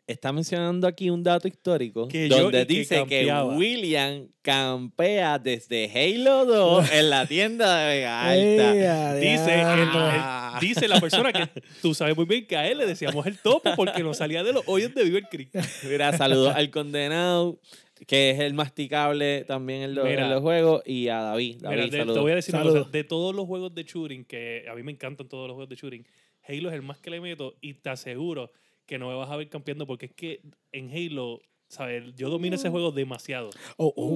está 0.06 0.32
mencionando 0.32 0.88
aquí 0.88 1.08
un 1.08 1.22
dato 1.22 1.46
histórico 1.46 2.08
Que 2.08 2.26
donde 2.26 2.66
que 2.66 2.74
dice 2.74 2.94
que, 3.06 3.26
campeaba. 3.26 3.54
William 3.56 4.26
campea 4.42 5.38
desde 5.38 5.84
Halo 5.94 6.44
2 6.46 6.90
en 6.92 7.10
la 7.10 7.26
tienda 7.26 7.78
de 7.78 7.94
Vega 7.94 8.22
Alta. 8.28 8.74
Ea, 8.74 9.14
Dice 9.14 9.60
el- 9.62 9.78
el- 9.78 10.60
Dice 10.60 10.88
la 10.88 11.00
persona 11.00 11.32
que 11.32 11.48
tú 11.80 11.94
sabes 11.94 12.16
muy 12.16 12.24
bien 12.26 12.44
que 12.46 12.56
a 12.56 12.66
él 12.68 12.78
le 12.78 12.86
decíamos 12.86 13.24
el 13.26 13.38
topo 13.38 13.70
porque 13.76 14.02
no 14.02 14.12
salía 14.12 14.42
de 14.42 14.52
los 14.52 14.64
hoyos 14.66 14.92
de 14.94 15.04
Beaver 15.04 15.28
Creek. 15.30 15.50
Mira, 15.88 16.16
saludos 16.16 16.54
al 16.56 16.70
condenado, 16.70 17.60
que 18.06 18.30
es 18.30 18.40
el 18.40 18.54
masticable 18.54 19.44
también 19.44 19.82
en, 19.82 19.94
los- 19.94 20.04
Mira. 20.06 20.24
en 20.24 20.30
los 20.30 20.40
juegos, 20.40 20.82
y 20.86 21.08
a 21.08 21.18
David. 21.20 21.58
David, 21.60 21.74
Mira, 21.76 21.84
de- 21.84 21.90
te 21.90 21.96
saludos. 21.98 22.22
voy 22.22 22.32
a 22.32 22.34
decir 22.36 22.54
una 22.54 22.64
Saludos. 22.64 22.82
cosa. 22.86 22.90
De 22.92 23.04
todos 23.04 23.34
los 23.34 23.46
juegos 23.46 23.74
de 23.74 23.82
shooting, 23.84 24.24
que 24.24 24.64
a 24.70 24.74
mí 24.74 24.82
me 24.82 24.92
encantan 24.92 25.28
todos 25.28 25.46
los 25.48 25.54
juegos 25.54 25.68
de 25.68 25.76
shooting, 25.76 26.06
Halo 26.48 26.68
es 26.70 26.74
el 26.74 26.82
más 26.82 26.98
que 26.98 27.10
le 27.10 27.20
meto 27.20 27.54
y 27.60 27.74
te 27.74 27.90
aseguro 27.90 28.50
que 28.86 28.98
no 28.98 29.08
me 29.08 29.14
vas 29.14 29.30
a 29.30 29.36
ver 29.36 29.48
campeando 29.48 29.86
porque 29.86 30.06
es 30.06 30.12
que 30.12 30.40
en 30.72 30.90
Halo, 30.90 31.42
¿sabes? 31.68 32.12
Yo 32.16 32.28
domino 32.30 32.56
ese 32.56 32.70
juego 32.70 32.90
demasiado. 32.90 33.50
Oh, 33.76 33.92
oh. 33.94 34.08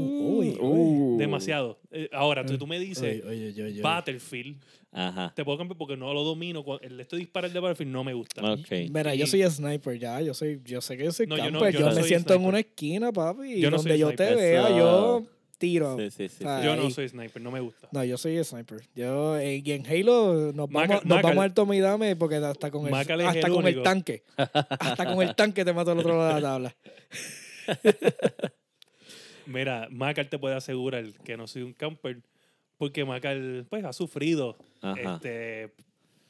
Uh. 0.66 1.16
Demasiado. 1.18 1.78
Eh, 1.93 2.09
ahora, 2.12 2.45
tú, 2.45 2.59
tú 2.59 2.66
me 2.66 2.80
dices. 2.80 3.22
Battlefield, 3.82 4.61
Ajá. 4.97 5.32
te 5.34 5.45
puedo 5.45 5.59
cambiar 5.59 5.76
porque 5.76 5.97
no 5.97 6.14
lo 6.14 6.22
domino. 6.22 6.64
El 6.80 6.97
de 6.97 7.03
este 7.03 7.16
disparo 7.16 7.49
de 7.49 7.59
Battlefield 7.61 7.90
no 7.92 8.05
me 8.05 8.14
gusta. 8.14 8.40
Mira, 8.90 9.14
yo 9.14 9.26
soy 9.26 9.42
sniper 9.51 9.99
ya, 9.99 10.20
yo 10.20 10.32
soy, 10.34 10.61
yo 10.64 10.80
sé 10.80 10.97
que 10.97 11.05
yo 11.05 11.12
soy 11.12 11.26
No, 11.26 11.36
yo 11.36 11.51
no- 11.51 11.59
camper, 11.59 11.74
yo 11.74 11.80
yo, 11.80 11.88
no 11.90 11.95
me 11.97 12.03
siento 12.05 12.34
en 12.34 12.45
una 12.45 12.61
esquina, 12.61 13.11
papi, 13.12 13.55
y 13.55 13.61
Yo 13.61 13.70
no 13.70 13.76
donde 13.78 13.99
yo 13.99 14.14
te 14.14 14.34
vea, 14.34 14.68
yo 14.70 15.26
tiro. 15.59 15.97
Sí, 15.99 16.11
sí, 16.11 16.28
sí. 16.28 16.36
Sí. 16.38 16.45
Yo 16.45 16.76
no 16.76 16.90
soy 16.90 17.09
sniper, 17.09 17.40
no 17.42 17.51
me 17.51 17.61
gusta. 17.61 17.88
No, 17.90 18.05
yo 18.05 18.16
soy 18.18 18.42
sniper. 18.45 18.82
Yo, 18.95 19.36
eh, 19.38 19.62
y 19.64 19.72
en 19.72 19.86
Halo 19.86 20.53
nos 20.53 20.68
Maca- 20.70 20.88
vamos, 21.01 21.05
nos 21.07 21.22
vamos 21.22 21.45
al 21.45 21.55
tome 21.55 21.76
y 21.76 21.80
dame 21.80 22.14
porque 22.16 22.36
hasta 22.36 22.70
con 22.70 22.86
el, 22.86 22.95
hasta 22.95 23.14
el 23.47 23.53
con 23.53 23.66
el 23.66 23.82
tanque. 23.82 24.22
hasta 24.36 25.07
con 25.12 25.22
el 25.26 25.34
tanque 25.34 25.64
te 25.64 25.72
mato 25.72 25.90
al 25.92 25.99
otro 25.99 26.16
lado 26.16 26.34
de 26.34 26.40
la 26.40 26.49
tabla. 26.49 26.76
Mira, 29.47 29.88
Macal 29.90 30.28
te 30.28 30.38
puede 30.38 30.55
asegurar 30.55 31.05
que 31.24 31.36
no 31.36 31.47
soy 31.47 31.62
un 31.62 31.72
camper 31.74 32.20
porque 32.79 33.05
Macal 33.05 33.66
pues, 33.68 33.85
ha 33.85 33.93
sufrido 33.93 34.57
Ajá. 34.83 35.14
este, 35.16 35.72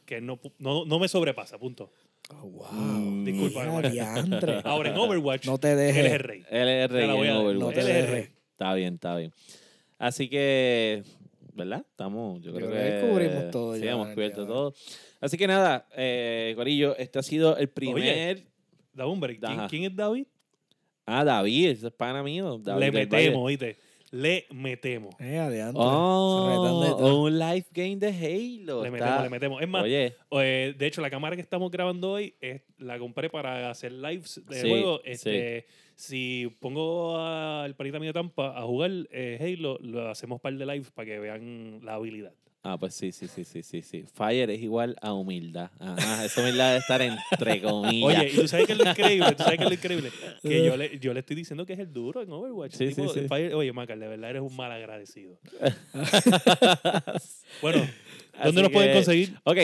que 0.07 0.21
no, 0.21 0.39
no, 0.59 0.85
no 0.85 0.99
me 0.99 1.09
sobrepasa, 1.09 1.59
punto. 1.59 1.91
Oh, 2.31 2.47
wow. 2.49 2.73
Mm. 2.73 3.25
Disculpa, 3.25 3.65
Mira. 3.67 4.15
Ahora 4.65 4.91
en 4.91 4.97
Overwatch, 4.97 5.47
No 5.47 5.59
te 5.59 5.73
él 5.73 5.79
es 5.81 5.95
dejes. 5.95 6.13
el 6.13 6.19
rey. 6.21 6.43
Él 6.51 6.69
es 6.69 6.85
el 6.85 6.89
rey 6.91 7.05
en 7.05 7.09
dar. 7.11 7.37
Overwatch. 7.37 7.57
No 7.59 7.69
te 7.71 7.81
Él 7.81 7.87
es 7.89 7.95
el 7.95 7.95
dejes. 8.03 8.11
rey. 8.11 8.35
Está 8.53 8.75
bien, 8.75 8.95
está 8.95 9.17
bien. 9.17 9.33
Así 9.99 10.29
que, 10.29 11.03
¿verdad? 11.55 11.85
Estamos, 11.91 12.41
yo, 12.41 12.51
Yo 12.53 12.57
creo, 12.57 12.71
creo 12.71 13.01
que 13.01 13.09
cubrimos 13.11 13.51
todo 13.51 13.75
Sí, 13.77 13.83
ya, 13.85 13.93
hemos 13.93 14.09
ya. 14.09 14.15
cubierto 14.15 14.47
todo. 14.47 14.75
Así 15.21 15.37
que 15.37 15.47
nada, 15.47 15.87
eh, 15.97 16.53
Corillo, 16.57 16.97
este 16.97 17.19
ha 17.19 17.23
sido 17.23 17.57
el 17.57 17.69
primer... 17.69 18.45
Da 18.93 19.07
un 19.07 19.19
break. 19.19 19.41
¿Quién, 19.69 19.85
es 19.85 19.97
David? 19.97 20.27
Ah, 21.05 21.25
David, 21.25 21.71
ese 21.71 21.89
es 21.89 21.93
pana 21.93 22.23
mío. 22.23 22.59
David 22.63 22.81
Le 22.81 22.93
metemos, 22.93 23.43
¿oíste? 23.43 23.77
Le 24.15 24.47
metemos. 24.53 25.13
Eh, 25.19 25.25
de 25.25 25.73
Oh, 25.75 27.25
un 27.25 27.37
live 27.37 27.67
game 27.73 27.97
de 27.97 28.09
Halo. 28.09 28.83
Le 28.85 28.89
Está- 28.89 28.91
metemos, 28.91 29.23
le 29.25 29.31
metemos. 29.31 29.63
Es 29.63 29.69
más, 29.69 29.83
Oye, 29.83 30.15
eh, 30.31 30.75
de 30.79 30.87
hecho, 30.87 31.01
la 31.01 31.11
cámara 31.11 31.35
que 31.35 31.43
estamos 31.43 31.69
grabando 31.69 32.13
hoy 32.13 32.33
es, 32.41 32.63
la 32.79 32.97
compré 33.01 33.29
para 33.29 33.71
hacer 33.71 33.91
lives 33.91 34.41
de 34.47 34.61
Sí, 34.61 34.69
juego. 34.69 35.01
Este, 35.05 35.67
Si 35.97 36.49
pongo 36.61 37.19
al 37.19 37.75
panita 37.75 37.99
mío 37.99 38.11
de 38.11 38.13
Tampa 38.15 38.57
a 38.57 38.63
jugar 38.63 38.91
eh, 39.11 39.39
Halo, 39.59 39.79
lo 39.81 40.09
hacemos 40.09 40.41
par 40.41 40.55
de 40.55 40.65
lives 40.67 40.91
para 40.93 41.07
que 41.07 41.19
vean 41.19 41.81
la 41.83 41.95
habilidad. 41.95 42.33
Ah, 42.65 42.77
pues 42.79 42.95
sí, 42.95 43.13
sí, 43.13 43.29
sí, 43.29 43.45
sí, 43.45 43.63
sí, 43.63 43.83
sí. 43.83 44.05
Fire 44.13 44.51
es 44.51 44.61
igual 44.61 44.97
a 45.01 45.13
humildad. 45.13 45.71
Ajá, 45.79 46.25
esa 46.25 46.41
humildad 46.41 46.73
de 46.73 46.79
estar 46.79 47.01
entre 47.01 47.63
comillas. 47.63 48.21
Oye, 48.21 48.31
y 48.33 48.37
tú 48.37 48.49
sabes 48.49 48.67
que 48.67 48.73
es 48.73 48.79
lo 48.79 48.91
increíble, 48.91 49.33
tú 49.37 49.43
sabes 49.45 49.59
que 49.59 49.65
es 49.65 49.71
lo 49.71 49.75
increíble, 49.75 50.11
que 50.43 50.65
yo 50.65 50.77
le, 50.77 50.99
yo 50.99 51.15
le 51.15 51.21
estoy 51.21 51.37
diciendo 51.37 51.65
que 51.65 51.75
es 51.75 51.79
el 51.79 51.93
duro 51.93 52.23
en 52.23 52.33
Overwatch. 52.33 52.73
Sí, 52.75 52.89
Tipo, 52.89 53.09
sí, 53.13 53.21
sí. 53.21 53.27
Fire- 53.29 53.55
oye, 53.55 53.73
Macal, 53.73 54.01
de 54.01 54.09
verdad 54.09 54.31
eres 54.31 54.43
un 54.43 54.57
mal 54.57 54.73
agradecido. 54.73 55.39
bueno, 57.63 57.83
Así 58.33 58.45
¿dónde 58.47 58.63
nos 58.63 58.71
pueden 58.73 58.95
conseguir? 58.95 59.35
Ok, 59.45 59.59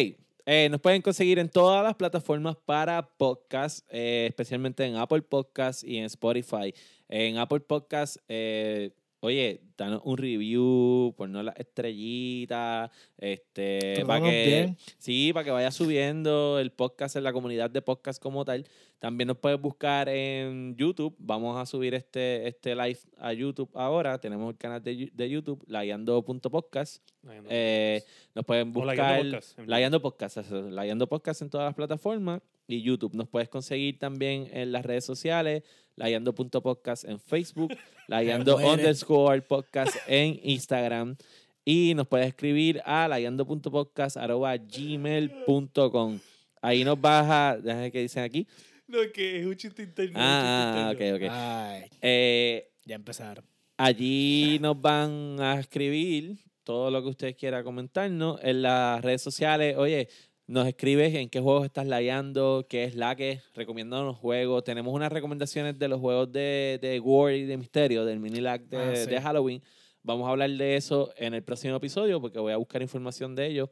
eh, 0.46 0.68
nos 0.70 0.80
pueden 0.80 1.02
conseguir 1.02 1.38
en 1.38 1.48
todas 1.48 1.82
las 1.84 1.94
plataformas 1.94 2.56
para 2.64 3.02
podcast, 3.16 3.86
eh, 3.90 4.26
especialmente 4.28 4.84
en 4.84 4.96
Apple 4.96 5.22
Podcast 5.22 5.84
y 5.84 5.98
en 5.98 6.04
Spotify. 6.04 6.74
En 7.08 7.38
Apple 7.38 7.60
Podcast, 7.60 8.16
eh, 8.28 8.90
oye, 9.20 9.60
danos 9.76 10.00
un 10.04 10.16
review, 10.16 11.14
ponnos 11.16 11.44
las 11.44 11.56
estrellitas, 11.56 12.90
este, 13.18 14.02
para 14.06 14.24
que, 14.24 14.46
bien. 14.46 14.76
sí, 14.98 15.32
para 15.32 15.44
que 15.44 15.50
vaya 15.50 15.70
subiendo 15.70 16.58
el 16.58 16.70
podcast 16.72 17.16
en 17.16 17.24
la 17.24 17.32
comunidad 17.32 17.70
de 17.70 17.82
podcast 17.82 18.20
como 18.20 18.44
tal. 18.44 18.66
También 18.98 19.28
nos 19.28 19.38
puedes 19.38 19.58
buscar 19.58 20.10
en 20.10 20.76
YouTube. 20.76 21.14
Vamos 21.18 21.56
a 21.56 21.64
subir 21.64 21.94
este, 21.94 22.46
este 22.46 22.74
live 22.74 22.98
a 23.16 23.32
YouTube 23.32 23.70
ahora. 23.74 24.18
Tenemos 24.20 24.50
el 24.50 24.58
canal 24.58 24.82
de, 24.82 25.10
de 25.12 25.30
YouTube, 25.30 25.64
layando.podcast. 25.66 27.02
Eh, 27.48 28.02
nos 28.34 28.44
pueden 28.44 28.72
O 28.76 28.84
Layando 28.84 29.00
buscar 29.00 29.22
Podcast, 29.22 29.58
Layando 29.66 30.02
Podcast, 30.02 30.36
Layando 30.50 31.06
Podcast 31.08 31.42
en 31.42 31.50
todas 31.50 31.66
las 31.66 31.74
plataformas 31.74 32.42
y 32.66 32.82
YouTube. 32.82 33.14
Nos 33.14 33.28
puedes 33.28 33.48
conseguir 33.48 33.98
también 33.98 34.48
en 34.52 34.72
las 34.72 34.84
redes 34.84 35.04
sociales, 35.04 35.62
layando.podcast 36.00 37.04
en 37.04 37.20
Facebook, 37.20 37.76
layando 38.08 38.56
underscore 38.56 39.42
podcast 39.42 39.94
en 40.06 40.40
Instagram 40.42 41.16
y 41.64 41.92
nos 41.94 42.08
puedes 42.08 42.26
escribir 42.28 42.80
a 42.86 43.06
layando.podcast 43.06 44.16
arroba 44.16 44.56
gmail.com. 44.56 46.18
Ahí 46.62 46.84
nos 46.84 46.98
baja, 47.00 47.58
déjame 47.58 47.92
qué 47.92 48.00
dicen 48.00 48.22
aquí. 48.22 48.46
No, 48.86 48.98
que 49.12 49.40
es 49.40 49.46
un 49.46 49.54
chiste 49.56 49.82
interno. 49.82 50.18
Ah, 50.18 50.88
un 50.90 50.96
chiste 50.96 51.12
ok, 51.12 51.22
ok. 51.22 51.28
Ay, 51.30 51.84
Eh, 52.00 52.70
ya 52.84 52.94
empezaron. 52.96 53.44
Allí 53.76 54.58
nos 54.60 54.80
van 54.80 55.36
a 55.38 55.60
escribir 55.60 56.38
todo 56.64 56.90
lo 56.90 57.02
que 57.02 57.08
ustedes 57.10 57.36
quieran 57.36 57.62
comentarnos 57.62 58.40
en 58.42 58.62
las 58.62 59.02
redes 59.02 59.22
sociales. 59.22 59.76
Oye, 59.76 60.08
nos 60.50 60.66
escribes 60.66 61.14
en 61.14 61.28
qué 61.28 61.40
juegos 61.40 61.64
estás 61.64 61.86
layando, 61.86 62.66
qué 62.68 62.82
es 62.84 62.94
la 62.96 63.14
que, 63.14 63.40
recomiéndanos 63.54 64.16
juegos. 64.16 64.64
Tenemos 64.64 64.92
unas 64.92 65.12
recomendaciones 65.12 65.78
de 65.78 65.86
los 65.88 66.00
juegos 66.00 66.32
de, 66.32 66.78
de 66.82 66.98
War 66.98 67.32
y 67.34 67.44
de 67.44 67.56
Misterio, 67.56 68.04
del 68.04 68.18
mini 68.18 68.40
lag 68.40 68.60
de, 68.68 68.76
Ah, 68.76 68.96
sí. 68.96 69.08
de 69.08 69.20
Halloween. 69.20 69.62
Vamos 70.02 70.26
a 70.26 70.30
hablar 70.30 70.50
de 70.50 70.76
eso 70.76 71.12
en 71.16 71.34
el 71.34 71.42
próximo 71.44 71.76
episodio 71.76 72.20
porque 72.20 72.38
voy 72.40 72.52
a 72.52 72.56
buscar 72.56 72.82
información 72.82 73.36
de 73.36 73.46
ellos. 73.46 73.68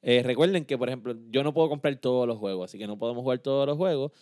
Eh, 0.00 0.22
recuerden 0.22 0.64
que, 0.64 0.78
por 0.78 0.88
ejemplo, 0.88 1.14
yo 1.30 1.42
no 1.42 1.52
puedo 1.52 1.68
comprar 1.68 1.94
todos 1.96 2.26
los 2.26 2.38
juegos, 2.38 2.70
así 2.70 2.78
que 2.78 2.86
no 2.86 2.96
podemos 2.98 3.22
jugar 3.22 3.40
todos 3.40 3.66
los 3.66 3.76
juegos. 3.76 4.12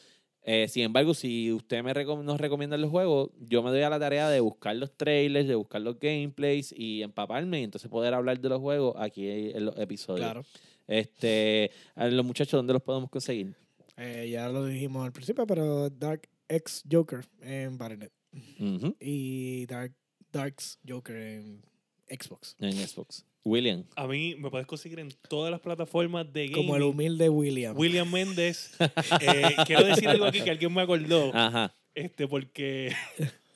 Eh, 0.44 0.66
sin 0.68 0.82
embargo, 0.82 1.14
si 1.14 1.52
usted 1.52 1.84
me 1.84 1.94
recom- 1.94 2.24
nos 2.24 2.40
recomienda 2.40 2.76
los 2.76 2.90
juegos, 2.90 3.30
yo 3.38 3.62
me 3.62 3.70
doy 3.70 3.82
a 3.82 3.90
la 3.90 4.00
tarea 4.00 4.28
de 4.28 4.40
buscar 4.40 4.74
los 4.74 4.90
trailers, 4.96 5.46
de 5.46 5.54
buscar 5.54 5.80
los 5.82 6.00
gameplays 6.00 6.74
y 6.76 7.02
empaparme 7.02 7.60
y 7.60 7.62
entonces 7.62 7.88
poder 7.88 8.12
hablar 8.14 8.40
de 8.40 8.48
los 8.48 8.58
juegos 8.60 8.96
aquí 8.98 9.28
en 9.28 9.66
los 9.66 9.78
episodios. 9.78 10.24
Claro. 10.24 10.44
Este, 10.92 11.70
a 11.94 12.06
los 12.06 12.24
muchachos, 12.24 12.58
¿dónde 12.58 12.74
los 12.74 12.82
podemos 12.82 13.08
conseguir? 13.08 13.54
Eh, 13.96 14.28
ya 14.30 14.48
lo 14.50 14.66
dijimos 14.66 15.06
al 15.06 15.12
principio, 15.12 15.46
pero 15.46 15.88
Dark 15.88 16.28
X 16.48 16.84
Joker 16.90 17.24
en 17.40 17.78
Battle.net 17.78 18.12
y 19.00 19.64
Dark 19.66 19.94
Darks 20.30 20.78
Joker 20.86 21.16
en 21.16 21.62
Xbox. 22.08 22.56
En 22.58 22.72
Xbox. 22.72 23.24
William. 23.44 23.84
A 23.96 24.06
mí 24.06 24.34
me 24.36 24.50
puedes 24.50 24.66
conseguir 24.66 25.00
en 25.00 25.08
todas 25.28 25.50
las 25.50 25.60
plataformas 25.60 26.30
de 26.30 26.48
gaming. 26.48 26.66
Como 26.66 26.76
el 26.76 26.82
humilde 26.82 27.28
William. 27.30 27.76
William 27.76 28.10
Méndez. 28.10 28.76
Eh, 29.20 29.56
quiero 29.66 29.84
decir 29.84 30.08
algo 30.08 30.26
aquí 30.26 30.42
que 30.42 30.50
alguien 30.50 30.72
me 30.74 30.82
acordó. 30.82 31.34
Ajá. 31.34 31.74
Este, 31.94 32.28
porque 32.28 32.92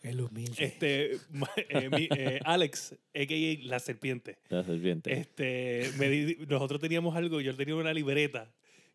el 0.06 0.20
humilde. 0.20 0.64
este, 0.64 1.12
eh, 1.68 1.90
mi- 1.90 2.08
eh, 2.16 2.40
Alex, 2.44 2.92
a.k.a. 3.14 3.66
La 3.68 3.78
Serpiente, 3.80 4.38
La 4.48 4.62
serpiente. 4.64 5.12
este, 5.12 5.90
me 5.98 6.08
di- 6.08 6.36
nosotros 6.48 6.80
teníamos 6.80 7.16
algo, 7.16 7.40
yo 7.40 7.54
tenía 7.54 7.74
una 7.76 7.92
libreta 7.92 8.50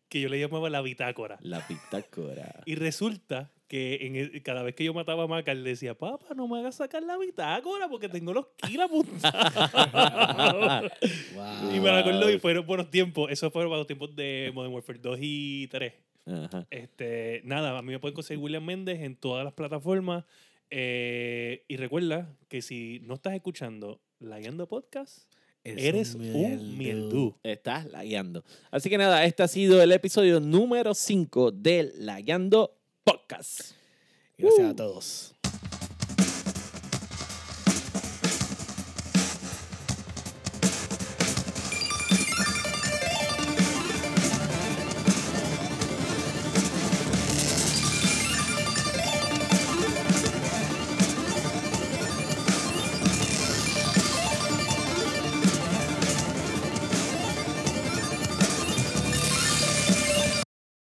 que 0.08 0.20
yo 0.20 0.28
le 0.28 0.38
llamaba 0.38 0.68
la 0.70 0.82
bitácora. 0.82 1.38
La 1.40 1.60
bitácora. 1.66 2.62
Y 2.66 2.74
resulta 2.74 3.50
que 3.66 4.00
en 4.06 4.16
el- 4.16 4.42
cada 4.42 4.62
vez 4.62 4.74
que 4.74 4.84
yo 4.84 4.92
mataba 4.92 5.24
a 5.24 5.26
Maca, 5.26 5.52
él 5.52 5.64
decía, 5.64 5.94
papá, 5.94 6.34
no 6.34 6.46
me 6.46 6.58
hagas 6.58 6.74
sacar 6.76 7.02
la 7.02 7.16
bitácora 7.16 7.88
porque 7.88 8.10
tengo 8.10 8.34
los 8.34 8.46
kills 8.58 8.80
apuntados. 8.84 9.32
Wow. 11.34 11.72
y 11.74 11.80
me 11.80 11.86
la 11.90 11.98
acordó 12.00 12.30
y 12.30 12.38
fueron 12.38 12.66
buenos 12.66 12.90
tiempos. 12.90 13.30
Eso 13.30 13.50
fueron 13.50 13.70
buenos 13.70 13.86
tiempos 13.86 14.14
de 14.14 14.50
Modern 14.54 14.74
Warfare 14.74 14.98
2 14.98 15.18
y 15.22 15.66
3. 15.68 15.92
Ajá. 16.26 16.66
Este, 16.70 17.40
nada, 17.44 17.78
a 17.78 17.82
mí 17.82 17.92
me 17.92 17.98
pueden 17.98 18.14
conseguir 18.14 18.42
William 18.42 18.64
Méndez 18.64 19.00
en 19.00 19.16
todas 19.16 19.44
las 19.44 19.54
plataformas. 19.54 20.24
Eh, 20.74 21.64
y 21.68 21.76
recuerda 21.76 22.34
que 22.48 22.62
si 22.62 23.00
no 23.04 23.14
estás 23.14 23.34
escuchando 23.34 24.00
Layando 24.20 24.66
Podcast, 24.66 25.30
Es 25.64 25.76
eres 25.84 26.14
un 26.14 26.78
mieldú. 26.78 27.36
Estás 27.42 27.84
lagueando. 27.90 28.42
Así 28.70 28.88
que 28.88 28.96
nada, 28.96 29.24
este 29.26 29.42
ha 29.42 29.48
sido 29.48 29.82
el 29.82 29.92
episodio 29.92 30.40
número 30.40 30.94
5 30.94 31.50
del 31.52 31.92
Lagueando 32.06 32.74
Podcast. 33.04 33.72
Gracias 34.38 34.66
Uh. 34.66 34.70
a 34.70 34.74
todos. 34.76 35.34